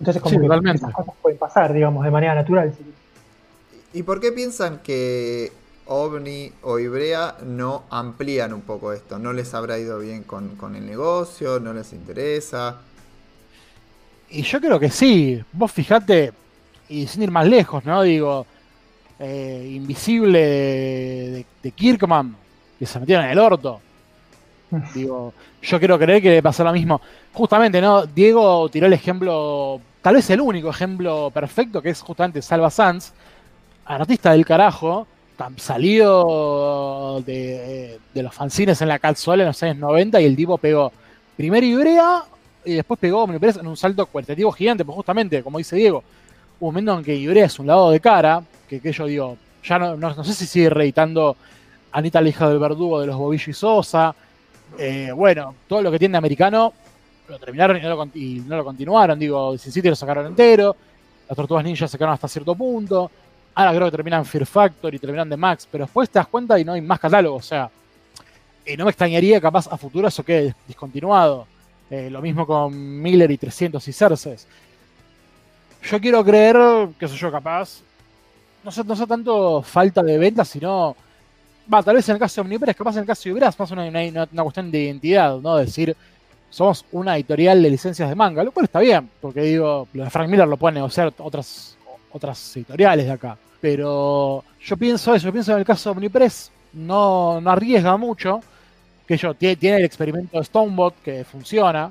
entonces 0.00 0.22
como 0.22 0.30
Sí, 0.30 0.36
que 0.40 0.42
totalmente. 0.46 0.78
esas 0.78 0.92
cosas 0.94 1.14
pueden 1.20 1.38
pasar, 1.38 1.72
digamos, 1.72 2.04
de 2.04 2.10
manera 2.10 2.34
natural. 2.34 2.72
¿Y 3.92 4.02
por 4.02 4.20
qué 4.20 4.32
piensan 4.32 4.78
que 4.78 5.52
OVNI 5.86 6.52
o 6.62 6.78
Ibrea 6.78 7.36
no 7.44 7.84
amplían 7.90 8.52
un 8.52 8.62
poco 8.62 8.92
esto? 8.92 9.18
¿No 9.18 9.32
les 9.32 9.52
habrá 9.54 9.78
ido 9.78 9.98
bien 9.98 10.22
con, 10.22 10.56
con 10.56 10.74
el 10.76 10.86
negocio? 10.86 11.58
¿No 11.60 11.72
les 11.72 11.92
interesa? 11.92 12.76
Y 14.30 14.42
yo 14.42 14.60
creo 14.60 14.78
que 14.78 14.90
sí. 14.90 15.42
Vos 15.52 15.72
fijate, 15.72 16.32
y 16.88 17.06
sin 17.06 17.22
ir 17.22 17.30
más 17.30 17.46
lejos, 17.46 17.84
¿no? 17.84 18.02
Digo, 18.02 18.46
eh, 19.18 19.68
Invisible 19.74 20.38
de, 20.38 21.30
de- 21.30 21.46
de 21.62 21.70
Kirkman, 21.72 22.36
que 22.78 22.86
se 22.86 23.00
metieron 23.00 23.24
en 23.24 23.32
el 23.32 23.38
orto. 23.38 23.80
Digo, 24.94 25.32
yo 25.62 25.78
quiero 25.78 25.98
creer 25.98 26.22
que 26.22 26.30
le 26.30 26.42
pasó 26.42 26.62
lo 26.64 26.72
mismo. 26.72 27.00
Justamente, 27.32 27.80
¿no? 27.80 28.06
Diego 28.06 28.68
tiró 28.68 28.86
el 28.86 28.92
ejemplo, 28.92 29.80
tal 30.02 30.14
vez 30.16 30.28
el 30.30 30.40
único 30.40 30.70
ejemplo 30.70 31.30
perfecto, 31.32 31.80
que 31.82 31.90
es 31.90 32.00
justamente 32.00 32.42
Salva 32.42 32.70
Sanz, 32.70 33.12
artista 33.86 34.32
del 34.32 34.44
carajo, 34.44 35.06
tam- 35.38 35.58
salido 35.58 37.22
de, 37.24 37.98
de 38.12 38.22
los 38.22 38.34
fanzines 38.34 38.80
en 38.82 38.88
la 38.88 38.98
calzuela 38.98 39.42
en 39.44 39.48
los 39.48 39.62
años 39.62 39.76
90 39.78 40.20
y 40.20 40.24
el 40.26 40.36
tipo 40.36 40.58
pegó 40.58 40.92
primero 41.36 41.64
Ibrea 41.64 42.24
y 42.64 42.74
después 42.74 42.98
pegó 43.00 43.22
Omnipress 43.22 43.56
en 43.58 43.66
un 43.66 43.76
salto 43.76 44.04
cualitativo 44.06 44.52
gigante, 44.52 44.84
pues 44.84 44.96
justamente, 44.96 45.42
como 45.42 45.58
dice 45.58 45.76
Diego, 45.76 46.02
un 46.60 46.68
momento 46.68 46.98
en 46.98 47.04
que 47.04 47.50
un 47.58 47.66
lado 47.66 47.90
de 47.90 48.00
cara, 48.00 48.42
que, 48.68 48.80
que 48.80 48.92
yo 48.92 49.06
digo, 49.06 49.36
ya 49.62 49.78
no, 49.78 49.96
no, 49.96 50.24
sé 50.24 50.34
si 50.34 50.46
sigue 50.46 50.70
reeditando 50.70 51.36
Anita 51.92 52.20
la 52.20 52.28
hija 52.28 52.48
del 52.48 52.58
verdugo 52.58 53.00
de 53.00 53.06
los 53.06 53.16
Bobillo 53.16 53.50
y 53.50 53.54
Sosa, 53.54 54.14
eh, 54.78 55.10
bueno, 55.14 55.54
todo 55.66 55.82
lo 55.82 55.90
que 55.90 55.98
tiene 55.98 56.12
de 56.12 56.18
americano 56.18 56.72
lo 57.28 57.38
terminaron 57.38 57.76
y 57.76 57.80
no 57.80 57.88
lo, 57.88 58.08
y 58.14 58.42
no 58.46 58.56
lo 58.56 58.64
continuaron, 58.64 59.18
digo, 59.18 59.56
Sin 59.58 59.72
City 59.72 59.88
lo 59.88 59.96
sacaron 59.96 60.26
entero, 60.26 60.74
las 61.28 61.36
Tortugas 61.36 61.64
Ninja 61.64 61.86
sacaron 61.86 62.14
hasta 62.14 62.28
cierto 62.28 62.54
punto, 62.54 63.10
ahora 63.54 63.72
creo 63.72 63.84
que 63.86 63.96
terminan 63.96 64.24
Fear 64.24 64.46
Factor 64.46 64.94
y 64.94 64.98
terminan 64.98 65.28
de 65.28 65.36
Max, 65.36 65.68
pero 65.70 65.84
después 65.84 66.08
te 66.08 66.18
das 66.18 66.28
cuenta 66.28 66.58
y 66.58 66.64
no 66.64 66.72
hay 66.72 66.80
más 66.80 66.98
catálogo, 66.98 67.36
o 67.36 67.42
sea, 67.42 67.70
y 68.68 68.76
no 68.76 68.84
me 68.84 68.90
extrañaría 68.90 69.40
capaz 69.40 69.66
a 69.70 69.78
futuro 69.78 70.08
eso 70.08 70.22
quede 70.22 70.54
discontinuado. 70.66 71.46
Eh, 71.90 72.10
lo 72.10 72.20
mismo 72.20 72.46
con 72.46 73.00
Miller 73.00 73.30
y 73.30 73.38
300 73.38 73.86
y 73.88 73.92
Cerces. 73.92 74.46
Yo 75.82 76.00
quiero 76.00 76.24
creer, 76.24 76.56
que 76.98 77.08
sé 77.08 77.16
yo, 77.16 77.30
capaz, 77.30 77.80
no 78.64 78.70
sé, 78.70 78.84
no 78.84 78.96
sé 78.96 79.06
tanto 79.06 79.62
falta 79.62 80.02
de 80.02 80.18
ventas, 80.18 80.48
sino, 80.48 80.94
va, 81.72 81.82
tal 81.82 81.96
vez 81.96 82.08
en 82.08 82.14
el 82.14 82.18
caso 82.20 82.36
de 82.36 82.46
Omnipress, 82.46 82.76
capaz 82.76 82.94
en 82.96 83.00
el 83.00 83.06
caso 83.06 83.22
de 83.24 83.30
Ibrea 83.30 83.48
es 83.48 83.58
más 83.58 83.70
una, 83.70 83.84
una- 83.86 84.28
una 84.32 84.42
cuestión 84.42 84.70
de 84.70 84.82
identidad, 84.82 85.38
¿no? 85.38 85.56
Decir, 85.56 85.96
somos 86.50 86.84
una 86.92 87.16
editorial 87.16 87.62
de 87.62 87.70
licencias 87.70 88.08
de 88.08 88.14
manga, 88.14 88.42
lo 88.42 88.52
cual 88.52 88.64
está 88.64 88.80
bien, 88.80 89.08
porque 89.20 89.42
digo, 89.42 89.86
lo 89.92 90.04
de 90.04 90.10
Frank 90.10 90.28
Miller 90.28 90.48
lo 90.48 90.56
pueden 90.56 90.74
negociar 90.76 91.12
otras, 91.18 91.76
otras 92.12 92.56
editoriales 92.56 93.06
de 93.06 93.12
acá. 93.12 93.36
Pero 93.60 94.44
yo 94.60 94.76
pienso 94.76 95.14
eso, 95.14 95.26
yo 95.26 95.32
pienso 95.32 95.52
en 95.52 95.58
el 95.58 95.64
caso 95.64 95.90
de 95.90 95.96
Omnipress, 95.96 96.50
no, 96.74 97.40
no 97.40 97.50
arriesga 97.50 97.96
mucho, 97.96 98.40
que 99.06 99.16
yo, 99.16 99.32
tiene, 99.34 99.56
tiene 99.56 99.76
el 99.78 99.84
experimento 99.84 100.38
de 100.38 100.44
Stonebot 100.44 100.94
que 101.02 101.24
funciona. 101.24 101.90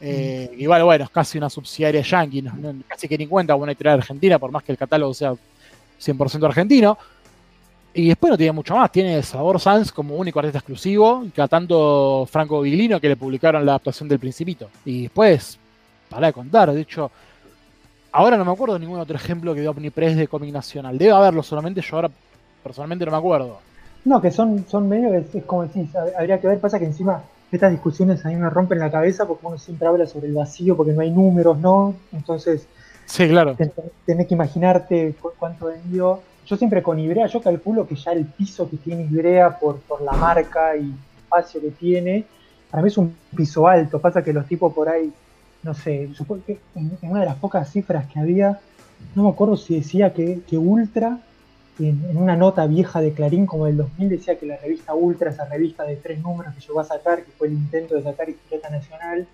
Eh, 0.00 0.54
Igual, 0.58 0.84
bueno, 0.84 1.04
es 1.04 1.10
casi 1.10 1.38
una 1.38 1.48
subsidiaria 1.50 2.02
yankee, 2.02 2.44
casi 2.86 3.08
que 3.08 3.16
ni 3.18 3.26
cuenta 3.26 3.54
una 3.54 3.72
editorial 3.72 3.98
argentina, 3.98 4.38
por 4.38 4.50
más 4.50 4.62
que 4.62 4.72
el 4.72 4.78
catálogo 4.78 5.14
sea 5.14 5.34
100% 6.00 6.44
argentino. 6.46 6.96
Y 7.94 8.08
después 8.08 8.30
no 8.30 8.36
tiene 8.36 8.52
mucho 8.52 8.76
más, 8.76 8.92
tiene 8.92 9.22
Sabor 9.22 9.58
Sans 9.58 9.90
como 9.90 10.16
único 10.16 10.38
artista 10.38 10.58
exclusivo, 10.58 11.24
tanto 11.48 12.28
Franco 12.30 12.60
Viglino 12.60 13.00
que 13.00 13.08
le 13.08 13.16
publicaron 13.16 13.64
la 13.64 13.72
adaptación 13.72 14.06
del 14.06 14.18
Principito. 14.18 14.68
Y 14.84 15.04
después, 15.04 15.58
para 16.10 16.26
de 16.26 16.32
contar, 16.34 16.70
de 16.72 16.82
hecho, 16.82 17.10
ahora 18.12 18.36
no 18.36 18.44
me 18.44 18.52
acuerdo 18.52 18.74
de 18.74 18.80
ningún 18.80 19.00
otro 19.00 19.16
ejemplo 19.16 19.54
que 19.54 19.62
de 19.62 19.68
Omnipress 19.68 20.14
de 20.16 20.28
cómic 20.28 20.52
nacional. 20.52 20.98
Debe 20.98 21.12
haberlo, 21.12 21.42
solamente 21.42 21.80
yo 21.80 21.96
ahora 21.96 22.10
personalmente 22.62 23.06
no 23.06 23.12
me 23.12 23.16
acuerdo. 23.16 23.60
No, 24.04 24.20
que 24.20 24.30
son, 24.30 24.66
son 24.68 24.88
medio, 24.88 25.14
es, 25.14 25.34
es 25.34 25.44
como 25.44 25.62
decís, 25.62 25.90
hab- 25.94 26.12
habría 26.18 26.38
que 26.38 26.48
ver, 26.48 26.60
pasa 26.60 26.78
que 26.78 26.84
encima 26.84 27.22
estas 27.52 27.70
discusiones 27.70 28.24
a 28.24 28.28
mí 28.28 28.36
me 28.36 28.50
rompen 28.50 28.78
la 28.78 28.90
cabeza 28.90 29.26
porque 29.26 29.46
uno 29.46 29.58
siempre 29.58 29.86
habla 29.88 30.06
sobre 30.06 30.26
el 30.28 30.34
vacío 30.34 30.76
porque 30.76 30.92
no 30.92 31.00
hay 31.00 31.10
números, 31.10 31.58
¿no? 31.58 31.94
Entonces 32.12 32.66
Sí, 33.06 33.28
claro. 33.28 33.54
ten- 33.54 33.72
tenés 34.04 34.26
que 34.26 34.34
imaginarte 34.34 35.14
cu- 35.20 35.32
cuánto 35.38 35.66
vendió. 35.66 36.20
Yo 36.46 36.56
siempre 36.56 36.82
con 36.82 36.98
Ibrea, 36.98 37.26
yo 37.26 37.40
calculo 37.40 37.86
que 37.86 37.94
ya 37.96 38.12
el 38.12 38.24
piso 38.24 38.68
que 38.68 38.76
tiene 38.76 39.04
Ibrea 39.04 39.58
por, 39.58 39.78
por 39.80 40.00
la 40.02 40.12
marca 40.12 40.76
y 40.76 40.92
espacio 41.18 41.60
que 41.60 41.70
tiene, 41.70 42.24
para 42.70 42.82
mí 42.82 42.88
es 42.88 42.98
un 42.98 43.14
piso 43.36 43.66
alto. 43.66 44.00
Pasa 44.00 44.22
que 44.22 44.32
los 44.32 44.46
tipos 44.46 44.72
por 44.72 44.88
ahí, 44.88 45.12
no 45.62 45.74
sé, 45.74 46.08
supongo 46.14 46.42
que 46.46 46.58
en, 46.74 46.96
en 47.02 47.10
una 47.10 47.20
de 47.20 47.26
las 47.26 47.36
pocas 47.36 47.70
cifras 47.70 48.06
que 48.12 48.18
había, 48.20 48.58
no 49.14 49.24
me 49.24 49.30
acuerdo 49.30 49.56
si 49.56 49.76
decía 49.76 50.12
que, 50.12 50.40
que 50.48 50.56
Ultra, 50.58 51.18
en, 51.78 52.04
en 52.08 52.16
una 52.16 52.36
nota 52.36 52.66
vieja 52.66 53.00
de 53.00 53.12
Clarín 53.12 53.46
como 53.46 53.66
del 53.66 53.76
2000, 53.76 54.08
decía 54.08 54.38
que 54.38 54.46
la 54.46 54.56
revista 54.56 54.94
Ultra, 54.94 55.30
esa 55.30 55.46
revista 55.46 55.84
de 55.84 55.96
tres 55.96 56.20
números 56.20 56.54
que 56.54 56.60
llegó 56.60 56.80
a 56.80 56.84
sacar, 56.84 57.22
que 57.22 57.30
fue 57.32 57.48
el 57.48 57.54
intento 57.54 57.94
de 57.94 58.02
sacar 58.02 58.28
Historieta 58.28 58.70
Nacional, 58.70 59.26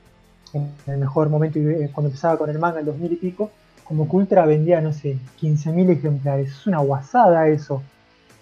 en 0.54 0.72
el 0.86 0.98
mejor 0.98 1.28
momento 1.28 1.58
eh, 1.58 1.90
cuando 1.92 2.08
empezaba 2.08 2.36
con 2.36 2.50
el 2.50 2.58
manga, 2.58 2.80
el 2.80 2.86
2000 2.86 3.12
y 3.12 3.16
pico, 3.16 3.50
como 3.84 4.08
que 4.08 4.16
Ultra 4.16 4.46
vendía, 4.46 4.80
no 4.80 4.92
sé, 4.92 5.16
15.000 5.40 5.90
ejemplares. 5.90 6.48
Es 6.48 6.66
una 6.66 6.78
guasada 6.78 7.48
eso. 7.48 7.82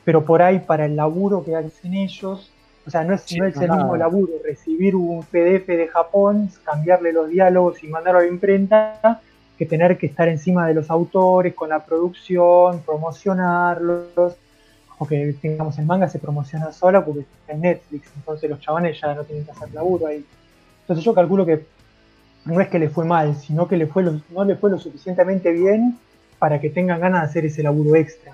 Pero 0.05 0.25
por 0.25 0.43
ahí, 0.43 0.61
para 0.61 0.87
el 0.87 0.97
laburo 0.97 1.45
que 1.45 1.55
hacen 1.55 1.95
ellos, 1.95 2.51
o 2.87 2.91
sea, 2.91 3.05
no 3.05 3.15
es, 3.15 3.23
Sí, 3.23 3.39
no 3.39 3.47
es 3.47 3.57
el 3.57 3.71
mismo 3.71 3.97
laburo 3.97 4.33
recibir 4.45 4.97
un 4.97 5.23
PDF 5.23 5.67
de 5.67 5.89
Japón, 5.89 6.51
cambiarle 6.65 7.13
los 7.13 7.29
diálogos 7.29 7.83
y 7.85 7.89
mandarlo 7.89 8.21
a 8.21 8.23
la 8.23 8.29
imprenta, 8.29 9.21
que 9.61 9.67
tener 9.67 9.99
que 9.99 10.07
estar 10.07 10.27
encima 10.27 10.67
de 10.67 10.73
los 10.73 10.91
autores 10.91 11.53
con 11.53 11.69
la 11.69 11.85
producción, 11.85 12.81
promocionarlos. 12.81 14.35
o 14.99 15.07
que 15.07 15.35
tengamos 15.35 15.79
el 15.79 15.85
manga 15.85 16.09
se 16.09 16.19
promociona 16.19 16.73
sola 16.73 17.05
porque 17.05 17.21
está 17.21 17.53
en 17.53 17.61
Netflix, 17.61 18.09
entonces 18.17 18.49
los 18.49 18.59
chabones 18.59 18.99
ya 18.99 19.15
no 19.15 19.23
tienen 19.25 19.45
que 19.45 19.51
hacer 19.51 19.71
laburo 19.75 20.07
ahí. 20.07 20.25
Entonces 20.81 21.05
yo 21.05 21.13
calculo 21.13 21.45
que 21.45 21.67
no 22.47 22.59
es 22.59 22.69
que 22.69 22.79
le 22.79 22.89
fue 22.89 23.05
mal, 23.05 23.37
sino 23.37 23.69
que 23.69 23.77
le 23.77 23.87
fue 23.87 24.03
no 24.03 24.45
le 24.45 24.57
fue 24.57 24.71
lo 24.71 24.79
suficientemente 24.79 25.53
bien 25.53 25.99
para 26.39 26.59
que 26.59 26.71
tengan 26.71 26.99
ganas 26.99 27.21
de 27.21 27.29
hacer 27.29 27.45
ese 27.45 27.63
laburo 27.63 27.97
extra. 27.97 28.33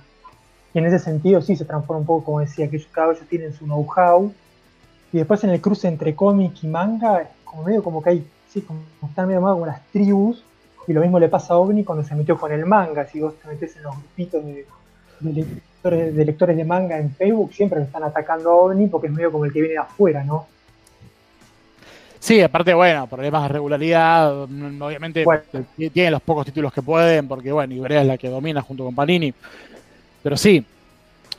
Y 0.75 0.79
en 0.79 0.87
ese 0.87 1.01
sentido 1.01 1.43
sí 1.43 1.57
se 1.57 1.65
transforma 1.65 2.03
un 2.03 2.07
poco, 2.07 2.25
como 2.27 2.39
decía, 2.39 2.71
que 2.71 2.81
cada 2.93 3.09
vez 3.09 3.19
tienen 3.29 3.53
su 3.53 3.65
know-how. 3.65 4.33
Y 5.13 5.19
después 5.19 5.43
en 5.43 5.51
el 5.51 5.61
cruce 5.61 5.89
entre 5.89 6.15
cómic 6.15 6.63
y 6.63 6.69
manga, 6.69 7.31
como 7.45 7.65
medio 7.65 7.83
como 7.83 8.01
que 8.01 8.11
hay, 8.11 8.27
sí, 8.49 8.61
como 8.61 8.81
están 9.09 9.27
medio 9.27 9.41
más 9.41 9.55
como 9.55 9.67
las 9.67 9.85
tribus. 9.89 10.46
Y 10.87 10.93
lo 10.93 11.01
mismo 11.01 11.19
le 11.19 11.29
pasa 11.29 11.55
a 11.55 11.59
OVNI 11.59 11.85
cuando 11.85 12.05
se 12.05 12.15
metió 12.15 12.39
con 12.39 12.53
el 12.53 12.65
manga. 12.65 13.07
Si 13.07 13.21
vos 13.21 13.35
te 13.43 13.49
metes 13.49 13.77
en 13.77 13.83
los 13.83 13.95
grupitos 13.97 14.45
de, 14.45 14.67
de 15.21 15.33
lectores, 15.33 16.17
de 16.17 16.25
lectores 16.25 16.57
de 16.57 16.65
manga 16.65 16.99
en 16.99 17.11
Facebook, 17.15 17.53
siempre 17.53 17.79
le 17.81 17.87
están 17.87 18.05
atacando 18.05 18.51
a 18.51 18.55
OVNI 18.55 18.87
porque 18.87 19.09
es 19.09 19.13
medio 19.13 19.33
como 19.33 19.45
el 19.45 19.53
que 19.53 19.61
viene 19.61 19.75
de 19.75 19.81
afuera, 19.81 20.23
¿no? 20.23 20.47
Sí, 22.19 22.41
aparte, 22.41 22.75
bueno, 22.75 23.07
problemas 23.07 23.43
de 23.43 23.49
regularidad, 23.49 24.49
mm, 24.49 24.83
obviamente 24.83 25.25
Bueno. 25.25 25.43
tienen 25.93 26.11
los 26.13 26.23
pocos 26.23 26.45
títulos 26.47 26.73
que 26.73 26.83
pueden, 26.83 27.29
porque 27.29 27.53
bueno, 27.53 27.73
Ibrea 27.75 28.01
es 28.01 28.07
la 28.07 28.19
que 28.19 28.29
domina 28.29 28.63
junto 28.63 28.85
con 28.85 28.95
Panini. 28.95 29.33
Pero 30.23 30.37
sí, 30.37 30.65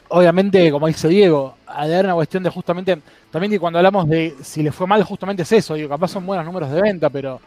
obviamente, 0.07 0.71
como 0.71 0.87
dice 0.87 1.09
Diego, 1.09 1.55
hay 1.65 1.91
una 1.91 2.13
cuestión 2.13 2.41
de 2.43 2.49
justamente, 2.49 2.97
también 3.31 3.51
que 3.51 3.59
cuando 3.59 3.79
hablamos 3.79 4.07
de 4.07 4.35
si 4.41 4.63
le 4.63 4.71
fue 4.71 4.87
mal, 4.87 5.03
justamente 5.03 5.43
es 5.43 5.51
eso, 5.51 5.73
digo, 5.73 5.89
capaz 5.89 6.07
son 6.07 6.25
buenos 6.25 6.45
números 6.45 6.71
de 6.71 6.81
venta, 6.81 7.09
pero 7.09 7.41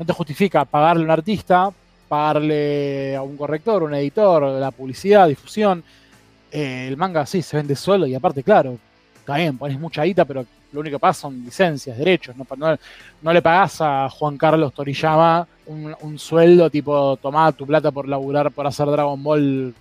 no 0.00 0.06
te 0.06 0.14
justifica 0.14 0.64
pagarle 0.64 1.02
a 1.02 1.04
un 1.04 1.10
artista, 1.10 1.70
pagarle 2.08 3.14
a 3.14 3.22
un 3.22 3.36
corrector, 3.36 3.82
un 3.82 3.94
editor, 3.94 4.44
la 4.44 4.70
publicidad, 4.70 5.28
difusión. 5.28 5.84
Eh, 6.50 6.88
el 6.88 6.96
manga 6.96 7.26
sí 7.26 7.42
se 7.42 7.58
vende 7.58 7.76
solo 7.76 8.06
y 8.06 8.14
aparte, 8.14 8.42
claro, 8.42 8.78
está 9.14 9.36
bien, 9.36 9.58
pones 9.58 9.78
mucha 9.78 10.02
guita, 10.04 10.24
pero 10.24 10.46
lo 10.72 10.80
único 10.80 10.96
que 10.96 11.00
pasa 11.00 11.20
son 11.20 11.44
licencias, 11.44 11.98
derechos. 11.98 12.34
No, 12.34 13.32
le 13.32 13.42
pagás 13.42 13.82
a 13.82 14.08
Juan 14.08 14.38
Carlos 14.38 14.72
Toriyama 14.72 15.46
un, 15.66 15.94
un 16.00 16.18
sueldo 16.18 16.70
tipo, 16.70 17.18
tomá 17.18 17.52
tu 17.52 17.66
plata 17.66 17.90
por 17.90 18.08
laburar, 18.08 18.50
por 18.52 18.66
hacer 18.66 18.86
Dragon 18.86 19.22
Ball, 19.22 19.74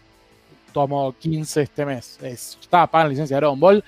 tomo 0.74 1.16
15 1.18 1.62
este 1.62 1.86
mes. 1.86 2.20
Es, 2.22 2.58
está 2.60 2.86
pagan 2.88 3.08
licencia 3.08 3.38
de 3.38 3.40
Dragon 3.40 3.60
Ball, 3.60 3.82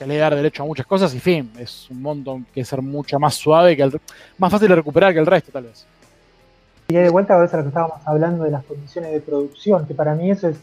que 0.00 0.06
le 0.06 0.16
da 0.16 0.30
derecho 0.30 0.62
a 0.62 0.66
muchas 0.66 0.86
cosas 0.86 1.14
y 1.14 1.20
fin, 1.20 1.52
es 1.58 1.86
un 1.90 2.00
monto 2.00 2.40
que 2.54 2.64
ser 2.64 2.80
mucho 2.80 3.18
más 3.18 3.34
suave, 3.34 3.76
que 3.76 3.82
el, 3.82 4.00
más 4.38 4.50
fácil 4.50 4.68
de 4.68 4.74
recuperar 4.76 5.12
que 5.12 5.18
el 5.20 5.26
resto 5.26 5.52
tal 5.52 5.64
vez. 5.64 5.84
Y 6.88 6.94
de 6.94 7.10
vuelta 7.10 7.34
a 7.34 7.38
veces 7.38 7.52
a 7.52 7.56
lo 7.58 7.62
que 7.64 7.68
estábamos 7.68 7.98
hablando 8.06 8.44
de 8.44 8.50
las 8.50 8.64
condiciones 8.64 9.12
de 9.12 9.20
producción, 9.20 9.86
que 9.86 9.92
para 9.92 10.14
mí 10.14 10.30
eso 10.30 10.48
es 10.48 10.56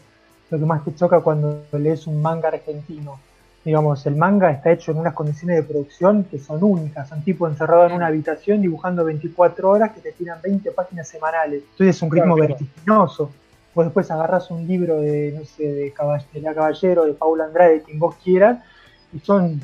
lo 0.50 0.58
que 0.58 0.64
más 0.64 0.84
te 0.84 0.92
choca 0.92 1.20
cuando 1.20 1.62
lees 1.72 2.08
un 2.08 2.20
manga 2.20 2.48
argentino. 2.48 3.20
Digamos, 3.64 4.04
el 4.06 4.16
manga 4.16 4.50
está 4.50 4.72
hecho 4.72 4.90
en 4.90 4.98
unas 4.98 5.14
condiciones 5.14 5.56
de 5.56 5.62
producción 5.62 6.24
que 6.24 6.38
son 6.40 6.62
únicas, 6.64 7.08
son 7.08 7.22
tipo 7.22 7.46
encerrado 7.46 7.86
en 7.86 7.92
una 7.92 8.08
habitación 8.08 8.60
dibujando 8.60 9.04
24 9.04 9.70
horas 9.70 9.92
que 9.92 10.00
te 10.00 10.10
tiran 10.12 10.40
20 10.42 10.70
páginas 10.72 11.06
semanales. 11.06 11.62
Entonces 11.72 11.94
es 11.96 12.02
un 12.02 12.10
ritmo 12.10 12.34
Claro, 12.34 12.48
claro. 12.48 12.58
vertiginoso. 12.66 13.30
Vos 13.74 13.84
después 13.86 14.10
agarras 14.10 14.50
un 14.50 14.66
libro 14.66 15.00
de, 15.00 15.32
no 15.38 15.44
sé, 15.44 15.62
de, 15.62 15.94
Caball- 15.94 16.24
de 16.32 16.40
La 16.40 16.54
Caballero, 16.54 17.04
de 17.04 17.12
Paula 17.12 17.44
Andrade, 17.44 17.82
quien 17.82 17.98
vos 18.00 18.16
quieras, 18.24 18.58
y 19.12 19.18
son 19.20 19.60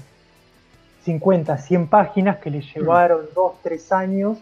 50, 1.05 1.59
100 1.59 1.87
páginas 1.89 2.39
que 2.39 2.51
le 2.51 2.61
llevaron 2.63 3.21
2, 3.35 3.53
3 3.63 3.93
años 3.93 4.39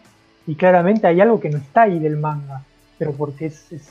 y 0.47 0.55
claramente 0.55 1.07
hay 1.07 1.20
algo 1.20 1.41
que 1.41 1.51
no 1.51 1.59
está 1.59 1.83
ahí 1.83 1.99
del 1.99 2.16
manga, 2.16 2.62
pero 2.99 3.12
porque 3.12 3.47
es, 3.47 3.73
es, 3.73 3.89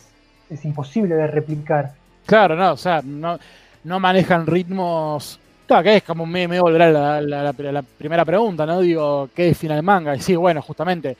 es 0.49 0.63
imposible 0.65 1.15
de 1.15 1.27
replicar. 1.27 1.93
Claro, 2.25 2.55
no, 2.55 2.73
o 2.73 2.77
sea, 2.77 3.01
no, 3.03 3.37
no 3.83 3.99
manejan 3.99 4.45
ritmos. 4.47 5.39
Claro, 5.67 5.83
que 5.83 5.97
es 5.97 6.03
como 6.03 6.25
me, 6.25 6.47
me 6.47 6.59
volverá 6.61 6.89
la, 6.91 7.21
la- 7.21 7.43
la- 7.53 7.71
la 7.71 7.81
primera 7.81 8.23
pregunta, 8.25 8.65
¿no? 8.65 8.79
Digo, 8.79 9.29
¿qué 9.35 9.45
define 9.45 9.75
el 9.75 9.83
manga? 9.83 10.15
Y 10.15 10.21
sí, 10.21 10.35
bueno, 10.35 10.61
justamente 10.61 11.15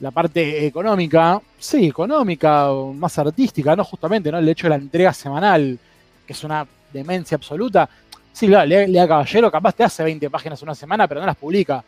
la 0.00 0.10
parte 0.10 0.66
económica, 0.66 1.40
sí, 1.58 1.86
económica, 1.88 2.68
más 2.94 3.18
artística, 3.18 3.74
¿no? 3.74 3.84
Justamente, 3.84 4.30
¿no? 4.30 4.38
El 4.38 4.48
hecho 4.48 4.66
de 4.66 4.70
la 4.70 4.76
entrega 4.76 5.12
semanal, 5.12 5.78
que 6.26 6.32
es 6.32 6.44
una 6.44 6.66
demencia 6.92 7.36
absoluta. 7.36 7.88
Sí, 8.34 8.48
claro, 8.48 8.66
Lea, 8.66 9.06
Caballero 9.06 9.48
capaz 9.48 9.76
te 9.76 9.84
hace 9.84 10.02
20 10.02 10.28
páginas 10.28 10.60
una 10.60 10.74
semana, 10.74 11.06
pero 11.06 11.20
no 11.20 11.26
las 11.26 11.36
publica. 11.36 11.84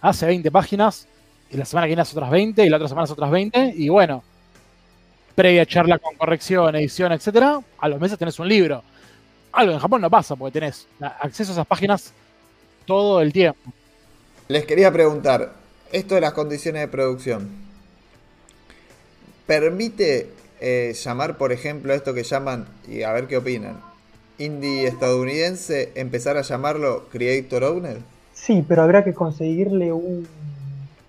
Hace 0.00 0.26
20 0.26 0.48
páginas, 0.52 1.08
y 1.50 1.56
la 1.56 1.64
semana 1.64 1.86
que 1.86 1.88
viene 1.88 2.02
hace 2.02 2.16
otras 2.16 2.30
20, 2.30 2.64
y 2.64 2.68
la 2.68 2.76
otra 2.76 2.88
semana 2.88 3.02
hace 3.02 3.14
otras 3.14 3.32
20, 3.32 3.74
y 3.76 3.88
bueno, 3.88 4.22
previa 5.34 5.66
charla 5.66 5.98
con 5.98 6.14
corrección, 6.14 6.76
edición, 6.76 7.10
etcétera, 7.10 7.60
a 7.80 7.88
los 7.88 8.00
meses 8.00 8.16
tenés 8.16 8.38
un 8.38 8.48
libro. 8.48 8.84
Algo 9.50 9.72
en 9.72 9.80
Japón 9.80 10.00
no 10.00 10.08
pasa, 10.08 10.36
porque 10.36 10.60
tenés 10.60 10.86
acceso 11.00 11.50
a 11.50 11.54
esas 11.54 11.66
páginas 11.66 12.12
todo 12.86 13.20
el 13.20 13.32
tiempo. 13.32 13.72
Les 14.46 14.64
quería 14.66 14.92
preguntar, 14.92 15.52
esto 15.90 16.14
de 16.14 16.20
las 16.20 16.32
condiciones 16.32 16.82
de 16.82 16.88
producción, 16.88 17.48
¿permite 19.48 20.30
eh, 20.60 20.94
llamar, 20.94 21.36
por 21.36 21.50
ejemplo, 21.50 21.92
a 21.92 21.96
esto 21.96 22.14
que 22.14 22.22
llaman, 22.22 22.68
y 22.86 23.02
a 23.02 23.10
ver 23.12 23.26
qué 23.26 23.36
opinan, 23.36 23.87
indie 24.38 24.86
estadounidense, 24.86 25.92
empezar 25.94 26.36
a 26.36 26.42
llamarlo 26.42 27.08
Creator 27.10 27.64
Owned? 27.64 27.98
Sí, 28.32 28.64
pero 28.66 28.82
habrá 28.82 29.04
que 29.04 29.12
conseguirle 29.14 29.92
un, 29.92 30.26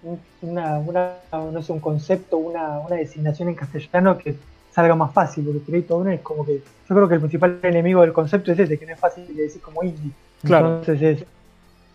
un- 0.04 0.20
una, 0.42 0.80
una- 0.80 1.14
no 1.32 1.62
sé, 1.62 1.72
un 1.72 1.80
concepto, 1.80 2.38
una, 2.38 2.80
una 2.80 2.96
designación 2.96 3.50
en 3.50 3.56
castellano 3.56 4.18
que 4.18 4.36
salga 4.72 4.96
más 4.96 5.14
fácil, 5.14 5.46
porque 5.46 5.60
Creator 5.62 6.02
Owner 6.02 6.14
es 6.16 6.22
como 6.22 6.46
que, 6.46 6.56
yo 6.56 6.96
creo 6.96 7.08
que 7.08 7.16
el 7.16 7.20
principal 7.22 7.60
enemigo 7.64 8.02
del 8.02 8.14
concepto 8.14 8.52
es 8.52 8.60
ese, 8.60 8.78
que 8.78 8.86
no 8.86 8.94
es 8.94 9.00
fácil 9.00 9.26
de 9.36 9.44
decir 9.44 9.62
como 9.62 9.84
indie. 9.84 10.12
Claro. 10.44 10.80
Entonces 10.80 11.02
es, 11.22 11.26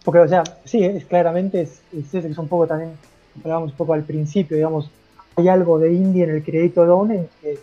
porque 0.05 0.21
o 0.21 0.29
sea, 0.29 0.45
sí, 0.65 0.85
es 0.85 1.05
claramente 1.07 1.63
es, 1.63 1.81
es 1.93 2.07
ese 2.09 2.23
que 2.23 2.29
es 2.33 2.39
un 2.39 2.49
poco 2.49 2.67
también, 2.67 2.91
hablábamos 3.43 3.71
un 3.73 3.77
poco 3.77 3.95
al 3.95 4.03
principio, 4.05 4.57
digamos, 4.57 4.91
hay 5.37 5.49
algo 5.49 5.79
de 5.79 5.93
indie 5.93 6.25
en 6.25 6.31
el 6.31 6.45
Creator 6.45 6.89
Owner 6.91 7.17
en 7.19 7.29
que 7.41 7.59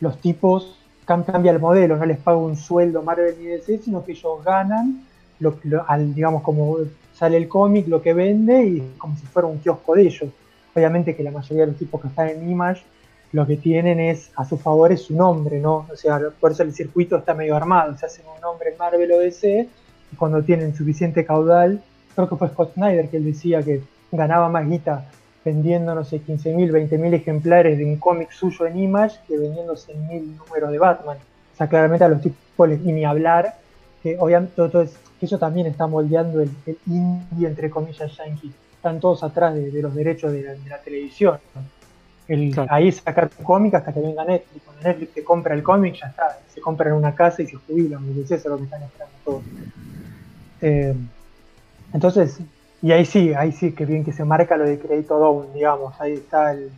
los 0.00 0.18
tipos 0.20 0.78
cambia 1.04 1.50
el 1.52 1.58
modelo, 1.58 1.96
no 1.96 2.04
les 2.06 2.18
paga 2.18 2.38
un 2.38 2.56
sueldo 2.56 3.02
Marvel 3.02 3.34
ni 3.38 3.46
DC, 3.46 3.78
sino 3.78 4.04
que 4.04 4.12
ellos 4.12 4.44
ganan 4.44 5.02
lo, 5.40 5.56
lo- 5.64 5.84
al, 5.88 6.14
digamos, 6.14 6.42
como 6.42 6.78
sale 7.14 7.36
el 7.36 7.48
cómic, 7.48 7.88
lo 7.88 8.00
que 8.02 8.12
vende, 8.14 8.64
y 8.64 8.92
como 8.98 9.16
si 9.16 9.26
fuera 9.26 9.48
un 9.48 9.58
kiosco 9.58 9.94
de 9.94 10.02
ellos. 10.02 10.30
Obviamente 10.74 11.14
que 11.14 11.22
la 11.22 11.30
mayoría 11.30 11.64
de 11.64 11.72
los 11.72 11.78
tipos 11.78 12.00
que 12.00 12.08
están 12.08 12.28
en 12.28 12.48
Image 12.48 12.82
lo 13.32 13.46
que 13.46 13.56
tienen 13.56 13.98
es 13.98 14.30
a 14.36 14.44
su 14.44 14.58
favor 14.58 14.92
es 14.92 15.02
su 15.02 15.14
nombre, 15.16 15.58
¿no? 15.58 15.86
O 15.90 15.96
sea, 15.96 16.20
por 16.38 16.52
eso 16.52 16.62
el 16.62 16.74
circuito 16.74 17.16
está 17.16 17.32
medio 17.34 17.56
armado, 17.56 17.96
se 17.96 18.04
hacen 18.06 18.24
un 18.34 18.40
nombre 18.42 18.70
en 18.72 18.78
Marvel 18.78 19.10
o 19.12 19.18
DC, 19.18 19.68
y 20.12 20.16
cuando 20.16 20.42
tienen 20.42 20.74
suficiente 20.74 21.24
caudal, 21.24 21.82
creo 22.14 22.28
que 22.28 22.36
fue 22.36 22.48
Scott 22.48 22.74
Snyder 22.74 23.08
que 23.08 23.16
él 23.16 23.24
decía 23.24 23.62
que 23.62 23.82
ganaba 24.10 24.48
más 24.50 24.68
guita 24.68 25.06
vendiendo, 25.44 25.94
no 25.94 26.04
sé, 26.04 26.20
15.000, 26.20 26.70
20.000 26.70 27.14
ejemplares 27.14 27.78
de 27.78 27.84
un 27.84 27.96
cómic 27.96 28.30
suyo 28.30 28.66
en 28.66 28.78
Image 28.78 29.18
que 29.26 29.36
vendiendo 29.36 29.74
100.000 29.74 30.36
números 30.36 30.70
de 30.70 30.78
Batman. 30.78 31.16
O 31.52 31.56
sea, 31.56 31.68
claramente 31.68 32.04
a 32.04 32.08
los 32.08 32.20
tipos 32.20 32.68
les 32.68 32.84
y 32.84 32.92
ni 32.92 33.04
hablar, 33.04 33.56
que 34.02 34.16
obviamente 34.18 34.54
todo, 34.54 34.84
que 35.18 35.26
eso 35.26 35.38
también 35.38 35.66
está 35.66 35.86
moldeando 35.86 36.40
el, 36.40 36.50
el 36.66 36.76
indie, 36.86 37.48
entre 37.48 37.70
comillas, 37.70 38.16
yankee. 38.16 38.52
Están 38.74 39.00
todos 39.00 39.22
atrás 39.22 39.54
de, 39.54 39.70
de 39.70 39.82
los 39.82 39.94
derechos 39.94 40.32
de 40.32 40.42
la, 40.42 40.52
de 40.52 40.68
la 40.68 40.78
televisión. 40.78 41.38
El, 42.28 42.52
Claro. 42.52 42.72
Ahí 42.72 42.90
sacar 42.90 43.28
tu 43.28 43.42
cómic 43.42 43.74
hasta 43.74 43.92
que 43.92 44.00
venga 44.00 44.24
Netflix. 44.24 44.64
Cuando 44.64 44.82
Netflix 44.82 45.14
te 45.14 45.24
compra 45.24 45.54
el 45.54 45.62
cómic, 45.62 45.94
ya 46.00 46.06
está. 46.06 46.38
Se 46.54 46.60
compra 46.60 46.88
en 46.90 46.96
una 46.96 47.14
casa 47.14 47.42
y 47.42 47.46
se 47.46 47.56
jubilan. 47.56 48.02
porque 48.04 48.22
Eso 48.22 48.34
es 48.34 48.44
lo 48.44 48.56
que 48.56 48.64
están 48.64 48.82
esperando 48.82 49.16
todos. 49.24 49.42
Eh, 50.60 50.94
entonces, 51.92 52.38
y 52.82 52.92
ahí 52.92 53.06
sí, 53.06 53.32
ahí 53.34 53.52
sí 53.52 53.74
que 53.74 53.86
bien 53.86 54.04
que 54.04 54.12
se 54.12 54.24
marca 54.24 54.56
lo 54.56 54.64
de 54.66 54.78
crédito 54.80 55.18
down, 55.18 55.52
digamos. 55.54 56.00
Ahí 56.00 56.14
está 56.14 56.52
el, 56.52 56.72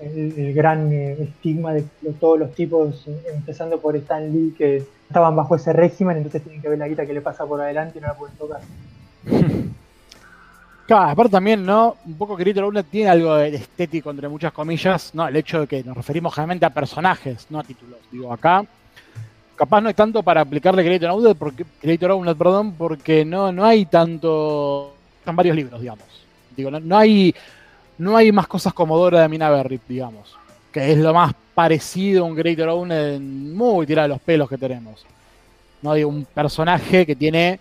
el- 0.00 0.54
gran 0.54 0.92
eh, 0.92 1.12
estigma 1.22 1.74
de 1.74 1.90
todos 2.20 2.38
los 2.38 2.54
tipos, 2.54 3.06
eh, 3.08 3.22
empezando 3.34 3.80
por 3.80 3.96
Stan 3.96 4.32
Lee, 4.32 4.54
que 4.56 4.90
estaban 5.08 5.36
bajo 5.36 5.56
ese 5.56 5.72
régimen, 5.72 6.18
entonces 6.18 6.42
tienen 6.44 6.62
que 6.62 6.68
ver 6.70 6.78
la 6.78 6.88
guita 6.88 7.06
que 7.06 7.14
le 7.14 7.22
pasa 7.22 7.46
por 7.46 7.60
adelante 7.60 7.98
y 7.98 8.02
no 8.02 8.08
la 8.08 8.16
pueden 8.18 8.36
tocar. 8.36 8.68
Claro, 10.86 11.10
aparte 11.10 11.32
también, 11.32 11.64
¿no? 11.66 11.98
Un 12.04 12.16
poco 12.16 12.36
Creator 12.36 12.62
Outlet 12.64 12.88
tiene 12.88 13.10
algo 13.10 13.34
de 13.36 13.56
estético, 13.56 14.10
entre 14.10 14.28
muchas 14.28 14.52
comillas, 14.52 15.12
¿no? 15.14 15.26
El 15.26 15.34
hecho 15.36 15.60
de 15.62 15.66
que 15.66 15.82
nos 15.82 15.96
referimos 15.96 16.32
generalmente 16.32 16.64
a 16.64 16.70
personajes, 16.74 17.46
no 17.50 17.58
a 17.58 17.64
títulos. 17.64 17.98
Digo, 18.10 18.32
acá, 18.32 18.64
capaz 19.56 19.80
no 19.82 19.88
hay 19.88 19.94
tanto 19.94 20.22
para 20.22 20.42
aplicarle 20.42 20.84
Creator 20.84 21.10
Outlet, 21.10 21.38
porque, 21.38 21.64
perdón, 22.38 22.76
porque 22.76 23.24
no, 23.24 23.52
no 23.52 23.64
hay 23.64 23.86
tanto. 23.86 24.95
Son 25.26 25.34
varios 25.34 25.56
libros, 25.56 25.80
digamos. 25.80 26.06
Digo, 26.56 26.70
no, 26.70 26.96
hay. 26.96 27.34
No 27.98 28.16
hay 28.16 28.30
más 28.30 28.46
cosas 28.46 28.72
como 28.72 28.96
Dora 28.96 29.22
de 29.22 29.28
Minaberry, 29.28 29.80
digamos. 29.88 30.36
Que 30.72 30.92
es 30.92 30.98
lo 30.98 31.12
más 31.12 31.34
parecido 31.54 32.24
a 32.24 32.28
un 32.28 32.36
Creator 32.36 32.68
Outlet 32.68 33.20
muy 33.20 33.86
tirado 33.86 34.08
de 34.08 34.14
los 34.14 34.20
pelos 34.20 34.48
que 34.48 34.56
tenemos. 34.56 35.04
No 35.82 35.94
digo, 35.94 36.08
un 36.08 36.24
personaje 36.26 37.04
que 37.04 37.16
tiene 37.16 37.58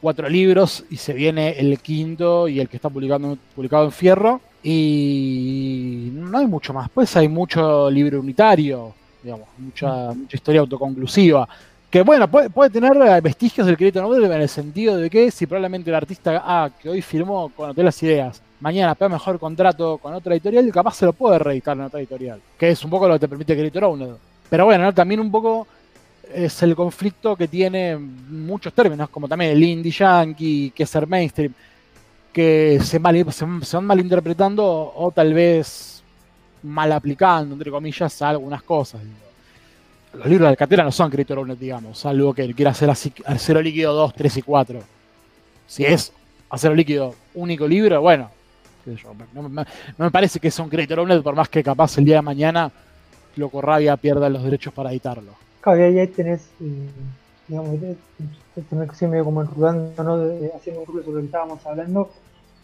cuatro 0.00 0.28
libros 0.28 0.84
y 0.90 0.96
se 0.96 1.14
viene 1.14 1.58
el 1.58 1.78
quinto 1.78 2.48
y 2.48 2.60
el 2.60 2.68
que 2.68 2.76
está 2.76 2.90
publicando, 2.90 3.38
publicado 3.54 3.86
en 3.86 3.92
Fierro. 3.92 4.40
Y 4.62 6.10
no 6.12 6.36
hay 6.36 6.46
mucho 6.46 6.74
más. 6.74 6.90
Pues 6.90 7.16
hay 7.16 7.28
mucho 7.28 7.90
libro 7.90 8.20
unitario, 8.20 8.92
digamos, 9.22 9.48
mucha 9.56 10.12
historia 10.30 10.60
autoconclusiva. 10.60 11.48
Que 11.90 12.02
bueno, 12.02 12.28
puede, 12.30 12.50
puede 12.50 12.68
tener 12.68 12.94
eh, 12.96 13.20
vestigios 13.22 13.66
del 13.66 13.76
crédito 13.76 14.02
novel 14.02 14.24
en 14.24 14.42
el 14.42 14.48
sentido 14.48 14.96
de 14.98 15.08
que 15.08 15.30
si 15.30 15.46
probablemente 15.46 15.88
el 15.88 15.96
artista 15.96 16.42
ah, 16.44 16.70
que 16.78 16.90
hoy 16.90 17.00
firmó 17.00 17.48
con 17.48 17.70
Hotel 17.70 17.86
Las 17.86 18.02
Ideas, 18.02 18.42
mañana 18.60 18.94
pega 18.94 19.08
mejor 19.08 19.38
contrato 19.38 19.96
con 19.96 20.12
otra 20.12 20.34
editorial, 20.34 20.70
capaz 20.70 20.96
se 20.96 21.06
lo 21.06 21.14
puede 21.14 21.38
reeditar 21.38 21.76
en 21.78 21.84
otra 21.84 22.00
editorial. 22.00 22.40
Que 22.58 22.70
es 22.70 22.84
un 22.84 22.90
poco 22.90 23.08
lo 23.08 23.14
que 23.14 23.20
te 23.20 23.28
permite 23.28 23.54
Crédito 23.54 23.78
Owner. 23.88 24.16
Pero 24.50 24.66
bueno, 24.66 24.84
¿no? 24.84 24.92
también 24.92 25.20
un 25.20 25.30
poco 25.30 25.66
es 26.30 26.62
el 26.62 26.76
conflicto 26.76 27.36
que 27.36 27.48
tiene 27.48 27.96
muchos 27.96 28.74
términos, 28.74 29.08
como 29.08 29.26
también 29.26 29.52
el 29.52 29.64
indie 29.64 29.90
yankee, 29.90 30.72
que 30.74 30.82
es 30.82 30.90
ser 30.90 31.06
mainstream, 31.06 31.54
que 32.30 32.80
se, 32.82 32.98
mal, 32.98 33.32
se, 33.32 33.46
van 33.76 33.86
malinterpretando 33.86 34.92
o 34.94 35.10
tal 35.10 35.32
vez 35.32 36.02
mal 36.62 36.92
aplicando, 36.92 37.54
entre 37.54 37.70
comillas, 37.70 38.20
algunas 38.20 38.62
cosas. 38.62 39.00
Los 40.14 40.26
libros 40.26 40.46
de 40.46 40.50
Alcatera 40.50 40.84
no 40.84 40.90
son 40.92 41.10
Creator 41.10 41.38
Owner, 41.38 41.58
digamos, 41.58 41.98
salvo 41.98 42.32
que 42.34 42.52
quiera 42.54 42.70
hacer 42.70 42.88
así, 42.90 43.12
acero 43.26 43.60
líquido 43.60 43.92
2, 43.94 44.14
3 44.14 44.36
y 44.38 44.42
4. 44.42 44.80
Si 45.66 45.84
es 45.84 46.12
acero 46.50 46.74
líquido 46.74 47.14
único 47.34 47.68
libro, 47.68 48.00
bueno, 48.00 48.30
no, 49.34 49.48
me- 49.48 49.62
no 49.98 50.04
me 50.06 50.10
parece 50.10 50.40
que 50.40 50.50
sea 50.50 50.64
un 50.64 50.70
Creator 50.70 51.00
Owner, 51.00 51.22
por 51.22 51.34
más 51.34 51.48
que 51.50 51.62
capaz 51.62 51.98
el 51.98 52.04
día 52.06 52.16
de 52.16 52.22
mañana 52.22 52.70
Loco 53.36 53.60
Rabia 53.60 53.96
pierda 53.98 54.28
los 54.30 54.42
derechos 54.42 54.72
para 54.72 54.90
editarlo. 54.90 55.32
Claro, 55.60 55.90
y 55.90 55.98
ahí, 55.98 56.06
tenés, 56.08 56.40
eh, 56.60 56.88
digamos, 57.46 57.78
medio 59.02 59.24
como 59.24 59.42
enrudando, 59.42 60.02
¿no? 60.02 60.18
De- 60.18 60.50
haciendo 60.56 60.80
un 60.80 60.86
ruido 60.86 61.02
sobre 61.04 61.14
lo 61.16 61.20
que 61.20 61.26
estábamos 61.26 61.64
hablando, 61.66 62.10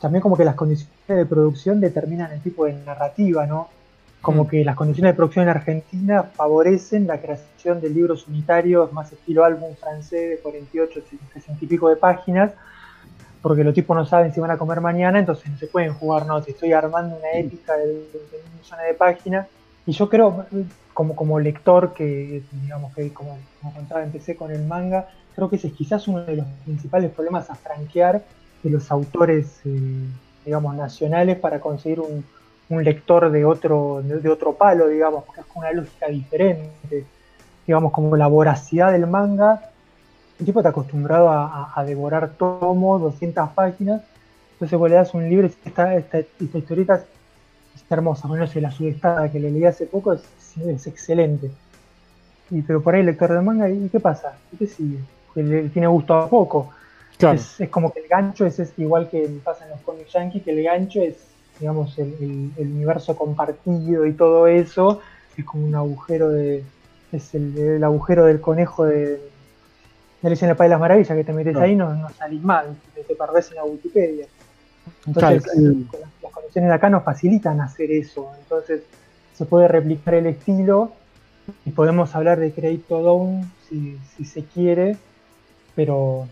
también 0.01 0.23
como 0.23 0.37
que 0.37 0.45
las 0.45 0.55
condiciones 0.55 0.91
de 1.07 1.27
producción 1.27 1.81
determinan 1.81 2.33
el 2.33 2.41
tipo 2.41 2.65
de 2.65 2.73
narrativa, 2.73 3.47
¿no? 3.47 3.69
Como 4.25 4.45
Mm. 4.45 4.49
que 4.49 4.65
las 4.65 4.75
condiciones 4.75 5.13
de 5.13 5.17
producción 5.17 5.43
en 5.45 5.51
Argentina 5.51 6.23
favorecen 6.23 7.07
la 7.07 7.21
creación 7.21 7.83
de 7.83 7.91
libros 7.91 8.27
unitarios 8.27 8.91
más 8.91 9.13
estilo 9.13 9.45
álbum 9.45 9.75
francés 9.77 10.31
de 10.31 10.39
48, 10.39 11.01
60 11.35 11.65
y 11.65 11.69
pico 11.69 11.91
de 11.91 11.97
páginas, 11.97 12.53
porque 13.43 13.63
los 13.63 13.75
tipos 13.75 13.95
no 13.95 14.07
saben 14.07 14.33
si 14.33 14.41
van 14.41 14.51
a 14.51 14.57
comer 14.57 14.81
mañana, 14.81 15.19
entonces 15.19 15.51
no 15.51 15.59
se 15.59 15.67
pueden 15.67 15.93
jugar, 15.93 16.25
no, 16.25 16.43
te 16.43 16.53
estoy 16.53 16.73
armando 16.73 17.17
una 17.17 17.33
épica 17.39 17.77
de, 17.77 17.87
de 17.87 17.93
mil 17.93 18.61
millones 18.63 18.87
de 18.89 18.95
páginas, 18.95 19.47
y 19.85 19.93
yo 19.93 20.09
creo, 20.09 20.47
como, 20.95 21.15
como 21.15 21.39
lector, 21.39 21.93
que 21.93 22.43
digamos 22.63 22.95
que 22.95 23.13
como, 23.13 23.37
como 23.61 23.75
contaba, 23.75 24.03
empecé 24.03 24.37
con 24.37 24.51
el 24.51 24.65
manga, 24.65 25.07
creo 25.35 25.51
que 25.51 25.57
ese 25.57 25.69
es 25.69 25.75
quizás 25.75 26.09
uno 26.09 26.25
de 26.25 26.37
los 26.37 26.47
principales 26.65 27.11
problemas 27.11 27.51
a 27.51 27.57
franquear 27.57 28.23
de 28.63 28.71
los 28.71 28.91
autores, 28.91 29.61
eh, 29.67 30.07
digamos, 30.47 30.75
nacionales 30.75 31.39
para 31.39 31.61
conseguir 31.61 32.01
un, 32.01 32.25
un 32.69 32.83
lector 32.83 33.31
de 33.31 33.45
otro, 33.45 34.01
de, 34.03 34.21
de 34.21 34.29
otro 34.29 34.55
palo, 34.55 34.89
digamos, 34.89 35.25
porque 35.25 35.43
es 35.43 35.47
con 35.47 35.63
una 35.63 35.73
lógica 35.73 36.07
diferente, 36.07 37.05
digamos, 37.67 37.93
como 37.93 38.17
la 38.17 38.27
voracidad 38.27 38.93
del 38.93 39.07
manga. 39.07 39.71
El 40.39 40.47
tipo 40.47 40.61
está 40.61 40.71
acostumbrado 40.71 41.29
a, 41.29 41.47
a- 41.47 41.73
a 41.81 41.85
devorar 41.85 42.31
tomos, 42.31 43.01
200 43.01 43.51
páginas, 43.51 44.03
entonces 44.53 44.79
vos 44.79 44.89
le 44.91 44.97
das 44.97 45.15
un 45.15 45.29
libro 45.29 45.47
y 45.47 45.69
esta, 45.69 45.95
esta, 45.95 46.19
esta 46.19 46.59
historieta 46.59 47.05
está 47.75 47.95
hermosa, 47.95 48.27
bueno, 48.29 48.45
no 48.45 48.51
sé, 48.51 48.61
la 48.61 48.71
sudestada 48.71 49.31
que 49.31 49.39
le 49.41 49.51
leí 49.51 49.65
hace 49.65 49.87
poco 49.87 50.13
es, 50.13 50.23
es 50.67 50.87
excelente. 50.87 51.51
Y, 52.51 52.63
pero 52.63 52.83
por 52.83 52.95
ahí 52.95 53.01
el 53.01 53.07
lector 53.07 53.33
de 53.33 53.41
manga, 53.41 53.69
¿y 53.69 53.89
qué 53.89 54.01
pasa? 54.01 54.37
¿Y 54.53 54.57
qué 54.57 54.67
sigue? 54.67 54.99
Le 55.35 55.69
tiene 55.71 55.89
gusto 55.89 56.15
a 56.15 56.29
poco. 56.29 56.71
Claro. 57.19 57.37
Es, 57.37 57.61
es 57.61 57.69
como 57.69 57.93
que 57.93 58.01
el 58.01 58.09
gancho 58.09 58.45
es, 58.47 58.59
es 58.59 58.73
igual 58.79 59.09
que 59.09 59.29
pasa 59.43 59.65
en 59.65 59.71
los 59.71 59.81
cómics 59.81 60.13
yankee, 60.13 60.41
que 60.41 60.51
el 60.53 60.63
gancho 60.63 61.01
es, 61.03 61.17
digamos, 61.59 61.99
el, 61.99 62.15
el- 62.21 62.53
el 62.59 62.69
universo 62.73 63.17
compartido 63.17 64.07
y 64.07 64.13
todo 64.15 64.47
eso, 64.47 65.01
es 65.37 65.45
como 65.45 65.67
un 65.67 65.75
agujero 65.75 66.29
de. 66.31 66.65
es 67.13 67.35
el, 67.35 67.57
el 67.59 67.85
agujero 67.85 68.25
del 68.27 68.41
conejo 68.41 68.85
de, 68.85 69.07
de 70.21 70.29
Alicia 70.29 70.47
en 70.47 70.51
el 70.51 70.57
País 70.57 70.69
de 70.69 70.75
las 70.75 70.81
Maravillas, 70.81 71.17
que 71.17 71.25
te 71.25 71.33
metes 71.33 71.57
ahí 71.57 71.77
no, 71.77 71.95
no 71.95 72.09
salís 72.11 72.43
mal, 72.43 72.77
te, 72.95 73.05
te 73.05 73.15
perdés 73.15 73.51
en 73.51 73.57
la 73.57 73.65
Wikipedia. 73.65 74.27
Entonces, 75.07 75.43
Claro, 75.45 75.63
las, 76.03 76.13
las 76.23 76.33
condiciones 76.33 76.69
de 76.71 76.75
acá 76.75 76.91
nos 76.91 77.05
facilitan 77.05 77.61
hacer 77.61 77.91
eso. 77.91 78.31
Entonces, 78.43 78.83
se 79.35 79.45
puede 79.47 79.69
replicar 79.69 80.15
el 80.15 80.27
estilo 80.27 80.93
y 81.65 81.71
podemos 81.71 82.15
hablar 82.15 82.39
de 82.39 82.53
crédito 82.53 83.01
down 83.03 83.51
si, 83.69 83.99
si 84.17 84.25
se 84.25 84.45
quiere, 84.45 84.97
pero 85.75 86.27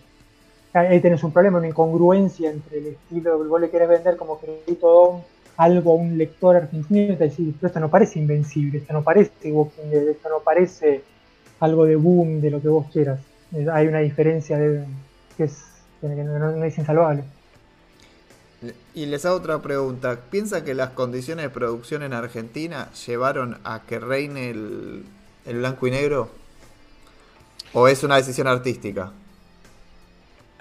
ahí 0.73 1.01
tenés 1.01 1.23
un 1.24 1.32
problema, 1.32 1.59
una 1.59 1.69
incongruencia 1.69 2.51
entre 2.51 2.78
el 2.78 2.86
estilo 2.89 3.40
que 3.43 3.49
vos 3.49 3.61
le 3.61 3.70
querés 3.70 3.89
vender 3.89 4.16
como 4.16 4.39
crédito 4.39 5.20
algo 5.57 5.93
a 5.93 5.94
un 5.97 6.16
lector 6.19 6.57
argentino 6.57 7.12
y 7.12 7.16
te 7.16 7.24
decís, 7.24 7.55
pero 7.61 7.69
esto 7.69 7.81
no 7.81 7.90
parece 7.90 8.19
invencible, 8.19 8.78
esto 8.78 8.93
no 8.94 9.03
parece 9.05 9.53
Walking 9.53 9.82
esto 9.93 10.28
no 10.31 10.40
parece 10.40 11.03
algo 11.61 11.85
de 11.85 11.97
boom, 11.97 12.40
de 12.40 12.51
lo 12.51 12.61
que 12.61 12.69
vos 12.69 12.86
quieras. 12.93 13.20
Eh, 13.53 13.66
Hay 13.73 13.86
una 13.86 13.99
diferencia 14.01 14.59
de, 14.59 14.85
que 15.36 15.44
es 15.44 15.62
que 16.01 16.09
no- 16.09 16.53
no 16.53 16.65
es 16.65 16.78
insalvable. 16.78 17.24
Y 18.94 19.07
les 19.07 19.24
hago 19.24 19.36
otra 19.36 19.61
pregunta. 19.61 20.20
¿Piensa 20.31 20.65
que 20.65 20.74
las 20.74 20.90
condiciones 20.90 21.44
de 21.44 21.51
producción 21.51 22.03
en 22.03 22.12
Argentina 22.12 22.90
llevaron 23.07 23.59
a 23.65 23.82
que 23.86 23.99
reine 23.99 24.51
el, 24.51 25.05
el 25.47 25.59
blanco 25.59 25.86
y 25.86 25.90
negro? 25.90 26.28
¿O 27.73 27.89
es 27.89 28.03
una 28.05 28.16
decisión 28.16 28.47
artística? 28.47 29.12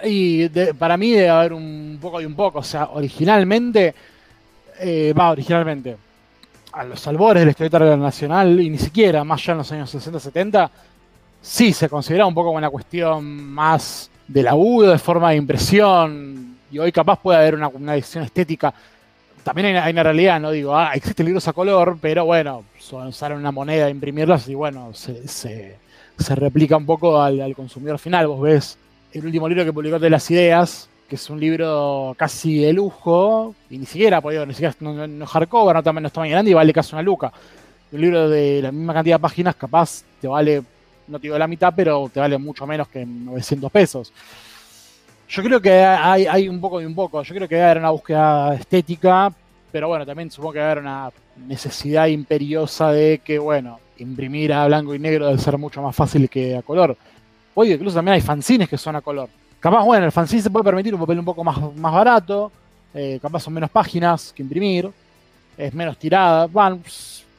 Y 0.04 0.48
de- 0.50 0.74
para 0.74 0.98
mí 0.98 1.12
debe 1.12 1.30
haber 1.30 1.54
un 1.54 1.98
poco 2.02 2.22
y 2.22 2.26
un 2.26 2.36
poco. 2.36 2.60
O 2.60 2.64
sea, 2.64 2.90
originalmente, 2.94 3.94
eh, 4.80 5.14
va, 5.18 5.32
originalmente, 5.32 5.98
a 6.74 6.84
los 6.86 7.06
albores 7.08 7.42
de 7.42 7.46
la 7.46 7.52
historieta 7.52 7.98
nacional, 7.98 8.60
y 8.60 8.70
ni 8.70 8.78
siquiera 8.78 9.24
más 9.24 9.44
ya 9.46 9.52
en 9.54 9.58
los 9.60 9.72
años 9.72 9.90
60-70, 9.94 10.70
sí 11.42 11.74
se 11.74 11.90
consideraba 11.90 12.28
un 12.28 12.34
poco 12.36 12.52
una 12.52 12.70
cuestión 12.70 13.26
más 13.26 14.10
de 14.28 14.44
laburo, 14.44 14.92
de 14.92 14.98
forma 14.98 15.32
de 15.32 15.36
impresión, 15.38 16.56
y 16.72 16.80
hoy 16.80 16.92
capaz 16.92 17.20
puede 17.20 17.40
haber 17.40 17.56
una, 17.56 17.68
una 17.68 17.94
decisión 17.94 18.24
estética. 18.24 18.74
También 19.44 19.68
hay 19.68 19.76
hay 19.78 19.92
una 19.94 20.04
realidad, 20.04 20.40
no 20.40 20.52
digo, 20.52 20.76
ah, 20.78 20.92
existen 20.94 21.26
libros 21.26 21.48
a 21.48 21.54
color, 21.54 21.98
pero 22.00 22.26
bueno, 22.26 22.64
usaron 23.08 23.40
una 23.40 23.52
moneda, 23.52 23.90
imprimirlas 23.90 24.48
y 24.48 24.56
bueno, 24.56 24.94
se, 24.94 25.28
se- 25.28 25.76
se 26.18 26.36
replica 26.36 26.78
un 26.78 26.86
poco 26.86 27.20
al, 27.22 27.42
al 27.42 27.56
consumidor 27.56 27.98
final. 27.98 28.28
Vos 28.28 28.42
ves 28.42 28.78
el 29.14 29.26
último 29.26 29.48
libro 29.50 29.66
que 29.66 29.74
publicó 29.74 30.00
de 30.00 30.10
las 30.10 30.30
ideas, 30.32 30.90
que 31.08 31.16
es 31.16 31.30
un 31.30 31.40
libro 31.40 32.14
casi 32.18 32.60
de 32.60 32.74
lujo, 32.74 33.54
y 33.70 33.78
ni 33.78 33.86
siquiera, 33.86 34.22
digo, 34.22 34.46
ni 34.46 34.54
siquiera 34.54 34.74
no, 34.80 34.94
no- 34.94 35.08
no 35.08 35.26
hardcover, 35.26 35.76
no, 35.84 36.08
está 36.08 36.20
muy 36.22 36.30
grande 36.30 36.52
y 36.52 36.54
vale 36.54 36.72
casi 36.74 36.94
una 36.96 37.02
luca. 37.02 37.32
Un 37.92 38.00
libro 38.02 38.30
de 38.30 38.62
la 38.62 38.72
misma 38.72 38.94
cantidad 38.94 39.16
de 39.18 39.22
páginas, 39.22 39.56
capaz 39.56 40.04
te 40.22 40.28
vale, 40.28 40.64
no 41.08 41.20
te 41.20 41.24
digo 41.24 41.38
la 41.38 41.48
mitad, 41.48 41.74
pero 41.76 42.10
te 42.14 42.20
vale 42.22 42.38
mucho 42.38 42.66
menos 42.66 42.88
que 42.88 43.06
900 43.06 43.70
pesos. 43.72 44.14
Yo 45.28 45.44
creo 45.44 45.62
que 45.62 45.72
hay, 45.72 46.50
un 46.50 46.60
poco 46.60 46.82
y 46.82 46.86
un 46.86 46.96
poco. 46.96 47.24
Yo 47.24 47.34
creo 47.36 47.48
que 47.48 47.56
debe 47.56 47.66
haber 47.66 47.78
una 47.80 47.90
búsqueda 47.92 48.54
estética, 48.56 49.32
pero 49.72 49.88
bueno, 49.88 50.06
también 50.06 50.30
supongo 50.30 50.54
que 50.54 50.60
debe 50.60 50.72
haber 50.72 50.84
una 50.84 51.10
necesidad 51.48 52.08
imperiosa 52.08 52.92
de 52.92 53.22
que, 53.24 53.40
bueno, 53.40 53.80
imprimir 53.98 54.52
a 54.52 54.68
blanco 54.68 54.94
y 54.94 55.00
negro 55.00 55.28
debe 55.28 55.38
ser 55.40 55.58
mucho 55.58 55.82
más 55.82 55.96
fácil 55.96 56.30
que 56.30 56.58
a 56.58 56.62
color. 56.62 56.98
Oye, 57.54 57.74
incluso 57.74 57.96
también 57.96 58.16
hay 58.16 58.22
fanzines 58.22 58.70
que 58.70 58.78
son 58.78 58.96
a 58.96 59.02
color. 59.02 59.30
Capaz, 59.60 59.84
bueno, 59.84 60.06
el 60.06 60.12
fanzine 60.12 60.42
se 60.42 60.50
puede 60.50 60.66
permitir 60.66 60.94
un 60.94 61.02
papel 61.02 61.20
un 61.20 61.26
poco 61.26 61.44
más, 61.44 61.58
más 61.76 61.94
barato, 61.94 62.52
eh, 62.94 63.20
capaz 63.22 63.42
son 63.42 63.54
menos 63.54 63.70
páginas 63.70 64.34
que 64.36 64.42
imprimir, 64.42 64.90
es 65.58 65.74
menos 65.74 65.98
tirada. 65.98 66.48
Bueno, 66.48 66.80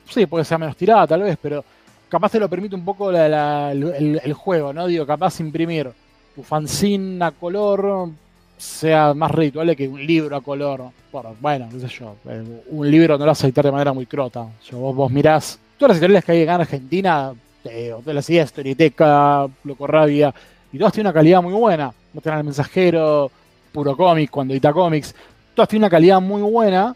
sí, 0.09 0.27
puede 0.27 0.45
ser 0.45 0.59
menos 0.59 0.77
tirada 0.77 1.07
tal 1.07 1.23
vez, 1.23 1.37
pero 1.41 1.65
capaz 2.09 2.31
te 2.31 2.39
lo 2.39 2.49
permite 2.49 2.75
un 2.75 2.85
poco 2.85 3.11
el, 3.11 4.33
juego, 4.35 4.73
¿no? 4.73 4.87
Digo, 4.87 5.07
capaz 5.07 5.41
imprimir 5.41 5.91
tu 6.35 6.43
fanzine 6.43 7.25
a 7.25 7.31
color 7.31 8.11
sea 8.57 9.13
más 9.13 9.31
redituable 9.33 9.75
que 9.75 9.89
un 9.89 10.07
libro 10.07 10.37
a 10.37 10.41
color. 10.41 10.91
Por, 11.11 11.27
bueno, 11.41 11.69
qué 11.73 11.81
sé 11.81 11.89
yo, 11.89 12.15
eh, 12.29 12.63
un 12.69 12.91
libro 12.91 13.19
no 13.19 13.25
lo 13.25 13.31
vas 13.31 13.43
a 13.43 13.47
editar 13.47 13.65
de 13.65 13.73
manera 13.73 13.93
muy 13.93 14.07
crota. 14.07 14.47
Yo, 14.71 14.79
vos, 14.79 14.95
vos 14.95 15.11
mirás 15.11 15.59
todas 15.77 15.91
las 15.91 15.97
editoriales 15.97 16.25
que 16.25 16.33
hay 16.33 16.43
en 16.43 16.51
Argentina, 16.51 17.33
eh, 17.65 17.93
Hotel 17.93 18.15
Las 18.15 18.29
Ideas, 18.31 18.51
Storiteca, 18.51 19.47
Loco 19.65 19.87
Rabia, 19.87 20.35
y 20.73 20.79
todas 20.79 20.93
tienen 20.93 21.09
una 21.09 21.15
calidad 21.15 21.43
muy 21.43 21.53
buena. 21.53 21.93
Tienen 22.23 22.39
el 22.39 22.45
mensajero, 22.45 23.31
puro 23.73 23.97
cómic, 23.97 24.31
cuando 24.31 24.55
edita 24.55 24.73
cómics, 24.73 25.15
todas 25.55 25.69
tienen 25.69 25.85
una 25.85 25.91
calidad 25.91 26.21
muy 26.21 26.43
buena, 26.43 26.95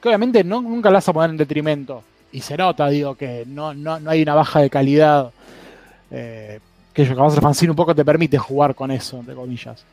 que 0.00 0.08
obviamente 0.08 0.44
no, 0.44 0.60
nunca 0.60 0.90
la 0.90 0.96
vas 0.96 1.08
a 1.08 1.12
poner 1.12 1.30
en 1.30 1.36
detrimento. 1.36 2.02
Y 2.32 2.40
se 2.40 2.56
nota, 2.56 2.88
digo, 2.88 3.14
que 3.14 3.44
no, 3.46 3.72
no, 3.72 3.98
no 3.98 4.10
hay 4.10 4.22
una 4.22 4.34
baja 4.34 4.60
de 4.60 4.70
calidad. 4.70 5.30
Eh, 6.10 6.60
que 6.92 7.04
yo 7.04 7.14
capaz 7.14 7.34
el 7.34 7.40
fanzine 7.40 7.70
un 7.70 7.76
poco 7.76 7.94
te 7.94 8.04
permite 8.04 8.38
jugar 8.38 8.74
con 8.74 8.90
eso, 8.90 9.18
entre 9.18 9.34
comillas. 9.34 9.84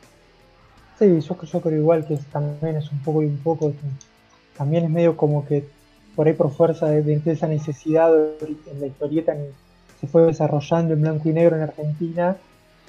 Sí, 0.97 1.19
yo, 1.19 1.35
creo 1.35 1.77
igual 1.77 2.05
que 2.05 2.17
también 2.31 2.77
es 2.77 2.91
un 2.91 2.99
poco 2.99 3.21
y 3.21 3.25
un 3.25 3.37
poco. 3.37 3.73
También 4.57 4.85
es 4.85 4.89
medio 4.89 5.15
como 5.15 5.45
que 5.45 5.65
por 6.15 6.27
ahí 6.27 6.33
por 6.33 6.51
fuerza 6.51 6.87
de, 6.87 7.01
de 7.03 7.31
esa 7.31 7.47
necesidad 7.47 8.11
en 8.15 8.81
la 8.81 8.87
historieta 8.87 9.35
se 10.05 10.11
fue 10.11 10.23
desarrollando 10.23 10.93
en 10.93 11.01
blanco 11.01 11.29
y 11.29 11.33
negro 11.33 11.55
en 11.55 11.63
Argentina 11.63 12.37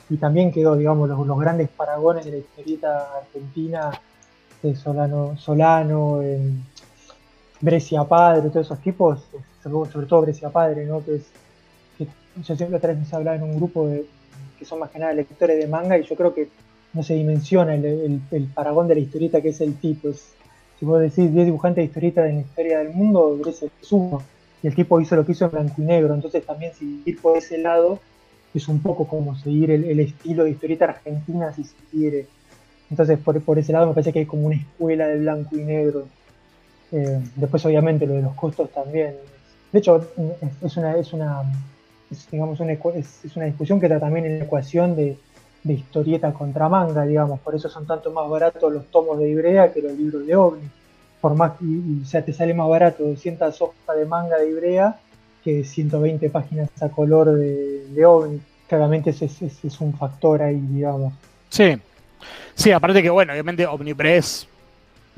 y 0.08 0.16
también 0.16 0.52
quedó, 0.52 0.76
digamos, 0.76 1.08
los, 1.08 1.40
grandes 1.40 1.68
paragones 1.68 2.24
de 2.24 2.32
la 2.32 2.36
historieta 2.36 3.08
argentina, 3.18 3.90
de 4.62 4.76
Solano, 4.76 5.36
Solano, 5.36 6.22
en 6.22 6.62
Brescia 7.60 8.04
Padre, 8.04 8.50
todos 8.50 8.66
esos 8.66 8.80
tipos, 8.80 9.20
sobre 9.62 9.90
sobre 9.90 10.06
todo 10.06 10.22
Brescia 10.22 10.50
Padre, 10.50 10.84
¿no? 10.84 11.04
Que 11.04 11.16
es, 11.16 11.26
que 11.98 12.06
yo 12.42 12.56
siempre 12.56 12.76
otra 12.76 12.90
vez 12.90 12.98
nos 12.98 13.12
hablaba 13.14 13.36
en 13.36 13.42
un 13.42 13.56
grupo 13.56 13.88
de, 13.88 14.06
que 14.58 14.64
son 14.64 14.78
más 14.78 14.90
que 14.90 14.98
nada 14.98 15.12
lectores 15.12 15.58
de 15.58 15.66
manga 15.66 15.98
y 15.98 16.04
yo 16.04 16.14
creo 16.14 16.34
que 16.34 16.48
no 16.92 17.02
se 17.02 17.14
dimensiona 17.14 17.74
el, 17.74 18.48
paragón 18.54 18.88
de 18.88 18.94
la 18.94 19.00
historieta 19.00 19.40
que 19.40 19.48
es 19.48 19.60
el 19.60 19.74
tipo. 19.76 20.08
Si 20.78 20.84
vos 20.84 21.00
decís 21.00 21.32
10 21.32 21.46
dibujantes 21.46 21.82
de 21.82 21.86
historietas 21.86 22.28
en 22.28 22.36
la 22.36 22.40
historia 22.42 22.78
del 22.78 22.90
mundo, 22.90 23.38
ese 23.46 23.70
es 23.82 23.92
uno. 23.92 24.22
Y 24.62 24.66
el 24.66 24.74
tipo 24.74 25.00
hizo 25.00 25.16
lo 25.16 25.24
que 25.24 25.32
hizo 25.32 25.44
en 25.46 25.50
blanco 25.50 25.74
y 25.78 25.84
negro, 25.84 26.14
entonces 26.14 26.44
también 26.44 26.72
seguir 26.74 27.20
por 27.20 27.36
ese 27.36 27.58
lado 27.58 28.00
es 28.54 28.68
un 28.68 28.80
poco 28.80 29.06
como 29.06 29.36
seguir 29.36 29.70
el, 29.70 30.00
estilo 30.00 30.44
de 30.44 30.50
historieta 30.50 30.86
argentina 30.86 31.52
si 31.52 31.64
se 31.64 31.76
quiere. 31.90 32.26
Entonces 32.90 33.18
por, 33.18 33.40
por, 33.42 33.58
ese 33.58 33.72
lado 33.72 33.86
me 33.86 33.92
parece 33.92 34.12
que 34.12 34.20
hay 34.20 34.26
como 34.26 34.46
una 34.46 34.56
escuela 34.56 35.06
de 35.08 35.18
blanco 35.18 35.56
y 35.56 35.62
negro. 35.62 36.06
Eh, 36.92 37.20
después 37.34 37.64
obviamente 37.66 38.06
lo 38.06 38.14
de 38.14 38.22
los 38.22 38.34
costos 38.34 38.70
también. 38.70 39.14
De 39.72 39.78
hecho 39.78 40.06
es 40.64 40.76
una, 40.76 40.96
es 40.96 41.12
una, 41.12 41.42
es, 42.10 42.30
digamos 42.30 42.60
una, 42.60 42.72
es 42.72 43.36
una 43.36 43.44
discusión 43.44 43.78
que 43.78 43.86
está 43.86 44.00
también 44.00 44.24
en 44.24 44.38
la 44.38 44.44
ecuación 44.44 44.96
de, 44.96 45.18
de 45.66 45.74
historieta 45.74 46.32
contra 46.32 46.68
manga, 46.68 47.04
digamos, 47.04 47.40
por 47.40 47.54
eso 47.54 47.68
son 47.68 47.86
tanto 47.86 48.12
más 48.12 48.28
baratos 48.30 48.72
los 48.72 48.86
tomos 48.86 49.18
de 49.18 49.28
Ibrea 49.28 49.72
que 49.72 49.82
los 49.82 49.92
libros 49.92 50.24
de 50.24 50.36
OVNI. 50.36 50.70
Por 51.26 51.34
más 51.34 51.52
y, 51.60 52.02
o 52.02 52.06
sea, 52.06 52.24
te 52.24 52.32
sale 52.32 52.54
más 52.54 52.68
barato 52.68 53.02
200 53.02 53.60
hojas 53.60 53.96
de 53.98 54.04
manga 54.04 54.38
de 54.38 54.48
Ibrea 54.48 54.96
que 55.42 55.64
120 55.64 56.30
páginas 56.30 56.70
a 56.80 56.88
color 56.88 57.34
de, 57.34 57.84
de 57.88 58.06
OVNI. 58.06 58.40
Claramente 58.68 59.10
ese 59.10 59.24
es, 59.24 59.42
es, 59.42 59.64
es, 59.64 59.80
un 59.80 59.92
factor 59.92 60.40
ahí, 60.40 60.60
digamos. 60.60 61.12
Sí, 61.48 61.76
sí, 62.54 62.70
aparte 62.70 63.02
que, 63.02 63.10
bueno, 63.10 63.32
obviamente 63.32 63.66
Omnipress, 63.66 64.46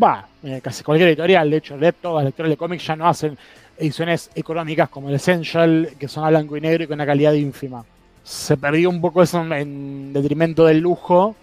va, 0.02 0.26
eh, 0.44 0.60
casi 0.62 0.82
cualquier 0.82 1.10
editorial, 1.10 1.50
de 1.50 1.56
hecho, 1.58 1.76
de 1.76 1.92
todas 1.92 2.24
las 2.24 2.24
lectores 2.30 2.48
de 2.48 2.56
cómics 2.56 2.86
ya 2.86 2.96
no 2.96 3.06
hacen 3.06 3.36
ediciones 3.76 4.30
económicas 4.34 4.88
como 4.88 5.10
el 5.10 5.16
Essential, 5.16 5.90
que 5.98 6.08
son 6.08 6.24
a 6.24 6.30
blanco 6.30 6.56
y 6.56 6.62
negro 6.62 6.84
y 6.84 6.86
con 6.86 6.94
una 6.94 7.04
calidad 7.04 7.34
ínfima 7.34 7.84
se 8.24 8.58
perdió 8.58 8.90
un 8.90 9.00
poco 9.00 9.22
eso 9.22 9.42
en 9.54 10.12
detrimento 10.12 10.66
del 10.66 10.80
lujo. 10.80 11.34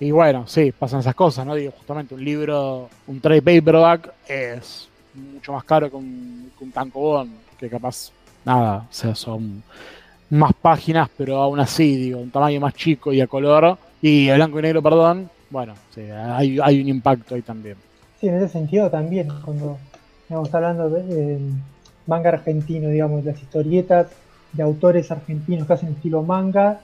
Y 0.00 0.10
bueno, 0.10 0.46
sí, 0.46 0.72
pasan 0.72 1.00
esas 1.00 1.14
cosas, 1.14 1.46
¿no? 1.46 1.54
Digo, 1.54 1.72
justamente 1.76 2.14
un 2.14 2.24
libro, 2.24 2.88
un 3.06 3.20
trade 3.20 3.42
paperback 3.42 4.10
es 4.26 4.88
mucho 5.14 5.52
más 5.52 5.62
caro 5.64 5.90
que 5.90 5.96
un, 5.96 6.50
que 6.58 6.64
un 6.64 7.30
que 7.58 7.68
capaz, 7.68 8.10
nada, 8.42 8.86
o 8.90 8.92
sea, 8.92 9.14
son 9.14 9.62
más 10.30 10.52
páginas, 10.54 11.10
pero 11.14 11.36
aún 11.36 11.60
así, 11.60 11.96
digo, 11.96 12.18
un 12.18 12.30
tamaño 12.30 12.60
más 12.60 12.72
chico 12.72 13.12
y 13.12 13.20
a 13.20 13.26
color, 13.26 13.76
y 14.00 14.30
a 14.30 14.36
blanco 14.36 14.58
y 14.58 14.62
negro, 14.62 14.82
perdón, 14.82 15.28
bueno, 15.50 15.74
sí, 15.94 16.00
hay, 16.02 16.58
hay 16.62 16.80
un 16.80 16.88
impacto 16.88 17.34
ahí 17.34 17.42
también. 17.42 17.76
Sí, 18.18 18.28
en 18.28 18.36
ese 18.36 18.48
sentido 18.48 18.88
también, 18.88 19.28
cuando 19.44 19.76
estamos 20.22 20.54
hablando 20.54 20.88
de 20.88 21.34
eh, 21.34 21.38
manga 22.06 22.30
argentino, 22.30 22.88
digamos, 22.88 23.24
las 23.24 23.40
historietas 23.40 24.06
de 24.52 24.62
autores 24.62 25.10
argentinos 25.10 25.66
que 25.66 25.72
hacen 25.74 25.90
estilo 25.90 26.22
manga, 26.22 26.80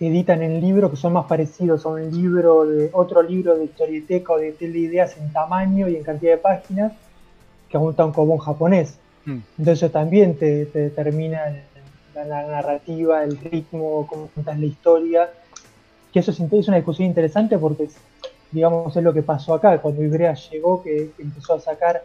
editan 0.00 0.42
en 0.42 0.60
libros 0.60 0.90
que 0.90 0.96
son 0.96 1.12
más 1.12 1.26
parecidos 1.26 1.84
a 1.84 1.88
un 1.88 2.10
libro 2.10 2.64
de 2.64 2.90
otro 2.92 3.22
libro 3.22 3.56
de 3.56 3.64
historieteca 3.64 4.32
o 4.32 4.38
de 4.38 4.54
ideas 4.60 5.16
en 5.16 5.32
tamaño 5.32 5.88
y 5.88 5.96
en 5.96 6.04
cantidad 6.04 6.32
de 6.32 6.38
páginas 6.38 6.92
que 7.68 7.76
a 7.76 7.80
un 7.80 7.94
tankobon 7.94 8.38
japonés. 8.38 8.98
Mm. 9.24 9.38
Entonces 9.58 9.92
también 9.92 10.38
te, 10.38 10.66
te 10.66 10.78
determina 10.78 11.48
el, 11.48 11.62
la, 12.14 12.24
la, 12.24 12.46
narrativa, 12.46 13.24
el 13.24 13.36
ritmo, 13.38 14.06
cómo 14.08 14.28
cuentas 14.28 14.58
la 14.58 14.66
historia. 14.66 15.30
Que 16.12 16.20
eso 16.20 16.30
es, 16.30 16.40
es, 16.40 16.68
una 16.68 16.76
discusión 16.76 17.08
interesante 17.08 17.58
porque, 17.58 17.88
digamos, 18.50 18.96
es 18.96 19.02
lo 19.02 19.12
que 19.12 19.22
pasó 19.22 19.54
acá, 19.54 19.78
cuando 19.80 20.02
Ibrea 20.02 20.34
llegó, 20.34 20.82
que 20.82 21.10
empezó 21.18 21.54
a 21.54 21.60
sacar 21.60 22.02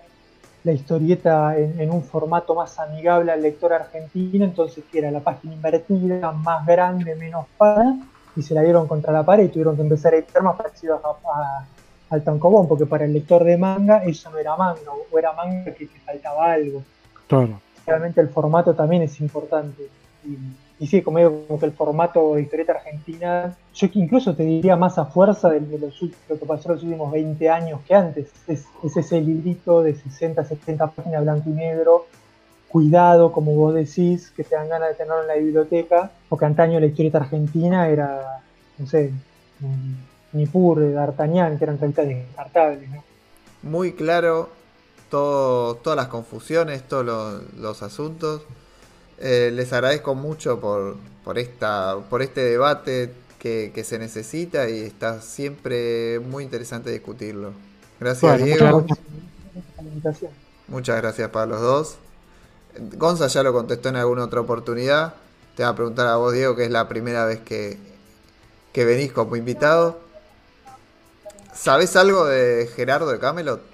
la 0.64 0.72
historieta 0.72 1.58
en, 1.58 1.80
en, 1.80 1.92
un 1.92 2.04
formato 2.04 2.56
más 2.56 2.80
amigable 2.80 3.32
al 3.32 3.42
lector 3.42 3.74
argentino, 3.74 4.46
entonces 4.46 4.84
que 4.92 5.00
era 5.00 5.12
la 5.12 5.20
página 5.20 5.54
invertida, 5.54 6.32
más 6.32 6.66
grande, 6.66 7.16
menos 7.16 7.46
para, 7.58 7.96
y 8.36 8.42
se 8.42 8.54
la 8.54 8.62
dieron 8.62 8.88
contra 8.88 9.12
la 9.12 9.24
pared 9.24 9.46
y 9.46 9.50
tuvieron 9.50 9.76
que 9.76 9.82
empezar 9.82 10.14
a 10.14 10.18
editar 10.18 10.42
más 10.42 10.56
parecidos 10.56 11.02
a, 11.04 11.10
a, 11.10 11.66
al 12.10 12.24
tankobon, 12.24 12.68
porque 12.68 12.86
para 12.86 13.06
el 13.06 13.14
lector 13.14 13.44
de 13.44 13.58
manga 13.58 14.04
eso 14.04 14.30
no 14.30 14.38
era 14.38 14.56
manga, 14.56 14.92
o 15.12 15.20
era 15.20 15.34
manga 15.34 15.74
que 15.74 15.88
te 15.88 16.00
faltaba 16.00 16.54
algo. 16.54 16.84
Claro. 17.28 17.60
Realmente 17.86 18.22
el 18.22 18.30
formato 18.30 18.74
también 18.74 19.02
es 19.02 19.20
importante. 19.20 19.90
Y, 20.26 20.38
y 20.84 20.88
sí, 20.88 21.02
como 21.02 21.20
digo, 21.20 21.46
como 21.48 21.62
que 21.62 21.66
el 21.66 21.72
formato 21.72 22.36
de 22.36 22.42
historieta 22.42 22.74
argentina, 22.74 23.56
yo 23.74 23.88
incluso 23.94 24.36
te 24.36 24.44
diría 24.44 24.76
más 24.76 24.98
a 24.98 25.06
fuerza 25.06 25.50
de, 25.50 25.62
lo 25.62 26.38
que 26.38 26.46
pasó 26.46 26.74
los 26.74 26.84
últimos 26.84 27.10
20 27.10 27.50
años 27.50 27.80
que 27.88 27.96
antes. 27.96 28.28
Es, 28.48 28.66
es, 28.84 28.98
ese 28.98 29.22
librito 29.22 29.82
de 29.82 29.96
60, 29.96 30.44
70 30.44 30.88
páginas 30.88 31.24
blanco 31.24 31.50
y 31.50 31.54
negro, 31.54 32.06
cuidado, 32.68 33.32
como 33.32 33.56
vos 33.56 33.74
decís, 33.74 34.30
que 34.36 34.44
te 34.44 34.56
dan 34.56 34.68
ganas 34.68 34.90
de 34.90 34.96
tenerlo 34.96 35.22
en 35.22 35.28
la 35.30 35.36
biblioteca, 35.36 36.12
porque 36.28 36.44
antaño 36.44 36.82
la 36.82 36.88
historieta 36.88 37.20
argentina 37.20 37.88
era, 37.88 38.44
no 38.78 38.86
sé, 38.86 39.14
Nippur, 40.34 40.92
D'Artagnan, 40.92 41.58
que 41.58 41.64
eran 41.64 41.80
revistas 41.80 42.08
descartables. 42.10 42.90
¿no? 42.90 43.02
Muy 43.62 43.94
claro 43.94 44.50
todas 45.10 45.96
las 45.96 46.08
confusiones, 46.08 46.84
todos 46.90 47.42
los 47.56 47.84
asuntos. 47.84 48.42
Eh, 49.20 49.52
les 49.54 49.72
agradezco 49.74 50.16
mucho 50.16 50.60
por, 50.60 50.98
por, 51.24 51.38
esta, 51.38 51.98
por 52.10 52.22
este 52.22 52.42
debate 52.42 53.14
que, 53.40 53.72
que, 53.74 53.84
se 53.84 54.00
necesita 54.00 54.70
y 54.70 54.82
está 54.82 55.22
siempre 55.22 56.20
muy 56.20 56.44
interesante 56.44 56.92
discutirlo. 56.92 57.54
Gracias, 58.00 58.40
bueno, 58.40 58.46
Diego. 58.46 58.82
Muchas 58.82 59.00
gracias. 60.04 60.32
muchas 60.68 61.02
gracias 61.02 61.30
para 61.30 61.46
los 61.46 61.62
dos. 61.62 61.96
Gonza 62.98 63.28
ya 63.28 63.44
lo 63.44 63.54
contestó 63.54 63.90
en 63.90 63.98
alguna 63.98 64.26
otra 64.26 64.42
oportunidad. 64.42 65.14
Te 65.56 65.64
va 65.64 65.70
a 65.70 65.76
preguntar 65.76 66.08
a 66.08 66.16
vos, 66.16 66.34
Diego, 66.34 66.56
que 66.56 66.66
es 66.66 66.72
la 66.72 66.88
primera 66.88 67.26
vez 67.26 67.40
que, 67.40 67.78
que 68.72 68.86
venís 68.86 69.12
como 69.12 69.36
invitado. 69.36 70.00
¿Sabés 71.54 71.96
algo 71.96 72.26
de 72.26 72.68
Gerardo 72.76 73.12
de 73.12 73.20
Camelot? 73.20 73.73